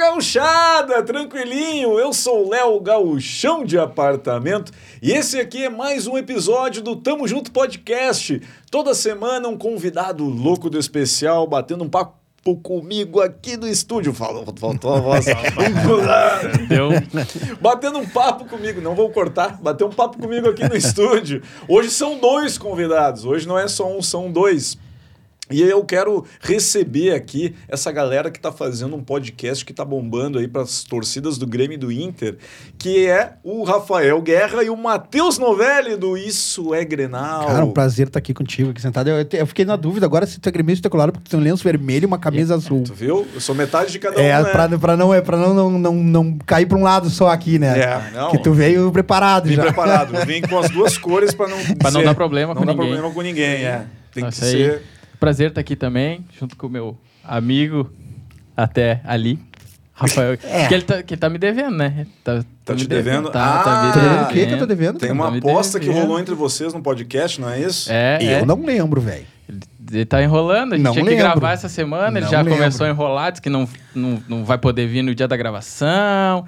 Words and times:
gauchada, 0.00 1.02
tranquilinho? 1.02 1.98
Eu 1.98 2.10
sou 2.14 2.46
o 2.46 2.48
Léo 2.48 2.80
Gauchão 2.80 3.62
de 3.62 3.78
Apartamento 3.78 4.72
e 5.02 5.12
esse 5.12 5.38
aqui 5.38 5.64
é 5.64 5.68
mais 5.68 6.06
um 6.06 6.16
episódio 6.16 6.80
do 6.80 6.96
Tamo 6.96 7.28
Junto 7.28 7.52
Podcast. 7.52 8.40
Toda 8.70 8.94
semana 8.94 9.46
um 9.46 9.58
convidado 9.58 10.24
louco 10.24 10.70
do 10.70 10.78
especial 10.78 11.46
batendo 11.46 11.84
um 11.84 11.88
papo 11.90 12.16
comigo 12.62 13.20
aqui 13.20 13.58
no 13.58 13.68
estúdio. 13.68 14.14
Falou, 14.14 14.46
faltou 14.58 14.94
a 14.94 15.00
voz. 15.00 15.26
Deu. 16.66 16.88
Batendo 17.60 17.98
um 17.98 18.08
papo 18.08 18.46
comigo. 18.46 18.80
Não 18.80 18.94
vou 18.94 19.10
cortar. 19.10 19.60
Bater 19.60 19.84
um 19.84 19.90
papo 19.90 20.18
comigo 20.18 20.48
aqui 20.48 20.66
no 20.66 20.74
estúdio. 20.74 21.42
Hoje 21.68 21.90
são 21.90 22.18
dois 22.18 22.56
convidados. 22.56 23.26
Hoje 23.26 23.46
não 23.46 23.58
é 23.58 23.68
só 23.68 23.86
um, 23.86 24.00
são 24.00 24.32
dois. 24.32 24.78
E 25.50 25.62
eu 25.62 25.84
quero 25.84 26.24
receber 26.40 27.12
aqui 27.12 27.54
essa 27.68 27.90
galera 27.90 28.30
que 28.30 28.38
está 28.38 28.52
fazendo 28.52 28.94
um 28.94 29.02
podcast 29.02 29.64
que 29.64 29.72
está 29.72 29.84
bombando 29.84 30.38
aí 30.38 30.46
para 30.46 30.62
as 30.62 30.84
torcidas 30.84 31.38
do 31.38 31.46
Grêmio 31.46 31.74
e 31.74 31.78
do 31.78 31.90
Inter, 31.90 32.36
que 32.78 33.06
é 33.06 33.32
o 33.42 33.64
Rafael 33.64 34.20
Guerra 34.22 34.62
e 34.62 34.70
o 34.70 34.76
Matheus 34.76 35.38
Novelli 35.38 35.96
do 35.96 36.16
Isso 36.16 36.74
é 36.74 36.84
Grenal. 36.84 37.46
Cara, 37.46 37.64
um 37.64 37.72
prazer 37.72 38.06
estar 38.06 38.18
aqui 38.18 38.32
contigo, 38.34 38.70
aqui 38.70 38.80
sentado. 38.80 39.08
Eu, 39.10 39.26
eu 39.32 39.46
fiquei 39.46 39.64
na 39.64 39.76
dúvida 39.76 40.06
agora 40.06 40.26
se 40.26 40.38
tu 40.40 40.48
é 40.48 40.52
gremista 40.52 40.80
ou 40.86 40.90
tricolor, 40.90 41.12
porque 41.12 41.24
tu 41.28 41.30
tem 41.30 41.40
um 41.40 41.42
lenço 41.42 41.64
vermelho 41.64 42.04
e 42.04 42.06
uma 42.06 42.18
camisa 42.18 42.54
azul. 42.54 42.84
Tu 42.84 42.94
viu? 42.94 43.26
Eu 43.34 43.40
sou 43.40 43.54
metade 43.54 43.90
de 43.92 43.98
cada 43.98 44.16
um, 44.18 44.20
É, 44.20 44.42
né? 44.42 44.50
pra, 44.50 44.68
pra 44.78 44.96
não, 44.96 45.12
é, 45.12 45.20
pra 45.20 45.36
não, 45.36 45.52
não, 45.54 45.70
não, 45.78 45.94
não 45.94 46.38
cair 46.46 46.66
pra 46.66 46.78
um 46.78 46.82
lado 46.82 47.10
só 47.10 47.28
aqui, 47.28 47.58
né? 47.58 47.78
É, 47.78 48.10
não. 48.14 48.30
Que 48.30 48.38
tu 48.38 48.52
veio 48.52 48.90
preparado 48.92 49.48
Vim 49.48 49.54
já. 49.56 49.62
preparado. 49.62 50.14
Vim 50.26 50.40
com 50.42 50.58
as 50.58 50.70
duas 50.70 50.96
cores 50.98 51.34
para 51.34 51.48
não... 51.48 51.58
Pra 51.76 51.90
não 51.90 52.00
ser- 52.00 52.06
dar 52.06 52.14
problema 52.14 52.54
não 52.54 52.60
com 52.62 52.66
dar 52.66 52.72
ninguém. 52.72 52.88
problema 52.90 53.14
com 53.14 53.22
ninguém, 53.22 53.64
é. 53.64 53.84
Tem 54.12 54.24
que 54.24 54.32
Isso 54.32 54.44
aí. 54.44 54.80
Prazer 55.20 55.50
estar 55.50 55.60
aqui 55.60 55.76
também, 55.76 56.24
junto 56.38 56.56
com 56.56 56.66
o 56.66 56.70
meu 56.70 56.98
amigo 57.22 57.90
até 58.56 59.00
ali, 59.04 59.38
Rafael. 59.92 60.38
É. 60.44 60.66
Que 60.66 60.74
ele 60.74 60.82
tá, 60.82 61.02
que 61.02 61.14
ele 61.14 61.20
tá 61.20 61.28
me 61.28 61.38
devendo, 61.38 61.76
né? 61.76 62.06
Tá, 62.24 62.42
Tá 62.64 62.72
me 62.74 62.80
te 62.80 62.88
devendo? 62.88 63.30
Tá, 63.30 63.62
tá 63.62 63.82
me 63.86 63.92
Tô 63.92 64.00
devendo 64.00 64.18
Ah, 64.20 64.22
o 64.22 64.32
quê 64.32 64.46
que 64.46 64.52
eu 64.54 64.58
tô 64.58 64.66
devendo? 64.66 64.98
Tem 64.98 65.08
cara? 65.08 65.12
uma 65.12 65.24
Tá 65.26 65.30
me 65.32 65.38
aposta 65.38 65.78
que 65.78 65.86
devendo. 65.86 66.02
rolou 66.02 66.18
entre 66.20 66.34
vocês 66.34 66.72
no 66.72 66.80
podcast, 66.82 67.40
não 67.40 67.50
é 67.50 67.60
isso? 67.60 67.90
É, 67.92 68.18
Eu 68.20 68.38
é. 68.38 68.46
não 68.46 68.64
lembro, 68.64 69.00
velho. 69.00 69.26
Ele, 69.48 69.60
ele 69.92 70.04
tá 70.06 70.22
enrolando, 70.22 70.72
a 70.72 70.76
gente 70.76 70.84
Não 70.84 70.92
tinha 70.92 71.04
que 71.04 71.10
lembro. 71.10 71.24
gravar 71.24 71.52
essa 71.52 71.68
semana, 71.68 72.16
ele 72.18 72.24
Não 72.24 72.30
já 72.30 72.38
lembro. 72.38 72.54
começou 72.58 72.86
a 72.86 72.90
enrolar, 72.90 73.32
disse 73.32 73.42
que 73.42 73.50
não, 73.50 73.68
não, 73.94 74.22
não 74.28 74.44
vai 74.44 74.56
poder 74.56 74.86
vir 74.86 75.02
no 75.02 75.14
dia 75.14 75.26
da 75.28 75.36
gravação, 75.36 76.46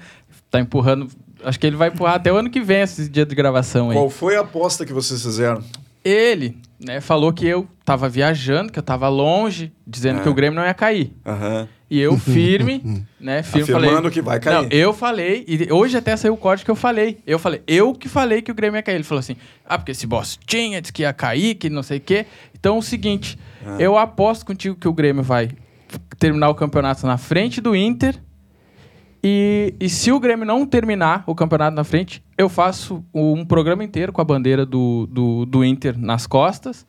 tá 0.49 0.59
empurrando... 0.59 1.07
Acho 1.43 1.59
que 1.59 1.67
ele 1.67 1.75
vai 1.75 1.89
empurrar 1.89 2.15
até 2.15 2.31
o 2.31 2.37
ano 2.37 2.49
que 2.49 2.61
vem 2.61 2.81
esse 2.81 3.09
dia 3.09 3.25
de 3.25 3.35
gravação 3.35 3.89
aí. 3.89 3.97
Qual 3.97 4.09
foi 4.09 4.37
a 4.37 4.41
aposta 4.41 4.85
que 4.85 4.93
vocês 4.93 5.21
fizeram? 5.21 5.61
Ele, 6.05 6.57
né, 6.85 6.99
falou 7.01 7.31
que 7.33 7.45
eu 7.45 7.67
tava 7.85 8.07
viajando, 8.09 8.71
que 8.71 8.79
eu 8.79 8.83
tava 8.83 9.07
longe, 9.09 9.71
dizendo 9.85 10.19
É. 10.19 10.23
que 10.23 10.29
o 10.29 10.33
Grêmio 10.33 10.59
não 10.59 10.65
ia 10.65 10.73
cair. 10.73 11.13
Aham. 11.25 11.67
E 11.89 11.99
eu 11.99 12.17
firme, 12.17 13.05
né? 13.19 13.43
Firme 13.43 13.63
Afirmando 13.63 13.95
falei, 13.95 14.11
que 14.11 14.21
vai 14.21 14.39
cair. 14.39 14.63
Não, 14.63 14.67
eu 14.71 14.93
falei, 14.93 15.45
e 15.47 15.71
hoje 15.71 15.95
até 15.97 16.15
saiu 16.17 16.33
o 16.33 16.37
código 16.37 16.65
que 16.65 16.71
eu 16.71 16.75
falei. 16.75 17.19
Eu 17.25 17.37
falei, 17.37 17.61
eu 17.67 17.93
que 17.93 18.09
falei 18.09 18.41
que 18.41 18.51
o 18.51 18.55
Grêmio 18.55 18.77
ia 18.77 18.83
cair. 18.83 18.95
Ele 18.95 19.03
falou 19.03 19.19
assim: 19.19 19.35
ah, 19.65 19.77
porque 19.77 19.91
esse 19.91 20.07
boss 20.07 20.39
tinha, 20.45 20.81
disse 20.81 20.91
que 20.91 21.03
ia 21.03 21.13
cair, 21.13 21.55
que 21.55 21.69
não 21.69 21.83
sei 21.83 21.97
o 21.99 22.01
quê. 22.01 22.25
Então 22.57 22.75
é 22.75 22.79
o 22.79 22.81
seguinte, 22.81 23.37
Ah. 23.65 23.75
eu 23.79 23.97
aposto 23.97 24.45
contigo 24.45 24.75
que 24.75 24.87
o 24.87 24.93
Grêmio 24.93 25.21
vai 25.23 25.49
terminar 26.17 26.49
o 26.49 26.55
campeonato 26.55 27.05
na 27.05 27.17
frente 27.17 27.61
do 27.61 27.75
Inter. 27.75 28.15
E, 29.23 29.73
e 29.79 29.87
se 29.89 30.11
o 30.11 30.19
Grêmio 30.19 30.45
não 30.45 30.65
terminar 30.65 31.23
o 31.25 31.33
campeonato 31.33 31.75
na 31.75 31.83
frente, 31.83 32.21
eu 32.37 32.49
faço 32.49 33.03
um 33.13 33.45
programa 33.45 33.83
inteiro 33.83 34.11
com 34.11 34.19
a 34.19 34.25
bandeira 34.25 34.65
do, 34.65 35.07
do, 35.09 35.45
do 35.45 35.63
Inter 35.63 35.97
nas 35.97 36.27
costas. 36.27 36.85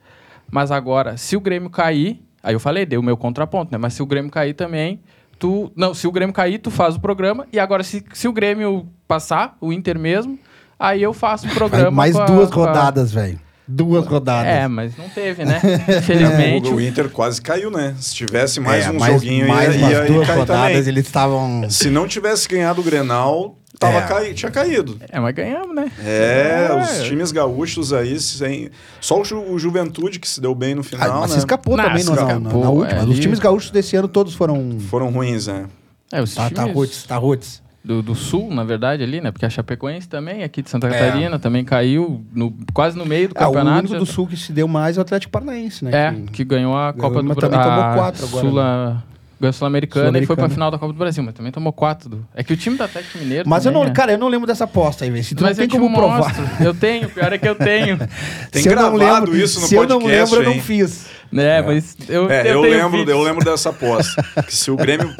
Mas 0.51 0.71
agora, 0.73 1.17
se 1.17 1.37
o 1.37 1.41
Grêmio 1.41 1.71
cair, 1.71 2.21
aí 2.43 2.55
eu 2.55 2.61
falei, 2.61 2.85
dei 2.85 2.99
o 2.99 3.03
meu 3.03 3.17
contraponto, 3.17 3.71
né? 3.71 3.79
Mas 3.79 3.95
se 3.95 4.03
o 4.03 4.07
Grêmio 4.07 4.31
cair 4.31 4.55
também, 4.55 5.01
tu. 5.39 5.70
Não, 5.77 5.95
se 5.95 6.07
o 6.08 6.13
Grêmio 6.13 6.35
cair, 6.35 6.58
tu 6.58 6.70
faz 6.70 6.97
o 6.97 7.01
programa. 7.01 7.47
E 7.53 7.58
agora, 7.58 7.83
se, 7.85 8.05
se 8.13 8.27
o 8.27 8.33
Grêmio 8.33 8.89
passar, 9.07 9.57
o 9.61 9.73
Inter 9.73 9.97
mesmo, 9.98 10.37
aí 10.79 11.03
eu 11.03 11.13
faço 11.13 11.47
o 11.47 11.51
programa. 11.55 11.91
Mais 11.92 12.14
com 12.17 12.23
a- 12.23 12.27
duas 12.27 12.51
rodadas, 12.51 13.13
velho. 13.13 13.39
Duas 13.67 14.07
rodadas. 14.07 14.47
É, 14.52 14.69
mas 14.69 14.97
não 14.97 15.08
teve, 15.08 15.45
né? 15.45 15.61
Infelizmente. 15.98 16.69
O, 16.69 16.75
o 16.77 16.80
Inter 16.80 17.08
quase 17.08 17.41
caiu, 17.41 17.70
né? 17.70 17.95
Se 17.98 18.14
tivesse 18.14 18.61
mais 18.61 18.85
É, 18.86 18.91
um 18.91 18.98
mais, 18.98 19.14
joguinho, 19.14 19.48
mais 19.48 19.75
ia, 19.75 19.80
umas 19.80 19.91
ia, 19.92 19.98
ia 20.02 20.05
duas 20.13 20.27
cair 20.27 20.39
rodadas, 20.39 20.73
também. 20.77 20.89
eles 20.89 21.07
estavam... 21.07 21.70
Se 21.70 21.89
não 21.91 22.07
tivesse 22.07 22.47
ganhado 22.47 22.80
o 22.83 22.85
Grenal, 22.85 23.57
tava 23.79 23.98
É. 23.98 24.02
cai- 24.02 24.35
tinha 24.35 24.51
caído. 24.51 24.98
É, 25.08 25.19
mas 25.19 25.35
ganhamos, 25.35 25.75
né? 25.75 25.91
É, 26.05 26.69
É. 26.70 26.77
os 26.83 27.02
times 27.08 27.33
gaúchos 27.33 27.92
aí, 27.92 28.20
sem... 28.20 28.69
só 29.01 29.20
o, 29.20 29.25
Ju- 29.25 29.41
o 29.51 29.58
Juventude 29.58 30.19
que 30.19 30.29
se 30.29 30.41
deu 30.42 30.55
bem 30.55 30.75
no 30.75 30.83
Ah, 30.83 30.85
final, 30.85 31.20
mas 31.20 31.31
né? 31.31 31.35
se 31.35 31.39
escapou 31.39 31.77
Não, 31.77 31.85
também 31.85 32.02
se 32.02 32.11
no, 32.11 32.17
na- 32.17 32.23
escapou, 32.23 32.42
na, 32.61 32.64
na 32.67 32.70
última. 32.70 33.01
é, 33.01 33.05
Os 33.05 33.19
times 33.19 33.39
gaúchos 33.39 33.70
desse 33.70 33.96
ano 33.96 34.08
todos 34.08 34.35
foram... 34.35 34.79
Foram 34.91 35.11
ruins, 35.11 35.46
né? 35.46 35.64
É, 36.13 36.20
os 36.23 36.35
Tá, 36.35 36.48
times 36.51 36.57
tá 36.67 36.70
roots, 36.70 37.02
tá 37.05 37.17
roots. 37.17 37.63
Do, 37.84 38.00
do 38.02 38.14
Sul, 38.14 38.52
na 38.52 38.64
verdade, 38.64 39.02
ali, 39.02 39.20
né? 39.20 39.30
Porque 39.30 39.45
a 39.45 39.50
Chapecoense 39.50 40.08
também, 40.08 40.42
aqui 40.42 40.62
de 40.62 40.70
Santa 40.70 40.86
É. 40.89 40.90
Catarina, 40.90 41.39
também 41.39 41.64
caiu 41.64 42.24
no, 42.34 42.52
quase 42.72 42.96
no 42.96 43.05
meio 43.05 43.28
do 43.28 43.33
o 43.33 43.34
campeonato. 43.34 43.78
único 43.80 43.95
do 43.98 44.06
Sul 44.06 44.27
que 44.27 44.36
se 44.36 44.52
deu 44.52 44.67
mais 44.67 44.96
é 44.96 45.00
o 45.00 45.02
Atlético 45.02 45.30
Paranaense, 45.33 45.84
né? 45.84 45.90
É, 45.92 46.12
Que- 46.12 46.33
que 46.33 46.45
ganhou 46.45 46.74
a 46.77 46.92
Ganhou, 46.92 47.08
Copa 47.11 47.22
do 47.22 47.28
mas 47.28 47.36
Brasil. 47.36 47.58
também 47.58 47.70
tomou 47.77 47.95
quatro 47.95 48.24
agora, 48.27 48.45
né? 48.45 48.50
Sula... 48.50 49.05
Ganhou 49.40 49.50
a 49.50 49.52
Sul-Americana 49.52 50.18
e 50.18 50.24
foi 50.27 50.36
pra 50.36 50.48
final 50.48 50.70
da 50.70 50.78
Copa 50.78 50.92
do 50.92 50.98
Brasil, 50.98 51.22
mas 51.22 51.34
também 51.34 51.50
tomou 51.52 51.72
quatro. 51.72 52.08
Do... 52.08 52.27
É 52.34 52.42
que 52.45 52.52
o 52.52 52.56
time 52.56 52.78
do 52.78 52.84
Atlético 52.84 53.18
Mineiro. 53.18 53.46
Mas 53.48 53.67
eu 53.67 53.72
também, 53.72 53.84
não, 53.86 53.90
é. 53.90 53.95
cara, 53.95 54.12
eu 54.12 54.18
não 54.18 54.28
lembro 54.28 54.46
dessa 54.46 54.62
aposta 54.64 55.05
aí, 55.05 55.11
velho. 55.11 55.24
Se 55.24 55.34
tu 55.34 55.42
Mas 55.42 55.58
não 55.58 55.64
eu 55.64 55.68
tem 55.68 55.77
te 55.78 55.83
como 55.83 55.95
provar. 55.95 56.18
mostro. 56.18 56.45
Eu 56.64 56.72
tenho, 56.72 57.11
pior 57.11 57.30
é 57.33 57.36
que 57.36 57.48
eu 57.48 57.55
tenho. 57.56 57.98
Tem 58.51 58.62
se 58.62 58.68
eu 58.68 58.77
não 58.77 58.96
gravado 58.96 59.27
lembro, 59.27 59.36
isso 59.36 59.61
no 59.61 59.66
se 59.66 59.74
eu 59.74 59.83
não 59.89 59.98
podcast, 60.01 60.33
lembro, 60.34 60.46
eu 60.48 60.51
hein? 60.52 60.56
não 60.56 60.64
fiz. 60.64 61.06
Né, 61.34 61.62
mas 61.62 61.96
eu, 62.08 62.30
É, 62.30 62.40
eu, 62.40 62.61
tenho 62.61 62.61
lembro, 62.62 62.98
vídeos. 62.98 63.08
eu 63.08 63.22
lembro 63.22 63.45
dessa 63.45 63.70
aposta. 63.70 64.22
que 64.46 64.55
se 64.55 64.70
o 64.70 64.77
Grêmio 64.77 65.12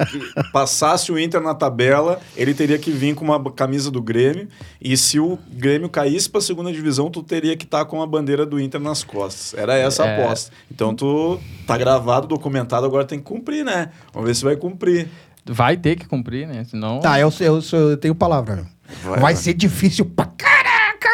passasse 0.53 1.11
o 1.13 1.19
Inter 1.19 1.41
na 1.41 1.55
tabela, 1.55 2.21
ele 2.37 2.55
teria 2.55 2.79
que 2.79 2.91
vir 2.91 3.15
com 3.15 3.25
uma 3.25 3.51
camisa 3.53 3.91
do 3.91 4.01
Grêmio. 4.01 4.49
E 4.81 4.97
se 4.97 5.19
o 5.19 5.39
Grêmio 5.53 5.89
caísse 5.89 6.29
pra 6.31 6.41
segunda 6.41 6.73
divisão, 6.73 7.11
tu 7.11 7.23
teria 7.23 7.57
que 7.57 7.65
estar 7.65 7.85
com 7.85 8.01
a 8.03 8.07
bandeira 8.07 8.47
do 8.47 8.61
Inter 8.61 8.81
nas 8.81 9.03
costas. 9.05 9.55
Era 9.59 9.75
essa 9.77 10.05
a 10.05 10.07
É. 10.07 10.23
aposta. 10.25 10.53
Então 10.71 10.95
tu 10.95 11.41
tá 11.67 11.77
gravado, 11.77 12.27
documentado, 12.27 12.87
agora 12.87 13.05
tem 13.05 13.19
que 13.19 13.25
cumprir, 13.25 13.65
né? 13.65 13.91
Vamos 14.13 14.29
ver 14.29 14.35
se 14.35 14.45
vai 14.45 14.57
cumprir. 14.57 15.09
Vai 15.47 15.77
ter 15.77 15.97
que 15.97 16.07
cumprir, 16.07 16.47
né? 16.47 16.65
Senão. 16.65 17.01
Tá, 17.01 17.19
eu, 17.21 17.33
eu, 17.41 17.61
eu, 17.73 17.91
eu 17.91 17.97
tenho 17.97 18.15
palavra. 18.15 18.65
Vai, 19.03 19.11
Vai, 19.13 19.21
vai. 19.21 19.37
ser 19.37 19.55
difícil 19.55 20.05
pra 20.07 20.27
caraca, 20.27 21.09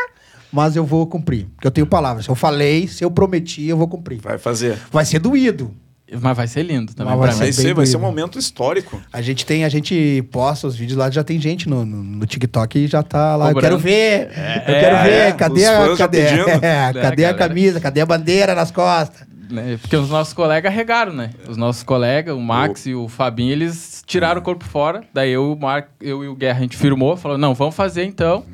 mas 0.53 0.77
eu 0.77 0.85
vou 0.85 1.07
cumprir. 1.07 1.47
Porque 1.55 1.67
eu 1.67 1.71
tenho 1.71 1.87
palavra. 1.87 2.23
Se 2.23 2.29
eu 2.29 2.35
falei, 2.35 2.87
se 2.89 3.05
eu 3.05 3.11
prometi, 3.11 3.67
eu 3.67 3.77
vou 3.77 3.89
cumprir. 3.89 4.21
Vai 4.21 4.39
fazer. 4.39 4.79
Vai 4.91 5.05
ser 5.05 5.19
doído. 5.19 5.75
Mas 6.21 6.37
vai 6.37 6.49
ser 6.49 6.65
lindo 6.65 6.93
também. 6.93 7.13
Mas 7.17 7.21
vai 7.21 7.33
mim. 7.33 7.39
Vai 7.39 7.53
ser, 7.53 7.73
vai 7.73 7.87
ser 7.87 7.97
um 7.97 8.01
momento 8.01 8.37
histórico. 8.37 9.01
A 9.13 9.23
gente 9.23 9.47
tem, 9.47 9.65
a 9.65 9.69
gente 9.69 10.27
posta 10.33 10.67
os 10.67 10.75
vídeos 10.75 10.99
lá, 10.99 11.09
já 11.09 11.23
tem 11.23 11.41
gente 11.41 11.69
no, 11.69 11.85
no, 11.85 12.03
no 12.03 12.27
TikTok 12.27 12.81
e 12.81 12.87
já 12.89 13.01
tá 13.01 13.37
lá. 13.37 13.51
Eu 13.51 13.55
Cobrando. 13.55 13.77
quero 13.77 13.79
ver, 13.79 14.23
eu 14.27 14.75
É, 14.75 14.81
quero 14.81 15.03
ver, 15.05 15.13
é, 15.13 15.33
cadê, 15.33 15.61
os 15.63 15.69
a, 15.69 15.95
cadê, 15.97 16.21
é, 16.21 16.93
cadê 17.01 17.25
a 17.27 17.35
camisa, 17.35 17.79
cadê 17.81 18.01
a 18.01 18.07
bandeira 18.07 18.57
nas 18.57 18.73
costas? 18.73 19.30
Né? 19.51 19.79
Porque 19.81 19.97
os 19.97 20.09
nossos 20.11 20.33
colegas 20.33 20.73
regaram, 20.73 21.13
né? 21.13 21.31
Os 21.49 21.57
nossos 21.57 21.83
colegas, 21.83 22.35
o 22.35 22.41
Max 22.41 22.87
e 22.87 22.95
o 22.95 23.09
Fabinho, 23.09 23.53
eles 23.53 24.03
tiraram 24.07 24.41
o 24.41 24.45
corpo 24.45 24.65
fora. 24.65 25.03
Daí 25.13 25.31
eu, 25.33 25.53
o 25.53 25.59
Mar... 25.61 25.89
eu 26.01 26.25
e 26.25 26.29
o 26.29 26.35
Guerra, 26.35 26.59
a 26.59 26.63
gente 26.63 26.77
firmou, 26.77 27.17
falou, 27.17 27.37
não, 27.37 27.55
vamos 27.55 27.75
fazer 27.75 28.05
então, 28.05 28.45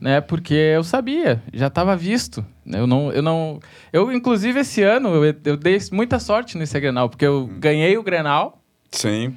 né? 0.00 0.20
Porque 0.20 0.54
eu 0.54 0.84
sabia, 0.84 1.42
já 1.52 1.68
estava 1.68 1.96
visto. 1.96 2.44
né? 2.64 2.78
Eu 2.80 2.86
não, 2.86 3.10
eu 3.12 3.22
não... 3.22 3.60
Eu, 3.92 4.12
inclusive, 4.12 4.60
esse 4.60 4.82
ano, 4.82 5.08
eu, 5.14 5.34
eu 5.44 5.56
dei 5.56 5.78
muita 5.90 6.18
sorte 6.18 6.56
nesse 6.58 6.78
Grenal, 6.78 7.08
porque 7.08 7.26
eu 7.26 7.46
ganhei 7.58 7.96
o 7.96 8.02
Grenal, 8.02 8.60
Sim. 8.90 9.34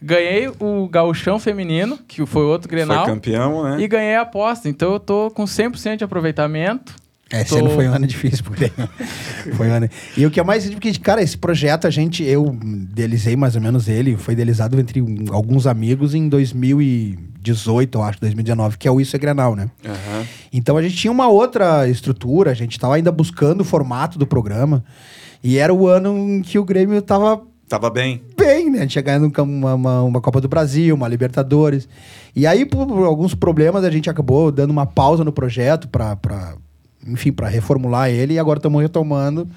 ganhei 0.00 0.48
o 0.60 0.88
Gauchão 0.88 1.38
Feminino, 1.38 1.98
que 2.06 2.24
foi 2.26 2.42
outro 2.44 2.68
Grenal, 2.68 3.04
Foi 3.04 3.14
campeão, 3.14 3.64
né? 3.64 3.80
e 3.80 3.88
ganhei 3.88 4.14
a 4.14 4.22
aposta. 4.22 4.68
Então 4.68 4.92
eu 4.92 5.00
tô 5.00 5.30
com 5.30 5.44
100% 5.44 5.96
de 5.96 6.04
aproveitamento. 6.04 6.94
É, 7.34 7.40
Esse 7.42 7.50
Tô- 7.50 7.58
ano 7.58 7.70
foi 7.70 7.88
um 7.88 7.92
ano 7.94 8.06
difícil 8.06 8.44
Grêmio. 8.50 8.88
foi 9.56 9.68
um 9.68 9.72
ano. 9.72 9.88
E 10.16 10.24
o 10.26 10.30
que 10.30 10.38
é 10.38 10.44
mais 10.44 10.68
porque, 10.70 10.92
cara, 10.98 11.22
esse 11.22 11.36
projeto 11.36 11.86
a 11.86 11.90
gente, 11.90 12.22
eu 12.22 12.56
idealizei 12.62 13.34
mais 13.36 13.54
ou 13.56 13.60
menos 13.62 13.88
ele, 13.88 14.16
foi 14.16 14.34
idealizado 14.34 14.78
entre 14.78 15.00
um- 15.02 15.24
alguns 15.30 15.66
amigos 15.66 16.14
em 16.14 16.28
2018, 16.28 17.98
eu 17.98 18.02
acho, 18.02 18.20
2019, 18.20 18.78
que 18.78 18.86
é 18.88 18.90
o 18.90 19.00
Isso 19.00 19.16
é 19.16 19.18
Grenal, 19.18 19.54
né? 19.56 19.68
Aham. 19.84 20.24
Então 20.52 20.76
a 20.76 20.82
gente 20.82 20.96
tinha 20.96 21.10
uma 21.10 21.28
outra 21.28 21.88
estrutura, 21.88 22.50
a 22.50 22.54
gente 22.54 22.72
estava 22.72 22.94
ainda 22.94 23.10
buscando 23.12 23.60
o 23.62 23.64
formato 23.64 24.18
do 24.18 24.26
programa. 24.26 24.84
E 25.42 25.58
era 25.58 25.74
o 25.74 25.86
ano 25.86 26.16
em 26.16 26.40
que 26.42 26.58
o 26.58 26.64
Grêmio 26.64 27.02
tava 27.02 27.42
Tava 27.68 27.90
bem. 27.90 28.22
bem, 28.36 28.70
né? 28.70 28.78
A 28.78 28.82
gente 28.82 28.92
tinha 28.92 29.02
ganhado 29.02 29.30
uma, 29.42 29.74
uma, 29.74 30.02
uma 30.02 30.20
Copa 30.20 30.40
do 30.40 30.48
Brasil, 30.48 30.94
uma 30.94 31.08
Libertadores. 31.08 31.88
E 32.36 32.46
aí, 32.46 32.64
por, 32.64 32.86
por 32.86 33.04
alguns 33.04 33.34
problemas, 33.34 33.84
a 33.84 33.90
gente 33.90 34.08
acabou 34.08 34.50
dando 34.52 34.70
uma 34.70 34.86
pausa 34.86 35.24
no 35.24 35.32
projeto 35.32 35.88
para, 35.88 36.16
enfim, 37.06 37.32
para 37.32 37.48
reformular 37.48 38.08
ele. 38.10 38.34
E 38.34 38.38
agora 38.38 38.58
estamos 38.58 38.80
retomando. 38.82 39.48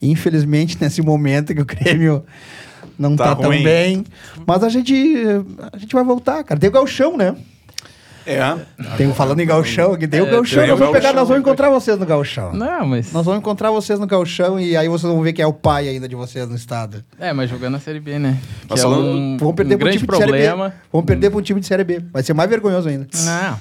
Infelizmente, 0.00 0.76
nesse 0.80 1.02
momento 1.02 1.54
que 1.54 1.60
o 1.60 1.64
Grêmio 1.66 2.24
não 2.98 3.16
Tá 3.16 3.34
tá, 3.34 3.42
tão 3.42 3.50
bem. 3.50 4.04
Mas 4.46 4.62
a 4.62 4.68
gente, 4.68 4.94
a 5.72 5.76
gente 5.78 5.92
vai 5.94 6.04
voltar, 6.04 6.42
cara. 6.44 6.60
Tem 6.60 6.68
o 6.68 6.72
galchão, 6.72 7.16
né? 7.16 7.34
É. 8.26 8.40
Tem, 8.98 9.10
falando 9.14 9.40
em 9.40 9.46
gauchão, 9.46 9.92
aqui 9.94 10.06
tem 10.06 10.20
o 10.20 10.26
É, 10.26 10.30
gauchão. 10.30 10.58
tem 10.60 10.68
Nós 10.68 10.76
o 10.76 10.78
vamos 10.84 10.92
pegar, 10.98 11.14
nós 11.14 11.26
vamos 11.26 11.40
encontrar 11.40 11.70
vocês 11.70 11.98
no 11.98 12.04
gauchão. 12.04 12.52
Não, 12.52 12.86
mas. 12.86 13.10
Nós 13.10 13.24
vamos 13.24 13.40
encontrar 13.40 13.70
vocês 13.70 13.98
no 13.98 14.06
gauchão 14.06 14.60
e 14.60 14.76
aí 14.76 14.86
vocês 14.86 15.10
vão 15.10 15.22
ver 15.22 15.32
quem 15.32 15.42
é 15.42 15.46
o 15.46 15.52
pai 15.52 15.88
ainda 15.88 16.06
de 16.06 16.14
vocês 16.14 16.46
no 16.46 16.54
estado. 16.54 17.02
É, 17.18 17.32
mas 17.32 17.48
jogando 17.48 17.72
na 17.72 17.80
Série 17.80 18.00
B, 18.00 18.18
né? 18.18 18.36
Que 18.60 18.66
Mas 18.68 18.80
é 18.80 18.82
falando- 18.82 19.02
um, 19.06 19.36
Vamos 19.38 19.54
perder 19.54 19.74
um 19.76 19.78
pro 19.78 19.84
grande 19.86 19.98
time 19.98 20.10
de 20.12 20.16
Série 20.18 20.30
problema. 20.30 20.68
B. 20.68 20.74
Vamos 20.92 21.06
perder 21.06 21.30
para 21.30 21.38
um 21.38 21.42
time 21.42 21.58
de 21.60 21.66
Série 21.66 21.84
B. 21.84 22.02
Vai 22.12 22.22
ser 22.22 22.34
mais 22.34 22.50
vergonhoso 22.50 22.86
ainda. 22.90 23.08
Não. 23.24 23.58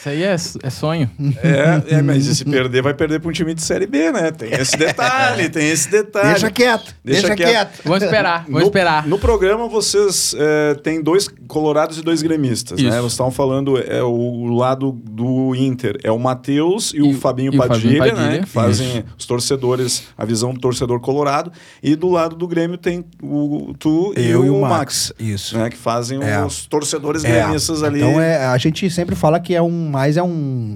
Isso 0.00 0.08
aí 0.08 0.22
é, 0.22 0.34
é 0.62 0.70
sonho. 0.70 1.10
É, 1.42 1.96
é, 1.96 2.00
mas 2.02 2.24
se 2.24 2.44
perder, 2.44 2.82
vai 2.82 2.94
perder 2.94 3.20
para 3.20 3.28
um 3.28 3.32
time 3.32 3.52
de 3.52 3.60
Série 3.62 3.86
B, 3.86 4.10
né? 4.10 4.30
Tem 4.30 4.50
esse 4.52 4.74
detalhe, 4.76 5.48
tem 5.50 5.68
esse 5.68 5.90
detalhe. 5.90 6.30
Deixa 6.30 6.50
quieto, 6.50 6.94
Deixa 7.04 7.20
deixa, 7.28 7.36
quieto. 7.36 7.50
quieto. 7.50 7.80
Vamos 7.84 8.02
esperar, 8.02 8.44
vamos 8.44 8.60
no, 8.60 8.66
esperar. 8.66 9.06
No 9.06 9.18
programa 9.18 9.68
vocês 9.68 10.34
é, 10.38 10.74
têm 10.74 11.02
dois 11.02 11.28
colorados 11.46 11.98
e 11.98 12.02
dois 12.02 12.22
gremistas, 12.22 12.80
né? 12.80 12.88
Isso. 12.88 12.96
Vocês 12.98 13.12
estavam 13.12 13.30
falando 13.30 13.76
é 13.78 14.02
o 14.02 14.46
lado 14.54 14.92
do 14.92 15.54
Inter, 15.54 15.98
é 16.02 16.10
o 16.10 16.18
Matheus 16.18 16.94
e, 16.94 16.96
E 16.96 17.02
o 17.02 17.10
o- 17.10 17.14
Fabinho 17.14 17.52
e 17.52 17.56
o 17.56 17.58
Padilha, 17.58 17.98
Fabinho 17.98 18.16
né? 18.16 18.22
Padilha. 18.22 18.42
Que 18.44 18.48
fazem 18.48 19.04
os 19.18 19.26
torcedores, 19.26 20.04
a 20.16 20.24
visão 20.24 20.54
do 20.54 20.60
torcedor 20.60 20.98
colorado. 21.00 21.52
E 21.82 21.94
do 21.94 22.08
lado 22.08 22.34
do 22.36 22.48
Grêmio 22.48 22.78
tem 22.78 23.04
o 23.22 23.74
tu 23.78 24.14
e, 24.16 24.30
Eu 24.30 24.40
o, 24.40 24.46
e 24.46 24.50
o 24.50 24.60
Max. 24.62 24.70
Max, 24.70 25.12
isso. 25.18 25.58
Né? 25.58 25.68
Que 25.68 25.76
fazem 25.76 26.22
É. 26.22 26.42
os 26.42 26.64
torcedores 26.66 27.22
É, 27.24 27.30
gremistas 27.42 27.82
ali. 27.82 27.98
Então 28.00 28.18
é, 28.20 28.46
a 28.46 28.56
gente 28.56 28.88
sempre 28.88 29.14
fala 29.14 29.38
que 29.38 29.54
é 29.54 29.60
um 29.60 29.89
mais 29.90 30.16
é 30.16 30.22
um, 30.22 30.28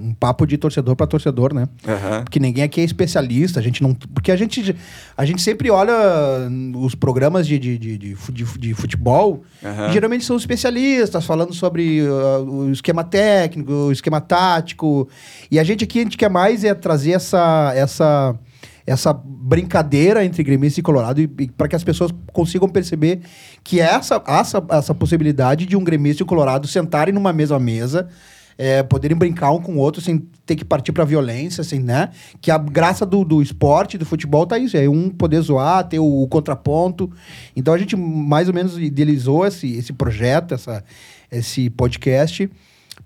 um 0.09 0.15
papo 0.19 0.45
de 0.45 0.57
torcedor 0.57 0.95
para 0.95 1.07
torcedor, 1.07 1.53
né? 1.53 1.67
Aham. 1.87 2.23
Porque 2.23 2.39
ninguém 2.39 2.63
aqui 2.63 2.81
é 2.81 2.83
especialista, 2.83 3.59
a 3.59 3.63
gente 3.63 3.81
não. 3.81 3.93
Porque 3.93 4.31
a 4.31 4.35
gente, 4.35 4.75
a 5.17 5.25
gente 5.25 5.41
sempre 5.41 5.71
olha 5.71 5.93
os 6.75 6.93
programas 6.93 7.47
de, 7.47 7.57
de, 7.57 7.77
de, 7.77 7.97
de 7.97 8.15
de 8.31 8.45
fu- 8.45 8.59
de 8.59 8.73
futebol, 8.73 9.43
Aham. 9.63 9.87
e 9.89 9.93
geralmente 9.93 10.25
são 10.25 10.35
especialistas 10.37 11.25
falando 11.25 11.53
sobre 11.53 12.01
uh, 12.01 12.43
o 12.43 12.71
esquema 12.71 13.03
técnico, 13.03 13.71
o 13.71 13.91
esquema 13.91 14.19
tático. 14.21 15.07
E 15.49 15.57
a 15.57 15.63
gente 15.63 15.83
aqui, 15.85 15.99
a 15.99 16.03
gente 16.03 16.17
quer 16.17 16.29
mais 16.29 16.63
é 16.63 16.73
trazer 16.73 17.11
essa. 17.11 17.71
essa 17.75 18.35
essa 18.87 19.11
brincadeira 19.11 20.23
entre 20.23 20.43
gremista 20.43 20.79
e 20.79 20.83
colorado 20.83 21.19
e, 21.19 21.27
para 21.27 21.67
que 21.67 21.75
as 21.75 21.83
pessoas 21.83 22.11
consigam 22.31 22.69
perceber 22.69 23.21
que 23.63 23.79
essa, 23.79 24.21
essa, 24.27 24.63
essa 24.69 24.93
possibilidade 24.93 25.65
de 25.65 25.75
um 25.75 25.83
gremista 25.83 26.21
e 26.21 26.23
um 26.23 26.27
colorado 26.27 26.67
sentarem 26.67 27.11
numa 27.11 27.33
mesma 27.33 27.57
mesa 27.57 28.07
é, 28.57 28.83
poderem 28.83 29.17
brincar 29.17 29.51
um 29.51 29.61
com 29.61 29.73
o 29.73 29.77
outro 29.77 30.01
sem 30.01 30.19
ter 30.45 30.55
que 30.55 30.63
partir 30.63 30.91
pra 30.91 31.03
violência, 31.03 31.61
assim, 31.61 31.79
né? 31.79 32.09
Que 32.41 32.51
a 32.51 32.57
graça 32.57 33.05
do, 33.05 33.23
do 33.23 33.41
esporte, 33.41 33.97
do 33.97 34.05
futebol, 34.05 34.45
tá 34.45 34.57
isso. 34.57 34.77
É 34.77 34.87
um 34.87 35.09
poder 35.09 35.41
zoar, 35.41 35.87
ter 35.87 35.99
o, 35.99 36.23
o 36.23 36.27
contraponto. 36.27 37.11
Então 37.55 37.73
a 37.73 37.77
gente 37.77 37.95
mais 37.95 38.47
ou 38.47 38.53
menos 38.53 38.77
idealizou 38.77 39.45
esse, 39.45 39.75
esse 39.75 39.91
projeto, 39.91 40.53
essa, 40.53 40.83
esse 41.31 41.69
podcast, 41.69 42.49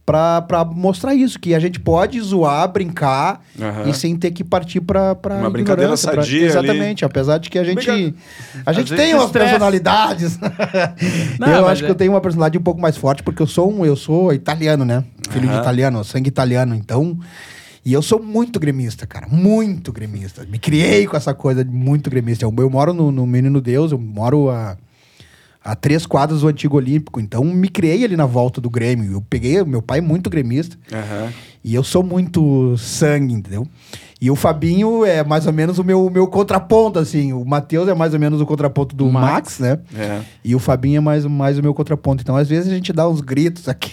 pra, 0.05 0.41
pra 0.41 0.65
mostrar 0.65 1.13
isso, 1.13 1.39
que 1.39 1.53
a 1.53 1.59
gente 1.59 1.79
pode 1.79 2.19
zoar, 2.19 2.67
brincar 2.71 3.41
Aham. 3.61 3.89
e 3.89 3.93
sem 3.93 4.15
ter 4.15 4.31
que 4.31 4.43
partir 4.43 4.81
pra, 4.81 5.13
pra 5.15 5.35
Uma 5.35 5.49
brincadeira 5.49 5.93
ignorância, 5.93 6.11
pra- 6.11 6.23
sadia 6.23 6.39
ali. 6.39 6.45
Exatamente, 6.69 7.05
apesar 7.05 7.37
de 7.37 7.49
que 7.49 7.59
a 7.59 7.63
gente, 7.63 7.85
Brinca- 7.85 8.17
a 8.65 8.73
gente 8.73 8.89
vezes 8.89 9.05
tem 9.05 9.13
umas 9.13 9.25
estressa. 9.27 9.49
personalidades. 9.51 10.39
Não, 11.39 11.47
eu 11.49 11.67
acho 11.67 11.83
é- 11.83 11.85
que 11.85 11.91
eu 11.91 11.95
tenho 11.95 12.11
uma 12.13 12.21
personalidade 12.21 12.57
um 12.57 12.61
pouco 12.63 12.81
mais 12.81 12.97
forte, 12.97 13.21
porque 13.23 13.41
eu 13.41 13.47
sou 13.47 13.71
um, 13.71 13.85
eu 13.85 13.95
sou 13.95 14.33
italiano, 14.33 14.83
né? 14.85 15.03
Filho 15.29 15.45
de 15.47 15.53
Aham. 15.53 15.61
italiano, 15.61 16.03
sangue 16.03 16.27
italiano, 16.27 16.73
então. 16.75 17.17
E 17.85 17.93
eu 17.93 18.01
sou 18.01 18.21
muito 18.21 18.59
gremista, 18.59 19.07
cara. 19.07 19.27
Muito 19.29 19.91
gremista. 19.91 20.45
Me 20.49 20.59
criei 20.59 21.07
com 21.07 21.15
essa 21.15 21.33
coisa 21.33 21.63
de 21.63 21.71
muito 21.71 22.09
gremista. 22.09 22.43
Eu, 22.45 22.53
eu 22.57 22.69
moro 22.69 22.93
no, 22.93 23.11
no 23.11 23.25
Menino 23.25 23.61
Deus, 23.61 23.91
eu 23.91 23.97
moro 23.97 24.49
a, 24.49 24.75
a 25.63 25.75
três 25.75 26.05
quadras 26.05 26.41
do 26.41 26.47
Antigo 26.47 26.77
Olímpico. 26.77 27.19
Então, 27.19 27.43
me 27.43 27.67
criei 27.67 28.03
ali 28.03 28.15
na 28.15 28.25
volta 28.25 28.61
do 28.61 28.69
Grêmio. 28.69 29.11
Eu 29.11 29.21
peguei, 29.21 29.63
meu 29.63 29.81
pai 29.81 29.99
é 29.99 30.01
muito 30.01 30.29
gremista. 30.29 30.77
Aham. 30.91 31.31
E 31.63 31.75
eu 31.75 31.83
sou 31.83 32.01
muito 32.01 32.77
sangue, 32.77 33.33
entendeu? 33.33 33.67
E 34.21 34.29
o 34.29 34.35
Fabinho 34.35 35.05
é 35.05 35.23
mais 35.23 35.47
ou 35.47 35.53
menos 35.53 35.79
o 35.79 35.83
meu, 35.83 36.09
meu 36.09 36.27
contraponto, 36.27 36.99
assim. 36.99 37.31
O 37.31 37.45
Matheus 37.45 37.87
é 37.87 37.93
mais 37.93 38.13
ou 38.13 38.19
menos 38.19 38.41
o 38.41 38.45
contraponto 38.45 38.93
do 38.93 39.05
Max. 39.09 39.31
Max, 39.31 39.59
né? 39.59 39.79
É. 39.97 40.19
E 40.43 40.53
o 40.53 40.59
Fabinho 40.59 40.97
é 40.97 40.99
mais, 40.99 41.25
mais 41.25 41.57
o 41.57 41.61
meu 41.61 41.73
contraponto. 41.73 42.21
Então, 42.21 42.35
às 42.35 42.49
vezes, 42.49 42.69
a 42.69 42.75
gente 42.75 42.91
dá 42.91 43.07
uns 43.07 43.21
gritos 43.21 43.69
aqui. 43.69 43.91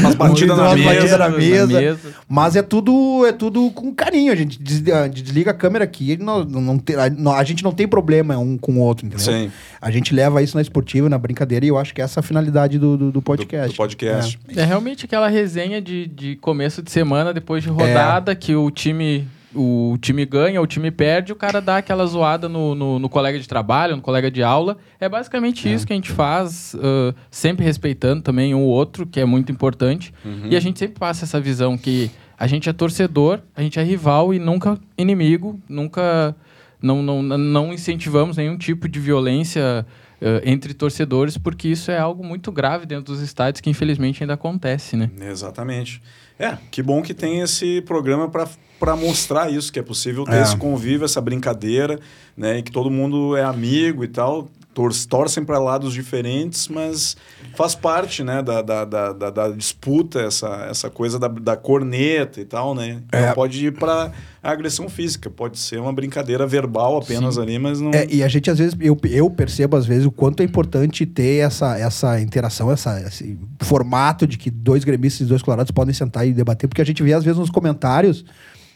Umas 0.00 0.16
batidas 0.16 0.56
na 0.58 0.64
batidas 0.64 1.10
na 1.12 1.18
na 1.18 1.28
mesa. 1.28 1.96
Mas 2.28 2.56
é 2.56 2.62
tudo, 2.62 3.24
é 3.24 3.30
tudo 3.32 3.70
com 3.70 3.94
carinho. 3.94 4.32
A 4.32 4.34
gente 4.34 4.58
desliga 4.60 5.52
a 5.52 5.54
câmera 5.54 5.84
aqui. 5.84 6.16
Não, 6.16 6.44
não, 6.44 6.76
tem- 6.78 6.96
a, 6.96 7.44
gente 7.44 7.62
não 7.62 7.70
tem 7.72 7.86
problema 7.86 8.36
um 8.38 8.58
com 8.58 8.72
o 8.72 8.78
outro, 8.80 9.06
entendeu? 9.06 9.24
Sim. 9.24 9.50
A 9.80 9.90
gente 9.92 10.12
leva 10.12 10.42
isso 10.42 10.56
na 10.56 10.62
esportiva, 10.62 11.08
na 11.08 11.18
brincadeira. 11.18 11.64
E 11.64 11.68
eu 11.68 11.78
acho 11.78 11.94
que 11.94 12.02
essa 12.02 12.18
é 12.18 12.20
a 12.20 12.24
finalidade 12.24 12.80
do, 12.80 12.96
do, 12.96 13.12
do 13.12 13.22
podcast. 13.22 13.68
Do, 13.68 13.72
do 13.74 13.76
podcast. 13.76 14.38
É 14.56 14.64
realmente 14.64 15.04
aquela 15.04 15.28
resenha 15.28 15.80
de, 15.80 16.08
de 16.08 16.34
começo 16.36 16.82
de 16.82 16.90
semana, 16.90 17.32
depois 17.32 17.62
de 17.62 17.68
É. 17.68 17.72
rodada, 17.72 18.34
que 18.34 18.54
o 18.56 18.70
time, 18.70 19.28
o 19.54 19.96
time 20.00 20.24
ganha, 20.24 20.60
o 20.60 20.66
time 20.66 20.90
perde, 20.90 21.32
o 21.32 21.36
cara 21.36 21.60
dá 21.60 21.78
aquela 21.78 22.06
zoada 22.06 22.48
no, 22.48 22.74
no, 22.74 22.98
no 22.98 23.08
colega 23.08 23.38
de 23.38 23.46
trabalho, 23.46 23.96
no 23.96 24.02
colega 24.02 24.30
de 24.30 24.42
aula. 24.42 24.76
É 24.98 25.08
basicamente 25.08 25.72
isso 25.72 25.86
que 25.86 25.92
a 25.92 25.96
gente 25.96 26.10
faz, 26.10 26.74
ãh, 26.74 27.14
sempre 27.30 27.64
respeitando 27.64 28.22
também 28.22 28.54
um 28.54 28.62
ou 28.62 28.68
outro, 28.68 29.06
que 29.06 29.20
é 29.20 29.24
muito 29.24 29.52
importante. 29.52 30.12
Uhum. 30.24 30.48
E 30.50 30.56
a 30.56 30.60
gente 30.60 30.78
sempre 30.78 30.98
passa 30.98 31.24
essa 31.24 31.40
visão 31.40 31.76
que 31.76 32.10
a 32.38 32.46
gente 32.46 32.68
é 32.68 32.72
torcedor, 32.72 33.40
a 33.54 33.62
gente 33.62 33.78
é 33.78 33.82
rival 33.82 34.32
e 34.34 34.38
nunca 34.38 34.78
inimigo, 34.96 35.60
nunca. 35.68 36.34
Não, 36.80 37.00
não, 37.00 37.22
não 37.22 37.72
incentivamos 37.72 38.36
nenhum 38.36 38.58
tipo 38.58 38.88
de 38.88 38.98
violência 38.98 39.86
ãh, 40.20 40.40
entre 40.44 40.74
torcedores, 40.74 41.38
porque 41.38 41.68
isso 41.68 41.92
é 41.92 41.98
algo 41.98 42.24
muito 42.24 42.50
grave 42.50 42.86
dentro 42.86 43.12
dos 43.12 43.22
estádios 43.22 43.60
que 43.60 43.70
infelizmente 43.70 44.22
ainda 44.22 44.34
acontece, 44.34 44.96
né? 44.96 45.08
Exatamente. 45.20 46.02
É, 46.38 46.58
que 46.72 46.82
bom 46.82 47.00
que 47.02 47.14
tem 47.14 47.40
esse 47.40 47.80
programa 47.82 48.28
para 48.28 48.48
mostrar 48.96 49.50
isso, 49.50 49.72
que 49.72 49.78
é 49.78 49.82
possível 49.82 50.24
ter 50.24 50.36
É. 50.36 50.42
esse 50.42 50.56
convívio, 50.56 51.04
essa 51.04 51.20
brincadeira, 51.20 51.98
né? 52.36 52.58
E 52.58 52.62
que 52.62 52.72
todo 52.72 52.90
mundo 52.90 53.36
é 53.36 53.44
amigo 53.44 54.02
e 54.04 54.08
tal. 54.08 54.48
Tor 54.74 54.90
torcem 55.06 55.44
para 55.44 55.58
lados 55.58 55.92
diferentes, 55.92 56.66
mas 56.66 57.14
faz 57.54 57.74
parte, 57.74 58.24
né, 58.24 58.42
da, 58.42 58.62
da, 58.62 58.84
da, 58.86 59.12
da- 59.30 59.48
disputa, 59.50 60.18
essa, 60.18 60.48
essa 60.70 60.88
coisa 60.88 61.18
da, 61.18 61.28
da 61.28 61.58
corneta 61.58 62.40
e 62.40 62.44
tal, 62.46 62.74
né? 62.74 63.02
É. 63.12 63.26
Não 63.26 63.34
pode 63.34 63.66
ir 63.66 63.72
para 63.72 64.10
agressão 64.42 64.88
física, 64.88 65.28
pode 65.28 65.58
ser 65.58 65.78
uma 65.78 65.92
brincadeira 65.92 66.46
verbal 66.46 66.96
apenas 66.96 67.36
ali, 67.36 67.58
mas 67.58 67.82
não... 67.82 67.90
É, 67.90 68.06
e 68.10 68.22
a 68.22 68.28
gente, 68.28 68.50
às 68.50 68.58
vezes, 68.58 68.74
eu, 68.80 68.98
eu 69.10 69.28
percebo, 69.28 69.76
às 69.76 69.84
vezes, 69.84 70.06
o 70.06 70.10
quanto 70.10 70.40
é 70.40 70.44
importante 70.46 71.04
ter 71.04 71.44
essa, 71.44 71.78
essa 71.78 72.18
interação, 72.18 72.72
essa, 72.72 72.98
esse 73.02 73.38
formato 73.60 74.26
de 74.26 74.38
que 74.38 74.50
dois 74.50 74.84
gremistas 74.84 75.26
e 75.26 75.28
dois 75.28 75.42
colorados 75.42 75.70
podem 75.70 75.92
sentar 75.92 76.26
e 76.26 76.32
debater, 76.32 76.66
porque 76.66 76.80
a 76.80 76.86
gente 76.86 77.02
vê, 77.02 77.12
às 77.12 77.22
vezes, 77.24 77.38
nos 77.38 77.50
comentários, 77.50 78.24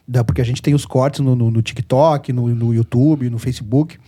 da, 0.07 0.23
porque 0.23 0.41
a 0.41 0.45
gente 0.45 0.63
tem 0.63 0.75
os 0.75 0.87
cortes 0.87 1.21
no, 1.21 1.35
no, 1.35 1.51
no 1.51 1.63
TikTok, 1.63 2.33
no, 2.33 2.49
no 2.49 2.75
YouTube, 2.75 3.29
no 3.31 3.39
Facebook. 3.39 3.99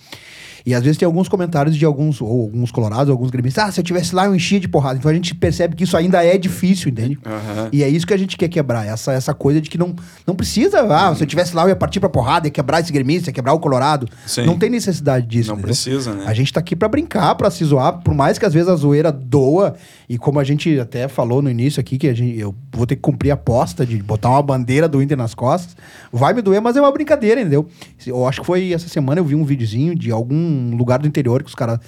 E 0.68 0.74
às 0.74 0.82
vezes 0.82 0.98
tem 0.98 1.06
alguns 1.06 1.30
comentários 1.30 1.74
de 1.74 1.82
alguns, 1.86 2.20
ou 2.20 2.42
alguns 2.42 2.70
colorados, 2.70 3.08
alguns 3.08 3.30
gremistas, 3.30 3.64
ah, 3.64 3.72
se 3.72 3.80
eu 3.80 3.84
tivesse 3.84 4.14
lá 4.14 4.26
eu 4.26 4.34
enchia 4.34 4.60
de 4.60 4.68
porrada. 4.68 4.98
Então 4.98 5.10
a 5.10 5.14
gente 5.14 5.34
percebe 5.34 5.74
que 5.74 5.82
isso 5.82 5.96
ainda 5.96 6.22
é 6.22 6.36
difícil, 6.36 6.90
entende? 6.90 7.18
Aham. 7.24 7.70
E 7.72 7.82
é 7.82 7.88
isso 7.88 8.06
que 8.06 8.12
a 8.12 8.18
gente 8.18 8.36
quer 8.36 8.48
quebrar, 8.48 8.86
essa, 8.86 9.14
essa 9.14 9.32
coisa 9.32 9.62
de 9.62 9.70
que 9.70 9.78
não, 9.78 9.96
não 10.26 10.34
precisa, 10.34 10.82
ah, 10.82 11.14
se 11.14 11.22
eu 11.22 11.26
tivesse 11.26 11.56
lá 11.56 11.62
eu 11.62 11.70
ia 11.70 11.76
partir 11.76 12.00
pra 12.00 12.10
porrada, 12.10 12.48
ia 12.48 12.50
quebrar 12.50 12.80
esse 12.80 12.92
gremista, 12.92 13.30
ia 13.30 13.32
quebrar 13.32 13.54
o 13.54 13.58
colorado. 13.58 14.06
Sim. 14.26 14.44
Não 14.44 14.58
tem 14.58 14.68
necessidade 14.68 15.26
disso. 15.26 15.48
Não 15.48 15.54
entendeu? 15.54 15.68
precisa, 15.68 16.12
né? 16.12 16.24
A 16.26 16.34
gente 16.34 16.52
tá 16.52 16.60
aqui 16.60 16.76
pra 16.76 16.86
brincar, 16.86 17.34
pra 17.36 17.50
se 17.50 17.64
zoar, 17.64 18.02
por 18.02 18.12
mais 18.12 18.38
que 18.38 18.44
às 18.44 18.52
vezes 18.52 18.68
a 18.68 18.76
zoeira 18.76 19.10
doa, 19.10 19.74
e 20.06 20.18
como 20.18 20.38
a 20.38 20.44
gente 20.44 20.78
até 20.78 21.08
falou 21.08 21.40
no 21.40 21.48
início 21.48 21.80
aqui, 21.80 21.96
que 21.96 22.08
a 22.08 22.12
gente, 22.12 22.38
eu 22.38 22.54
vou 22.74 22.86
ter 22.86 22.96
que 22.96 23.00
cumprir 23.00 23.30
a 23.30 23.34
aposta 23.34 23.86
de 23.86 23.96
botar 24.02 24.28
uma 24.28 24.42
bandeira 24.42 24.86
do 24.86 25.00
Inter 25.00 25.16
nas 25.16 25.34
costas, 25.34 25.74
vai 26.12 26.34
me 26.34 26.42
doer, 26.42 26.60
mas 26.60 26.76
é 26.76 26.80
uma 26.82 26.92
brincadeira, 26.92 27.40
entendeu? 27.40 27.66
Eu 28.06 28.26
acho 28.26 28.42
que 28.42 28.46
foi 28.46 28.74
essa 28.74 28.86
semana 28.86 29.18
eu 29.18 29.24
vi 29.24 29.34
um 29.34 29.44
videozinho 29.44 29.94
de 29.94 30.12
algum 30.12 30.57
lugar 30.76 30.98
do 30.98 31.08
interior 31.08 31.42
que 31.42 31.48
os 31.48 31.54
caras 31.54 31.78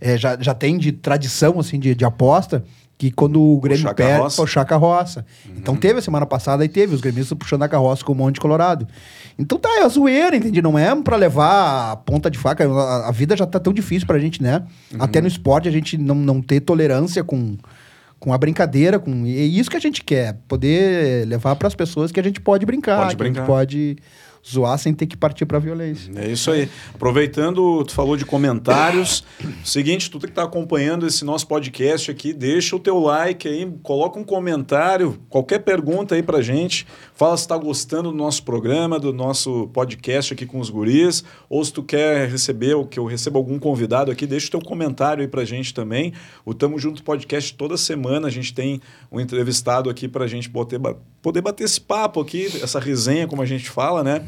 eh, 0.00 0.16
já, 0.16 0.36
já 0.40 0.54
tem 0.54 0.78
de 0.78 0.92
tradição, 0.92 1.58
assim, 1.58 1.78
de, 1.78 1.94
de 1.94 2.04
aposta, 2.04 2.64
que 2.98 3.10
quando 3.10 3.40
o 3.40 3.60
Grêmio 3.60 3.82
Puxar 3.82 3.94
perde, 3.94 4.12
carroça. 4.12 4.42
puxar 4.42 4.60
a 4.62 4.64
carroça. 4.64 5.26
Então 5.54 5.76
teve 5.76 5.98
a 5.98 6.02
semana 6.02 6.24
passada 6.24 6.64
e 6.64 6.68
teve 6.68 6.94
os 6.94 7.00
gremistas 7.00 7.36
puxando 7.36 7.62
a 7.62 7.68
carroça 7.68 8.04
com 8.04 8.12
um 8.12 8.16
monte 8.16 8.40
colorado. 8.40 8.88
Então 9.38 9.58
tá, 9.58 9.68
é 9.80 9.82
a 9.82 9.88
zoeira, 9.88 10.34
entende? 10.34 10.62
Não 10.62 10.78
é 10.78 10.94
pra 11.02 11.16
levar 11.16 11.92
a 11.92 11.96
ponta 11.96 12.30
de 12.30 12.38
faca. 12.38 12.66
A, 12.66 13.08
a 13.08 13.12
vida 13.12 13.36
já 13.36 13.46
tá 13.46 13.60
tão 13.60 13.72
difícil 13.72 14.06
pra 14.06 14.18
gente, 14.18 14.42
né? 14.42 14.62
Até 14.98 15.20
no 15.20 15.28
esporte 15.28 15.68
a 15.68 15.72
gente 15.72 15.98
não, 15.98 16.14
não 16.14 16.40
ter 16.40 16.60
tolerância 16.60 17.22
com, 17.22 17.58
com 18.18 18.32
a 18.32 18.38
brincadeira. 18.38 18.98
Com, 18.98 19.26
e 19.26 19.38
é 19.38 19.44
isso 19.44 19.70
que 19.70 19.76
a 19.76 19.80
gente 19.80 20.02
quer. 20.02 20.38
Poder 20.48 21.26
levar 21.26 21.54
pras 21.56 21.74
pessoas 21.74 22.10
que 22.10 22.18
a 22.18 22.22
gente 22.22 22.40
pode 22.40 22.64
brincar. 22.64 23.02
Pode 23.02 23.16
que 23.16 23.22
a 23.22 23.26
gente 23.26 23.34
brincar. 23.34 23.46
pode 23.46 23.98
zoar 24.48 24.78
sem 24.78 24.94
ter 24.94 25.06
que 25.06 25.16
partir 25.16 25.44
pra 25.44 25.58
violência. 25.58 26.12
É 26.16 26.28
isso 26.28 26.50
aí. 26.50 26.68
Aproveitando, 26.94 27.84
tu 27.84 27.92
falou 27.92 28.16
de 28.16 28.24
comentários. 28.24 29.24
Seguinte, 29.64 30.10
tu 30.10 30.18
que 30.18 30.26
está 30.26 30.44
acompanhando 30.44 31.06
esse 31.06 31.24
nosso 31.24 31.46
podcast 31.46 32.10
aqui, 32.10 32.32
deixa 32.32 32.76
o 32.76 32.78
teu 32.78 32.98
like 32.98 33.48
aí, 33.48 33.70
coloca 33.82 34.18
um 34.18 34.24
comentário, 34.24 35.18
qualquer 35.28 35.60
pergunta 35.60 36.14
aí 36.14 36.22
pra 36.22 36.40
gente. 36.40 36.86
Fala 37.14 37.36
se 37.36 37.44
está 37.44 37.56
gostando 37.56 38.10
do 38.10 38.16
nosso 38.16 38.42
programa, 38.42 39.00
do 39.00 39.12
nosso 39.12 39.68
podcast 39.68 40.34
aqui 40.34 40.46
com 40.46 40.60
os 40.60 40.70
guris, 40.70 41.24
ou 41.48 41.64
se 41.64 41.72
tu 41.72 41.82
quer 41.82 42.28
receber, 42.28 42.74
ou 42.74 42.86
que 42.86 42.98
eu 42.98 43.06
receba 43.06 43.38
algum 43.38 43.58
convidado 43.58 44.10
aqui, 44.10 44.26
deixa 44.26 44.48
o 44.48 44.50
teu 44.50 44.60
comentário 44.60 45.22
aí 45.22 45.28
pra 45.28 45.44
gente 45.44 45.72
também. 45.72 46.12
O 46.44 46.52
Tamo 46.52 46.78
Junto 46.78 47.02
Podcast 47.02 47.54
toda 47.54 47.76
semana 47.76 48.28
a 48.28 48.30
gente 48.30 48.52
tem 48.52 48.80
um 49.10 49.18
entrevistado 49.18 49.88
aqui 49.88 50.06
pra 50.06 50.26
gente 50.26 50.50
poder, 50.50 50.78
poder 51.22 51.40
bater 51.40 51.64
esse 51.64 51.80
papo 51.80 52.20
aqui, 52.20 52.46
essa 52.62 52.78
resenha, 52.78 53.26
como 53.26 53.42
a 53.42 53.46
gente 53.46 53.68
fala, 53.70 54.04
né? 54.04 54.26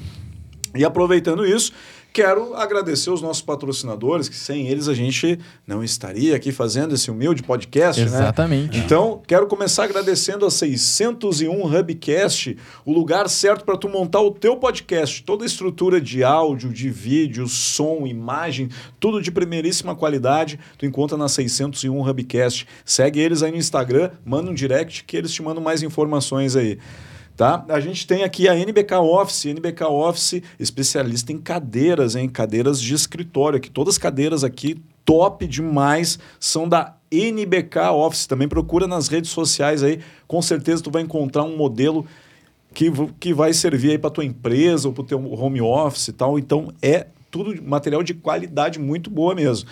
E 0.79 0.85
aproveitando 0.85 1.45
isso, 1.45 1.73
quero 2.13 2.55
agradecer 2.55 3.11
os 3.11 3.21
nossos 3.21 3.43
patrocinadores, 3.43 4.29
que 4.29 4.37
sem 4.37 4.69
eles 4.69 4.89
a 4.89 4.95
gente 4.95 5.39
não 5.67 5.83
estaria 5.83 6.37
aqui 6.37 6.53
fazendo 6.53 6.95
esse 6.95 7.11
humilde 7.11 7.43
podcast, 7.43 8.01
Exatamente. 8.01 8.79
né? 8.79 8.85
Então, 8.85 9.21
quero 9.27 9.47
começar 9.47 9.85
agradecendo 9.85 10.47
a 10.47 10.51
601 10.51 11.51
Hubcast, 11.77 12.57
o 12.85 12.93
lugar 12.93 13.29
certo 13.29 13.65
para 13.65 13.77
tu 13.77 13.89
montar 13.89 14.21
o 14.21 14.31
teu 14.31 14.57
podcast, 14.57 15.23
toda 15.23 15.45
a 15.45 15.47
estrutura 15.47 16.01
de 16.01 16.23
áudio, 16.23 16.73
de 16.73 16.89
vídeo, 16.91 17.47
som, 17.49 18.07
imagem, 18.07 18.69
tudo 19.01 19.21
de 19.21 19.31
primeiríssima 19.31 19.95
qualidade, 19.95 20.61
tu 20.79 20.87
encontra 20.87 21.17
na 21.17 21.29
601 21.29 22.09
Hubcast. 22.09 22.67
Segue 22.85 23.21
eles 23.21 23.43
aí 23.43 23.51
no 23.51 23.59
Instagram, 23.59 24.11
manda 24.25 24.51
um 24.51 24.55
direct 24.55 25.05
que 25.05 25.17
eles 25.17 25.33
te 25.33 25.43
mandam 25.43 25.63
mais 25.63 25.83
informações 25.83 26.55
aí. 26.57 26.79
Tá? 27.39 27.65
A 27.69 27.79
gente 27.79 28.05
tem 28.05 28.25
aqui 28.25 28.49
a 28.49 28.57
NBK 28.57 28.97
Office, 28.97 29.45
NBK 29.45 29.85
Office 29.85 30.43
especialista 30.59 31.33
em 31.33 31.39
cadeiras, 31.39 32.17
hein? 32.17 32.29
Cadeiras 32.29 32.81
de 32.81 32.93
escritório, 32.93 33.61
que 33.61 33.71
todas 33.71 33.95
as 33.95 33.99
cadeiras 33.99 34.43
aqui 34.43 34.83
top 35.05 35.47
demais 35.47 36.19
são 36.41 36.69
da 36.69 36.97
NBK 37.13 37.93
Office. 37.93 38.27
Também 38.27 38.49
procura 38.49 38.89
nas 38.89 39.07
redes 39.07 39.31
sociais 39.31 39.85
aí, 39.85 40.01
com 40.27 40.43
certeza 40.43 40.83
tu 40.83 40.91
vai 40.91 41.01
encontrar 41.01 41.45
um 41.45 41.57
modelo 41.57 42.05
que, 42.75 42.91
que 43.21 43.33
vai 43.33 43.53
servir 43.53 43.93
aí 43.93 43.99
para 43.99 44.11
tua 44.11 44.25
empresa 44.25 44.89
ou 44.89 44.93
para 44.93 45.03
o 45.03 45.07
teu 45.07 45.33
home 45.33 45.61
office 45.61 46.09
e 46.09 46.13
tal. 46.15 46.41
Então 46.41 46.73
é 46.83 47.07
tudo 47.31 47.63
material 47.63 48.03
de 48.03 48.15
qualidade 48.15 48.81
muito 48.81 49.11
boa 49.11 49.33
mesmo. 49.33 49.69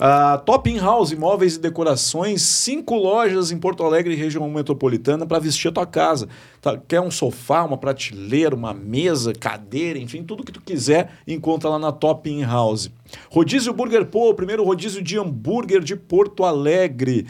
Uh, 0.00 0.42
Top 0.46 0.70
In 0.70 0.78
House, 0.78 1.12
imóveis 1.12 1.56
e 1.56 1.60
decorações, 1.60 2.40
cinco 2.40 2.94
lojas 2.94 3.50
em 3.50 3.58
Porto 3.58 3.84
Alegre 3.84 4.14
região 4.14 4.48
metropolitana 4.48 5.26
para 5.26 5.38
vestir 5.38 5.68
a 5.68 5.72
tua 5.72 5.84
casa. 5.86 6.26
Tá? 6.62 6.80
Quer 6.88 7.02
um 7.02 7.10
sofá, 7.10 7.64
uma 7.64 7.76
prateleira, 7.76 8.54
uma 8.54 8.72
mesa, 8.72 9.34
cadeira, 9.34 9.98
enfim, 9.98 10.22
tudo 10.22 10.42
que 10.42 10.52
tu 10.52 10.60
quiser, 10.62 11.12
encontra 11.28 11.68
lá 11.68 11.78
na 11.78 11.92
Top 11.92 12.30
In 12.30 12.42
House. 12.44 12.90
Rodízio 13.30 13.74
Burger 13.74 14.06
Pô, 14.06 14.32
primeiro 14.32 14.64
rodízio 14.64 15.02
de 15.02 15.18
hambúrguer 15.18 15.80
de 15.80 15.94
Porto 15.94 16.44
Alegre. 16.44 17.26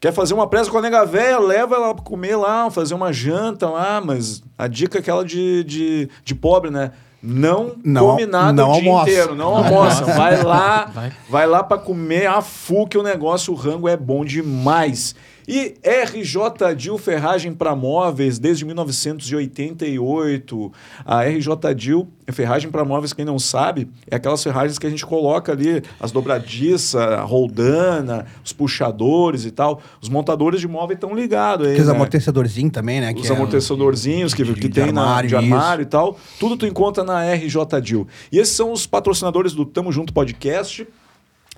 Quer 0.00 0.12
fazer 0.12 0.32
uma 0.32 0.46
presa 0.46 0.70
com 0.70 0.78
a 0.78 0.80
nega 0.80 1.04
velha, 1.04 1.38
leva 1.38 1.74
ela 1.74 1.94
para 1.94 2.04
comer 2.04 2.36
lá, 2.36 2.70
fazer 2.70 2.94
uma 2.94 3.12
janta 3.12 3.68
lá, 3.68 4.00
mas 4.00 4.42
a 4.56 4.66
dica 4.66 4.96
é 4.96 5.00
aquela 5.00 5.24
de, 5.24 5.62
de, 5.64 6.08
de 6.24 6.34
pobre, 6.34 6.70
né? 6.70 6.92
Não, 7.22 7.74
Não 7.84 8.10
come 8.12 8.26
nada 8.26 8.52
não 8.52 8.70
o 8.70 8.80
dia 8.80 8.90
almoça. 8.90 9.10
inteiro, 9.10 9.34
não 9.34 9.56
almoça. 9.56 10.04
Vai 10.04 10.42
lá, 10.42 10.84
Vai. 10.86 11.12
vai 11.28 11.46
lá 11.46 11.62
para 11.64 11.78
comer 11.78 12.26
a 12.26 12.40
fu 12.40 12.86
que 12.86 12.96
o 12.96 13.02
negócio, 13.02 13.52
o 13.52 13.56
rango 13.56 13.88
é 13.88 13.96
bom 13.96 14.24
demais. 14.24 15.14
E 15.50 15.76
RJ 15.82 16.74
Dil 16.76 16.98
Ferragem 16.98 17.54
para 17.54 17.74
Móveis 17.74 18.38
desde 18.38 18.66
1988. 18.66 20.70
A 21.06 21.22
RJ 21.24 21.74
Dil 21.74 22.06
Ferragem 22.30 22.70
para 22.70 22.84
Móveis, 22.84 23.14
quem 23.14 23.24
não 23.24 23.38
sabe, 23.38 23.88
é 24.10 24.16
aquelas 24.16 24.42
ferragens 24.42 24.78
que 24.78 24.86
a 24.86 24.90
gente 24.90 25.06
coloca 25.06 25.52
ali, 25.52 25.82
as 25.98 26.12
dobradiças, 26.12 26.94
a 26.96 27.22
roldana, 27.22 28.26
os 28.44 28.52
puxadores 28.52 29.46
e 29.46 29.50
tal. 29.50 29.80
Os 30.02 30.10
montadores 30.10 30.60
de 30.60 30.68
móvel 30.68 30.94
estão 30.94 31.14
ligados 31.14 31.64
aí. 31.66 31.72
Aqueles 31.72 31.88
né? 31.88 31.94
amortecedorzinhos 31.94 32.72
também, 32.72 33.00
né? 33.00 33.14
os 33.16 33.22
que 33.22 33.28
é- 33.28 33.34
amortecedorzinhos 33.34 34.34
que, 34.34 34.44
de- 34.44 34.52
que 34.52 34.68
de 34.68 34.82
tem 34.82 34.92
na, 34.92 35.00
armário, 35.02 35.28
de 35.30 35.34
isso. 35.36 35.44
armário 35.54 35.82
e 35.82 35.86
tal. 35.86 36.18
Tudo 36.38 36.58
tu 36.58 36.66
encontra 36.66 37.02
na 37.02 37.22
RJ 37.32 37.80
Dil. 37.82 38.06
E 38.30 38.38
esses 38.38 38.54
são 38.54 38.70
os 38.70 38.86
patrocinadores 38.86 39.54
do 39.54 39.64
Tamo 39.64 39.90
Junto 39.90 40.12
Podcast. 40.12 40.86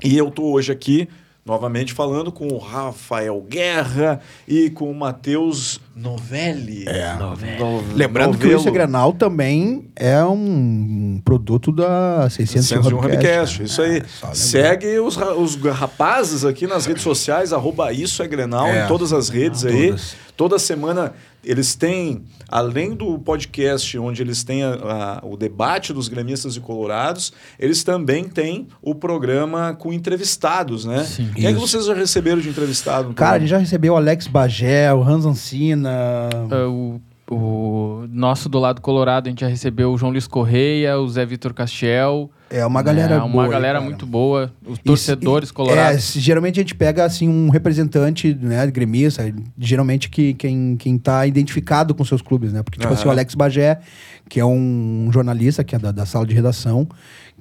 E 0.04 0.16
eu 0.16 0.30
tô 0.30 0.44
hoje 0.52 0.70
aqui, 0.70 1.09
novamente, 1.44 1.92
falando 1.92 2.30
com 2.30 2.49
o 2.49 2.59
Rafael 2.59 3.40
Guerra 3.49 4.20
e 4.47 4.70
com 4.70 4.90
o 4.90 4.94
Matheus 4.94 5.80
Novelli. 5.97 6.85
É. 6.87 7.14
No- 7.14 7.82
Lembrando 7.94 8.32
que 8.38 8.44
o 8.44 8.47
Novelo. 8.47 8.61
Isso 8.61 8.68
é 8.68 8.73
Granal 8.73 9.12
também 9.12 9.88
é 9.97 10.23
um 10.25 11.20
produto 11.25 11.73
da 11.73 12.28
601 12.30 12.62
601 12.62 12.99
Hubcast. 12.99 13.16
Hubcast, 13.16 13.62
isso 13.64 13.82
aí. 13.82 13.99
É. 13.99 14.35
Segue 14.35 14.99
os, 15.00 15.16
os 15.16 15.56
rapazes 15.56 16.44
aqui 16.44 16.66
nas 16.66 16.87
redes 16.87 17.02
sociais, 17.02 17.52
arroba 17.52 17.92
isso 17.92 18.23
é 18.23 18.28
Grenal, 18.28 18.66
É, 18.66 18.85
em 18.85 18.88
todas 18.88 19.12
as 19.12 19.28
redes 19.28 19.64
aí. 19.64 19.87
todas. 19.88 20.16
Toda 20.37 20.59
semana 20.59 21.12
eles 21.44 21.75
têm, 21.75 22.23
além 22.49 22.94
do 22.94 23.18
podcast 23.18 23.99
onde 23.99 24.23
eles 24.23 24.42
têm 24.44 24.62
a- 24.62 25.20
a- 25.23 25.26
o 25.26 25.37
debate 25.37 25.92
dos 25.92 26.09
gremistas 26.09 26.56
e 26.56 26.61
colorados, 26.61 27.32
eles 27.59 27.82
também 27.82 28.25
têm 28.28 28.68
o 28.82 28.94
programa 28.94 29.75
com 29.75 29.92
entrevistados, 29.92 30.85
né? 30.85 31.04
Sim. 31.04 31.30
Quem 31.35 31.47
é 31.47 31.52
que 31.52 31.59
vocês 31.59 31.87
já 31.87 31.94
receberam 31.94 32.40
de 32.40 32.49
entrevistado? 32.49 33.12
Cara, 33.14 33.37
a 33.37 33.38
gente 33.38 33.49
já 33.49 33.59
recebeu 33.59 33.94
o 33.94 33.97
Alex 33.97 34.26
Bagé, 34.26 34.92
o 34.92 35.02
Hans 35.02 35.25
Ancina. 35.25 35.90
Ah, 36.50 36.68
o, 36.68 37.00
o 37.30 38.06
nosso 38.10 38.49
do 38.49 38.58
lado 38.58 38.80
colorado, 38.80 39.28
a 39.28 39.30
gente 39.30 39.40
já 39.40 39.49
recebeu 39.49 39.92
o 39.92 39.96
João 39.96 40.10
Luiz 40.10 40.26
Correia, 40.26 40.99
o 40.99 41.08
Zé 41.08 41.25
Vitor 41.25 41.54
Castiel. 41.54 42.28
É 42.50 42.66
uma 42.66 42.82
galera 42.82 43.14
É, 43.14 43.18
boa. 43.18 43.28
Uma 43.28 43.49
galera 43.49 43.78
cara. 43.78 43.84
muito 43.84 44.04
boa. 44.04 44.52
Os 44.66 44.78
torcedores 44.80 45.52
colorados. 45.52 46.16
É, 46.16 46.20
geralmente 46.20 46.58
a 46.58 46.62
gente 46.62 46.75
pega 46.75 47.04
assim 47.04 47.28
um 47.28 47.49
representante, 47.49 48.34
né, 48.34 48.66
gremista, 48.66 49.32
geralmente 49.56 50.10
que 50.10 50.34
quem, 50.34 50.76
quem 50.76 50.99
tá 50.99 51.25
identificado 51.26 51.94
com 51.94 52.04
seus 52.04 52.20
clubes, 52.20 52.52
né? 52.52 52.64
Porque 52.64 52.78
tipo 52.78 52.88
Aham. 52.92 52.99
assim, 52.99 53.06
o 53.08 53.10
Alex 53.12 53.37
Bagé, 53.37 53.78
que 54.28 54.40
é 54.40 54.44
um 54.44 55.08
jornalista 55.12 55.62
que 55.62 55.76
é 55.76 55.78
da, 55.78 55.92
da 55.92 56.04
sala 56.04 56.26
de 56.26 56.34
redação, 56.34 56.88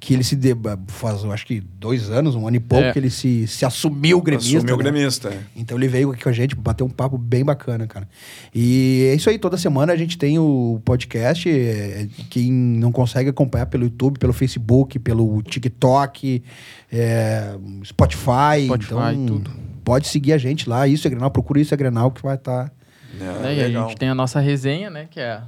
que 0.00 0.14
ele 0.14 0.24
se 0.24 0.34
de, 0.34 0.56
faz, 0.86 1.22
eu 1.22 1.30
acho 1.30 1.46
que 1.46 1.60
dois 1.60 2.10
anos, 2.10 2.34
um 2.34 2.48
ano 2.48 2.56
e 2.56 2.60
pouco 2.60 2.86
É. 2.86 2.92
que 2.92 2.98
ele 2.98 3.10
se, 3.10 3.46
se 3.46 3.66
assumiu 3.66 4.20
gremista. 4.22 4.56
Assumiu 4.56 4.76
né? 4.76 4.82
gremista. 4.82 5.28
é. 5.28 5.38
Então 5.54 5.76
ele 5.76 5.86
veio 5.88 6.10
aqui 6.10 6.22
com 6.22 6.28
a 6.30 6.32
gente 6.32 6.56
bater 6.56 6.82
um 6.82 6.88
papo 6.88 7.18
bem 7.18 7.44
bacana, 7.44 7.86
cara. 7.86 8.08
E 8.54 9.08
é 9.10 9.14
isso 9.14 9.28
aí, 9.28 9.38
toda 9.38 9.58
semana 9.58 9.92
a 9.92 9.96
gente 9.96 10.16
tem 10.16 10.38
o 10.38 10.80
podcast. 10.84 11.48
é, 11.48 12.08
Quem 12.30 12.50
não 12.50 12.90
consegue 12.90 13.28
acompanhar 13.28 13.66
pelo 13.66 13.84
YouTube, 13.84 14.18
pelo 14.18 14.32
Facebook, 14.32 14.98
pelo 14.98 15.42
TikTok, 15.42 16.42
é, 16.90 17.54
Spotify. 17.84 18.64
Spotify, 18.64 18.94
então, 19.14 19.26
tudo. 19.26 19.50
Pode 19.84 20.08
seguir 20.08 20.32
a 20.32 20.38
gente 20.38 20.68
lá, 20.68 20.88
isso 20.88 21.06
é 21.06 21.10
Grenal, 21.10 21.30
procura 21.30 21.60
isso 21.60 21.74
é 21.74 21.76
Grenal 21.76 22.10
que 22.10 22.22
vai 22.22 22.36
estar. 22.36 22.72
É, 23.20 23.24
né? 23.42 23.54
E 23.56 23.62
a 23.62 23.68
gente 23.68 23.96
tem 23.96 24.08
a 24.08 24.14
nossa 24.14 24.40
resenha, 24.40 24.88
né? 24.88 25.06
Que 25.10 25.20
é 25.20 25.42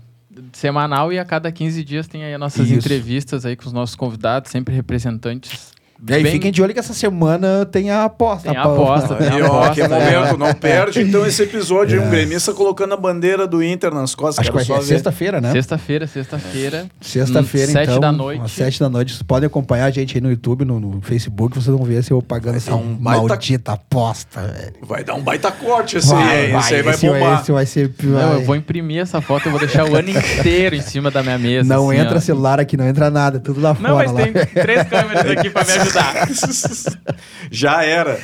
semanal 0.52 1.12
e 1.12 1.18
a 1.18 1.24
cada 1.24 1.50
15 1.50 1.84
dias 1.84 2.08
tem 2.08 2.24
aí 2.24 2.34
as 2.34 2.40
nossas 2.40 2.66
Isso. 2.66 2.78
entrevistas 2.78 3.44
aí 3.44 3.56
com 3.56 3.66
os 3.66 3.72
nossos 3.72 3.96
convidados, 3.96 4.50
sempre 4.50 4.74
representantes. 4.74 5.72
E 6.08 6.14
aí, 6.14 6.22
bem- 6.22 6.32
fiquem 6.32 6.50
de 6.50 6.60
olho 6.60 6.72
que 6.72 6.80
essa 6.80 6.92
semana 6.92 7.64
tem 7.64 7.90
a 7.90 8.04
aposta. 8.04 8.48
Tem 8.48 8.58
a 8.58 8.62
aposta, 8.64 9.14
tem 9.14 9.28
a 9.28 9.36
ó, 9.48 9.62
aposta. 9.62 9.74
que 9.74 9.88
momento, 9.88 10.36
não 10.38 10.52
perde 10.52 11.00
então 11.02 11.24
esse 11.24 11.42
episódio 11.44 12.02
um 12.02 12.10
gremista 12.10 12.52
colocando 12.52 12.94
a 12.94 12.96
bandeira 12.96 13.46
do 13.46 13.62
Inter 13.62 13.94
nas 13.94 14.14
costas. 14.14 14.40
Acho 14.40 14.50
que 14.50 14.64
vai 14.68 14.80
ver. 14.80 14.84
sexta-feira, 14.84 15.40
né? 15.40 15.52
Sexta-feira, 15.52 16.06
sexta-feira. 16.06 16.86
Sexta-feira, 17.00 17.68
Hum, 17.68 17.72
sete 17.72 17.88
então. 17.90 18.00
da 18.00 18.10
noite. 18.12 18.42
Às 18.44 18.50
sete 18.52 18.80
da 18.80 18.88
noite. 18.88 19.12
Vocês 19.12 19.22
podem 19.22 19.46
acompanhar 19.46 19.84
a 19.86 19.90
gente 19.90 20.16
aí 20.16 20.20
no 20.20 20.30
YouTube, 20.30 20.64
no, 20.64 20.80
no 20.80 21.00
Facebook. 21.02 21.54
Vocês 21.54 21.74
vão 21.76 21.84
ver 21.84 22.02
se 22.02 22.10
eu 22.10 22.20
pagando 22.20 22.56
essa 22.56 22.74
um 22.74 22.94
baita- 22.96 23.22
maldita 23.28 23.72
aposta, 23.72 24.40
velho. 24.42 24.72
Vai 24.82 25.04
dar 25.04 25.14
um 25.14 25.20
baita 25.22 25.52
corte 25.52 25.98
esse 25.98 26.12
aí, 26.12 26.52
esse 26.56 26.74
aí 26.74 26.82
vai 26.82 26.94
esse 26.94 27.06
bombar. 27.06 27.40
Esse 27.42 27.52
vai 27.52 27.64
ser. 27.66 27.92
Não, 28.02 28.12
vai- 28.18 28.34
eu 28.38 28.44
vou 28.44 28.56
imprimir 28.56 29.00
essa 29.02 29.20
foto, 29.20 29.46
eu 29.46 29.50
vou 29.52 29.60
deixar 29.60 29.84
o 29.88 29.94
ano 29.94 30.10
inteiro 30.40 30.74
em 30.74 30.80
cima 30.82 31.10
da 31.12 31.22
minha 31.22 31.38
mesa. 31.38 31.68
Não 31.68 31.90
assim, 31.90 32.00
entra 32.00 32.16
ó. 32.16 32.20
celular 32.20 32.58
aqui, 32.58 32.76
não 32.76 32.86
entra 32.88 33.08
nada, 33.10 33.38
tudo 33.38 33.60
lá 33.60 33.70
Não, 33.78 33.90
fora. 33.90 33.94
mas 33.94 34.12
lá. 34.12 34.20
tem 34.22 34.32
três 34.32 34.82
câmeras 34.88 35.30
aqui 35.30 35.48
pra 35.48 35.64
me 35.64 35.70
ajudar. 35.72 35.91
Já 37.50 37.84
era. 37.84 38.16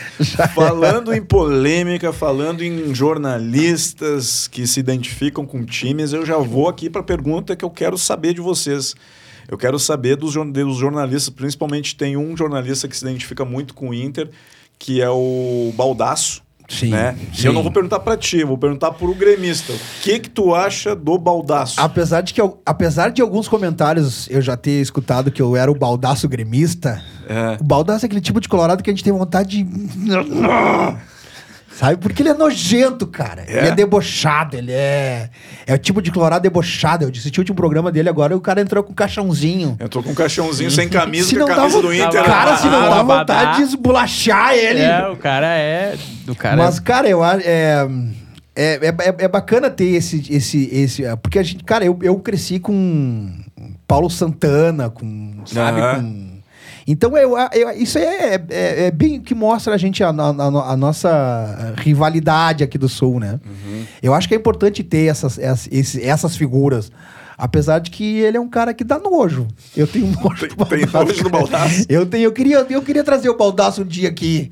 falando 0.55 1.13
em 1.13 1.23
polêmica, 1.23 2.13
falando 2.13 2.63
em 2.63 2.95
jornalistas 2.95 4.49
que 4.49 4.67
se 4.67 4.81
identificam 4.81 5.47
com 5.47 5.65
times, 5.65 6.13
eu 6.13 6.25
já 6.25 6.39
vou 6.39 6.69
aqui 6.69 6.89
para 6.89 7.01
a 7.01 7.05
pergunta 7.05 7.57
que 7.57 7.65
eu 7.65 7.71
quero 7.71 7.99
saber 7.99 8.35
de 8.35 8.41
vocês. 8.41 8.95
Eu 9.49 9.57
quero 9.57 9.79
saber 9.79 10.17
dos, 10.17 10.35
dos 10.35 10.77
jornalistas, 10.77 11.31
principalmente 11.31 11.97
tem 11.97 12.17
um 12.17 12.37
jornalista 12.37 12.87
que 12.87 12.97
se 12.97 13.05
identifica 13.05 13.45
muito 13.45 13.73
com 13.73 13.89
o 13.89 13.95
Inter, 13.95 14.31
que 14.79 15.01
é 15.01 15.09
o 15.09 15.73
Baldaço. 15.75 16.43
Sim, 16.69 16.91
né? 16.91 17.17
E 17.33 17.37
sim. 17.41 17.47
eu 17.47 17.53
não 17.55 17.63
vou 17.63 17.73
perguntar 17.73 17.99
para 18.01 18.15
ti, 18.17 18.45
vou 18.45 18.59
perguntar 18.59 18.91
pro 18.93 19.15
gremista. 19.15 19.73
O 19.73 19.79
que 20.03 20.19
que 20.21 20.29
tu 20.29 20.55
acha 20.55 20.95
do 20.95 21.17
Baldaço? 21.17 21.81
Apesar 21.81 22.21
de, 22.21 22.35
que, 22.35 22.41
eu- 22.41 22.61
apesar 22.67 23.11
de 23.11 23.23
alguns 23.23 23.49
comentários 23.49 24.29
eu 24.31 24.43
já 24.43 24.55
ter 24.57 24.81
escutado 24.83 25.31
que 25.33 25.41
eu 25.41 25.57
era 25.57 25.71
o 25.73 25.75
baldaço 25.75 26.29
gremista, 26.29 27.03
É. 27.27 27.57
o 27.59 27.65
baldaço 27.65 28.05
é 28.05 28.07
aquele 28.07 28.21
tipo 28.21 28.39
de 28.41 28.49
colorado 28.51 28.83
que 28.83 28.91
a 28.91 28.93
gente 28.93 29.03
tem 29.03 29.13
vontade 29.13 29.63
de. 29.65 29.67
Sabe? 31.79 31.97
Porque 31.99 32.23
ele 32.23 32.31
é 32.31 32.35
nojento, 32.35 33.07
cara. 33.07 33.45
É? 33.47 33.57
Ele 33.59 33.69
é 33.69 33.71
debochado, 33.71 34.57
ele 34.57 34.73
é. 34.73 35.31
É 35.65 35.75
o 35.75 35.79
tipo 35.79 36.03
de 36.03 36.11
colorado 36.11 36.43
debochado. 36.43 37.05
Eu 37.05 37.09
assisti 37.11 37.39
o 37.39 37.43
último 37.43 37.55
programa 37.55 37.93
dele 37.93 38.09
agora 38.09 38.33
e 38.33 38.37
o 38.37 38.41
cara 38.41 38.61
entrou 38.61 38.83
com 38.83 38.91
um 38.91 38.95
caixãozinho. 38.97 39.77
Eu 39.79 39.89
tô 39.89 40.03
com 40.03 40.11
um 40.11 40.15
caixãozinho 40.15 40.73
sem 40.73 40.89
camisa, 40.91 41.29
Se 41.29 41.37
com 41.37 41.45
a 41.45 41.47
não 41.47 41.55
camisa 41.55 41.77
dá 41.77 41.83
do 41.89 41.95
Inter. 41.95 42.25
Cara, 42.25 42.57
se 42.57 42.67
não 42.67 42.81
dá 42.81 43.03
vontade 43.05 43.59
de 43.59 43.63
esbolachar 43.63 44.55
ele. 44.55 44.81
É, 44.81 45.09
o 45.09 45.17
cara 45.17 45.47
é. 45.57 45.97
O 46.27 46.35
cara 46.35 46.57
Mas, 46.57 46.79
é. 46.79 46.81
cara, 46.81 47.09
eu 47.09 47.23
acho. 47.23 47.47
É, 47.47 47.87
é, 48.57 48.75
é, 48.75 48.89
é- 48.89 49.15
é 49.17 49.29
bacana 49.29 49.71
ter 49.71 49.85
esse. 49.95 50.27
esse, 50.35 50.69
esse 50.73 51.05
porque 51.23 51.39
a 51.39 51.45
gente, 51.45 51.63
cara, 51.63 51.85
eu, 51.85 51.97
eu 52.03 52.19
cresci 52.19 52.59
com 52.59 53.39
Paulo 53.87 54.11
Santana, 54.11 54.91
com. 54.91 55.43
Sabe? 55.47 55.81
Com, 56.01 56.38
então, 56.91 57.17
eu, 57.17 57.37
eu- 57.53 57.71
isso 57.73 57.99
é, 57.99 58.35
é, 58.49 58.87
é 58.87 58.91
bem 58.91 59.19
o 59.19 59.23
que 59.23 59.35
mostra 59.35 59.75
a 59.75 59.77
gente 59.77 60.03
a, 60.03 60.09
a- 60.09 60.73
a 60.73 60.77
nossa 60.77 61.75
rivalidade 61.77 62.65
aqui 62.65 62.79
do 62.79 62.89
Sul, 62.89 63.21
né? 63.21 63.39
Uhum. 63.45 63.85
Eu 64.03 64.15
acho 64.15 64.27
que 64.27 64.35
é 64.35 64.37
importante 64.39 64.83
ter 64.83 65.07
essas, 65.07 65.39
essas, 65.39 65.97
essas 65.97 66.37
figuras. 66.37 66.91
Apesar 67.41 67.79
de 67.79 67.93
que 67.93 68.19
ele 68.19 68.37
é 68.37 68.41
um 68.41 68.49
cara 68.49 68.75
que 68.75 68.83
dá 68.83 68.99
nojo. 68.99 69.47
Eu 69.77 69.87
tenho 69.87 70.07
nojo 70.21 70.49
do 70.49 70.67
Tem 70.67 70.85
nojo 70.87 71.23
do 71.23 71.31
Baldaço? 71.31 71.85
Eu, 71.89 72.05
tenho, 72.05 72.25
eu, 72.25 72.33
queria, 72.33 72.67
eu 72.69 72.83
queria 72.83 73.05
trazer 73.05 73.29
o 73.29 73.37
Baldaço 73.37 73.83
um 73.83 73.87
dia 73.87 74.09
aqui. 74.09 74.51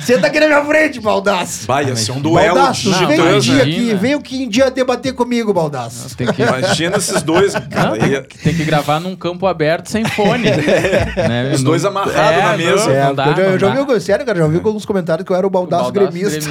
Senta 0.00 0.26
aqui 0.26 0.40
na 0.40 0.46
minha 0.46 0.64
frente, 0.64 1.00
Baldaço. 1.00 1.66
Vai, 1.66 1.84
ia 1.86 1.96
ser 1.96 2.12
um 2.12 2.20
duelo 2.20 2.54
Baldaço, 2.54 2.90
Não, 2.90 3.06
vem 3.06 3.20
um 3.20 3.38
dia 3.38 3.62
aqui, 3.62 3.94
vem 3.94 4.14
aqui 4.14 4.44
um 4.44 4.48
dia 4.48 4.70
debater 4.70 5.12
comigo, 5.14 5.52
Baldaço. 5.52 6.16
Tem 6.16 6.26
que, 6.26 6.42
Imagina 6.42 6.96
esses 6.96 7.22
dois, 7.22 7.54
Não, 7.54 7.96
tem, 7.98 8.22
que- 8.22 8.38
tem 8.38 8.54
que 8.54 8.64
gravar 8.64 9.00
num 9.00 9.14
campo 9.16 9.46
aberto 9.46 9.88
sem 9.90 10.04
fone. 10.04 10.44
né? 11.16 11.52
Os 11.54 11.62
dois 11.62 11.84
amarrados 11.84 12.42
na 12.42 12.56
mesa. 12.56 12.90
É, 12.92 13.04
não 13.04 13.14
dá, 13.14 13.26
eu 13.28 13.34
já, 13.36 13.42
eu 13.42 13.58
já 13.58 13.68
dá. 13.74 13.80
ouvi, 13.80 14.00
sério, 14.00 14.24
cara, 14.26 14.38
já 14.38 14.44
ouvi 14.44 14.56
alguns 14.56 14.84
comentários 14.84 15.24
que 15.26 15.32
eu 15.32 15.36
era 15.36 15.46
o 15.46 15.50
Baldaço, 15.50 15.92
Baldaço 15.92 16.12
gremista. 16.12 16.50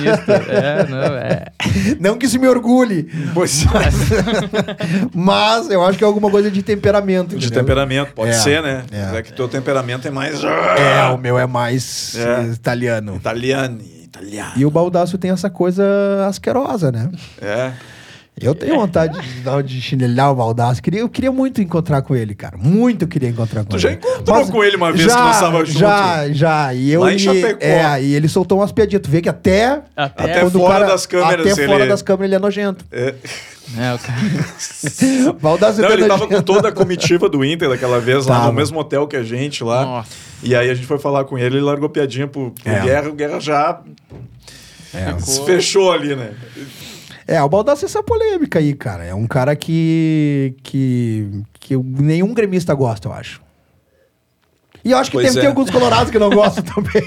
É, 0.49 0.87
não, 0.87 0.97
é. 1.15 1.45
Não 1.99 2.17
que 2.17 2.25
isso 2.25 2.39
me 2.39 2.47
orgulhe, 2.47 3.09
Pois 3.33 3.63
é. 3.63 3.67
mas 5.13 5.69
eu 5.69 5.83
acho 5.85 5.97
que 5.97 6.03
é 6.03 6.07
alguma 6.07 6.29
coisa 6.29 6.49
de 6.49 6.61
temperamento. 6.61 7.29
De 7.35 7.45
entendeu? 7.45 7.61
temperamento, 7.63 8.13
pode 8.13 8.31
É, 8.31 8.33
ser, 8.33 8.61
né? 8.61 8.83
é. 8.91 9.05
Mas 9.05 9.15
é 9.15 9.21
que 9.23 9.33
teu 9.33 9.47
temperamento 9.47 10.07
é 10.07 10.11
mais. 10.11 10.41
É, 10.43 11.09
o 11.13 11.17
meu 11.17 11.37
é 11.37 11.45
mais 11.45 12.15
É. 12.15 12.21
eh, 12.21 12.43
italiano. 12.53 13.19
Italiano. 13.35 13.81
Italiano. 14.03 14.53
E 14.55 14.65
o 14.65 14.71
Baldaço 14.71 15.17
tem 15.17 15.31
essa 15.31 15.49
coisa 15.49 15.83
asquerosa, 16.27 16.91
né? 16.91 17.11
É. 17.41 17.73
Eu 18.41 18.53
tenho 18.53 18.75
vontade 18.75 19.17
de, 19.21 19.39
dar- 19.39 19.63
de 19.63 19.79
chinelhar 19.81 20.29
o 20.29 20.35
Baldaço. 20.35 20.81
Queria, 20.81 20.99
eu 20.99 21.07
queria 21.07 21.31
muito 21.31 21.61
encontrar 21.61 22.01
com 22.01 22.13
ele, 22.13 22.35
cara. 22.35 22.57
Muito 22.57 23.07
queria 23.07 23.29
encontrar 23.29 23.63
com 23.63 23.69
Tu 23.69 23.75
ele. 23.77 23.81
já 23.83 23.91
encontrou 23.93 24.47
com 24.47 24.61
ele 24.63 24.75
uma 24.75 24.91
vez 24.91 25.05
já, 25.05 25.15
que 25.15 25.21
nós 25.51 25.67
junto? 25.69 25.79
Já, 25.79 26.27
já. 26.29 26.73
E 26.73 26.91
eu 26.91 27.01
Lá 27.01 27.13
em 27.13 27.15
e-. 27.17 27.57
É, 27.61 28.03
e 28.03 28.13
ele 28.13 28.27
soltou 28.27 28.59
umas 28.59 28.73
piadinhas. 28.73 29.01
Tu 29.01 29.09
vê 29.09 29.21
que 29.21 29.29
até. 29.29 29.81
Até, 29.95 30.23
Até 30.41 30.49
fora 30.49 30.85
das 30.85 31.05
câmeras, 31.05 31.47
Até 31.51 31.61
ele- 31.61 31.71
fora 31.71 31.87
das 31.87 32.01
câmeras 32.01 32.25
ele 32.27 32.35
é 32.35 32.39
nojento. 32.39 32.83
É. 32.91 33.15
é, 33.77 33.93
o 33.93 33.99
cara- 33.99 34.19
Não, 35.81 35.89
ele 35.91 36.05
tava 36.05 36.25
nojento. 36.25 36.27
com 36.35 36.41
toda 36.41 36.67
a 36.67 36.71
comitiva 36.73 37.29
do 37.29 37.43
Inter 37.43 37.69
daquela 37.69 38.01
vez, 38.01 38.27
lá 38.27 38.47
no 38.47 38.53
mesmo 38.53 38.77
hotel 38.79 39.07
que 39.07 39.15
a 39.15 39.23
gente 39.23 39.63
lá. 39.63 39.85
Nossa. 39.85 40.09
E 40.43 40.53
aí 40.53 40.69
a 40.69 40.73
gente 40.75 40.85
foi 40.85 40.99
falar 40.99 41.23
com 41.23 41.37
ele, 41.37 41.55
ele 41.55 41.63
largou 41.63 41.87
piadinha 41.87 42.27
pro, 42.27 42.51
pro 42.51 42.69
É. 42.71 42.81
Guerra, 42.81 43.07
o 43.09 43.13
Guerra 43.13 43.39
já 43.39 43.79
É. 44.93 45.17
se 45.19 45.43
fechou 45.45 45.89
ali, 45.91 46.15
né? 46.17 46.31
É, 47.27 47.41
o 47.41 47.49
Baldaço 47.49 47.85
é 47.85 47.87
essa 47.87 48.03
polêmica 48.03 48.59
aí, 48.59 48.73
cara. 48.73 49.03
É 49.03 49.13
um 49.13 49.25
cara 49.27 49.55
que. 49.55 50.55
que, 50.63 51.41
que 51.59 51.75
nenhum 51.77 52.33
gremista 52.33 52.73
gosta, 52.73 53.07
eu 53.07 53.13
acho. 53.13 53.41
E 54.83 54.91
eu 54.91 54.97
acho 54.99 55.09
que 55.09 55.17
Pois 55.17 55.25
deve 55.27 55.39
é. 55.39 55.41
ter 55.41 55.47
alguns 55.47 55.71
colorados 55.71 56.11
que 56.11 56.19
não 56.19 56.29
gostam 56.29 56.63
também. 56.75 57.03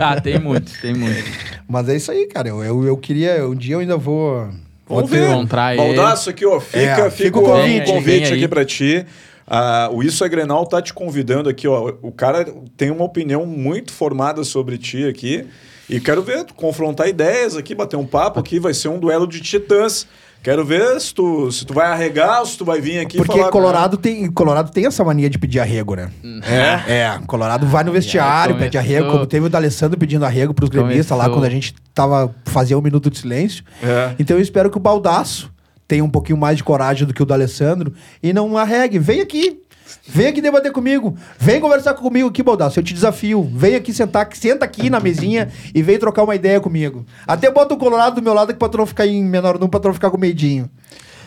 Ah, 0.00 0.20
tem 0.20 0.40
muito, 0.40 0.72
tem 0.80 0.92
muito. 0.94 1.22
Mas 1.68 1.88
é 1.88 1.94
isso 1.94 2.10
aí, 2.10 2.26
cara. 2.26 2.48
Eu, 2.48 2.64
eu, 2.64 2.84
eu 2.84 2.96
queria. 2.96 3.46
Um 3.48 3.54
dia 3.54 3.76
eu 3.76 3.80
ainda 3.80 3.96
vou. 3.96 4.46
vou 4.84 4.96
Vamos 4.96 5.10
ter- 5.10 5.20
ver. 5.20 5.30
encontrar 5.30 5.76
ele. 5.76 5.94
Baldaço 5.94 6.30
aqui, 6.30 6.44
ó. 6.44 6.58
Fica, 6.58 6.78
É, 6.78 6.94
fica, 6.96 7.10
fica 7.12 7.38
o 7.38 7.42
o 7.42 7.44
convite, 7.44 7.86
convite. 7.92 8.24
Vem 8.30 8.32
aqui 8.34 8.48
pra 8.48 8.64
ti. 8.64 9.06
Ah, 9.46 9.88
o 9.92 10.02
Isso 10.02 10.24
é 10.24 10.28
Grenal 10.28 10.66
tá 10.66 10.82
te 10.82 10.92
convidando 10.92 11.48
aqui, 11.48 11.68
ó. 11.68 11.92
O 12.02 12.10
cara 12.10 12.44
tem 12.76 12.90
uma 12.90 13.04
opinião 13.04 13.46
muito 13.46 13.92
formada 13.92 14.42
sobre 14.42 14.76
ti 14.76 15.04
aqui. 15.06 15.46
E 15.88 16.00
quero 16.00 16.22
ver, 16.22 16.44
tu 16.44 16.54
confrontar 16.54 17.08
ideias 17.08 17.56
aqui, 17.56 17.74
bater 17.74 17.96
um 17.96 18.06
papo 18.06 18.38
aqui. 18.38 18.58
Vai 18.58 18.74
ser 18.74 18.88
um 18.88 18.98
duelo 18.98 19.26
de 19.26 19.40
titãs. 19.40 20.06
Quero 20.42 20.64
ver 20.64 21.00
se 21.00 21.12
tu, 21.12 21.50
se 21.50 21.66
tu 21.66 21.74
vai 21.74 21.88
arregar 21.88 22.40
ou 22.40 22.46
se 22.46 22.56
tu 22.56 22.64
vai 22.64 22.80
vir 22.80 23.00
aqui 23.00 23.16
Porque 23.16 23.36
falar... 23.36 23.50
Colorado 23.50 23.96
tem, 23.96 24.30
Colorado 24.30 24.70
tem 24.70 24.86
essa 24.86 25.02
mania 25.02 25.28
de 25.28 25.36
pedir 25.36 25.58
arrego, 25.58 25.96
né? 25.96 26.10
É? 26.44 26.92
É, 26.92 27.20
Colorado 27.26 27.66
vai 27.66 27.82
no 27.82 27.90
vestiário, 27.90 28.54
começou. 28.54 28.66
pede 28.66 28.78
arrego, 28.78 29.10
como 29.10 29.26
teve 29.26 29.46
o 29.46 29.48
D'Alessandro 29.48 29.98
pedindo 29.98 30.24
arrego 30.24 30.54
pros 30.54 30.70
gremistas 30.70 31.18
lá, 31.18 31.28
quando 31.28 31.44
a 31.44 31.50
gente 31.50 31.74
tava, 31.92 32.32
fazia 32.44 32.78
um 32.78 32.80
minuto 32.80 33.10
de 33.10 33.18
silêncio. 33.18 33.64
É. 33.82 34.14
Então 34.18 34.36
eu 34.36 34.42
espero 34.42 34.70
que 34.70 34.76
o 34.76 34.80
Baldaço 34.80 35.50
tenha 35.88 36.04
um 36.04 36.10
pouquinho 36.10 36.38
mais 36.38 36.56
de 36.56 36.62
coragem 36.62 37.06
do 37.06 37.12
que 37.12 37.22
o 37.22 37.26
D'Alessandro 37.26 37.92
e 38.22 38.32
não 38.32 38.56
arregue. 38.56 38.98
Vem 38.98 39.20
aqui. 39.20 39.60
Vem 40.06 40.26
aqui 40.28 40.40
debater 40.40 40.72
comigo. 40.72 41.16
Vem 41.38 41.60
conversar 41.60 41.94
comigo 41.94 42.28
aqui, 42.28 42.42
Baldaço. 42.42 42.78
Eu 42.78 42.82
te 42.84 42.94
desafio. 42.94 43.48
Vem 43.54 43.74
aqui 43.74 43.92
sentar, 43.92 44.28
senta 44.34 44.64
aqui 44.64 44.88
na 44.90 45.00
mesinha 45.00 45.48
e 45.74 45.82
vem 45.82 45.98
trocar 45.98 46.22
uma 46.24 46.34
ideia 46.34 46.60
comigo. 46.60 47.04
Até 47.26 47.50
bota 47.50 47.74
o 47.74 47.78
Colorado 47.78 48.16
do 48.16 48.22
meu 48.22 48.34
lado 48.34 48.52
que 48.52 48.58
pra 48.58 48.68
tu 48.68 48.78
não 48.78 48.86
ficar 48.86 49.06
em 49.06 49.22
menor 49.24 49.54
número, 49.54 49.68
pra 49.70 49.80
tu 49.80 49.88
não 49.88 49.94
ficar 49.94 50.10
com 50.10 50.18
medinho. 50.18 50.70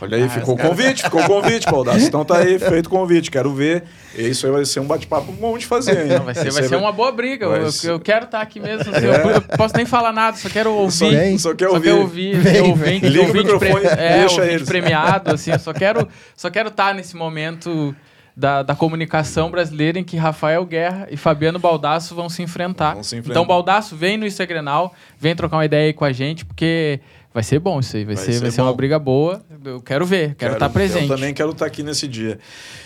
Olha 0.04 0.18
aí, 0.18 0.28
ficou 0.30 0.56
o 0.56 0.58
convite, 0.58 1.04
ficou 1.04 1.22
o 1.22 1.28
convite, 1.28 1.70
Baldasso. 1.70 2.08
Então 2.08 2.26
tá 2.26 2.40
aí, 2.40 2.58
feito 2.58 2.88
o 2.88 2.90
convite. 2.90 3.30
Quero 3.30 3.54
ver. 3.54 3.84
E 4.18 4.30
isso 4.30 4.48
aí 4.48 4.52
vai 4.52 4.66
ser 4.66 4.80
um 4.80 4.86
bate-papo 4.86 5.32
bom 5.32 5.56
de 5.60 5.68
fazer, 5.68 6.02
hein? 6.08 6.18
Não, 6.18 6.26
vai 6.26 6.34
ser, 6.34 6.52
vai 6.52 6.64
ser 6.64 6.74
aí 6.74 6.82
uma 6.82 6.92
boa 6.92 7.12
briga. 7.12 7.48
vai 7.48 7.62
Eu, 7.62 7.70
eu 7.84 8.00
quero 8.00 8.26
estar 8.26 8.42
aqui 8.42 8.60
mesmo. 8.60 8.82
assim, 8.96 9.06
Eu, 9.06 9.14
eu 9.14 9.42
posso 9.44 9.76
nem 9.78 9.86
falar 9.86 10.12
nada, 10.12 10.36
só 10.38 10.50
quero 10.50 10.72
Só, 10.90 11.06
ouvir. 11.06 11.16
Vem. 11.20 11.38
só 11.38 11.54
quer 11.54 11.68
Só 11.68 11.76
ouvir. 11.76 11.84
quero 11.90 12.02
ouvir, 12.02 12.36
Vem, 12.40 12.54
vem. 12.54 12.62
ouvinte, 12.72 13.10
Liga 13.10 13.30
o 13.30 13.34
microfone, 13.34 13.86
é, 13.86 14.20
deixa 14.22 14.36
ouvinte 14.42 14.56
eles. 14.56 14.68
premiado, 14.68 15.36
assim, 15.36 15.52
eu 15.52 15.60
só 15.60 15.72
quero 15.72 16.08
só 16.36 16.50
quero 16.50 16.70
estar 16.70 16.96
nesse 16.96 17.16
momento 17.16 17.96
da, 18.36 18.64
da 18.64 18.76
comunicação 18.76 19.52
brasileira 19.52 20.00
em 20.00 20.04
que 20.04 20.18
Rafael 20.18 20.66
Guerra 20.66 21.08
e 21.12 21.18
Fabiano 21.18 21.60
Baldasso 21.60 22.16
vão 22.16 22.30
se 22.30 22.42
enfrentar. 22.42 22.94
Vão 22.94 23.04
se 23.04 23.16
enfrentar. 23.16 23.32
Então, 23.32 23.46
Baldasso, 23.46 23.96
vem 23.96 24.18
no 24.18 24.26
Grenal, 24.48 24.94
vem 25.20 25.36
trocar 25.36 25.58
uma 25.58 25.66
ideia 25.66 25.88
aí 25.88 25.94
com 25.94 26.06
a 26.06 26.12
gente, 26.12 26.46
porque 26.46 27.00
vai 27.34 27.44
ser 27.44 27.60
bom 27.60 27.80
isso 27.80 27.96
aí, 27.98 28.06
vai, 28.06 28.16
Vai 28.16 28.26
ser, 28.26 28.34
ser 28.34 28.40
vai 28.40 28.52
ser 28.52 28.62
uma 28.62 28.74
briga 28.74 28.98
boa. 28.98 29.42
Eu 29.64 29.82
quero 29.82 30.06
ver, 30.06 30.36
quero 30.36 30.54
estar 30.54 30.70
presente. 30.70 31.10
Eu 31.10 31.16
também 31.16 31.34
quero 31.34 31.52
estar 31.52 31.66
aqui 31.66 31.84
nesse 31.84 32.08
dia. 32.08 32.40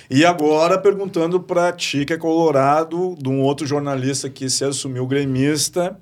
E 0.10 0.26
agora, 0.26 0.78
perguntando 0.78 1.40
pra 1.40 1.72
ti, 1.72 2.06
que 2.06 2.14
é 2.14 2.18
colorado, 2.18 3.16
de 3.20 3.30
um 3.30 3.42
outro 3.42 3.66
jornalista 3.66 4.30
que 4.30 4.50
se 4.50 4.64
assumiu 4.64 5.08
gremista, 5.08 5.98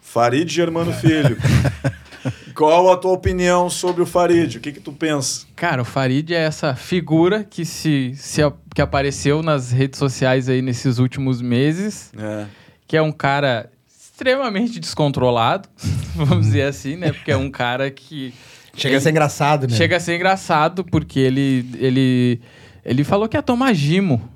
Farid 0.00 0.52
Germano 0.52 0.92
Filho. 0.92 1.36
Qual 2.54 2.92
a 2.92 2.96
tua 2.96 3.12
opinião 3.12 3.68
sobre 3.68 4.02
o 4.02 4.06
Farid? 4.06 4.56
O 4.56 4.60
que 4.60 4.72
que 4.72 4.80
tu 4.80 4.92
pensa? 4.92 5.44
Cara, 5.56 5.82
o 5.82 5.84
Farid 5.84 6.32
é 6.32 6.38
essa 6.44 6.74
figura 6.74 7.42
que 7.42 7.64
se, 7.64 8.12
se 8.16 8.42
a- 8.42 8.52
que 8.74 8.80
apareceu 8.80 9.42
nas 9.42 9.72
redes 9.72 9.98
sociais 9.98 10.48
aí 10.48 10.62
nesses 10.62 10.98
últimos 10.98 11.42
meses, 11.42 12.12
É. 12.16 12.46
que 12.86 12.96
é 12.96 13.02
um 13.02 13.10
cara 13.12 13.70
extremamente 13.88 14.78
descontrolado, 14.78 15.68
vamos 16.14 16.46
dizer 16.46 16.62
assim, 16.62 16.96
né? 16.96 17.12
Porque 17.12 17.32
é 17.32 17.36
um 17.36 17.50
cara 17.50 17.90
que 17.90 18.32
Chega 18.76 18.96
a 18.96 19.00
ser 19.00 19.10
engraçado, 19.10 19.68
né? 19.68 19.76
chega 19.76 19.96
a 19.96 20.00
ser 20.00 20.16
engraçado 20.16 20.84
porque 20.84 21.18
ele 21.20 21.64
ele 21.78 22.40
ele 22.84 23.04
falou 23.04 23.28
que 23.28 23.36
ia 23.36 23.42
tomar 23.42 23.72
gimo, 23.72 24.28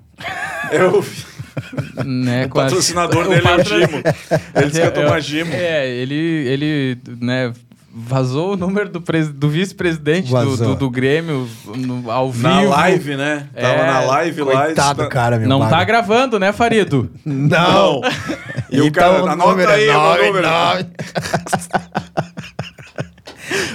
Eu, 0.72 1.04
né? 2.04 2.42
o 2.42 2.46
as- 2.46 2.52
patrocinador 2.52 3.26
o 3.26 3.28
dele 3.28 3.34
é 3.36 3.40
o 3.40 3.56
patro- 3.56 3.80
Gimo. 3.80 3.96
Ele 4.54 4.66
disse 4.66 4.72
que 4.72 4.78
ia 4.78 4.84
É, 4.86 4.90
tomar 4.90 5.20
Gimo. 5.20 5.52
É, 5.52 5.88
ele 5.88 6.14
ele, 6.14 6.98
né, 7.20 7.52
vazou 8.00 8.52
o 8.52 8.56
número 8.56 8.88
do, 8.88 9.00
do 9.34 9.48
vice-presidente 9.48 10.30
do, 10.32 10.56
do, 10.56 10.74
do 10.76 10.90
Grêmio 10.90 11.48
no- 11.74 12.10
ao 12.10 12.30
vivo. 12.30 12.48
Na 12.48 12.60
live, 12.62 13.16
né? 13.16 13.46
Tava 13.54 13.66
É, 13.74 13.86
na 13.86 14.00
live 14.00 14.42
lá. 14.42 14.64
Coitado, 14.66 15.08
cara, 15.08 15.38
meu 15.38 15.48
Não 15.48 15.68
tá 15.68 15.82
gravando, 15.84 16.38
né, 16.38 16.52
Farido? 16.52 17.10
Não. 17.24 18.00
E 18.70 18.80
o 18.80 18.92
cara, 18.92 19.30
anota 19.32 19.68
aí 19.70 19.88
o 19.88 20.26
número. 20.26 20.46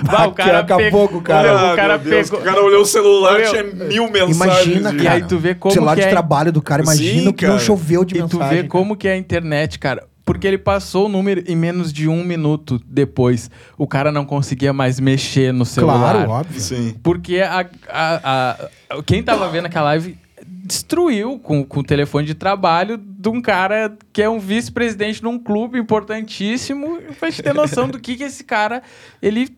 Bah, 0.04 0.28
o 0.28 0.34
cara 0.34 0.62
Daqui 0.62 0.74
a 0.74 0.78
pegou- 0.78 1.00
pouco, 1.08 1.22
cara. 1.22 1.56
Olha, 1.56 1.74
o 1.74 1.76
cara 1.76 1.98
Deus, 1.98 2.30
pegou. 2.30 2.42
o 2.42 2.44
cara 2.48 2.64
olhou 2.64 2.82
o 2.82 2.86
celular, 2.86 3.40
Meu, 3.40 3.50
tinha 3.50 3.64
mil 3.64 4.12
mensagens. 4.12 4.36
Imagina, 4.68 4.92
de- 4.92 4.98
E 4.98 5.04
cara. 5.04 5.16
aí 5.16 5.24
tu 5.24 5.40
vê 5.40 5.56
como 5.56 5.74
celular 5.74 5.96
que 5.96 6.02
de 6.02 6.08
é- 6.08 6.12
trabalho 6.12 6.52
do 6.52 6.62
cara, 6.62 6.84
imagina 6.84 7.22
Sim, 7.24 7.28
o 7.30 7.34
que 7.34 7.46
não 7.48 7.54
cara. 7.56 7.66
choveu 7.66 8.06
de 8.06 8.16
E 8.16 8.22
mensagem. 8.22 8.40
tu 8.40 8.50
vê 8.50 8.56
cara. 8.58 8.68
como 8.68 8.96
que 8.96 9.08
é 9.08 9.14
a 9.14 9.18
internet, 9.18 9.80
cara. 9.80 10.04
Porque 10.26 10.48
ele 10.48 10.58
passou 10.58 11.08
o 11.08 11.10
número 11.10 11.44
em 11.46 11.56
menos 11.56 11.92
de 11.92 12.08
um 12.08 12.24
minuto 12.24 12.82
depois. 12.88 13.52
O 13.78 13.86
cara 13.86 14.12
não 14.12 14.26
conseguia 14.26 14.72
mais 14.72 15.00
mexer 15.00 15.52
no 15.54 15.66
celular. 15.66 16.14
Claro, 16.14 16.30
óbvio. 16.32 16.62
Sim. 16.62 16.96
Porque 17.04 17.40
a, 17.40 17.68
a- 17.90 18.58
a- 18.90 19.04
quem 19.06 19.22
tava 19.22 19.50
vendo 19.50 19.66
aquela 19.66 19.86
live 19.86 20.18
destruiu 20.46 21.40
com, 21.40 21.64
com 21.66 21.82
o 21.82 21.84
telefone 21.84 22.26
de 22.26 22.34
trabalho 22.36 22.98
de 22.98 23.28
um 23.28 23.42
cara 23.42 23.98
que 24.14 24.22
é 24.22 24.30
um 24.30 24.40
vice-presidente 24.40 25.22
num 25.22 25.38
clube 25.38 25.78
importantíssimo 25.78 27.00
pra 27.20 27.30
gente 27.30 27.44
ter 27.44 27.54
noção 27.54 27.90
do 27.90 28.00
que, 28.00 28.16
que 28.16 28.24
esse 28.24 28.46
cara 28.46 28.82
ele 29.22 29.50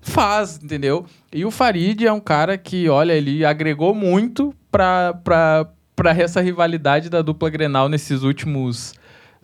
faz, 0.00 0.58
entendeu? 0.62 1.04
E 1.32 1.44
o 1.44 1.50
Farid 1.50 2.06
é 2.06 2.12
um 2.12 2.20
cara 2.20 2.56
que, 2.56 2.88
olha, 2.88 3.12
ele 3.12 3.44
agregou 3.44 3.94
muito 3.94 4.54
pra, 4.70 5.14
pra, 5.22 5.66
pra 5.94 6.10
essa 6.12 6.40
rivalidade 6.40 7.10
da 7.10 7.20
dupla 7.22 7.50
Grenal 7.50 7.88
nesses 7.88 8.22
últimos, 8.22 8.94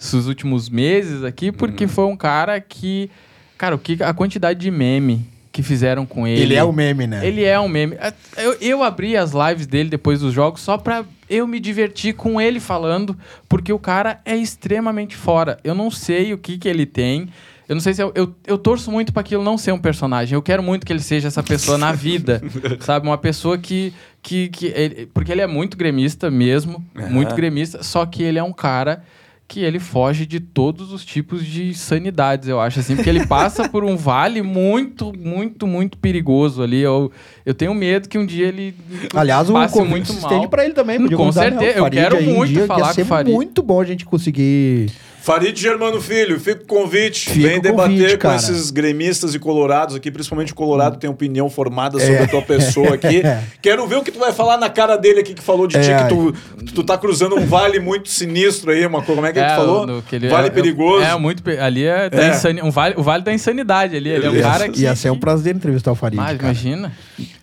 esses 0.00 0.26
últimos 0.26 0.68
meses 0.70 1.22
aqui, 1.22 1.52
porque 1.52 1.86
foi 1.86 2.04
um 2.06 2.16
cara 2.16 2.58
que 2.60 3.10
Cara, 3.58 3.74
o 3.74 3.78
que, 3.78 4.02
a 4.02 4.14
quantidade 4.14 4.58
de 4.58 4.70
meme 4.70 5.26
que 5.52 5.62
fizeram 5.62 6.06
com 6.06 6.26
ele. 6.26 6.40
Ele 6.40 6.54
é 6.54 6.64
o 6.64 6.72
meme, 6.72 7.06
né? 7.06 7.26
Ele 7.26 7.44
é 7.44 7.60
um 7.60 7.68
meme. 7.68 7.94
É, 7.96 8.12
Eu, 8.38 8.54
eu 8.60 8.82
abri 8.82 9.16
as 9.18 9.32
lives 9.32 9.66
dele 9.66 9.90
depois 9.90 10.20
dos 10.20 10.32
jogos 10.32 10.62
só 10.62 10.78
pra 10.78 11.04
eu 11.28 11.46
me 11.46 11.60
divertir 11.60 12.14
com 12.14 12.40
ele 12.40 12.58
falando, 12.58 13.14
porque 13.48 13.70
o 13.70 13.78
cara 13.78 14.18
é 14.24 14.34
extremamente 14.34 15.14
fora. 15.14 15.58
Eu 15.62 15.74
não 15.74 15.90
sei 15.90 16.32
o 16.32 16.38
que, 16.38 16.56
que 16.56 16.66
ele 16.66 16.86
tem. 16.86 17.28
Eu 17.68 17.74
não 17.74 17.80
sei 17.82 17.92
se 17.92 18.02
eu, 18.02 18.10
eu, 18.14 18.34
eu 18.46 18.56
torço 18.56 18.90
muito 18.90 19.12
pra 19.12 19.20
aquilo 19.20 19.44
não 19.44 19.58
ser 19.58 19.72
um 19.72 19.78
personagem. 19.78 20.34
Eu 20.34 20.42
quero 20.42 20.62
muito 20.62 20.86
que 20.86 20.92
ele 20.92 21.02
seja 21.02 21.28
essa 21.28 21.42
pessoa 21.42 21.76
na 21.76 21.92
vida, 21.92 22.40
sabe? 22.80 23.06
Uma 23.06 23.18
pessoa 23.18 23.58
que. 23.58 23.92
que, 24.22 24.48
que 24.48 24.66
ele- 24.68 25.06
porque 25.12 25.30
ele 25.30 25.40
é 25.42 25.46
muito 25.46 25.76
gremista 25.76 26.30
mesmo, 26.30 26.82
muito 27.10 27.34
gremista, 27.34 27.82
só 27.82 28.06
que 28.06 28.22
ele 28.22 28.38
é 28.38 28.42
um 28.42 28.52
cara 28.52 29.02
que 29.50 29.64
ele 29.64 29.80
foge 29.80 30.26
de 30.26 30.38
todos 30.38 30.92
os 30.92 31.04
tipos 31.04 31.44
de 31.44 31.74
sanidades, 31.74 32.48
eu 32.48 32.60
acho, 32.60 32.78
assim, 32.78 32.94
porque 32.94 33.10
ele 33.10 33.26
passa 33.26 33.68
por 33.68 33.82
um 33.82 33.96
vale 33.96 34.42
muito, 34.42 35.12
muito, 35.18 35.66
muito 35.66 35.98
perigoso 35.98 36.62
ali. 36.62 36.80
Eu, 36.80 37.10
eu 37.44 37.52
tenho 37.52 37.74
medo 37.74 38.08
que 38.08 38.16
um 38.16 38.24
dia 38.24 38.46
ele 38.46 38.72
Aliás, 39.12 39.50
o 39.50 39.54
passe 39.54 39.74
convite 39.74 39.90
muito 39.90 40.12
mal. 40.12 40.30
estende 40.30 40.46
pra 40.46 40.64
ele 40.64 40.72
também. 40.72 41.04
Com 41.04 41.24
né, 41.24 41.28
o 41.28 41.32
certeza, 41.32 41.78
eu 41.78 41.90
quero 41.90 42.22
muito 42.22 42.64
falar 42.64 42.94
com 42.94 43.02
o 43.02 43.04
Farid. 43.04 43.34
muito 43.34 43.60
bom 43.60 43.80
a 43.80 43.84
gente 43.84 44.04
conseguir... 44.04 44.92
Farid 45.30 45.56
Germano 45.60 46.00
Filho, 46.00 46.40
fica 46.40 46.62
o 46.62 46.66
convite. 46.66 47.30
Fica 47.30 47.48
Vem 47.48 47.60
debater 47.60 47.92
convite, 48.00 48.18
com 48.18 48.34
esses 48.34 48.70
gremistas 48.70 49.34
e 49.34 49.38
colorados 49.38 49.94
aqui, 49.94 50.10
principalmente 50.10 50.52
o 50.52 50.54
Colorado 50.56 50.96
tem 50.98 51.08
opinião 51.08 51.48
formada 51.48 51.98
sobre 52.00 52.14
É. 52.16 52.22
a 52.24 52.26
tua 52.28 52.42
pessoa 52.42 52.94
aqui. 52.94 53.22
Quero 53.62 53.86
ver 53.86 53.96
o 53.96 54.02
que 54.02 54.10
tu 54.10 54.18
vai 54.18 54.32
falar 54.32 54.56
na 54.56 54.68
cara 54.68 54.96
dele 54.96 55.20
aqui 55.20 55.32
que 55.34 55.42
falou 55.42 55.66
de 55.68 55.80
ti, 55.80 55.90
É. 55.90 56.02
que 56.02 56.08
tu, 56.08 56.34
tu 56.74 56.82
tá 56.82 56.98
cruzando 56.98 57.36
um 57.36 57.46
vale 57.46 57.78
muito 57.78 58.08
sinistro 58.08 58.72
aí, 58.72 58.84
uma 58.84 59.02
coisa. 59.02 59.14
Como 59.20 59.26
é 59.26 59.32
que 59.32 59.38
ele 59.38 59.46
É, 59.46 59.54
falou? 59.56 59.86
no- 59.86 60.02
que 60.02 60.16
ele 60.16 60.28
vale 60.28 60.48
é- 60.48 60.50
perigoso. 60.50 61.04
É, 61.04 61.16
muito. 61.16 61.42
Ali 61.60 61.84
é, 61.84 62.10
da 62.10 62.22
É. 62.24 62.30
insani- 62.30 62.62
um 62.62 62.70
vale, 62.70 62.94
o 62.98 63.02
vale 63.02 63.22
da 63.22 63.32
insanidade 63.32 63.96
ali. 63.96 64.08
Ele 64.08 64.26
é 64.26 64.30
um 64.30 64.32
Ele- 64.32 64.42
cara 64.42 64.68
que. 64.68 64.80
Ia 64.82 64.96
ser 64.96 65.10
um 65.10 65.18
prazer 65.18 65.54
entrevistar 65.54 65.92
o 65.92 65.94
Farid, 65.94 66.16
Mas 66.16 66.32
cara. 66.36 66.42
imagina. 66.42 66.92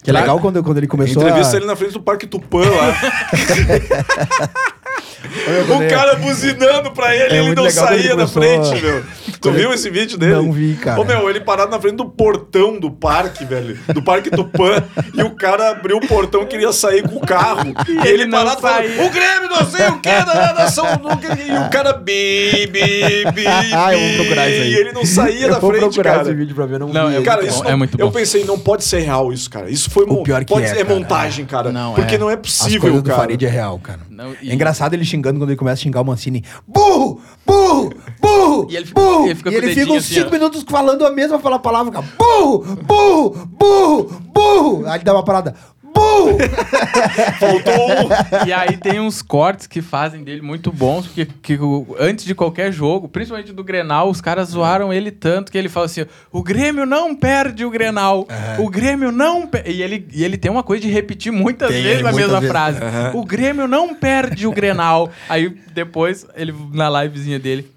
Que 0.04 0.10
é 0.10 0.14
legal 0.14 0.40
quando, 0.40 0.62
quando 0.64 0.78
ele 0.78 0.88
começou 0.88 1.22
Entrevista 1.24 1.56
a... 1.56 1.58
ele 1.60 1.66
na 1.66 1.76
frente 1.76 1.94
do 1.94 2.02
Parque 2.02 2.28
Tupã 2.28 2.60
lá. 2.70 2.96
O 5.76 5.90
cara 5.90 6.16
buzinando 6.16 6.92
pra 6.92 7.16
ele 7.16 7.36
É 7.36 7.40
ele 7.40 7.56
não 7.56 7.70
saía 7.70 8.16
da 8.16 8.28
frente, 8.28 8.82
meu. 8.82 9.04
Tu 9.42 9.52
viu 9.52 9.72
esse 9.74 9.90
vídeo 9.90 10.18
dele? 10.18 10.34
Não 10.34 10.52
vi, 10.52 10.76
cara. 10.76 11.00
Ô, 11.00 11.06
meu, 11.06 11.30
ele 11.30 11.40
parado 11.42 11.70
na 11.72 11.80
frente 11.80 11.96
do 11.96 12.06
portão 12.10 12.80
do 12.80 12.90
parque, 12.92 13.46
velho. 13.46 13.78
Do 13.94 14.02
Parque 14.02 14.30
Tupã. 14.30 14.84
e 15.14 15.22
o 15.22 15.32
cara 15.36 15.72
abriu 15.72 15.98
o 15.98 16.08
portão 16.08 16.44
e 16.44 16.46
queria 16.48 16.72
sair 16.74 17.08
com 17.08 17.18
o 17.18 17.20
carro. 17.22 17.74
E, 17.88 17.92
ele, 18.08 18.24
ele 18.24 18.32
parado 18.32 18.62
falando, 18.62 18.86
o 19.06 19.10
Grêmio 19.10 19.50
não 19.50 19.66
sei 19.70 19.88
o 19.88 20.00
que, 20.00 20.10
da 20.10 20.54
nação. 20.54 20.86
E 20.88 21.68
o 21.68 21.70
cara 21.70 21.94
bi, 21.94 22.68
bi, 22.68 23.32
bi, 23.34 23.46
Ah, 23.74 23.94
eu 23.96 24.00
vou 24.00 24.18
procurar 24.26 24.50
isso 24.50 24.62
aí. 24.62 24.72
E 24.72 24.76
ele 24.76 24.92
não 24.92 25.06
saía 25.06 25.46
Eu 25.48 25.54
da 25.54 25.60
vou 25.60 25.70
frente, 25.72 25.82
procurar 25.84 26.12
cara. 26.12 26.22
esse 26.24 26.34
vídeo 26.34 26.56
pra 26.56 26.66
ver, 26.66 26.80
não, 26.80 26.90
Não, 26.90 27.10
vi. 27.10 27.16
é 27.18 27.22
Cara, 27.22 27.42
muito 27.42 27.50
isso 27.52 27.58
bom, 27.60 27.64
não- 27.66 27.72
é 27.72 27.76
muito 27.76 28.00
eu 28.00 28.08
bom. 28.08 28.12
pensei, 28.14 28.44
não 28.46 28.58
pode 28.60 28.84
ser 28.84 29.00
real 29.00 29.32
isso, 29.32 29.50
cara. 29.50 29.70
Isso 29.70 29.90
foi 29.90 30.06
mon- 30.06 30.24
pior 30.24 30.44
que 30.44 30.52
pode 30.54 30.66
é, 30.66 30.70
ser 30.70 30.84
cara. 30.86 30.96
montagem, 31.00 31.46
cara. 31.46 31.72
Não, 31.72 31.94
porque 31.94 32.16
é. 32.16 32.18
não 32.18 32.30
é 32.30 32.34
As 32.34 32.40
possível, 32.40 32.82
coisas 32.82 33.02
do 33.04 33.10
cara. 33.10 33.22
Farid 33.22 33.44
é 33.46 33.50
real, 33.50 33.78
cara. 33.80 34.00
Não, 34.10 34.34
e- 34.42 34.50
É 34.50 34.54
engraçado 34.54 34.94
ele 34.94 35.06
xingando 35.06 35.40
quando 35.40 35.50
ele 35.50 35.58
começa 35.58 35.80
a 35.82 35.84
xingar 35.84 36.02
o 36.02 36.06
Mancini. 36.06 36.44
Burro! 36.68 37.22
Burro! 37.46 37.94
Burro! 38.20 38.68
E 38.70 38.76
ele 38.76 38.86
fica- 38.86 39.00
burro! 39.00 39.27
Ele 39.28 39.36
fica 39.36 39.50
e 39.52 39.56
ele 39.56 39.74
fica 39.76 39.92
uns 39.94 40.06
assim, 40.06 40.16
5 40.16 40.28
ó. 40.28 40.32
minutos 40.32 40.66
falando 40.68 41.06
a 41.06 41.12
mesma 41.12 41.40
fala- 41.40 41.60
palavra. 41.60 41.92
Fica, 41.92 42.14
burro! 42.18 42.76
Burro! 42.84 43.48
Burro! 43.48 44.22
Burro! 44.34 44.86
Aí 44.88 44.96
ele 44.98 45.04
dá 45.04 45.14
uma 45.14 45.24
parada. 45.24 45.56
Burro! 45.94 46.38
Faltou 47.40 47.74
um. 47.74 48.46
E 48.48 48.54
aí 48.54 48.78
tem 48.78 49.00
uns 49.00 49.22
cortes 49.22 49.66
que 49.66 49.82
fazem 49.82 50.24
dele 50.24 50.42
muito 50.42 50.72
bons, 50.72 51.08
porque 51.08 51.26
que 51.26 51.58
antes 52.00 52.24
de 52.26 52.36
qualquer 52.36 52.72
jogo, 52.72 53.08
principalmente 53.08 53.52
do 53.52 53.64
Grenal, 53.64 54.10
os 54.10 54.22
caras 54.22 54.50
zoaram 54.50 54.94
ele 54.94 55.10
tanto 55.12 55.52
que 55.52 55.58
ele 55.58 55.70
fala 55.70 55.88
assim: 55.88 56.06
o 56.32 56.44
Grêmio 56.44 56.86
não 56.86 57.16
perde 57.16 57.66
o 57.66 57.70
Grenal. 57.72 58.28
O 58.60 58.70
Grêmio 58.70 59.12
não 59.12 59.48
perde. 59.48 59.72
E 59.72 59.82
ele, 59.82 60.08
e 60.14 60.24
ele 60.24 60.38
tem 60.38 60.52
uma 60.52 60.64
coisa 60.64 60.82
de 60.84 60.92
repetir 60.92 61.32
muitas 61.32 61.70
Tem, 61.70 61.82
vezes 61.82 62.06
a 62.06 62.12
mesma 62.12 62.42
frase. 62.42 62.80
O 63.14 63.26
Grêmio 63.26 63.68
não 63.68 63.96
perde 63.96 64.46
o 64.46 64.52
Grenal. 64.52 65.10
Aí 65.28 65.50
depois, 65.74 66.26
ele 66.36 66.54
na 66.74 66.90
livezinha 67.04 67.40
dele. 67.40 67.72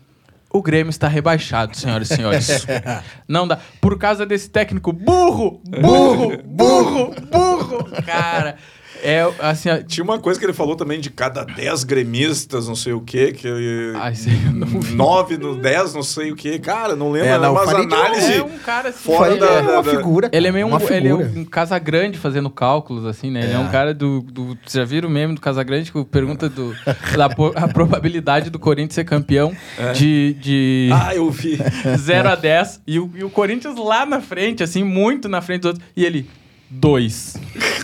O 0.53 0.61
Grêmio 0.61 0.91
está 0.91 1.07
rebaixado, 1.07 1.77
senhoras 1.77 2.11
e 2.11 2.17
senhores. 2.17 2.67
Não 3.29 3.47
dá. 3.47 3.59
Por 3.81 3.97
causa 3.97 4.27
desse 4.27 4.51
técnico 4.51 4.93
burro, 4.93 5.63
burro, 5.65 6.37
burro, 6.45 7.15
burro. 7.31 8.03
Cara, 8.05 8.57
é 9.03 9.33
assim, 9.41 9.69
ó, 9.71 9.79
Tinha 9.83 10.05
uma 10.05 10.19
coisa 10.19 10.39
que 10.39 10.47
ele 10.47 10.53
falou 10.53 10.77
também 10.77 11.01
de 11.01 11.11
cada 11.11 11.45
10 11.45 11.85
gremistas, 11.85 12.69
não 12.69 12.75
sei 12.77 12.93
o 12.93 13.01
quê, 13.01 13.33
que 13.33 13.47
ele... 13.47 13.97
Ai, 13.97 14.15
sei, 14.15 14.33
eu 14.47 14.53
não 14.53 14.67
vi. 14.67 14.95
9 14.95 15.37
no 15.37 15.55
10, 15.57 15.95
não 15.95 16.03
sei 16.03 16.33
o 16.33 16.37
quê. 16.37 16.59
Cara, 16.59 16.95
não 16.97 17.11
lembro, 17.11 17.29
É, 17.29 17.39
não, 17.39 17.55
Farid 17.55 17.93
é 17.93 17.97
um- 17.97 17.99
análises... 18.01 18.37
É 18.37 18.43
um 18.43 18.59
cara 18.59 18.89
assim. 18.91 18.99
Fora 18.99 19.37
da- 19.37 19.47
é 19.47 19.61
uma 19.63 19.83
da- 19.83 19.91
figura. 19.91 20.29
Ele 20.33 20.49
é 20.49 20.53
meio 20.53 20.67
um, 20.67 20.79
ele 20.91 21.09
é 21.09 21.15
um 21.15 21.45
Casagrande 21.45 22.19
fazendo 22.19 22.51
cálculos, 22.51 23.05
assim, 23.07 23.31
né? 23.31 23.43
Ele 23.45 23.53
é 23.53 23.59
um 23.59 23.69
cara 23.71 23.93
do, 23.95 24.21
do. 24.23 24.47
Vocês 24.65 24.73
já 24.75 24.85
viram 24.85 25.09
o 25.09 25.13
meme 25.13 25.35
do 25.35 25.41
Casagrande 25.41 25.91
que 25.93 26.05
pergunta 26.05 26.49
do, 26.49 26.75
da 27.17 27.29
a 27.57 27.69
probabilidade 27.69 28.51
do 28.51 28.59
Corinthians 28.59 28.95
ser 28.95 29.05
campeão 29.05 29.53
de, 29.95 30.37
de 30.41 30.91
Ah, 30.93 31.15
eu 31.15 31.31
vi. 31.31 31.59
0 31.97 32.29
a 32.29 32.35
10 32.35 32.83
e 32.87 32.99
o, 32.99 33.11
e 33.15 33.25
o 33.25 33.31
Corinthians 33.31 33.77
lá 33.77 34.05
na 34.05 34.21
frente, 34.21 34.63
assim, 34.63 34.83
muito 34.85 35.29
na 35.29 35.41
frente 35.41 35.61
dos 35.63 35.71
outros. 35.73 35.87
E 35.97 36.05
ele, 36.05 36.29
2. 36.71 37.37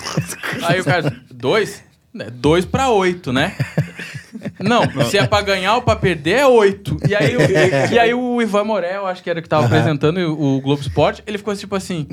Aí 0.63 0.81
o 0.81 0.85
cara, 0.85 1.13
2? 1.31 1.83
2 2.33 2.65
pra 2.65 2.89
8, 2.89 3.33
né? 3.33 3.55
Não, 4.59 4.83
se 5.05 5.19
é 5.19 5.27
pra 5.27 5.43
ganhar 5.43 5.75
ou 5.75 5.83
pra 5.83 5.97
perder, 5.97 6.39
é 6.39 6.47
8. 6.47 6.97
E 7.09 7.15
aí, 7.15 7.37
o, 7.37 7.41
e 7.93 7.99
aí 7.99 8.15
o 8.15 8.41
Ivan 8.41 8.65
Morel, 8.65 9.07
acho 9.07 9.23
que 9.23 9.29
era 9.29 9.43
que 9.43 9.49
tava 9.49 9.67
apresentando 9.67 10.19
o, 10.19 10.61
Globo 10.61 10.81
Esporte, 10.81 11.23
ele 11.27 11.39
ficou 11.39 11.55
tipo 11.55 11.75
assim. 11.75 12.07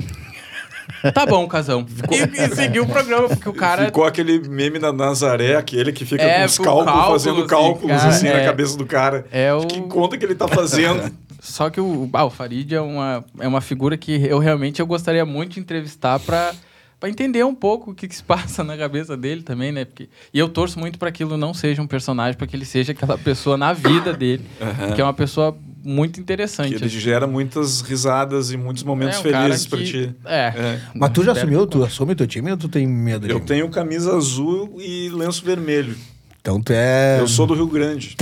Tá 1.14 1.24
bom, 1.26 1.46
casão. 1.46 1.86
E, 2.10 2.42
e 2.42 2.54
seguiu 2.54 2.84
o 2.84 2.86
programa, 2.86 3.28
porque 3.28 3.48
o 3.48 3.52
cara. 3.52 3.86
Ficou 3.86 4.04
aquele 4.04 4.38
meme 4.48 4.78
da 4.78 4.92
Nazaré, 4.92 5.56
aquele 5.56 5.92
que 5.92 6.04
fica 6.04 6.22
É, 6.22 6.40
com 6.40 6.44
os 6.46 6.58
cálculos, 6.58 6.86
cálculos, 6.86 7.10
fazendo 7.12 7.38
assim, 7.38 7.46
cálculos 7.46 7.96
cara, 7.96 8.08
assim 8.08 8.28
na 8.28 8.40
é. 8.40 8.44
cabeça 8.44 8.76
do 8.76 8.86
cara. 8.86 9.26
É 9.30 9.52
o- 9.52 9.66
Que 9.66 9.80
conta 9.82 10.16
que 10.18 10.24
ele 10.24 10.34
tá 10.34 10.48
fazendo. 10.48 11.10
Só 11.44 11.68
que 11.68 11.78
o, 11.80 12.08
ah, 12.14 12.24
o 12.24 12.30
Farid 12.30 12.74
é 12.74 12.80
uma, 12.80 13.22
é 13.38 13.46
uma 13.46 13.60
figura 13.60 13.96
que 13.98 14.12
eu 14.12 14.38
realmente 14.38 14.80
eu 14.80 14.86
gostaria 14.86 15.24
muito 15.26 15.52
de 15.54 15.60
entrevistar 15.60 16.18
pra, 16.18 16.54
pra 16.98 17.08
entender 17.10 17.44
um 17.44 17.54
pouco 17.54 17.90
o 17.90 17.94
que, 17.94 18.08
que 18.08 18.16
se 18.16 18.22
passa 18.24 18.64
na 18.64 18.76
cabeça 18.78 19.14
dele 19.16 19.42
também, 19.42 19.70
né? 19.70 19.84
Porque, 19.84 20.08
e 20.32 20.38
eu 20.38 20.48
torço 20.48 20.78
muito 20.78 20.98
pra 20.98 21.10
aquilo 21.10 21.36
não 21.36 21.52
seja 21.52 21.82
um 21.82 21.86
personagem, 21.86 22.36
pra 22.38 22.46
que 22.46 22.56
ele 22.56 22.64
seja 22.64 22.92
aquela 22.92 23.18
pessoa 23.18 23.56
na 23.58 23.74
vida 23.74 24.12
dele, 24.14 24.44
que 24.96 25.00
é 25.00 25.04
uma 25.04 25.12
pessoa 25.12 25.54
muito 25.86 26.18
interessante. 26.18 26.70
que 26.70 26.74
ele 26.76 26.86
assim. 26.86 26.98
gera 26.98 27.26
muitas 27.26 27.82
risadas 27.82 28.50
e 28.50 28.56
muitos 28.56 28.82
momentos 28.82 29.16
É 29.16 29.20
um 29.20 29.22
felizes 29.22 29.66
pra 29.66 29.78
que- 29.80 29.84
ti. 29.84 30.14
É. 30.24 30.46
É. 30.56 30.80
Mas 30.94 31.10
tu 31.12 31.22
já 31.22 31.32
assumiu, 31.32 31.66
tu 31.66 31.84
assume 31.84 32.12
o 32.12 32.16
teu 32.16 32.26
time 32.26 32.50
ou 32.50 32.56
tu 32.56 32.70
tem 32.70 32.86
medo 32.86 33.26
Eu 33.30 33.38
de... 33.38 33.44
tenho 33.44 33.68
camisa 33.68 34.16
azul 34.16 34.76
e 34.80 35.10
lenço 35.10 35.44
vermelho. 35.44 35.94
Então 36.44 36.60
tu 36.60 36.74
é... 36.74 37.20
Eu 37.20 37.26
sou 37.26 37.46
do 37.46 37.54
Rio 37.54 37.66
Grande. 37.66 38.14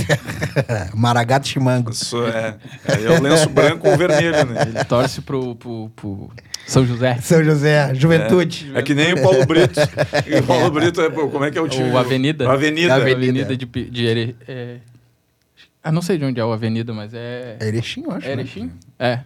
Maragato 0.95 1.45
Chimango. 1.45 1.89
Eu 1.89 1.93
sou, 1.93 2.25
é. 2.25 2.55
Aí 2.87 3.05
é 3.05 3.19
o 3.19 3.21
lenço 3.21 3.49
branco 3.49 3.85
ou 3.85 3.97
vermelho, 3.97 4.45
né? 4.45 4.61
Ele 4.65 4.85
torce 4.85 5.19
pro, 5.19 5.53
pro, 5.57 5.89
pro 5.93 6.31
São 6.65 6.85
José. 6.85 7.17
São 7.21 7.43
José, 7.43 7.93
Juventude. 7.93 8.71
É 8.75 8.81
que 8.81 8.93
nem 8.93 9.11
o 9.11 9.21
Paulo 9.21 9.45
Brito. 9.45 9.77
E 10.25 10.39
o 10.39 10.43
Paulo 10.43 10.71
Brito 10.71 11.01
é, 11.01 11.09
pô, 11.09 11.27
como 11.27 11.43
é 11.43 11.51
que 11.51 11.57
é 11.57 11.61
o 11.61 11.67
time? 11.67 11.91
O 11.91 11.97
Avenida. 11.97 12.47
O 12.47 12.49
Avenida. 12.49 12.93
A 12.93 12.95
Avenida. 12.95 13.41
Avenida 13.43 13.57
de, 13.57 13.65
de 13.65 14.07
Ere, 14.07 14.37
é... 14.47 14.77
Ah, 15.83 15.91
não 15.91 16.01
sei 16.01 16.17
de 16.17 16.23
onde 16.23 16.39
é 16.39 16.45
o 16.45 16.53
Avenida, 16.53 16.93
mas 16.93 17.13
é... 17.13 17.57
É 17.59 17.67
Erechim, 17.67 18.03
eu 18.05 18.11
acho. 18.13 18.25
É 18.25 18.37
né? 18.37 18.41
Erechim? 18.43 18.71
É. 18.97 19.19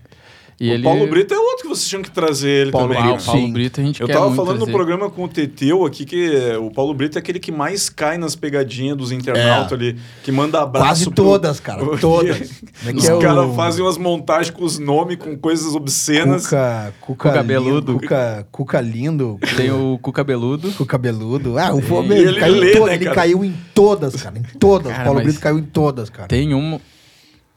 E 0.60 0.72
o 0.72 0.74
ele... 0.74 0.84
Paulo 0.84 1.06
Brito 1.06 1.34
é 1.36 1.38
outro 1.38 1.62
que 1.64 1.68
vocês 1.68 1.88
tinham 1.88 2.02
que 2.02 2.10
trazer 2.10 2.50
ele 2.50 2.72
Paulo, 2.72 2.88
também. 2.88 3.04
ah, 3.04 3.14
né? 3.16 3.20
o 3.22 3.24
Paulo 3.24 3.42
Sim. 3.42 3.54
Brito 3.54 3.80
a 3.80 3.84
gente 3.84 4.02
Eu 4.02 4.08
quer 4.08 4.14
tava 4.14 4.26
muito 4.26 4.38
falando 4.38 4.54
no 4.58 4.66
trazer. 4.66 4.72
programa 4.72 5.10
com 5.10 5.24
o 5.24 5.28
Teteu 5.28 5.86
aqui 5.86 6.04
que 6.04 6.32
o 6.60 6.72
Paulo 6.72 6.96
Brito 6.96 7.16
é 7.16 7.20
aquele 7.20 7.40
que 7.40 7.52
mais 7.52 7.90
cai 7.90 8.18
nas 8.18 8.36
pegadinhas 8.36 8.98
dos 8.98 9.12
internautas 9.12 9.72
É. 9.72 9.76
ali, 9.76 9.98
que 10.24 10.32
manda 10.32 10.60
abraço. 10.62 10.88
Quase 10.88 11.06
pro- 11.06 11.14
todas, 11.14 11.60
cara. 11.60 11.86
Todas. 11.98 12.38
É 12.88 12.92
Os 12.92 13.06
é 13.08 13.14
o- 13.14 13.20
caras 13.20 13.56
fazem 13.56 13.84
umas 13.86 13.98
montagens 13.98 14.50
com 14.56 14.64
os 14.64 14.80
nomes, 14.80 15.18
com 15.18 15.38
coisas 15.38 15.76
obscenas. 15.76 16.46
Cuca, 16.46 16.94
Cuca, 17.02 17.30
Cuca 17.30 17.42
lindo, 17.42 17.48
beludo. 17.48 17.94
Cuca, 18.00 18.48
Cuca 18.52 18.82
lindo. 18.82 19.40
Tem 19.56 19.72
o 19.72 20.00
Cu 20.02 20.12
Cabeludo. 20.12 20.72
Cuca 20.72 20.98
beludo. 20.98 21.58
Ah, 21.60 21.74
o 21.74 21.82
Fome, 21.82 22.16
ele, 22.16 22.30
ele 22.30 22.40
caiu, 22.40 22.56
lê, 22.56 22.70
em 22.72 22.74
to- 22.76 22.86
né, 22.86 22.94
ele 22.96 23.10
caiu 23.12 23.46
em 23.46 23.54
todas, 23.76 24.16
cara. 24.22 24.38
Em 24.40 24.44
todas. 24.58 24.92
Cara, 24.92 25.04
Paulo 25.04 25.20
mas- 25.20 25.28
Brito 25.28 25.40
caiu 25.40 25.60
em 25.60 25.64
todas, 25.64 26.10
cara. 26.10 26.28
Tem 26.28 26.54
um... 26.54 26.80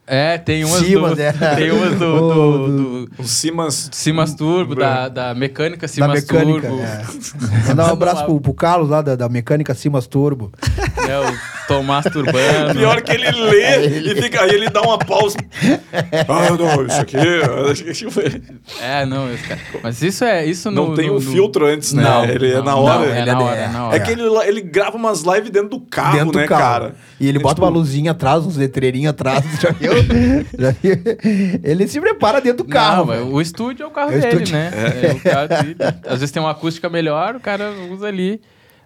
É, 0.07 0.37
tem 0.37 0.65
umas 0.65 0.79
Sim, 0.79 0.95
do... 0.95 1.21
é. 1.21 1.31
Tem 1.55 1.71
umas 1.71 1.95
do... 1.97 2.05
O 2.05 2.33
do, 2.33 2.67
do- 2.67 3.05
do 3.17 3.27
Simas. 3.27 3.89
Simas 3.93 4.33
Turbo, 4.33 4.75
da, 4.75 5.07
da 5.07 5.33
mecânica 5.33 5.81
Da 5.83 5.87
Simas 5.87 6.21
mecânica. 6.21 6.67
Turbo. 6.67 6.83
É. 6.83 7.05
Mandar 7.69 7.87
um 7.89 7.93
abraço 7.93 8.25
pro, 8.25 8.41
pro 8.41 8.53
Carlos 8.53 8.89
lá 8.89 9.01
da, 9.01 9.15
da 9.15 9.29
mecânica 9.29 9.73
Simas 9.73 10.07
Turbo. 10.07 10.51
É, 11.07 11.19
o 11.19 11.33
Tô 11.71 11.83
masturbando. 11.83 12.73
Pior 12.75 13.01
que 13.01 13.11
ele 13.13 13.31
lê 13.31 14.11
e 14.11 14.21
fica, 14.21 14.41
aí 14.43 14.49
ele 14.51 14.69
dá 14.69 14.81
uma 14.81 14.97
pausa. 14.97 15.37
Ah, 16.27 16.49
não, 16.57 16.85
isso 16.85 17.01
aqui. 17.01 17.17
É, 18.81 19.05
não, 19.05 19.31
esse 19.33 19.43
cara. 19.47 19.59
Mas 19.83 20.01
isso 20.01 20.23
é. 20.23 20.45
Isso 20.45 20.69
Não 20.71 20.89
no, 20.89 20.95
tem 20.95 21.07
no, 21.07 21.13
o 21.17 21.19
no- 21.21 21.31
filtro 21.31 21.65
antes, 21.65 21.93
né? 21.93 22.03
Não, 22.03 22.23
ele 22.25 22.51
é 22.51 22.55
não, 22.57 22.63
na 22.63 22.71
não, 22.71 22.83
hora. 22.83 23.05
é 23.05 23.21
ele 23.21 23.25
na 23.25 23.31
é- 23.31 23.43
hora, 23.43 23.55
é 23.59 23.67
na 23.67 23.87
hora. 23.87 23.95
É 23.95 23.99
que 23.99 24.11
ele, 24.11 24.23
ele 24.45 24.61
grava 24.61 24.97
umas 24.97 25.21
lives 25.21 25.49
dentro 25.49 25.69
do 25.69 25.79
carro, 25.81 26.17
dentro 26.17 26.37
né, 26.37 26.43
do 26.43 26.47
carro. 26.49 26.61
cara? 26.61 26.95
E 27.19 27.27
ele 27.27 27.39
bota 27.39 27.55
tipo, 27.55 27.65
uma 27.65 27.71
luzinha 27.71 28.11
atrás, 28.11 28.45
uns 28.45 28.55
letreirinhos 28.57 29.09
atrás. 29.11 29.43
Já 29.61 29.71
viu? 29.71 29.91
Já 30.57 30.71
viu? 30.71 30.95
Ele 31.63 31.87
se 31.87 31.99
prepara 31.99 32.39
dentro 32.41 32.63
do 32.63 32.69
carro. 32.69 33.05
Não, 33.05 33.33
o 33.33 33.41
estúdio 33.41 33.83
é 33.83 33.87
o 33.87 33.91
carro 33.91 34.11
É 34.11 34.17
o 34.17 34.21
dele, 34.21 34.33
estúdio. 34.33 34.53
né? 34.55 34.71
É 35.03 35.11
o 35.13 35.19
carro 35.19 35.47
dele. 35.47 35.75
Às 36.05 36.19
vezes 36.19 36.31
tem 36.31 36.41
uma 36.41 36.51
acústica 36.51 36.89
melhor, 36.89 37.35
o 37.35 37.39
cara 37.39 37.71
usa 37.91 38.07
ali. 38.07 38.39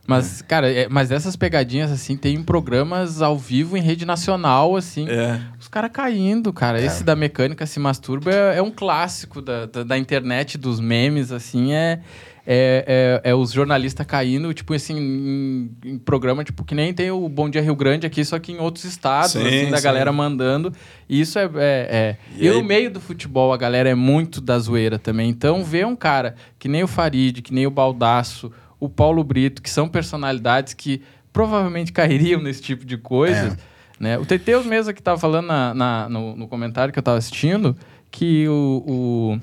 Mas, 0.08 0.42
cara, 0.42 0.72
é- 0.72 0.88
mas 0.88 1.12
essas 1.12 1.36
pegadinhas, 1.36 1.92
assim, 1.92 2.16
tem 2.16 2.42
programas 2.44 3.22
ao 3.22 3.38
vivo 3.38 3.76
em 3.76 3.82
rede 3.82 4.06
nacional, 4.06 4.76
assim. 4.76 5.08
É. 5.10 5.40
Os 5.60 5.68
caras 5.68 5.90
caindo, 5.92 6.54
cara. 6.54 6.80
Esse 6.82 7.04
da 7.04 7.16
mecânica 7.16 7.66
se 7.66 7.80
masturba 7.80 8.32
é, 8.32 8.58
é 8.58 8.62
um 8.62 8.70
clássico 8.72 9.42
da, 9.42 9.66
da, 9.66 9.84
da 9.84 9.98
internet, 9.98 10.58
dos 10.58 10.80
memes, 10.80 11.32
assim. 11.32 11.74
É, 11.74 12.02
é, 12.48 13.22
é, 13.26 13.32
é 13.32 13.34
os 13.34 13.52
jornalistas 13.52 14.06
caindo, 14.06 14.54
tipo 14.54 14.72
assim, 14.76 14.96
em, 14.96 15.72
em 15.94 15.98
programa, 15.98 16.44
tipo, 16.44 16.64
que 16.64 16.76
nem 16.76 16.94
tem 16.94 17.10
o 17.10 17.28
Bom 17.28 17.50
Dia 17.50 17.62
Rio 17.64 17.76
Grande 17.76 18.06
aqui, 18.06 18.24
só 18.24 18.38
que 18.38 18.52
em 18.52 18.60
outros 18.60 18.86
estados, 18.86 19.32
Sim, 19.32 19.40
assim, 19.48 19.72
da 19.72 19.78
sim. 19.78 19.84
galera 19.84 20.12
mandando. 20.12 20.72
E 21.10 21.20
isso 21.20 21.40
é. 21.40 21.46
é, 21.46 21.50
é. 21.58 22.18
E 22.38 22.46
E, 22.46 22.50
aí- 22.50 22.56
no 22.56 22.64
meio 22.64 22.92
do 22.92 23.02
futebol, 23.02 23.52
a 23.52 23.58
galera 23.58 23.90
é 23.90 23.96
muito 23.96 24.40
da 24.40 24.60
zoeira 24.60 25.00
também. 25.00 25.28
Então, 25.32 25.64
ver 25.64 25.88
um 25.88 25.96
cara 25.96 26.36
que 26.60 26.68
nem 26.68 26.84
o 26.84 26.88
Farid, 26.88 27.42
que 27.42 27.52
nem 27.52 27.66
o 27.66 27.72
Baldaço, 27.72 28.52
o 28.86 28.90
Paulo 28.90 29.24
Brito, 29.24 29.62
que 29.62 29.70
são 29.70 29.88
personalidades 29.88 30.74
que 30.74 31.02
provavelmente 31.34 31.92
cairiam 31.92 32.42
nesse 32.42 32.62
tipo 32.62 32.86
de 32.86 32.98
coisa. 32.98 33.58
Né? 34.00 34.18
O 34.18 34.26
Teteus 34.26 34.66
mesmo 34.66 34.94
que 34.94 35.02
tava 35.02 35.20
falando 35.20 35.46
na, 35.48 35.74
na- 35.74 36.10
no, 36.10 36.36
no 36.36 36.48
comentário 36.48 36.92
que 36.94 37.00
eu 37.00 37.04
tava 37.04 37.18
assistindo, 37.18 37.76
que 38.12 38.48
o, 38.48 39.40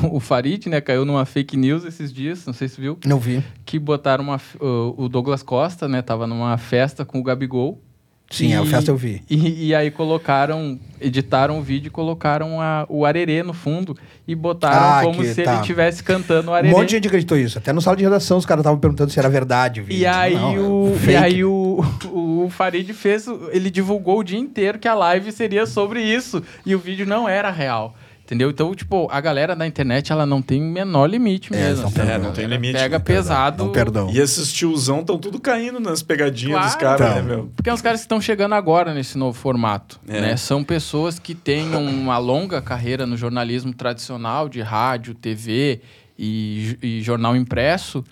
o, 0.00 0.12
o 0.16 0.20
Farid 0.20 0.66
né, 0.68 0.80
caiu 0.80 1.04
numa 1.04 1.24
fake 1.24 1.56
news 1.56 1.84
esses 1.84 2.12
dias, 2.12 2.44
não 2.46 2.52
sei 2.52 2.68
se 2.68 2.80
viu, 2.80 2.98
Não 3.04 3.18
vi. 3.18 3.42
que 3.64 3.78
botaram 3.78 4.24
uma, 4.24 4.40
o 4.60 5.08
Douglas 5.08 5.42
Costa, 5.42 5.86
né, 5.88 6.02
tava 6.02 6.26
numa 6.26 6.56
festa 6.58 7.04
com 7.04 7.18
o 7.18 7.22
Gabigol. 7.22 7.80
Sim, 8.28 8.54
a 8.54 8.64
festa 8.66 8.90
eu 8.90 8.96
vi. 8.96 9.22
E, 9.30 9.68
e 9.68 9.74
aí 9.74 9.90
colocaram, 9.90 10.78
editaram 11.00 11.58
o 11.58 11.62
vídeo 11.62 11.86
e 11.86 11.90
colocaram 11.90 12.60
a- 12.60 12.84
o 12.88 13.04
arerê 13.06 13.42
no 13.42 13.52
fundo 13.52 13.96
e 14.26 14.34
botaram 14.34 14.98
Ah, 14.98 15.00
como 15.04 15.20
que 15.22 15.28
se 15.28 15.42
tá. 15.44 15.52
ele 15.52 15.60
estivesse 15.60 16.02
cantando 16.02 16.48
o 16.48 16.52
Um 16.52 16.54
arerê. 16.56 16.74
monte 16.74 16.88
de 16.88 16.94
gente 16.96 17.06
acreditou 17.06 17.38
isso. 17.38 17.56
Até 17.56 17.72
no 17.72 17.80
sala 17.80 17.96
de 17.96 18.02
redação 18.02 18.36
os 18.36 18.44
caras 18.44 18.62
estavam 18.62 18.80
perguntando 18.80 19.10
se 19.12 19.18
era 19.18 19.28
verdade 19.30 19.80
o 19.80 19.84
vídeo. 19.84 20.00
E 20.00 20.06
aí, 20.06 20.34
Não, 20.34 20.54
é 20.54 20.58
o, 20.58 20.92
e 21.08 21.16
aí 21.16 21.44
o, 21.44 21.84
o 22.12 22.48
Farid 22.50 22.92
fez, 22.92 23.28
o- 23.28 23.48
ele 23.52 23.70
divulgou 23.70 24.18
o 24.18 24.24
dia 24.24 24.38
inteiro 24.38 24.78
que 24.78 24.88
a 24.88 24.94
live 24.94 25.30
seria 25.30 25.64
sobre 25.64 26.02
isso. 26.02 26.42
E 26.66 26.74
o 26.74 26.78
vídeo 26.80 27.06
não 27.06 27.28
era 27.28 27.50
real. 27.50 27.94
Entendeu? 28.26 28.50
Então, 28.50 28.74
tipo, 28.74 29.06
a 29.08 29.20
galera 29.20 29.54
da 29.54 29.64
internet, 29.68 30.10
ela 30.10 30.26
não 30.26 30.42
tem 30.42 30.60
menor 30.60 31.06
limite 31.06 31.54
É, 31.54 31.56
mesmo. 31.56 31.82
não 31.82 31.86
assim. 31.90 32.00
tem- 32.00 32.10
É, 32.10 32.18
não 32.18 32.32
tem 32.32 32.44
Ela 32.44 32.54
limite, 32.54 32.72
Pega 32.74 32.98
não 32.98 33.04
pesado. 33.04 33.64
Não 33.64 33.70
perdão. 33.70 34.10
E 34.10 34.18
esses 34.18 34.52
tiozão 34.52 34.98
estão 35.00 35.16
tudo 35.16 35.38
caindo 35.38 35.78
nas 35.78 36.02
pegadinhas 36.02 36.60
dos 36.64 36.74
Claro. 36.74 36.98
caras, 36.98 37.14
né, 37.14 37.20
Então. 37.22 37.36
meu? 37.36 37.52
Porque 37.54 37.70
é 37.70 37.72
os 37.72 37.80
caras 37.80 38.00
que 38.00 38.04
estão 38.06 38.20
chegando 38.20 38.56
agora 38.56 38.92
nesse 38.92 39.16
novo 39.16 39.38
formato. 39.38 40.00
É. 40.08 40.20
Né? 40.20 40.36
São 40.36 40.64
pessoas 40.64 41.20
que 41.20 41.36
têm 41.36 41.72
uma 41.76 42.18
longa 42.18 42.60
carreira 42.60 43.06
no 43.06 43.16
jornalismo 43.16 43.72
tradicional, 43.72 44.48
de 44.48 44.60
rádio, 44.60 45.14
TV 45.14 45.80
e, 46.18 46.76
e 46.82 47.02
jornal 47.02 47.36
impresso. 47.36 48.04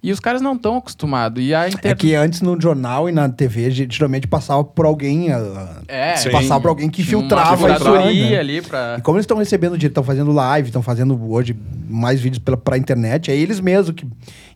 E 0.00 0.12
os 0.12 0.20
caras 0.20 0.40
não 0.40 0.54
estão 0.54 0.76
acostumados. 0.76 1.42
E 1.42 1.52
a 1.52 1.64
É 1.64 1.68
internet. 1.70 1.98
que 1.98 2.14
antes 2.14 2.40
no 2.40 2.58
jornal 2.60 3.08
e 3.08 3.12
na 3.12 3.28
TV, 3.28 3.68
ge- 3.72 3.88
geralmente 3.90 4.28
passava 4.28 4.62
por 4.62 4.86
alguém. 4.86 5.32
ah, 5.32 5.82
É, 5.88 6.14
Sim. 6.14 6.30
Passava 6.30 6.60
por 6.60 6.68
alguém 6.68 6.88
que 6.88 7.02
tinha 7.02 7.18
filtrava 7.18 7.66
uma 7.66 7.74
isso 7.76 7.88
aí, 7.94 8.30
né? 8.30 8.38
ali 8.38 8.62
pra. 8.62 8.96
E 8.98 9.02
como 9.02 9.16
eles 9.16 9.24
estão 9.24 9.36
recebendo 9.38 9.72
dinheiro, 9.72 9.90
estão 9.90 10.04
fazendo 10.04 10.30
live, 10.30 10.68
estão 10.68 10.82
fazendo 10.82 11.20
hoje 11.28 11.56
mais 11.90 12.20
vídeos 12.20 12.38
pela, 12.38 12.56
pra 12.56 12.78
internet, 12.78 13.28
é 13.30 13.36
eles 13.36 13.58
mesmos 13.58 13.92
que. 13.96 14.06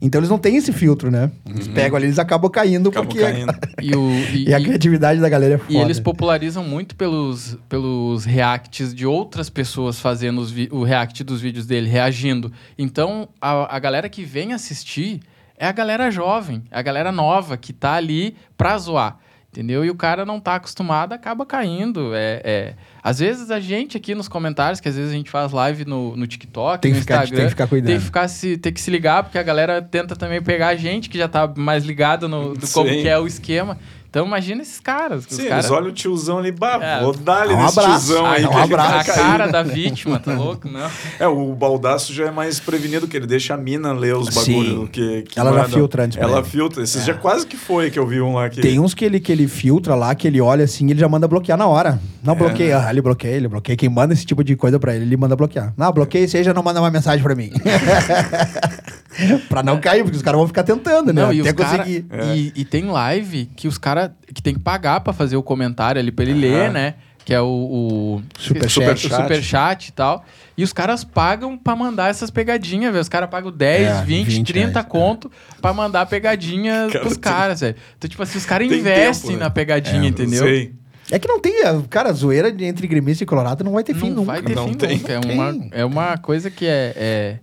Então 0.01 0.21
eles 0.21 0.31
não 0.31 0.39
têm 0.39 0.57
esse 0.57 0.73
filtro, 0.73 1.11
né? 1.11 1.29
Eles 1.45 1.67
pegam 1.67 1.97
ali, 1.97 2.07
eles 2.07 2.21
acabam 2.21 2.49
caindo 2.49 2.91
Acabam 2.91 3.09
porque. 3.09 3.21
caindo. 3.25 3.53
E, 3.81 3.97
o, 3.97 4.11
e, 4.33 4.49
E 4.49 4.55
a 4.55 4.61
criatividade 4.61 5.21
da 5.21 5.29
galera 5.29 5.55
é 5.55 5.59
foda. 5.59 5.73
e 5.73 5.77
eles 5.77 5.99
popularizam 5.99 6.63
muito 6.63 6.95
pelos, 6.95 7.59
pelos 7.69 8.25
reacts 8.25 8.95
de 8.95 9.05
outras 9.07 9.51
pessoas 9.51 9.99
fazendo 9.99 10.47
o 10.71 10.85
react 10.85 11.25
dos 11.25 11.41
vídeos 11.41 11.67
dele, 11.67 11.89
reagindo. 11.89 12.53
Então, 12.79 13.29
a, 13.41 13.75
a 13.75 13.79
galera 13.81 14.09
que 14.09 14.23
vem 14.25 14.53
assistir 14.53 15.21
é 15.65 15.69
a 15.69 15.73
galera 15.73 16.11
jovem, 16.11 16.63
é 16.71 16.79
a 16.79 16.83
galera 16.83 17.13
nova 17.13 17.57
que 17.57 17.73
tá 17.73 17.93
ali 17.95 18.37
pra 18.57 18.77
zoar. 18.79 19.17
Entendeu? 19.53 19.85
E 19.85 19.91
o 19.91 19.95
cara 19.95 20.25
não 20.25 20.41
tá 20.41 20.55
acostumado, 20.55 21.13
acaba 21.13 21.45
caindo. 21.45 22.15
É, 22.15 22.41
é- 22.43 22.75
Às 23.03 23.19
vezes 23.19 23.51
a 23.51 23.61
gente 23.61 23.99
aqui 23.99 24.15
nos 24.15 24.27
comentários, 24.27 24.81
que 24.81 24.89
às 24.89 24.97
vezes 24.97 25.11
a 25.13 25.15
gente 25.15 25.29
faz 25.31 25.53
live 25.53 25.85
no, 25.85 26.17
no 26.17 26.27
TikTok, 26.27 26.81
Tem 26.81 26.91
no 26.91 26.95
que 26.97 27.01
ficar- 27.03 27.17
Instagram, 27.17 27.37
tem 27.37 27.45
que 27.47 27.51
ficar 27.51 27.67
cuidando. 27.67 27.87
tem 27.91 27.99
que 27.99 28.05
ficar 28.05 28.29
se, 28.29 28.57
tem 28.57 28.73
que 28.73 28.81
se 28.81 28.91
ligar, 28.91 29.23
porque 29.25 29.37
a 29.37 29.43
galera 29.43 29.83
tenta 29.83 30.17
também 30.17 30.41
pegar 30.41 30.69
a 30.69 30.75
gente 30.75 31.11
que 31.11 31.19
já 31.19 31.29
tá 31.29 31.47
mais 31.55 31.85
ligado 31.85 32.29
no 32.31 32.55
do 32.55 32.67
como 32.71 32.89
que 32.89 33.07
é 33.07 33.19
o 33.19 33.27
esquema. 33.27 33.77
Então 34.13 34.27
imagina 34.27 34.61
esses 34.61 34.79
caras. 34.79 35.25
que 35.25 35.33
os 35.33 35.39
Sim, 35.39 35.49
caras... 35.49 35.65
eles 35.65 35.75
olham 35.75 35.89
o 35.89 35.93
tiozão 35.93 36.37
ali, 36.37 36.53
bah, 36.53 36.79
É. 36.83 37.01
vou 37.01 37.15
dar 37.17 37.45
ali 37.45 37.55
Dá 37.55 37.61
um 37.61 37.63
nesse 37.65 37.81
abraço. 37.81 38.07
tiozão 38.09 38.27
Ah, 38.27 38.33
aí. 38.33 38.43
dá 38.43 38.51
um 38.51 38.59
abraço. 38.59 39.11
A 39.11 39.15
cara 39.15 39.47
da 39.47 39.63
vítima, 39.63 40.19
tá 40.21 40.35
louco? 40.35 40.69
Não. 40.69 40.87
É, 41.19 41.27
o 41.27 41.55
baldaço 41.55 42.13
já 42.13 42.27
é 42.27 42.31
mais 42.31 42.61
prevenido, 42.61 43.09
que 43.09 43.17
ele 43.17 43.27
deixa 43.27 43.55
a 43.55 43.57
mina 43.57 43.91
ler 43.95 44.15
os 44.15 44.29
bagulhos 44.29 44.91
que, 44.91 45.23
que 45.23 45.41
Ela 45.41 45.51
já 45.53 45.57
manda. 45.63 45.69
filtra 45.71 46.05
antes 46.05 46.19
Ela 46.19 46.41
ele. 46.41 46.47
filtra. 46.47 46.83
Esses 46.83 47.07
já 47.07 47.15
quase 47.15 47.47
que 47.47 47.57
foi 47.57 47.91
que 47.91 47.99
eu 47.99 48.07
vi 48.07 48.21
um 48.21 48.35
lá 48.35 48.51
que... 48.51 48.61
Tem 48.61 48.79
uns 48.79 48.93
que 48.93 49.03
ele, 49.03 49.19
que 49.19 49.33
ele 49.33 49.49
filtra 49.49 49.95
lá, 49.95 50.15
que 50.15 50.29
ele 50.29 50.43
olha 50.43 50.65
assim, 50.67 50.91
ele 50.91 51.01
já 51.01 51.09
manda 51.09 51.27
bloquear 51.27 51.57
na 51.57 51.67
hora. 51.67 51.99
Não 52.23 52.35
É. 52.35 52.37
bloqueia, 52.37 52.81
ah, 52.87 52.91
ele 52.91 53.01
bloqueia, 53.01 53.35
ele 53.35 53.49
bloqueia. 53.49 53.77
Quem 53.79 53.89
manda 53.89 54.13
esse 54.13 54.27
tipo 54.27 54.45
de 54.45 54.55
coisa 54.57 54.79
pra 54.79 54.95
ele, 54.95 55.07
ele 55.07 55.17
manda 55.17 55.35
bloquear. 55.35 55.73
Não, 55.75 55.91
bloqueia, 55.91 56.29
você 56.29 56.45
já 56.45 56.53
não 56.53 56.63
manda 56.63 56.79
uma 56.81 56.91
mensagem 56.91 57.23
pra 57.23 57.35
mim. 57.35 57.51
pra 59.49 59.63
não 59.63 59.81
cair, 59.81 60.03
porque 60.03 60.17
os 60.17 60.23
caras 60.23 60.39
vão 60.39 60.47
ficar 60.47 60.63
tentando, 60.65 61.13
né? 61.13 61.23
Não, 61.23 61.33
e, 61.33 61.41
Até 61.41 61.51
os 61.51 61.57
cara, 61.57 61.79
conseguir. 61.79 62.07
e, 62.35 62.53
e 62.57 62.65
tem 62.65 62.85
live 62.87 63.47
que 63.57 63.69
os 63.69 63.79
caras 63.79 64.02
que 64.35 64.43
tem 64.43 64.55
que 64.55 64.61
pagar 64.61 65.01
pra 65.01 65.13
fazer 65.13 65.37
o 65.37 65.43
comentário 65.43 66.01
ali 66.01 66.11
pra 66.13 66.25
ele 66.25 66.35
ler, 66.35 66.71
né? 66.71 66.95
Que 67.25 67.33
é 67.33 67.41
o, 67.41 67.47
o 67.47 68.23
Superchat. 68.37 69.07
o 69.07 69.11
superchat 69.17 69.89
e 69.89 69.93
tal. 69.93 70.25
E 70.59 70.65
os 70.65 70.73
caras 70.73 71.05
pagam 71.05 71.57
pra 71.57 71.77
mandar 71.77 72.11
essas 72.11 72.31
pegadinhas, 72.31 72.91
velho. 72.93 73.01
Os 73.01 73.09
caras 73.09 73.31
pagam 73.31 73.53
10, 73.53 73.87
É, 73.89 74.03
20, 74.05 74.27
20 74.27 74.47
30 74.53 74.71
reais, 74.73 74.87
conto 74.89 75.31
pra 75.61 75.73
mandar 75.73 76.05
pegadinha 76.07 76.89
Cara, 76.89 77.01
pros 77.01 77.13
tem- 77.15 77.21
caras, 77.21 77.61
velho. 77.61 77.77
Então, 77.97 78.11
tipo 78.11 78.23
assim, 78.23 78.39
os 78.39 78.45
caras 78.45 78.69
Tem 78.69 78.79
investem 78.81 79.21
tempo, 79.23 79.33
né? 79.39 79.45
na 79.45 79.51
pegadinha, 79.51 80.03
É, 80.05 80.07
entendeu? 80.09 80.43
Sei. 80.43 80.73
É 81.13 81.19
que 81.19 81.29
não 81.29 81.39
tem, 81.41 81.63
a- 81.65 81.81
cara, 81.89 82.11
a 82.11 82.13
zoeira 82.13 82.49
entre 82.65 82.87
gremista 82.89 83.23
e 83.23 83.27
colorado 83.27 83.63
não 83.63 83.73
vai 83.73 83.85
ter 83.85 83.95
fim 83.95 84.09
não 84.11 84.17
nunca. 84.17 84.33
vai 84.33 84.43
ter 84.43 84.57
Não 84.57 84.67
fim 84.69 84.75
tem. 84.75 84.97
nunca. 84.99 85.13
É 85.13 85.19
uma, 85.19 85.67
é 85.73 85.85
uma 85.85 86.19
coisa 86.19 86.51
que 86.51 86.67
é, 86.67 86.93
é- 86.97 87.39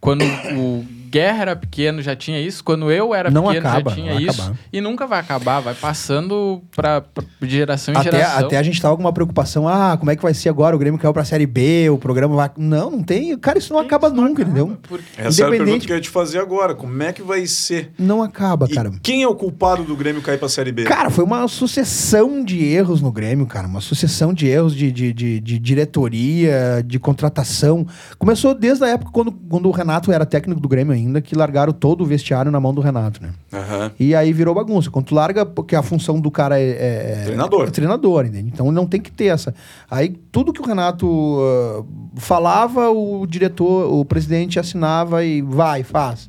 Quando 0.00 0.22
o 0.24 0.86
Guerra 1.10 1.42
era 1.42 1.56
pequeno 1.56 2.02
já 2.02 2.14
tinha 2.16 2.40
isso, 2.40 2.62
quando 2.64 2.90
eu 2.90 3.14
era 3.14 3.30
Não 3.30 3.44
pequeno 3.46 3.68
acaba, 3.68 3.90
já 3.90 3.96
tinha 3.96 4.20
isso. 4.20 4.40
acabar. 4.42 4.58
E 4.72 4.80
nunca 4.80 5.06
vai 5.06 5.20
acabar, 5.20 5.60
vai 5.60 5.74
passando 5.74 6.62
pra, 6.74 7.00
pra- 7.00 7.24
de 7.40 7.48
geração 7.50 7.94
em 7.94 7.96
Até, 7.96 8.10
geração. 8.10 8.46
até 8.46 8.58
a 8.58 8.62
gente 8.62 8.80
tava 8.80 8.96
com 8.96 9.02
uma 9.02 9.12
preocupação, 9.12 9.68
ah, 9.68 9.96
como 9.98 10.10
é 10.10 10.16
que 10.16 10.22
vai 10.22 10.34
ser 10.34 10.48
agora? 10.48 10.74
O 10.74 10.78
Grêmio 10.78 10.98
caiu 11.00 11.12
pra 11.12 11.24
Série 11.24 11.46
B, 11.46 11.88
o 11.90 11.98
programa 11.98 12.34
vai... 12.36 12.50
Não, 12.56 12.90
não 12.90 13.02
tem, 13.02 13.36
cara, 13.38 13.58
isso 13.58 13.72
não 13.72 13.80
Sim, 13.80 13.86
acaba 13.86 14.06
isso 14.08 14.16
não 14.16 14.24
nunca, 14.24 14.42
acaba, 14.42 14.58
entendeu? 14.60 14.78
porque- 14.82 15.04
Essa 15.16 15.18
era 15.18 15.26
a 15.26 15.50
pergunta 15.50 15.54
Independente- 15.54 15.86
que 15.86 15.92
eu 15.92 15.96
ia 15.96 16.02
te 16.02 16.08
fazer 16.10 16.38
agora. 16.38 16.74
Como 16.74 17.02
é 17.02 17.12
que 17.12 17.22
vai 17.22 17.46
ser? 17.46 17.92
Não 17.98 18.22
acaba, 18.22 18.66
E 18.70 18.74
cara. 18.74 18.90
quem 19.02 19.22
é 19.22 19.28
o 19.28 19.34
culpado 19.34 19.84
do 19.84 19.96
Grêmio 19.96 20.22
cair 20.22 20.38
pra 20.38 20.48
Série 20.48 20.72
B? 20.72 20.84
Cara, 20.84 21.10
foi 21.10 21.24
uma 21.24 21.46
sucessão 21.48 22.44
de 22.44 22.64
erros 22.64 23.00
no 23.00 23.12
Grêmio, 23.12 23.46
cara. 23.46 23.66
Uma 23.66 23.80
sucessão 23.80 24.32
de 24.34 24.46
erros 24.46 24.74
de, 24.74 24.90
de, 24.90 25.12
de, 25.12 25.40
de 25.40 25.58
diretoria, 25.58 26.82
de 26.84 26.98
contratação. 26.98 27.86
Começou 28.18 28.54
desde 28.54 28.84
a 28.84 28.88
época 28.88 29.10
quando, 29.12 29.32
quando 29.32 29.66
o 29.68 29.70
Renato 29.72 30.10
era 30.12 30.24
técnico 30.26 30.60
do 30.60 30.68
Grêmio 30.68 30.92
ainda, 30.96 31.20
que 31.20 31.34
largaram 31.34 31.72
todo 31.72 32.02
o 32.02 32.06
vestiário 32.06 32.50
na 32.50 32.58
mão 32.58 32.74
do 32.74 32.80
Renato, 32.80 33.22
né? 33.22 33.30
Aham. 33.52 33.92
E 33.98 34.14
aí 34.14 34.32
virou 34.32 34.54
bagunça. 34.54 34.90
Quando 34.90 35.06
tu 35.06 35.14
larga, 35.14 35.46
porque 35.46 35.76
a 35.76 35.82
função 35.82 36.20
do 36.20 36.30
cara 36.30 36.58
é... 36.58 36.70
é- 36.70 37.22
Treinador. 37.24 37.68
É 37.68 37.70
treinador, 37.70 38.26
entende? 38.26 38.50
Então 38.52 38.72
não 38.72 38.86
tem 38.86 39.00
que 39.00 39.12
ter 39.12 39.26
essa. 39.26 39.54
Aí 39.90 40.16
tudo 40.32 40.52
que 40.52 40.60
o 40.60 40.66
Renato 40.66 41.06
ah, 41.40 41.84
falava, 42.16 42.90
o 42.90 43.26
diretor, 43.26 43.92
o 43.92 44.04
presidente 44.04 44.58
assinava 44.58 45.24
e 45.24 45.42
vai, 45.42 45.82
faz. 45.82 46.28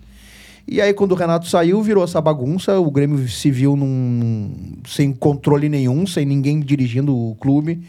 E 0.70 0.82
aí, 0.82 0.94
quando 0.94 1.14
o 1.14 1.16
Renato 1.16 1.48
saiu, 1.48 1.82
virou 1.82 2.04
essa 2.04 2.20
bagunça. 2.20 2.78
O 2.78 2.92
Grêmio 2.92 3.26
se 3.30 3.50
viu 3.50 3.78
num, 3.78 4.76
sem 4.86 5.14
controle 5.14 5.70
nenhum, 5.70 6.06
sem 6.06 6.26
ninguém 6.26 6.60
dirigindo 6.60 7.16
o 7.18 7.36
clube. 7.36 7.82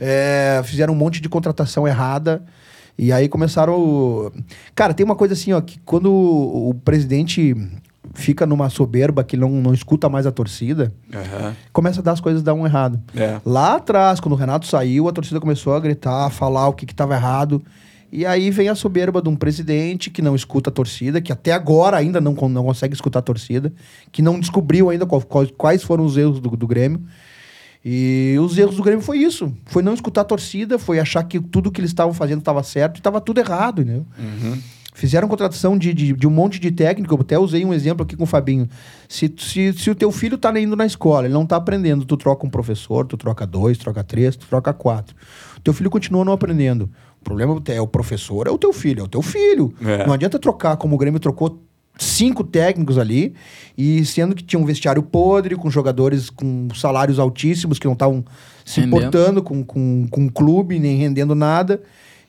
É, 0.00 0.62
fizeram 0.64 0.94
um 0.94 0.96
monte 0.96 1.20
de 1.20 1.28
contratação 1.28 1.88
errada. 1.88 2.44
E 2.96 3.12
aí 3.12 3.28
começaram. 3.28 4.30
Cara, 4.74 4.94
tem 4.94 5.04
uma 5.04 5.16
coisa 5.16 5.34
assim, 5.34 5.52
ó, 5.52 5.60
que 5.60 5.78
quando 5.84 6.10
o, 6.12 6.70
o 6.70 6.74
presidente 6.74 7.54
fica 8.14 8.46
numa 8.46 8.68
soberba 8.70 9.24
que 9.24 9.36
não, 9.36 9.50
não 9.50 9.74
escuta 9.74 10.08
mais 10.08 10.26
a 10.26 10.30
torcida, 10.30 10.92
Aham. 11.12 11.56
começa 11.72 12.00
a 12.00 12.02
dar 12.02 12.12
as 12.12 12.20
coisas 12.20 12.42
dar 12.42 12.54
um 12.54 12.64
errado. 12.64 13.00
É. 13.16 13.40
Lá 13.44 13.76
atrás, 13.76 14.20
quando 14.20 14.34
o 14.34 14.36
Renato 14.36 14.66
saiu, 14.66 15.08
a 15.08 15.12
torcida 15.12 15.40
começou 15.40 15.74
a 15.74 15.80
gritar, 15.80 16.26
a 16.26 16.30
falar 16.30 16.68
o 16.68 16.72
que 16.72 16.84
estava 16.84 17.14
errado. 17.14 17.60
E 18.12 18.24
aí 18.24 18.48
vem 18.52 18.68
a 18.68 18.76
soberba 18.76 19.20
de 19.20 19.28
um 19.28 19.34
presidente 19.34 20.08
que 20.08 20.22
não 20.22 20.36
escuta 20.36 20.70
a 20.70 20.72
torcida, 20.72 21.20
que 21.20 21.32
até 21.32 21.50
agora 21.50 21.96
ainda 21.96 22.20
não, 22.20 22.32
não 22.48 22.62
consegue 22.64 22.94
escutar 22.94 23.18
a 23.18 23.22
torcida, 23.22 23.72
que 24.12 24.22
não 24.22 24.38
descobriu 24.38 24.88
ainda 24.90 25.04
qual- 25.04 25.22
qual- 25.22 25.48
quais 25.48 25.82
foram 25.82 26.04
os 26.04 26.16
erros 26.16 26.38
do, 26.38 26.50
do 26.50 26.66
Grêmio. 26.68 27.00
E 27.84 28.34
os 28.40 28.56
erros 28.56 28.76
do 28.76 28.82
Grêmio 28.82 29.04
foi 29.04 29.18
isso. 29.18 29.52
Foi 29.66 29.82
não 29.82 29.92
escutar 29.92 30.22
a 30.22 30.24
torcida, 30.24 30.78
foi 30.78 30.98
achar 30.98 31.22
que 31.24 31.38
tudo 31.38 31.70
que 31.70 31.80
eles 31.80 31.90
estavam 31.90 32.14
fazendo 32.14 32.38
estava 32.38 32.62
certo 32.62 32.96
e 32.96 33.00
estava 33.00 33.20
tudo 33.20 33.40
errado, 33.40 33.82
entendeu? 33.82 34.06
Fizeram 34.94 35.26
contratação 35.26 35.76
de, 35.76 35.92
de, 35.92 36.12
de 36.12 36.26
um 36.26 36.30
monte 36.30 36.60
de 36.60 36.70
técnico. 36.70 37.12
Eu 37.12 37.20
até 37.20 37.36
usei 37.36 37.64
um 37.64 37.74
exemplo 37.74 38.04
aqui 38.04 38.16
com 38.16 38.22
o 38.22 38.26
Fabinho. 38.26 38.68
Se, 39.08 39.32
se, 39.36 39.72
se 39.72 39.90
o 39.90 39.94
teu 39.94 40.10
filho 40.12 40.38
tá 40.38 40.56
indo 40.58 40.76
na 40.76 40.86
escola, 40.86 41.26
ele 41.26 41.34
não 41.34 41.44
tá 41.44 41.56
aprendendo, 41.56 42.04
tu 42.04 42.16
troca 42.16 42.46
um 42.46 42.48
professor, 42.48 43.04
tu 43.04 43.16
troca 43.16 43.44
dois, 43.44 43.76
troca 43.76 44.04
três, 44.04 44.36
tu 44.36 44.46
troca 44.46 44.72
quatro. 44.72 45.14
O 45.56 45.60
teu 45.60 45.74
filho 45.74 45.90
continua 45.90 46.24
não 46.24 46.32
aprendendo. 46.32 46.88
O 47.20 47.24
problema 47.24 47.60
é 47.66 47.80
o 47.80 47.88
professor, 47.88 48.46
é 48.46 48.50
o 48.50 48.56
teu 48.56 48.72
filho, 48.72 49.00
é 49.00 49.02
o 49.02 49.08
teu 49.08 49.20
filho. 49.20 49.74
É. 49.84 50.06
Não 50.06 50.12
adianta 50.14 50.38
trocar 50.38 50.76
como 50.76 50.94
o 50.94 50.98
Grêmio 50.98 51.18
trocou 51.18 51.60
cinco 51.98 52.42
técnicos 52.44 52.98
ali, 52.98 53.34
e 53.76 54.04
sendo 54.04 54.34
que 54.34 54.42
tinha 54.42 54.60
um 54.60 54.64
vestiário 54.64 55.02
podre, 55.02 55.54
com 55.56 55.70
jogadores 55.70 56.28
com 56.30 56.68
salários 56.74 57.18
altíssimos 57.18 57.78
que 57.78 57.86
não 57.86 57.92
estavam 57.94 58.24
se 58.64 58.80
Rendendo. 58.80 58.96
importando 58.98 59.42
com, 59.42 59.64
com, 59.64 60.06
com 60.10 60.26
o 60.26 60.32
clube, 60.32 60.78
nem 60.78 60.96
rendendo 60.96 61.34
nada. 61.34 61.82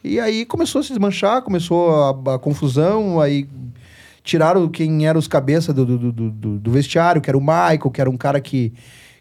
E 0.03 0.19
aí 0.19 0.45
começou 0.45 0.79
a 0.81 0.83
se 0.83 0.89
desmanchar, 0.89 1.41
começou 1.41 1.89
a, 2.27 2.35
a 2.35 2.39
confusão, 2.39 3.19
aí 3.19 3.47
tiraram 4.23 4.67
quem 4.67 5.07
eram 5.07 5.19
os 5.19 5.27
cabeças 5.27 5.73
do, 5.73 5.85
do, 5.85 6.11
do, 6.11 6.29
do- 6.31 6.59
do 6.59 6.71
vestiário, 6.71 7.21
que 7.21 7.29
era 7.29 7.37
o 7.37 7.41
Michael, 7.41 7.91
que 7.91 8.01
era 8.01 8.09
um 8.09 8.17
cara 8.17 8.39
que. 8.41 8.71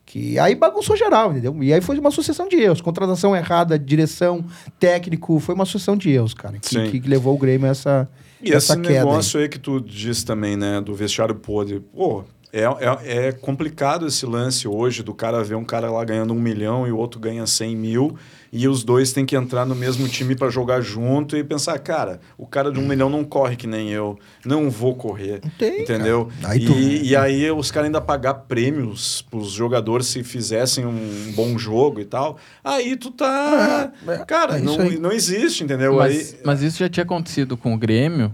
que 0.05 0.39
aí 0.39 0.55
bagunçou 0.55 0.97
geral, 0.97 1.31
entendeu? 1.33 1.57
E 1.63 1.73
aí 1.73 1.81
foi 1.81 1.99
uma 1.99 2.11
sucessão 2.11 2.49
de 2.49 2.57
erros. 2.57 2.81
Contratação 2.83 3.35
errada, 3.35 3.79
direção, 3.79 4.45
técnico, 4.79 5.39
foi 5.41 5.55
uma 5.55 5.65
sucessão 5.65 5.97
de 5.97 6.11
erros, 6.11 6.35
cara, 6.35 6.59
que, 6.59 7.01
que 7.01 7.09
levou 7.09 7.35
o 7.35 7.39
Grêmio 7.39 7.67
a 7.67 7.71
essa, 7.71 8.09
E 8.43 8.51
esse 8.51 8.75
queda. 8.75 8.89
aí. 8.89 8.95
negócio 8.97 9.41
aí. 9.41 9.49
que 9.49 9.59
tu 9.59 9.81
disse 9.81 10.25
também, 10.25 10.57
né, 10.57 10.81
do 10.81 10.95
vestiário 10.95 11.35
podre. 11.35 11.81
Pô, 11.81 12.25
é, 12.55 12.63
é, 12.63 13.27
é 13.29 13.33
complicado 13.33 14.07
esse 14.07 14.25
lance 14.25 14.69
hoje 14.69 15.03
do 15.03 15.13
cara 15.13 15.43
ver 15.43 15.57
um 15.57 15.65
cara 15.65 15.91
lá 15.91 16.05
ganhando 16.05 16.33
um 16.33 16.41
milhão 16.41 16.87
e 16.87 16.93
o 16.93 16.97
outro 16.97 17.19
ganha 17.19 17.45
100 17.47 17.77
mil 17.77 18.17
e 18.53 18.69
os 18.69 18.85
dois 18.85 19.13
têm 19.13 19.27
que 19.27 19.35
entrar 19.35 19.67
no 19.67 19.75
mesmo 19.75 20.07
time 20.09 20.37
para 20.37 20.49
jogar 20.49 20.81
junto 20.81 21.37
e 21.37 21.43
pensar, 21.43 21.77
cara, 21.81 22.21
o 22.39 22.47
cara 22.47 22.71
de 22.71 22.79
um 22.79 22.87
milhão 22.87 23.11
não 23.11 23.25
corre 23.25 23.57
que 23.57 23.67
nem 23.67 23.91
eu, 23.91 24.17
não 24.45 24.71
vou 24.71 24.95
correr, 24.95 25.41
tem, 25.59 25.83
entendeu? 25.83 26.29
Aí 26.45 26.61
e, 26.61 26.65
tu- 26.65 26.79
e 26.79 27.17
aí 27.17 27.51
os 27.51 27.73
caras 27.73 27.87
ainda 27.87 28.01
pagar 28.01 28.35
prêmios 28.35 29.23
pros 29.29 29.51
jogadores 29.51 30.07
se 30.07 30.23
fizessem 30.23 30.87
um 30.87 31.33
bom 31.35 31.59
jogo 31.59 31.99
e 32.01 32.05
tal, 32.05 32.37
aí 32.63 32.95
tu 32.97 33.11
tá... 33.11 33.91
É, 34.07 34.13
é, 34.13 34.19
cara, 34.25 34.59
é 34.59 34.61
não, 34.61 34.79
aí. 34.81 34.99
não 35.01 35.11
existe, 35.11 35.65
entendeu? 35.65 35.97
Mas, 35.97 36.35
aí, 36.35 36.41
mas 36.45 36.63
isso 36.63 36.79
já 36.79 36.89
tinha 36.89 37.03
acontecido 37.03 37.57
com 37.57 37.75
o 37.75 37.77
Grêmio 37.77 38.33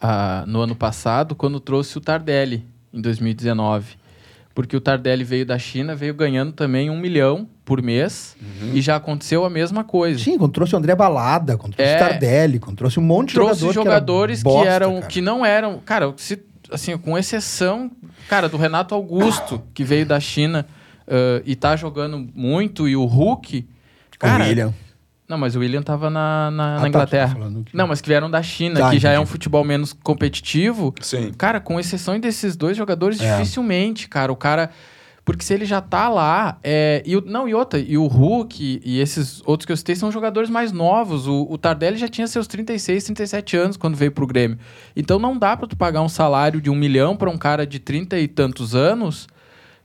ah, 0.00 0.44
no 0.48 0.62
ano 0.62 0.74
passado, 0.74 1.34
quando 1.34 1.60
trouxe 1.60 1.98
o 1.98 2.00
Tardelli, 2.00 2.71
em 2.92 3.00
2019. 3.00 3.96
Porque 4.54 4.76
o 4.76 4.80
Tardelli 4.82 5.24
veio 5.24 5.46
da 5.46 5.58
China, 5.58 5.94
veio 5.96 6.12
ganhando 6.12 6.52
também 6.52 6.90
um 6.90 6.98
milhão 6.98 7.48
por 7.64 7.80
mês, 7.80 8.36
Uhum. 8.40 8.72
e 8.74 8.82
já 8.82 8.96
aconteceu 8.96 9.46
a 9.46 9.50
mesma 9.50 9.82
coisa. 9.82 10.22
Sim, 10.22 10.36
quando 10.36 10.52
trouxe 10.52 10.74
o 10.74 10.78
André 10.78 10.94
Balada, 10.94 11.56
quando 11.56 11.74
trouxe 11.74 11.90
É. 11.92 11.96
o 11.96 11.98
Tardelli, 11.98 12.58
quando 12.58 12.76
trouxe 12.76 13.00
um 13.00 13.02
monte 13.02 13.28
de 13.28 13.34
trouxe 13.36 13.60
jogador 13.60 13.72
jogadores 13.72 14.42
que, 14.42 14.48
era 14.48 14.50
que, 14.50 14.54
bosta, 14.58 14.70
eram 14.70 14.94
cara. 14.96 15.06
que 15.06 15.20
não 15.22 15.46
eram 15.46 15.78
cara 15.78 16.12
se, 16.18 16.38
assim 16.70 16.96
com 16.98 17.16
exceção 17.16 17.90
cara 18.28 18.46
do 18.48 18.58
Renato 18.58 18.94
Augusto 18.94 19.62
que 19.72 19.84
veio 19.84 20.04
da 20.04 20.20
China 20.20 20.66
ah, 21.08 21.40
e 21.46 21.56
tá 21.56 21.74
jogando 21.74 22.28
muito 22.34 22.86
e 22.86 22.94
o 22.94 23.04
Hulk 23.06 23.66
cara 24.18 24.44
o 24.44 24.46
William. 24.46 24.74
Não 25.28 25.38
mas 25.38 25.56
o 25.56 25.60
William 25.60 25.82
tava 25.82 26.10
na, 26.10 26.50
na, 26.50 26.64
Ah, 26.64 26.74
na 26.76 26.80
tá, 26.82 26.88
Inglaterra 26.88 27.32
falando 27.34 27.64
que- 27.64 27.76
não 27.76 27.86
mas 27.86 28.00
que 28.00 28.08
vieram 28.08 28.30
da 28.30 28.42
China 28.42 28.80
Tá, 28.80 28.90
que 28.90 28.98
já 28.98 29.10
é 29.10 29.18
um 29.20 29.26
futebol 29.26 29.64
menos 29.64 29.92
competitivo 29.92 30.94
sim. 31.00 31.32
cara 31.32 31.60
com 31.60 31.78
exceção 31.80 32.18
desses 32.18 32.56
dois 32.56 32.76
jogadores 32.76 33.20
É. 33.20 33.36
dificilmente 33.38 34.08
cara 34.08 34.32
o 34.32 34.36
cara 34.36 34.70
porque 35.24 35.44
se 35.44 35.54
ele 35.54 35.64
já 35.64 35.80
tá 35.80 36.08
lá, 36.08 36.58
é, 36.64 37.00
e 37.06 37.16
o, 37.16 37.20
não, 37.24 37.48
e 37.48 37.54
outra, 37.54 37.78
e 37.78 37.96
o 37.96 38.08
Hulk 38.08 38.80
e 38.84 38.98
esses 38.98 39.40
outros 39.46 39.64
que 39.64 39.70
eu 39.70 39.76
citei 39.76 39.94
são 39.94 40.10
jogadores 40.10 40.50
mais 40.50 40.72
novos. 40.72 41.28
O, 41.28 41.46
o 41.48 41.56
Tardelli 41.56 41.96
já 41.96 42.08
tinha 42.08 42.26
seus 42.26 42.48
36, 42.48 43.04
37 43.04 43.56
anos 43.56 43.76
quando 43.76 43.94
veio 43.94 44.10
pro 44.10 44.26
Grêmio. 44.26 44.58
Então 44.96 45.20
não 45.20 45.38
dá 45.38 45.56
pra 45.56 45.68
tu 45.68 45.76
pagar 45.76 46.02
um 46.02 46.08
salário 46.08 46.60
de 46.60 46.68
um 46.68 46.74
milhão 46.74 47.14
pra 47.16 47.30
um 47.30 47.38
cara 47.38 47.64
de 47.64 47.78
30 47.78 48.18
e 48.18 48.26
tantos 48.26 48.74
anos 48.74 49.28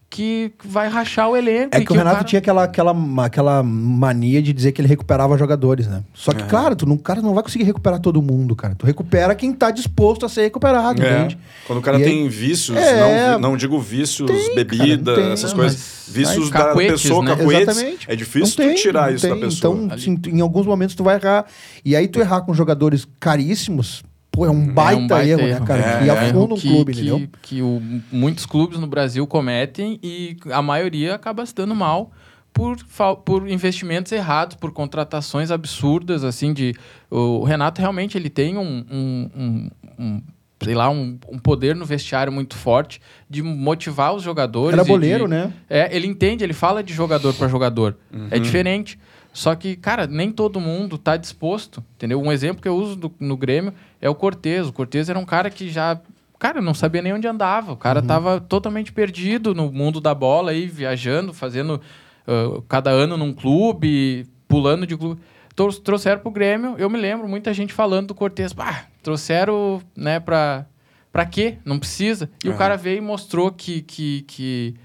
que 0.09 0.53
vai 0.63 0.87
rachar 0.87 1.29
o 1.29 1.35
elenco. 1.35 1.75
É 1.75 1.81
e 1.81 1.85
que, 1.85 1.91
o 1.91 1.95
Renato 1.95 2.15
cara- 2.17 2.25
tinha 2.27 2.39
aquela, 2.39 2.63
aquela, 2.63 2.95
aquela 3.25 3.61
mania 3.61 4.41
de 4.41 4.53
dizer 4.53 4.71
que 4.71 4.79
ele 4.79 4.87
recuperava 4.87 5.37
jogadores, 5.37 5.85
né? 5.85 6.01
Só 6.13 6.31
que, 6.31 6.41
É. 6.43 6.45
claro, 6.45 6.75
tu 6.77 6.85
não, 6.85 6.97
cara 6.97 7.21
não 7.21 7.33
vai 7.33 7.43
conseguir 7.43 7.65
recuperar 7.65 7.99
todo 7.99 8.21
mundo, 8.21 8.55
cara. 8.55 8.73
Tu 8.73 8.85
recupera 8.85 9.35
quem 9.35 9.51
tá 9.51 9.69
disposto 9.69 10.25
a 10.25 10.29
ser 10.29 10.43
recuperado, 10.43 11.03
É. 11.03 11.19
entende? 11.19 11.37
Quando 11.67 11.79
o 11.79 11.81
cara 11.81 11.99
E 11.99 12.03
aí- 12.03 12.09
tem 12.09 12.29
vícios, 12.29 12.77
É. 12.77 13.31
não, 13.33 13.39
não 13.51 13.57
digo 13.57 13.77
vícios, 13.79 14.31
Tem, 14.31 14.55
bebida, 14.55 15.11
cara, 15.13 15.23
tem. 15.25 15.33
essas 15.33 15.51
Não, 15.51 15.59
coisas. 15.59 15.77
mas- 15.77 15.97
Vícios 16.15 16.49
da 16.49 16.59
cacuetes, 16.67 17.01
pessoa, 17.01 17.23
né? 17.23 17.35
cacuetes. 17.35 17.67
Exatamente. 17.67 18.05
É 18.09 18.15
difícil 18.15 18.41
Não 18.41 18.51
tu 18.51 18.57
tem, 18.57 18.75
tirar 18.75 19.13
isso 19.13 19.27
da 19.27 19.33
tem. 19.35 19.43
pessoa. 19.43 19.77
Então, 19.83 19.97
sim, 19.99 20.15
tu- 20.15 20.29
em 20.29 20.39
alguns 20.39 20.65
momentos 20.65 20.95
tu 20.95 21.03
vai 21.03 21.15
errar. 21.17 21.45
E 21.83 21.97
aí 21.97 22.07
tu 22.07 22.21
errar 22.21 22.41
com 22.41 22.53
jogadores 22.53 23.05
caríssimos, 23.19 24.03
pô, 24.37 24.45
é 24.45 24.49
um 24.51 24.67
baita, 24.67 24.99
É 25.01 25.03
um 25.03 25.07
baita 25.07 25.27
erro, 25.29 25.41
né, 25.41 25.49
erro. 25.49 25.65
cara? 25.65 25.81
É, 26.01 26.05
e 26.05 26.09
é. 26.09 26.11
afunda 26.11 26.53
um 26.53 26.57
que, 26.57 26.67
clube, 26.69 26.93
que, 26.93 26.99
entendeu? 27.01 27.29
que 27.41 27.61
o- 27.61 27.81
muitos 28.11 28.45
clubes 28.45 28.77
no 28.79 28.87
Brasil 28.87 29.25
cometem 29.25 29.99
e 30.03 30.37
a 30.51 30.61
maioria 30.61 31.15
acaba 31.15 31.45
se 31.45 31.55
dando 31.55 31.73
mal 31.75 32.11
por, 32.53 32.77
por 33.25 33.49
investimentos 33.49 34.11
errados, 34.11 34.55
por 34.55 34.71
contratações 34.71 35.51
absurdas, 35.51 36.23
assim, 36.23 36.53
de... 36.53 36.73
O 37.09 37.43
Renato 37.43 37.81
realmente, 37.81 38.17
ele 38.17 38.29
tem 38.29 38.57
um... 38.57 38.85
um- 38.89 39.29
um- 39.35 39.69
um, 39.99 40.21
sei 40.63 40.73
lá, 40.73 40.89
um, 40.89 41.19
um 41.31 41.37
poder 41.37 41.75
no 41.75 41.85
vestiário 41.85 42.33
muito 42.33 42.55
forte 42.55 42.99
de 43.29 43.43
motivar 43.43 44.15
os 44.15 44.23
jogadores. 44.23 44.73
Era 44.73 44.81
e 44.81 44.85
de- 44.85 44.91
boleiro, 44.91 45.27
né? 45.27 45.53
É, 45.69 45.95
ele 45.95 46.07
entende, 46.07 46.43
ele 46.43 46.53
fala 46.53 46.81
de 46.83 46.93
jogador 46.95 47.31
para 47.35 47.47
jogador. 47.47 47.95
Uhum. 48.11 48.27
É 48.31 48.39
diferente. 48.39 48.97
Só 49.31 49.53
que, 49.53 49.75
cara, 49.75 50.07
nem 50.07 50.31
todo 50.31 50.59
mundo 50.59 50.97
tá 50.97 51.15
disposto, 51.15 51.83
entendeu? 51.95 52.19
Um 52.19 52.31
exemplo 52.31 52.59
que 52.59 52.67
eu 52.67 52.75
uso 52.75 52.95
do- 52.95 53.13
no 53.19 53.37
Grêmio 53.37 53.71
é 54.01 54.09
o 54.09 54.15
Cortez. 54.15 54.67
O 54.67 54.73
Cortez 54.73 55.09
era 55.09 55.17
um 55.19 55.25
cara 55.25 55.49
que 55.49 55.69
já, 55.69 55.99
cara, 56.39 56.61
não 56.61 56.73
sabia 56.73 57.01
nem 57.01 57.13
onde 57.13 57.27
andava. 57.27 57.71
O 57.73 57.77
cara 57.77 58.01
tava 58.01 58.39
totalmente 58.39 58.91
perdido 58.91 59.53
no 59.55 59.71
mundo 59.71 59.99
da 60.01 60.13
bola 60.13 60.51
aí, 60.51 60.65
viajando, 60.67 61.33
fazendo 61.33 61.81
ah, 62.27 62.61
cada 62.67 62.89
ano 62.91 63.17
num 63.17 63.33
clube, 63.33 64.25
pulando 64.47 64.85
de 64.87 64.95
clube. 64.97 65.19
Trou- 65.55 65.71
Trouxeram 65.73 66.19
pro 66.21 66.29
Grêmio, 66.29 66.75
eu 66.77 66.89
me 66.89 66.97
lembro, 66.99 67.27
muita 67.27 67.51
gente 67.53 67.73
falando 67.73 68.07
do 68.09 68.15
Cortez. 68.15 68.53
Bah, 68.53 68.85
trouxeram, 69.01 69.81
né, 69.95 70.19
pra, 70.19 70.65
pra 71.11 71.25
quê? 71.25 71.57
Não 71.65 71.79
precisa. 71.79 72.29
E 72.43 72.47
o 72.47 72.51
Aham. 72.51 72.57
cara 72.59 72.77
veio 72.77 72.99
e 72.99 73.01
mostrou 73.01 73.51
que, 73.51 73.81
que, 73.81 74.21
que, 74.27 74.75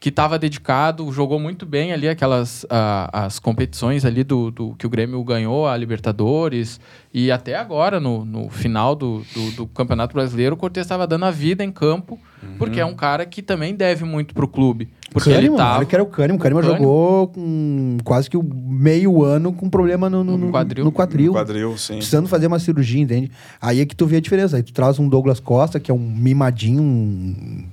que 0.00 0.08
estava 0.08 0.38
dedicado, 0.38 1.12
jogou 1.12 1.38
muito 1.38 1.66
bem 1.66 1.92
ali 1.92 2.08
aquelas 2.08 2.64
as 3.12 3.38
competições 3.38 4.02
ali 4.06 4.24
do, 4.24 4.50
do 4.50 4.74
que 4.78 4.86
o 4.86 4.90
Grêmio 4.90 5.22
ganhou, 5.22 5.68
a 5.68 5.76
Libertadores, 5.76 6.80
e 7.12 7.30
até 7.30 7.54
agora, 7.54 8.00
no, 8.00 8.24
no 8.24 8.48
final 8.48 8.96
do, 8.96 9.22
do, 9.34 9.50
do 9.52 9.66
Campeonato 9.66 10.14
Brasileiro, 10.14 10.54
o 10.54 10.58
Cortez 10.58 10.86
estava 10.86 11.06
dando 11.06 11.26
a 11.26 11.30
vida 11.30 11.62
em 11.62 11.70
campo, 11.70 12.18
porque 12.56 12.80
é 12.80 12.86
um 12.86 12.94
cara 12.94 13.26
que 13.26 13.42
também 13.42 13.74
deve 13.74 14.04
muito 14.06 14.32
pro 14.32 14.48
clube. 14.48 14.88
Porque 15.12 15.28
ele 15.28 15.36
Kahneman, 15.48 15.56
tava... 15.58 15.76
olha 15.78 15.86
que 15.86 15.94
era 15.94 16.02
o 16.02 16.06
Kahneman. 16.06 16.36
O 16.36 16.38
Kahneman 16.40 16.62
Kahneman. 16.62 16.78
jogou 16.80 17.28
com 17.28 17.96
quase 18.02 18.30
que 18.30 18.36
o 18.38 18.42
meio 18.42 19.22
ano 19.22 19.52
com 19.52 19.68
problema 19.68 20.08
no, 20.08 20.24
no, 20.24 20.38
No 20.38 20.46
no- 20.46 20.52
quadril. 20.52 20.84
no 20.84 20.92
quadril. 20.92 21.32
Quadril, 21.32 21.76
sim. 21.76 21.96
Precisando 21.96 22.26
fazer 22.28 22.46
uma 22.46 22.58
cirurgia, 22.58 23.02
entende? 23.02 23.30
Aí 23.60 23.80
é 23.80 23.84
que 23.84 23.94
tu 23.94 24.06
vê 24.06 24.16
a 24.16 24.20
diferença. 24.20 24.56
Aí 24.56 24.62
tu 24.62 24.72
traz 24.72 24.98
um 24.98 25.08
Douglas 25.08 25.40
Costa, 25.40 25.78
que 25.80 25.90
é 25.90 25.94
um 25.94 25.98
mimadinho, 25.98 26.80
um, 26.82 27.64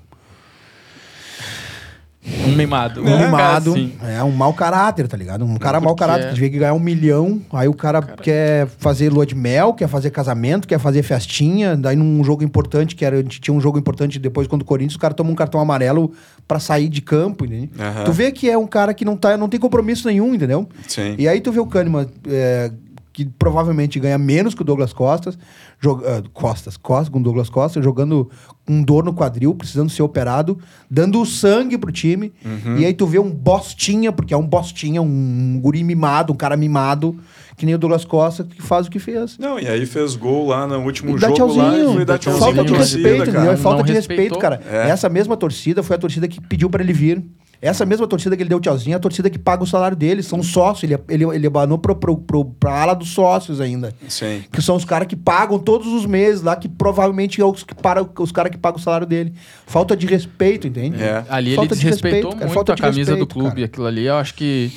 Um 2.46 2.56
mimado. 2.56 3.02
um 3.02 3.18
mimado. 3.20 3.74
Sim. 3.74 3.94
É 4.04 4.22
um 4.24 4.32
mau 4.32 4.54
caráter, 4.54 5.08
tá 5.08 5.16
ligado? 5.16 5.46
Um 5.46 5.56
cara 5.58 5.80
mau 5.80 5.96
caráter, 5.96 6.26
é- 6.26 6.30
que 6.30 6.36
tiver 6.36 6.50
que 6.50 6.58
ganhar 6.60 6.74
um 6.74 6.80
milhão, 6.80 7.42
aí 7.54 7.68
o 7.68 7.74
cara, 7.74 8.02
quer 8.02 8.68
fazer 8.80 9.10
lua 9.10 9.26
de 9.26 9.34
mel, 9.36 9.74
quer 9.74 9.88
fazer 9.88 10.10
casamento, 10.12 10.68
quer 10.68 10.80
fazer 10.80 11.04
festinha, 11.04 11.76
daí 11.76 11.96
num 11.96 12.24
jogo 12.24 12.44
importante, 12.44 12.96
que 12.96 13.06
era, 13.06 13.18
a 13.18 13.22
gente 13.22 13.40
tinha 13.40 13.54
um 13.56 13.62
jogo 13.62 13.78
importante 13.80 14.20
depois 14.20 14.48
contra 14.48 14.63
o 14.63 14.68
Corinthians, 14.68 14.96
o 14.96 15.00
cara 15.00 15.13
toma 15.13 15.30
um 15.30 15.36
cartão 15.36 15.60
amarelo 15.60 16.12
pra 16.48 16.60
sair 16.60 16.90
de 16.90 17.02
campo, 17.02 17.46
entende? 17.46 17.70
Aham. 17.80 18.04
Tu 18.04 18.12
vê 18.12 18.32
que 18.32 18.50
é 18.50 18.58
um 18.58 18.68
cara 18.68 18.94
que 18.94 19.04
não, 19.06 19.16
tá, 19.16 19.38
não 19.38 19.50
tem 19.50 19.60
compromisso 19.60 20.08
nenhum, 20.08 20.34
entendeu? 20.36 20.68
Sim. 20.88 21.16
E 21.18 21.28
aí 21.28 21.40
tu 21.42 21.52
vê 21.52 21.60
o 21.60 21.66
Kahneman, 21.66 22.08
é, 22.28 22.72
que 23.18 23.26
provavelmente 23.26 24.00
ganha 24.00 24.16
menos 24.16 24.54
que 24.54 24.62
o 24.62 24.64
Douglas 24.64 24.94
Costas, 24.94 25.36
jog- 25.82 26.04
ah, 26.06 26.22
Costas, 26.34 26.78
Costa, 26.78 27.12
com 27.12 27.18
o 27.18 27.24
Douglas 27.24 27.50
Costa, 27.50 27.82
jogando 27.82 28.30
com 28.64 28.84
dor 28.84 29.04
no 29.04 29.12
quadril, 29.12 29.56
precisando 29.56 29.90
ser 29.90 30.04
operado, 30.04 30.60
dando 30.88 31.26
sangue 31.26 31.80
pro 31.80 31.92
time. 31.92 32.32
Uhum. 32.46 32.78
E 32.78 32.86
aí 32.86 32.94
tu 32.94 33.08
vê 33.08 33.18
um 33.18 33.32
bostinha, 33.32 34.12
porque 34.12 34.36
é 34.36 34.38
um 34.38 34.46
bostinha, 34.46 35.02
um 35.02 35.60
guri 35.60 35.84
mimado, 35.84 36.32
um 36.32 36.36
cara 36.36 36.56
mimado, 36.56 37.18
que 37.56 37.66
nem 37.66 37.74
o 37.74 37.78
Douglas 37.80 38.06
Costa, 38.06 38.44
que 38.44 38.62
faz 38.62 38.86
o 38.86 38.92
que 38.92 39.00
fez. 39.00 39.36
Não, 39.40 39.60
e 39.60 39.68
aí 39.68 39.84
fez 39.88 40.16
gol 40.16 40.50
lá 40.50 40.68
no 40.68 40.78
último 40.86 41.18
E 41.18 41.20
dá 41.20 41.30
jogo 41.30 41.56
lá 41.56 41.70
e 41.70 41.72
tchauzinho, 41.72 41.94
foi 41.96 42.06
dar 42.06 42.14
dá 42.14 42.20
tchauzinho 42.20 42.44
falta 42.46 42.64
de 42.66 42.74
respeito, 42.74 43.22
entendeu? 43.24 43.42
É 43.42 43.46
cara. 43.46 43.58
falta 43.58 43.78
Não 43.80 43.86
de 43.86 43.94
respeitou. 43.94 44.38
respeito, 44.38 44.40
cara. 44.40 44.62
É. 44.86 44.90
Essa 44.92 45.10
mesma 45.10 45.36
torcida 45.36 45.82
foi 45.82 45.96
a 45.96 46.00
torcida 46.00 46.28
que 46.28 46.40
pediu 46.40 46.70
pra 46.70 46.84
ele 46.84 46.94
vir. 46.94 47.26
Essa 47.62 47.86
mesma 47.86 48.08
torcida 48.08 48.36
que 48.38 48.43
ele 48.43 48.50
deu 48.50 48.60
tchauzinho 48.60 48.93
é 48.93 48.98
a 48.98 49.00
torcida 49.00 49.30
que 49.30 49.39
paga 49.39 49.63
o 49.63 49.67
salário 49.67 49.98
dele, 49.98 50.22
são 50.22 50.43
sócios. 50.43 50.84
Ele, 50.89 51.02
ele, 51.10 51.24
ele 51.36 51.48
abanou 51.48 51.78
pro, 51.78 51.96
pro, 51.96 52.17
pro, 52.17 52.46
pra 52.46 52.82
ala 52.82 52.93
dos 52.93 53.10
sócios 53.10 53.60
ainda. 53.60 53.93
Sim. 54.08 54.43
Que 54.52 54.62
são 54.62 54.76
os 54.76 54.86
caras 54.86 55.08
que 55.08 55.15
pagam 55.15 55.58
todos 55.58 55.88
os 55.88 56.06
meses 56.06 56.41
lá, 56.43 56.56
que 56.56 56.70
provavelmente 56.70 57.41
é 57.41 57.46
os, 57.46 57.63
que 57.63 57.74
para, 57.74 58.08
os 58.20 58.32
caras 58.32 58.52
que 58.52 58.58
pagam 58.58 58.80
o 58.80 58.82
salário 58.82 59.08
dele. 59.08 59.34
Falta 59.65 59.98
de 59.98 60.06
respeito, 60.06 60.67
entende? 60.67 61.02
É. 61.02 61.26
Ali 61.30 61.56
Falta 61.56 61.74
ele 61.74 61.80
de 61.80 61.86
desrespeitou 61.86 62.32
respeito, 62.32 62.38
cara, 62.38 62.46
muito 62.46 62.54
falta 62.54 62.72
a 62.74 62.76
de 62.76 62.82
camisa 62.82 63.12
respeito, 63.12 63.20
do 63.28 63.34
clube. 63.34 63.56
cara. 63.56 63.65
Aquilo 63.65 63.86
ali, 63.88 64.06
eu 64.06 64.15
acho 64.15 64.34
que. 64.36 64.72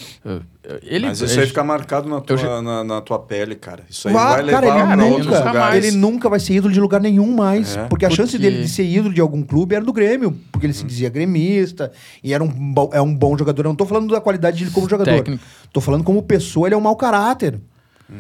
Ele, 0.82 1.06
Mas 1.06 1.20
isso 1.22 1.40
aí 1.40 1.46
fica 1.46 1.64
marcado 1.64 2.06
na 2.06 2.20
tua, 2.20 2.36
já- 2.36 2.60
na, 2.60 2.84
na 2.84 3.00
tua 3.00 3.18
pele, 3.18 3.54
cara. 3.54 3.82
Isso 3.88 4.08
aí 4.08 4.14
Vá- 4.14 4.32
vai 4.34 4.42
levar 4.42 4.60
cara, 4.60 4.66
ele, 4.78 4.86
pra 4.86 4.96
nunca- 4.96 5.10
outros 5.14 5.38
lugares. 5.46 5.84
ele 5.86 5.96
nunca 5.96 6.28
vai 6.28 6.38
ser 6.38 6.52
ídolo 6.54 6.72
de 6.74 6.80
lugar 6.80 7.00
nenhum 7.00 7.34
mais. 7.34 7.76
É. 7.78 7.84
Porque 7.86 8.04
a 8.04 8.10
chance 8.10 8.32
Porque- 8.32 8.50
dele 8.50 8.62
de 8.64 8.68
ser 8.68 8.84
ídolo 8.84 9.14
de 9.14 9.22
algum 9.22 9.42
clube 9.42 9.74
era 9.74 9.82
do 9.82 9.92
Grêmio. 9.92 10.36
Porque 10.52 10.66
ele 10.66 10.74
se 10.74 10.84
dizia 10.84 11.08
gremista 11.08 11.90
e 12.22 12.34
era 12.34 12.44
um, 12.44 12.48
bom- 12.48 12.90
é 12.92 13.00
um 13.00 13.14
bom 13.14 13.38
jogador. 13.38 13.62
Eu 13.64 13.68
não 13.70 13.74
tô 13.74 13.86
falando 13.86 14.12
da 14.12 14.20
qualidade 14.20 14.58
dele 14.58 14.70
como 14.70 14.86
jogador. 14.88 15.10
Técnico. 15.10 15.42
Tô 15.72 15.80
falando 15.80 16.04
como 16.04 16.22
pessoa, 16.22 16.68
ele 16.68 16.74
é 16.74 16.78
um 16.78 16.82
mau 16.82 16.94
caráter. 16.96 17.58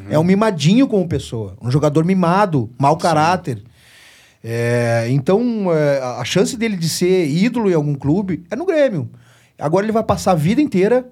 É 0.08 0.18
um 0.18 0.24
mimadinho 0.24 0.86
como 0.88 1.06
pessoa. 1.06 1.56
Um 1.60 1.70
jogador 1.70 2.04
mimado, 2.06 2.70
mau 2.78 2.96
caráter. 2.96 3.62
É, 4.42 5.06
então, 5.10 5.66
é, 5.72 6.00
a 6.00 6.24
chance 6.24 6.56
dele 6.56 6.76
de 6.76 6.88
ser 6.88 7.26
ídolo 7.28 7.70
em 7.70 7.74
algum 7.74 7.94
clube 7.94 8.44
é 8.50 8.56
no 8.56 8.64
Grêmio. 8.64 9.10
Agora 9.58 9.84
ele 9.84 9.92
vai 9.92 10.02
passar 10.02 10.32
a 10.32 10.34
vida 10.34 10.62
inteira 10.62 11.06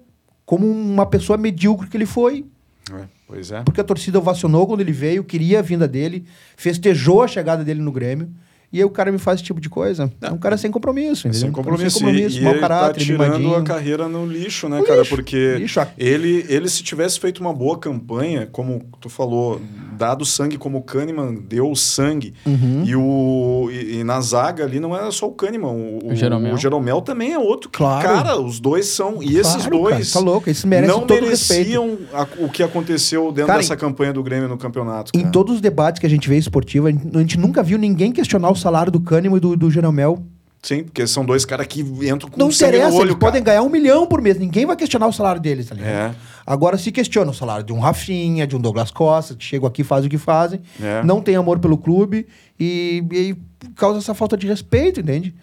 como 0.49 0.67
uma 0.67 1.05
pessoa 1.05 1.37
medíocre 1.37 1.91
que 1.91 1.97
ele 1.99 2.07
foi. 2.07 2.47
É, 2.91 3.03
pois 3.27 3.53
é. 3.53 3.61
Porque 3.65 3.83
a 3.83 3.85
torcida 3.85 4.19
ovacionou 4.19 4.67
quando 4.67 4.81
ele 4.81 4.93
veio, 4.93 5.23
queria 5.23 5.59
a 5.59 5.63
vinda 5.63 5.87
dele, 5.87 6.25
festejou 6.57 7.23
a 7.23 7.29
chegada 7.29 7.63
dele 7.63 7.83
no 7.83 7.93
Grêmio. 7.93 8.31
E 8.73 8.79
aí 8.79 8.85
o 8.85 8.89
cara 8.89 9.13
me 9.13 9.19
faz 9.19 9.37
esse 9.41 9.45
tipo 9.45 9.61
de 9.61 9.69
coisa. 9.69 10.11
É 10.23 10.31
um 10.33 10.39
cara 10.39 10.57
sem 10.57 10.71
compromisso, 10.71 11.29
entendeu? 11.29 11.41
Sem 11.49 11.53
compromisso. 11.53 11.99
Sem 11.99 12.07
compromisso, 12.07 12.39
e, 12.39 12.43
mau 12.43 12.53
ele 12.53 12.61
caráter, 12.61 12.95
tá 13.01 13.05
tirando 13.05 13.25
mimadinho. 13.39 13.57
a 13.57 13.63
carreira 13.63 14.09
no 14.09 14.25
lixo, 14.27 14.71
né, 14.71 14.79
No 14.79 14.85
cara? 14.85 15.01
lixo, 15.01 15.15
Porque 15.15 15.57
lixo. 15.59 15.81
ele, 15.99 16.47
ele, 16.49 16.67
se 16.71 16.83
tivesse 16.83 17.21
feito 17.21 17.41
uma 17.41 17.53
boa 17.53 17.79
campanha, 17.79 18.47
como 18.51 18.83
tu 19.03 19.11
falou, 19.11 19.61
dado 19.99 20.25
sangue 20.25 20.57
como 20.57 20.79
o 20.79 20.83
Kahneman 20.83 21.35
deu 21.35 21.75
sangue, 21.75 22.33
Uhum. 22.47 22.83
e, 22.87 22.97
o, 22.97 23.69
e, 23.71 23.99
e 23.99 24.05
na 24.05 24.21
zaga 24.21 24.65
ali 24.65 24.79
não 24.81 24.95
era 24.97 25.11
só 25.11 25.27
o 25.27 25.33
Kahneman, 25.33 25.69
o, 26.03 26.13
O 26.13 26.15
Jeromel. 26.15 26.55
o 26.55 26.57
Jeromel 26.57 27.03
também 27.03 27.33
é 27.33 27.39
outro. 27.39 27.69
Claro. 27.71 28.07
Cara, 28.09 28.41
os 28.41 28.61
dois 28.61 28.87
são. 28.87 29.23
E 29.23 29.37
esses 29.37 29.57
Claro, 29.67 29.71
dois 29.79 30.13
cara, 30.13 30.25
tá 30.25 30.31
louco, 30.31 30.47
merecem 30.67 30.97
não 30.97 31.07
todo 31.07 31.21
mereciam 31.23 31.99
a- 32.15 32.27
o 32.39 32.49
que 32.49 32.63
aconteceu 32.63 33.33
dentro 33.33 33.49
Cara, 33.49 33.59
dessa 33.59 33.77
campanha 33.77 34.13
do 34.13 34.23
Grêmio 34.23 34.49
no 34.49 34.57
campeonato. 34.57 35.11
Em 35.15 35.21
cara. 35.21 35.33
todos 35.33 35.57
os 35.57 35.61
debates 35.61 35.99
que 36.01 36.07
a 36.07 36.11
gente 36.11 36.29
vê 36.29 36.37
esportivo, 36.39 36.87
a 36.87 36.91
gente, 36.91 37.17
a 37.17 37.19
gente 37.19 37.39
nunca 37.39 37.63
viu 37.63 37.77
ninguém 37.79 38.13
questionar 38.13 38.51
o 38.51 38.55
salário 38.57 38.93
do 38.93 39.01
Kahneman 39.01 39.37
e 39.37 39.41
do, 39.41 39.57
do 39.57 39.71
Jeromel. 39.71 40.23
Sim, 40.61 40.83
porque 40.83 41.07
são 41.07 41.25
dois 41.25 41.45
caras 41.45 41.69
que 41.69 41.81
entram 41.83 42.29
com 42.29 42.37
Não 42.39 42.49
interessa, 42.51 42.89
no 42.91 42.97
olho, 42.97 43.07
eles 43.11 43.15
podem 43.19 43.43
cara. 43.43 43.59
ganhar 43.59 43.63
um 43.63 43.71
milhão 43.71 44.07
por 44.09 44.21
mês. 44.21 44.37
Ninguém 44.39 44.67
vai 44.67 44.75
questionar 44.75 45.07
o 45.07 45.13
salário 45.13 45.41
deles, 45.41 45.67
tá 45.69 45.75
ligado? 45.77 45.89
É. 45.89 46.15
Agora 46.51 46.79
se 46.79 46.91
questiona 46.91 47.31
o 47.31 47.35
salário 47.35 47.63
de 47.63 47.75
um 47.75 47.79
Rafinha, 47.79 48.47
de 48.47 48.57
um 48.57 48.59
Douglas 48.61 48.91
Costa, 48.91 49.35
que 49.35 49.45
chegam 49.45 49.69
aqui 49.69 49.83
e 49.83 49.85
fazem 49.85 50.07
o 50.07 50.11
que 50.11 50.17
fazem, 50.17 50.61
É. 50.81 51.03
não 51.05 51.21
tem 51.21 51.37
amor 51.37 51.59
pelo 51.59 51.77
clube 51.77 52.27
e, 52.59 53.05
e 53.13 53.37
causa 53.77 53.99
essa 53.99 54.15
falta 54.15 54.35
de 54.35 54.47
respeito, 54.47 55.01
entende? 55.01 55.35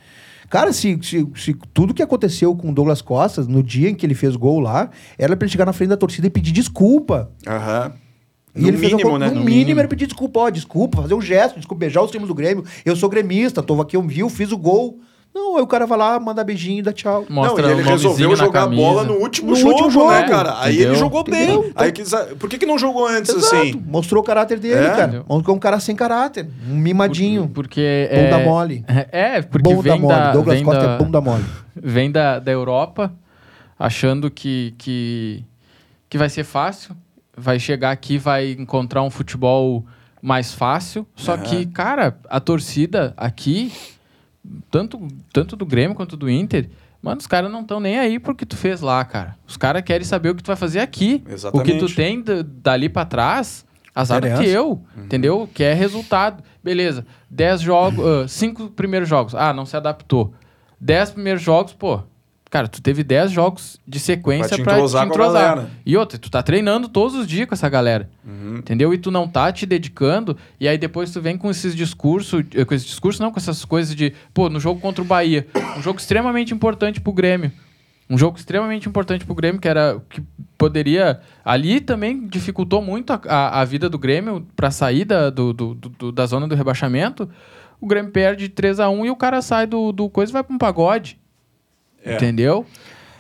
Cara, 0.50 0.74
se, 0.74 0.98
se, 1.04 1.28
se 1.36 1.54
tudo 1.76 1.94
que 1.94 2.02
aconteceu 2.02 2.56
com 2.56 2.72
o 2.72 2.74
Douglas 2.74 3.04
Costa 3.04 3.44
no 3.44 3.62
dia 3.62 3.90
em 3.90 3.94
que 3.94 4.04
ele 4.04 4.16
fez 4.16 4.36
gol 4.36 4.60
lá, 4.60 4.90
era 5.16 5.38
pra 5.38 5.46
ele 5.46 5.52
chegar 5.52 5.66
na 5.66 5.74
frente 5.74 5.90
da 5.90 5.98
torcida 5.98 6.26
e 6.26 6.30
pedir 6.32 6.52
desculpa. 6.52 7.30
Aham. 7.48 7.94
E 8.56 8.62
No 8.62 8.68
ele 8.70 8.78
fez 8.78 8.94
mínimo, 8.94 9.10
uma, 9.12 9.20
né? 9.20 9.28
No, 9.28 9.36
No 9.36 9.40
mínimo, 9.42 9.58
mínimo. 9.60 9.80
era 9.82 9.88
pedir 9.88 10.08
desculpa, 10.08 10.40
ó, 10.40 10.50
desculpa, 10.50 11.02
fazer 11.04 11.14
um 11.14 11.22
gesto, 11.22 11.58
desculpa, 11.58 11.82
beijar 11.82 12.02
os 12.02 12.10
times 12.10 12.28
do 12.28 12.34
Grêmio. 12.34 12.64
Eu 12.84 12.96
sou 12.96 13.10
gremista, 13.10 13.62
tô 13.62 13.80
aqui, 13.80 13.96
eu 13.96 14.02
vi, 14.02 14.22
eu 14.22 14.30
fiz 14.30 14.52
o 14.52 14.58
gol. 14.58 15.00
Não, 15.36 15.58
aí 15.58 15.62
o 15.62 15.68
cara 15.68 15.86
vai 15.86 15.98
lá, 15.98 16.18
manda 16.18 16.42
beijinho 16.46 16.80
e 16.80 16.82
dá 16.82 16.94
tchau. 16.94 17.26
Mostra 17.30 17.64
não, 17.64 17.70
e 17.70 17.74
ele 17.74 17.82
resolveu 17.82 18.34
jogar 18.38 18.68
bola 18.68 19.04
no 19.04 19.16
último 19.16 19.50
No 19.50 19.56
jogo, 19.58 19.72
último 19.72 19.92
jogo, 19.92 20.12
né, 20.12 20.24
cara? 20.30 20.62
Aí 20.62 20.76
entendeu? 20.76 20.92
ele 20.94 21.00
jogou 21.00 21.24
bem. 21.26 21.44
Entendeu? 21.56 21.72
Aí 21.76 21.92
quis, 21.92 22.10
por 22.40 22.50
que, 22.50 22.58
que 22.58 22.66
não 22.66 22.78
jogou 22.80 23.06
antes 23.06 23.36
Exato, 23.36 23.54
assim? 23.58 23.84
mostrou 23.86 24.24
o 24.24 24.26
caráter 24.26 24.60
dele, 24.60 24.86
É? 24.86 24.90
cara. 24.96 25.26
Mostrou 25.28 25.54
um 25.58 25.60
cara 25.60 25.78
sem 25.82 25.94
caráter, 25.94 26.48
um 26.70 26.76
mimadinho. 26.78 27.50
Porque 27.54 28.10
Bunda 28.10 28.40
é... 28.40 28.46
mole. 28.46 28.86
É, 29.12 29.42
porque 29.42 29.70
bunda 29.70 29.82
vem 29.82 30.00
mole. 30.00 30.16
da, 30.16 30.32
Douglas 30.32 30.56
vem 30.56 30.64
Costa 30.66 30.88
da, 30.88 30.94
é 30.94 30.98
bunda 30.98 31.20
mole. 31.20 31.44
vem 31.76 32.10
da, 32.10 32.40
da 32.40 32.52
Europa 32.54 33.12
achando 33.78 34.32
que, 34.32 34.74
que, 34.78 35.44
que 36.10 36.18
vai 36.18 36.30
ser 36.30 36.46
fácil, 36.46 36.96
vai 37.36 37.60
chegar 37.60 37.92
aqui, 37.92 38.18
vai 38.18 38.52
encontrar 38.54 39.04
um 39.04 39.10
futebol 39.10 39.86
mais 40.22 40.54
fácil. 40.54 41.06
Só 41.14 41.34
Aham. 41.34 41.44
que, 41.44 41.66
cara, 41.66 42.18
a 42.30 42.40
torcida 42.40 43.14
aqui, 43.18 43.74
tanto, 44.72 45.08
tanto 45.34 45.56
do 45.56 45.66
Grêmio 45.66 45.96
quanto 45.96 46.16
do 46.18 46.30
Inter, 46.30 46.70
mano, 47.02 47.20
os 47.20 47.28
caras 47.28 47.52
não 47.52 47.62
estão 47.62 47.80
nem 47.80 47.98
aí 48.00 48.20
pro 48.20 48.36
que 48.36 48.46
tu 48.46 48.56
fez 48.58 48.82
lá, 48.82 49.04
cara. 49.06 49.36
Os 49.48 49.58
caras 49.58 49.82
querem 49.84 50.06
saber 50.06 50.30
o 50.30 50.36
que 50.36 50.44
tu 50.44 50.48
vai 50.48 50.56
fazer 50.56 50.80
aqui. 50.80 51.22
O 51.24 51.28
que 51.28 51.34
Exatamente. 51.34 51.80
tu 51.80 51.96
tem 51.96 52.22
da- 52.22 52.44
dali 52.46 52.90
pra 52.90 53.06
trás, 53.06 53.66
azar 53.94 54.20
do 54.22 54.28
que 54.28 54.34
Interessa. 54.34 54.54
eu, 54.54 54.82
entendeu? 54.98 55.50
Que 55.54 55.64
é 55.64 55.74
resultado. 55.74 56.44
Beleza, 56.64 57.06
10 57.30 57.62
jogos, 57.62 58.32
5 58.32 58.70
primeiros 58.70 59.08
jogos. 59.08 59.36
Ah, 59.36 59.54
não 59.54 59.66
se 59.66 59.78
adaptou. 59.78 60.34
10 60.82 61.12
primeiros 61.12 61.42
jogos, 61.42 61.74
pô. 61.74 62.02
Cara, 62.56 62.68
tu 62.70 62.82
teve 62.82 63.04
10 63.04 63.32
jogos 63.32 63.82
de 63.86 64.00
sequência 64.00 64.48
Pra 64.50 64.58
te 64.58 64.64
pra 64.64 64.74
te 64.74 64.78
entrosar 64.78 65.06
entrosar. 65.08 65.58
E 65.86 65.98
outra, 65.98 66.18
tu 66.18 66.32
tá 66.32 66.42
treinando 66.42 66.88
todos 66.88 67.14
os 67.14 67.28
dias 67.28 67.48
com 67.50 67.54
essa 67.54 67.68
galera. 67.68 68.10
Uhum. 68.26 68.60
Entendeu? 68.60 68.94
E 68.94 68.98
tu 68.98 69.12
não 69.12 69.28
tá 69.28 69.52
te 69.52 69.66
dedicando, 69.66 70.38
e 70.58 70.66
aí 70.68 70.78
depois 70.78 71.12
tu 71.12 71.20
vem 71.20 71.38
com 71.38 71.50
esses 71.52 71.76
discursos, 71.76 72.46
eh, 72.56 72.64
com 72.64 72.74
esse 72.74 72.86
discurso 72.86 73.22
não, 73.22 73.30
com 73.30 73.38
essas 73.40 73.66
coisas 73.66 73.94
de, 73.94 74.14
pô, 74.34 74.50
no 74.50 74.60
jogo 74.60 74.80
contra 74.80 75.02
o 75.02 75.06
Bahia, 75.06 75.46
um 75.78 75.82
jogo 75.82 76.00
extremamente 76.00 76.54
importante 76.54 77.02
pro 77.02 77.12
Grêmio. 77.12 77.52
Um 78.10 78.18
jogo 78.18 78.38
extremamente 78.38 78.88
importante 78.88 79.26
pro 79.26 79.34
Grêmio, 79.36 79.60
que 79.60 79.68
era 79.68 80.00
que 80.10 80.22
poderia. 80.58 81.20
Ali 81.44 81.82
também 81.82 82.26
dificultou 82.28 82.82
muito 82.82 83.12
a, 83.12 83.20
a, 83.28 83.62
a 83.62 83.66
vida 83.66 83.90
do 83.90 83.98
Grêmio 84.00 84.48
pra 84.56 84.72
sair 84.72 85.04
da, 85.06 85.30
do, 85.30 85.52
do- 85.52 85.74
do- 85.76 86.12
da 86.12 86.26
zona 86.26 86.48
do 86.48 86.56
rebaixamento. 86.56 87.28
O 87.82 87.88
Grêmio 87.88 88.12
perde 88.12 88.48
3 88.48 88.80
a 88.80 88.90
1 88.90 89.08
e 89.08 89.10
o 89.10 89.16
cara 89.16 89.42
sai 89.42 89.68
do, 89.68 89.92
do 89.92 90.08
coisa 90.10 90.32
e 90.32 90.34
vai 90.34 90.44
pra 90.44 90.56
um 90.56 90.58
pagode. 90.58 91.20
É. 92.06 92.16
Entendeu? 92.16 92.66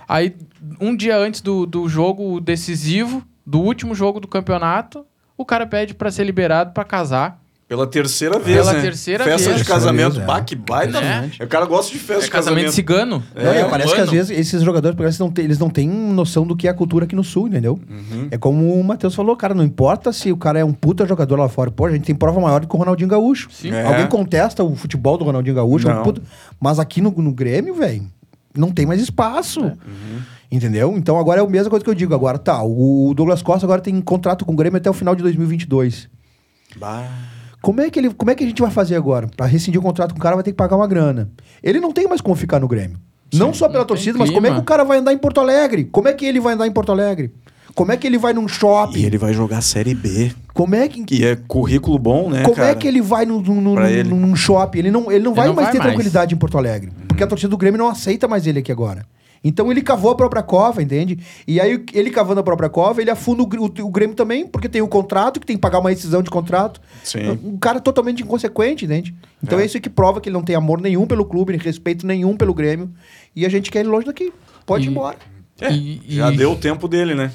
Aí, 0.08 0.36
um 0.80 0.96
dia 0.96 1.18
antes 1.18 1.42
do, 1.42 1.66
do 1.66 1.88
jogo 1.90 2.40
decisivo, 2.40 3.24
do 3.46 3.60
último 3.60 3.96
jogo 3.96 4.20
do 4.20 4.28
campeonato, 4.28 5.06
o 5.38 5.44
cara 5.46 5.66
pede 5.66 5.94
pra 5.94 6.12
ser 6.12 6.24
liberado 6.24 6.72
pra 6.72 6.84
casar. 6.84 7.44
Pela 7.68 7.88
terceira 7.88 8.38
vez, 8.38 8.60
Pela 8.60 8.74
né? 8.74 8.82
terceira 8.84 9.24
festa 9.24 9.50
vez. 9.50 9.58
de 9.64 9.66
casamento, 9.68 10.22
é. 10.22 10.24
bah, 10.24 10.40
que 10.40 10.56
baita. 10.56 11.02
Né? 11.02 11.32
O 11.42 11.48
cara 11.48 11.66
gosta 11.66 11.92
de 11.92 11.98
festa 11.98 12.22
É 12.22 12.26
de 12.26 12.30
casamento 12.32 12.66
casamento. 12.66 12.72
cigano. 12.76 13.24
Não, 13.34 13.42
e 13.56 13.58
É, 13.58 13.66
parece 13.68 13.96
que 13.96 14.02
às 14.02 14.12
vezes 14.12 14.38
esses 14.38 14.62
jogadores 14.62 14.96
parece 14.96 15.18
que 15.18 15.24
não 15.24 15.32
tem- 15.32 15.46
eles 15.46 15.58
não 15.58 15.72
têm 15.72 15.90
noção 15.90 16.46
do 16.46 16.56
que 16.56 16.68
é 16.68 16.70
a 16.72 16.76
cultura 16.76 17.06
aqui 17.06 17.16
no 17.16 17.24
sul, 17.24 17.48
entendeu? 17.48 17.80
Uhum. 17.90 18.28
É 18.30 18.38
como 18.38 18.72
o 18.80 18.84
Matheus 18.84 19.16
falou, 19.16 19.36
cara, 19.36 19.56
não 19.56 19.64
importa 19.64 20.14
se 20.14 20.32
o 20.32 20.38
cara 20.38 20.60
é 20.60 20.64
um 20.64 20.74
puta 20.74 21.08
jogador 21.08 21.38
lá 21.40 21.50
fora. 21.50 21.72
Pô, 21.72 21.88
a 21.88 21.92
gente 21.92 22.04
tem 22.06 22.14
prova 22.14 22.40
maior 22.40 22.60
do 22.62 22.68
que 22.68 22.76
o 22.76 22.78
Ronaldinho 22.78 23.10
Gaúcho. 23.10 23.50
Sim. 23.52 23.72
É. 23.74 23.84
Alguém 23.84 24.06
contesta 24.06 24.64
o 24.64 24.76
futebol 24.76 25.18
do 25.18 25.24
Ronaldinho 25.26 25.56
Gaúcho? 25.56 25.90
é 25.90 25.92
um 25.92 25.96
Não. 25.96 26.04
puta- 26.04 26.22
Mas 26.62 26.78
aqui 26.78 27.02
no, 27.02 27.10
no 27.10 27.34
Grêmio, 27.34 27.74
velho, 27.74 28.04
não 28.58 28.72
tem 28.72 28.86
mais 28.86 29.01
espaço. 29.01 29.62
Uhum. 29.62 30.20
Entendeu? 30.51 30.93
Então 30.97 31.18
agora 31.20 31.41
é 31.41 31.43
a 31.43 31.47
mesma 31.47 31.70
coisa 31.70 31.84
que 31.84 31.89
eu 31.89 31.95
digo. 31.95 32.14
Agora 32.14 32.38
tá, 32.38 32.64
o 32.64 33.14
Douglas 33.16 33.41
Costa 33.41 33.66
agora 33.66 33.82
tem 33.82 33.99
contrato 34.01 34.45
com 34.45 34.53
o 34.53 34.56
Grêmio 34.56 34.78
até 34.78 34.89
o 34.89 34.93
final 34.93 35.16
de 35.16 35.24
2022. 35.24 36.08
Bah. 36.78 37.08
Como 37.62 37.82
é 37.82 37.89
que, 37.89 37.97
ele, 37.99 38.14
como 38.14 38.30
é 38.30 38.36
que 38.36 38.43
a 38.43 38.47
gente 38.47 38.62
vai 38.62 38.70
fazer 38.70 38.95
agora? 38.95 39.28
Pra 39.36 39.47
rescindir 39.47 39.80
o 39.80 39.84
contrato 39.84 40.14
com 40.14 40.20
o 40.20 40.22
cara, 40.22 40.36
vai 40.36 40.43
ter 40.43 40.51
que 40.51 40.58
pagar 40.58 40.76
uma 40.76 40.86
grana. 40.88 41.32
Ele 41.64 41.80
não 41.80 41.91
tem 41.91 42.08
mais 42.08 42.22
como 42.22 42.36
ficar 42.36 42.60
no 42.60 42.68
Grêmio. 42.68 42.97
não 43.34 43.53
só 43.53 43.68
pela 43.68 43.80
não 43.80 43.88
torcida, 43.88 44.20
mas 44.20 44.30
como 44.30 44.45
é 44.45 44.51
que 44.51 44.60
o 44.60 44.64
cara 44.64 44.84
vai 44.84 44.99
andar 44.99 45.12
em 45.14 45.18
Porto 45.18 45.39
Alegre? 45.41 45.86
Como 45.86 46.08
é 46.08 46.14
que 46.14 46.26
ele 46.26 46.39
vai 46.39 46.53
andar 46.53 46.68
em 46.68 46.72
Porto 46.72 46.91
Alegre? 46.91 47.34
Como 47.74 47.91
é 47.91 47.97
que 47.97 48.06
ele 48.06 48.18
vai 48.20 48.34
num 48.34 48.47
shopping? 48.47 48.99
E 48.99 49.06
ele 49.06 49.18
vai 49.18 49.34
jogar 49.34 49.62
Série 49.62 49.95
B, 49.95 50.32
Como 50.53 50.76
é 50.76 50.88
que, 50.88 51.03
que 51.03 51.26
é 51.26 51.36
currículo 51.36 51.97
bom, 51.99 52.30
né, 52.30 52.43
como 52.43 52.56
cara? 52.56 52.70
é 52.70 52.76
que 52.76 52.88
ele 52.88 53.01
vai 53.01 53.26
num, 53.26 53.41
num, 53.41 53.60
num- 53.60 53.82
ele. 53.86 54.08
num 54.10 54.34
shopping? 54.36 54.78
Ele 54.80 54.91
não, 54.91 55.12
ele 55.12 55.24
não 55.26 55.34
vai 55.34 55.47
não 55.47 55.56
mais 55.56 55.66
vai 55.66 55.72
ter 55.74 55.80
mais. 55.80 55.89
tranquilidade 55.89 56.34
em 56.36 56.38
Porto 56.38 56.58
Alegre. 56.58 56.91
Porque 57.16 57.24
a 57.24 57.28
torcida 57.28 57.49
do 57.49 57.57
Grêmio 57.57 57.78
não 57.78 57.88
aceita 57.88 58.28
mais 58.28 58.45
ele 58.45 58.59
aqui 58.59 58.74
agora. 58.74 59.05
Então 59.41 59.72
ele 59.72 59.82
cavou 59.82 60.11
a 60.11 60.16
própria 60.16 60.43
cova, 60.43 60.84
entende? 60.84 61.18
E 61.47 61.61
aí 61.61 61.82
ele 61.93 62.09
cavando 62.11 62.41
a 62.41 62.43
própria 62.43 62.68
cova, 62.68 62.99
ele 63.01 63.09
afunda 63.09 63.41
o, 63.41 63.45
o- 63.45 63.86
o 63.88 63.89
Grêmio 63.89 64.16
também, 64.16 64.45
porque 64.45 64.68
tem 64.68 64.82
o 64.82 64.88
contrato, 64.88 65.39
que 65.39 65.45
tem 65.45 65.55
que 65.55 65.61
pagar 65.61 65.80
uma 65.80 65.89
rescisão 65.91 66.22
de 66.22 66.30
contrato. 66.30 66.82
Sim. 67.05 67.39
Um 67.41 67.57
cara 67.57 67.80
totalmente 67.80 68.22
inconsequente, 68.22 68.84
entende? 68.84 69.16
Então 69.41 69.57
É. 69.59 69.61
é. 69.61 69.66
isso 69.66 69.80
que 69.80 69.89
prova 69.89 70.20
que 70.20 70.28
ele 70.28 70.34
não 70.34 70.43
tem 70.43 70.55
amor 70.57 70.82
nenhum 70.82 71.05
pelo 71.05 71.24
clube, 71.24 71.53
nem 71.53 71.61
respeito 71.61 72.05
nenhum 72.05 72.36
pelo 72.36 72.53
Grêmio. 72.53 72.89
E 73.34 73.45
a 73.45 73.49
gente 73.49 73.72
quer 73.72 73.80
ele 73.80 73.89
longe 73.89 74.05
daqui. 74.07 74.34
Pode 74.66 74.84
ir 74.86 74.88
E- 74.88 74.91
embora. 74.91 75.16
É, 75.62 75.72
E- 75.72 76.01
já 76.10 76.30
e- 76.34 76.36
deu 76.36 76.51
o 76.51 76.56
tempo 76.58 76.86
dele, 76.86 77.16
né? 77.16 77.32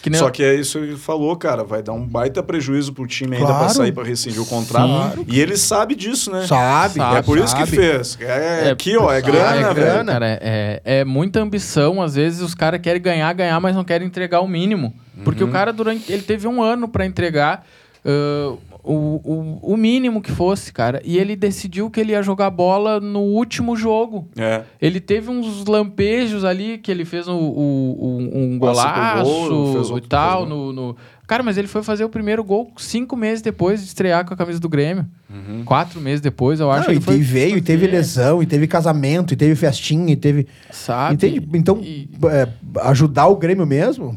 Que 0.00 0.08
nem 0.08 0.20
Só 0.20 0.26
eu- 0.28 0.30
que 0.30 0.40
é 0.44 0.54
isso 0.54 0.78
que 0.78 0.84
ele 0.84 0.96
falou, 0.96 1.34
cara. 1.36 1.64
Vai 1.64 1.82
dar 1.82 1.94
um 1.94 2.06
baita 2.06 2.40
prejuízo 2.40 2.92
pro 2.92 3.04
time 3.08 3.34
ainda 3.36 3.48
pra 3.48 3.56
Claro. 3.58 3.74
sair 3.74 3.90
pra 3.92 4.04
rescindir 4.04 4.40
o 4.40 4.46
contrato. 4.46 5.16
Sim. 5.16 5.24
E 5.28 5.40
ele 5.40 5.56
sabe 5.56 5.96
disso, 5.96 6.30
né? 6.30 6.46
Sabe, 6.46 6.94
Sabe, 6.94 7.16
é 7.16 7.22
por 7.22 7.38
isso 7.38 7.48
sabe. 7.48 7.64
que 7.64 7.76
fez. 7.76 8.16
É, 8.20 8.68
É, 8.68 8.70
aqui, 8.70 8.96
ó, 8.96 9.12
é 9.12 9.16
ah, 9.18 9.20
grana, 9.20 9.70
é 9.70 9.74
grana. 9.74 10.12
Cara, 10.12 10.38
é, 10.40 10.80
é 10.84 11.04
muita 11.04 11.40
ambição. 11.40 12.00
Às 12.00 12.14
vezes 12.14 12.40
os 12.40 12.54
caras 12.54 12.80
querem 12.80 13.02
ganhar, 13.02 13.32
ganhar, 13.32 13.58
mas 13.60 13.74
não 13.74 13.82
querem 13.82 14.06
entregar 14.06 14.40
o 14.42 14.46
mínimo. 14.48 14.94
Porque 15.24 15.42
Uhum. 15.42 15.50
o 15.50 15.52
cara, 15.52 15.72
durante. 15.72 16.12
Ele 16.12 16.22
teve 16.22 16.46
um 16.46 16.62
ano 16.62 16.86
pra 16.86 17.04
entregar. 17.04 17.66
ah, 18.04 18.54
o, 18.86 19.20
o, 19.24 19.72
o 19.74 19.76
mínimo 19.76 20.22
que 20.22 20.30
fosse, 20.30 20.72
cara. 20.72 21.00
E 21.04 21.18
ele 21.18 21.34
decidiu 21.36 21.90
que 21.90 21.98
ele 22.00 22.12
ia 22.12 22.22
jogar 22.22 22.48
bola 22.50 23.00
no 23.00 23.20
último 23.20 23.76
jogo. 23.76 24.28
É. 24.38 24.62
Ele 24.80 25.00
teve 25.00 25.30
uns 25.30 25.64
lampejos 25.66 26.44
ali 26.44 26.78
que 26.78 26.90
ele 26.90 27.04
fez 27.04 27.26
um, 27.28 27.34
um, 27.34 28.30
um 28.34 28.58
pro 28.58 28.68
golaço 28.68 29.24
gol, 29.48 29.72
fez 29.84 30.04
e 30.04 30.08
tal. 30.08 30.46
No, 30.46 30.72
no- 30.72 30.96
Cara, 31.26 31.42
mas 31.42 31.58
ele 31.58 31.66
foi 31.66 31.82
fazer 31.82 32.04
o 32.04 32.08
primeiro 32.08 32.44
gol 32.44 32.70
cinco 32.76 33.16
meses 33.16 33.42
depois 33.42 33.80
de 33.80 33.86
estrear 33.88 34.24
com 34.24 34.32
a 34.32 34.36
camisa 34.36 34.60
do 34.60 34.68
Grêmio. 34.68 35.04
Uhum. 35.28 35.64
Quatro 35.64 36.00
meses 36.00 36.20
depois, 36.20 36.60
eu 36.60 36.70
acho. 36.70 36.88
Não, 36.88 36.96
e, 36.96 37.00
foi 37.00 37.16
e 37.16 37.20
veio, 37.20 37.58
e 37.58 37.60
teve 37.60 37.84
lesão, 37.88 38.40
e 38.40 38.46
teve 38.46 38.68
casamento, 38.68 39.34
e 39.34 39.36
teve 39.36 39.56
festinha, 39.56 40.12
e 40.12 40.16
teve. 40.16 40.46
Sabe? 40.70 41.14
Entende? 41.14 41.48
Então, 41.54 41.80
E- 41.82 42.08
é, 42.30 42.48
ajudar 42.82 43.26
o 43.26 43.34
Grêmio 43.34 43.66
mesmo. 43.66 44.16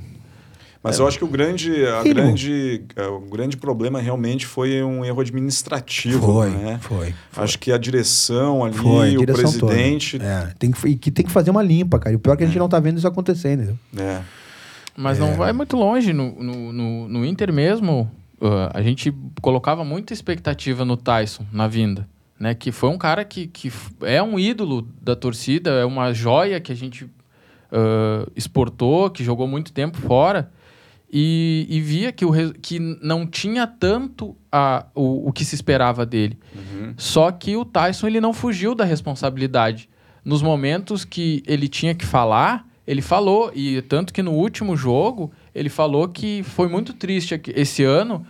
Mas 0.82 0.98
eu 0.98 1.06
acho 1.06 1.18
que 1.18 1.26
o 1.26 1.28
grande, 1.28 1.86
a 1.86 2.04
grande, 2.04 2.82
é, 2.96 3.06
o 3.06 3.20
grande 3.20 3.58
problema 3.58 4.00
realmente 4.00 4.46
foi 4.46 4.82
um 4.82 5.04
erro 5.04 5.20
administrativo. 5.20 6.46
né? 6.46 6.80
foi. 6.82 7.14
Acho 7.36 7.60
que 7.60 7.70
a 7.70 7.78
direção 7.78 8.64
ali, 8.64 8.78
Foi, 8.78 9.18
o 9.18 9.20
direção 9.20 9.52
toda. 9.52 9.74
presidente. 9.74 10.22
É, 10.22 10.54
tem 10.58 10.72
que, 10.72 10.88
e 10.88 10.96
que 10.96 11.12
tem 11.12 11.26
que 11.26 11.32
fazer 11.32 11.52
uma 11.52 11.62
limpa, 11.62 12.00
cara. 12.00 12.14
E 12.14 12.16
o 12.16 12.20
pior 12.20 12.34
é 12.34 12.38
que 12.38 12.44
a 12.44 12.48
gente 12.48 12.58
não 12.58 12.70
tá 12.70 12.80
vendo 12.80 12.98
isso 12.98 13.08
acontecendo. 13.08 13.78
É. 13.98 14.22
Mas 14.96 15.20
não 15.20 15.34
vai 15.34 15.52
muito 15.52 15.76
longe. 15.76 16.14
No, 16.14 16.32
no, 16.42 16.74
no, 16.74 17.08
no 17.10 17.26
Inter 17.26 17.52
mesmo, 17.52 18.10
uh, 18.42 18.70
a 18.74 18.82
gente 18.82 19.14
colocava 19.42 19.84
muita 19.84 20.14
expectativa 20.14 20.86
no 20.86 20.96
Tyson 20.96 21.46
na 21.52 21.68
vinda. 21.68 22.08
Né? 22.40 22.56
Que 22.56 22.72
foi 22.72 22.90
um 22.90 22.98
cara 22.98 23.26
que, 23.26 23.48
que 23.48 23.70
é 24.02 24.24
um 24.24 24.40
ídolo 24.40 24.88
da 25.02 25.16
torcida, 25.16 25.72
é 25.72 25.84
uma 25.84 26.14
joia 26.14 26.62
que 26.62 26.72
a 26.72 26.76
gente 26.76 27.04
uh, 27.04 28.32
exportou, 28.34 29.10
que 29.10 29.26
jogou 29.26 29.46
muito 29.46 29.74
tempo 29.74 29.98
fora. 29.98 30.50
E, 31.12 31.66
e 31.70 31.82
via 31.82 32.12
que, 32.12 32.24
o, 32.24 32.32
que 32.62 32.78
não 33.02 33.26
tinha 33.26 33.66
tanto 33.66 34.36
a, 34.52 34.86
o, 34.94 35.30
o 35.30 35.32
que 35.34 35.44
se 35.44 35.56
esperava 35.56 36.06
dele. 36.06 36.38
Só 36.98 37.32
que 37.32 37.56
o 37.58 37.66
Tyson 37.66 38.08
ele 38.08 38.22
não 38.22 38.34
fugiu 38.34 38.76
da 38.76 38.84
responsabilidade. 38.86 39.90
Nos 40.24 40.42
momentos 40.42 41.06
que 41.06 41.42
ele 41.48 41.68
tinha 41.68 41.96
que 41.96 42.06
falar, 42.06 42.68
ele 42.86 43.02
falou. 43.02 43.52
E 43.56 43.82
tanto 43.84 44.14
que 44.14 44.22
no 44.22 44.32
último 44.34 44.76
jogo, 44.78 45.32
ele 45.56 45.70
falou 45.70 46.08
que 46.08 46.44
foi 46.44 46.68
muito 46.68 46.94
triste 46.94 47.42
esse 47.56 47.84
ano, 47.84 48.26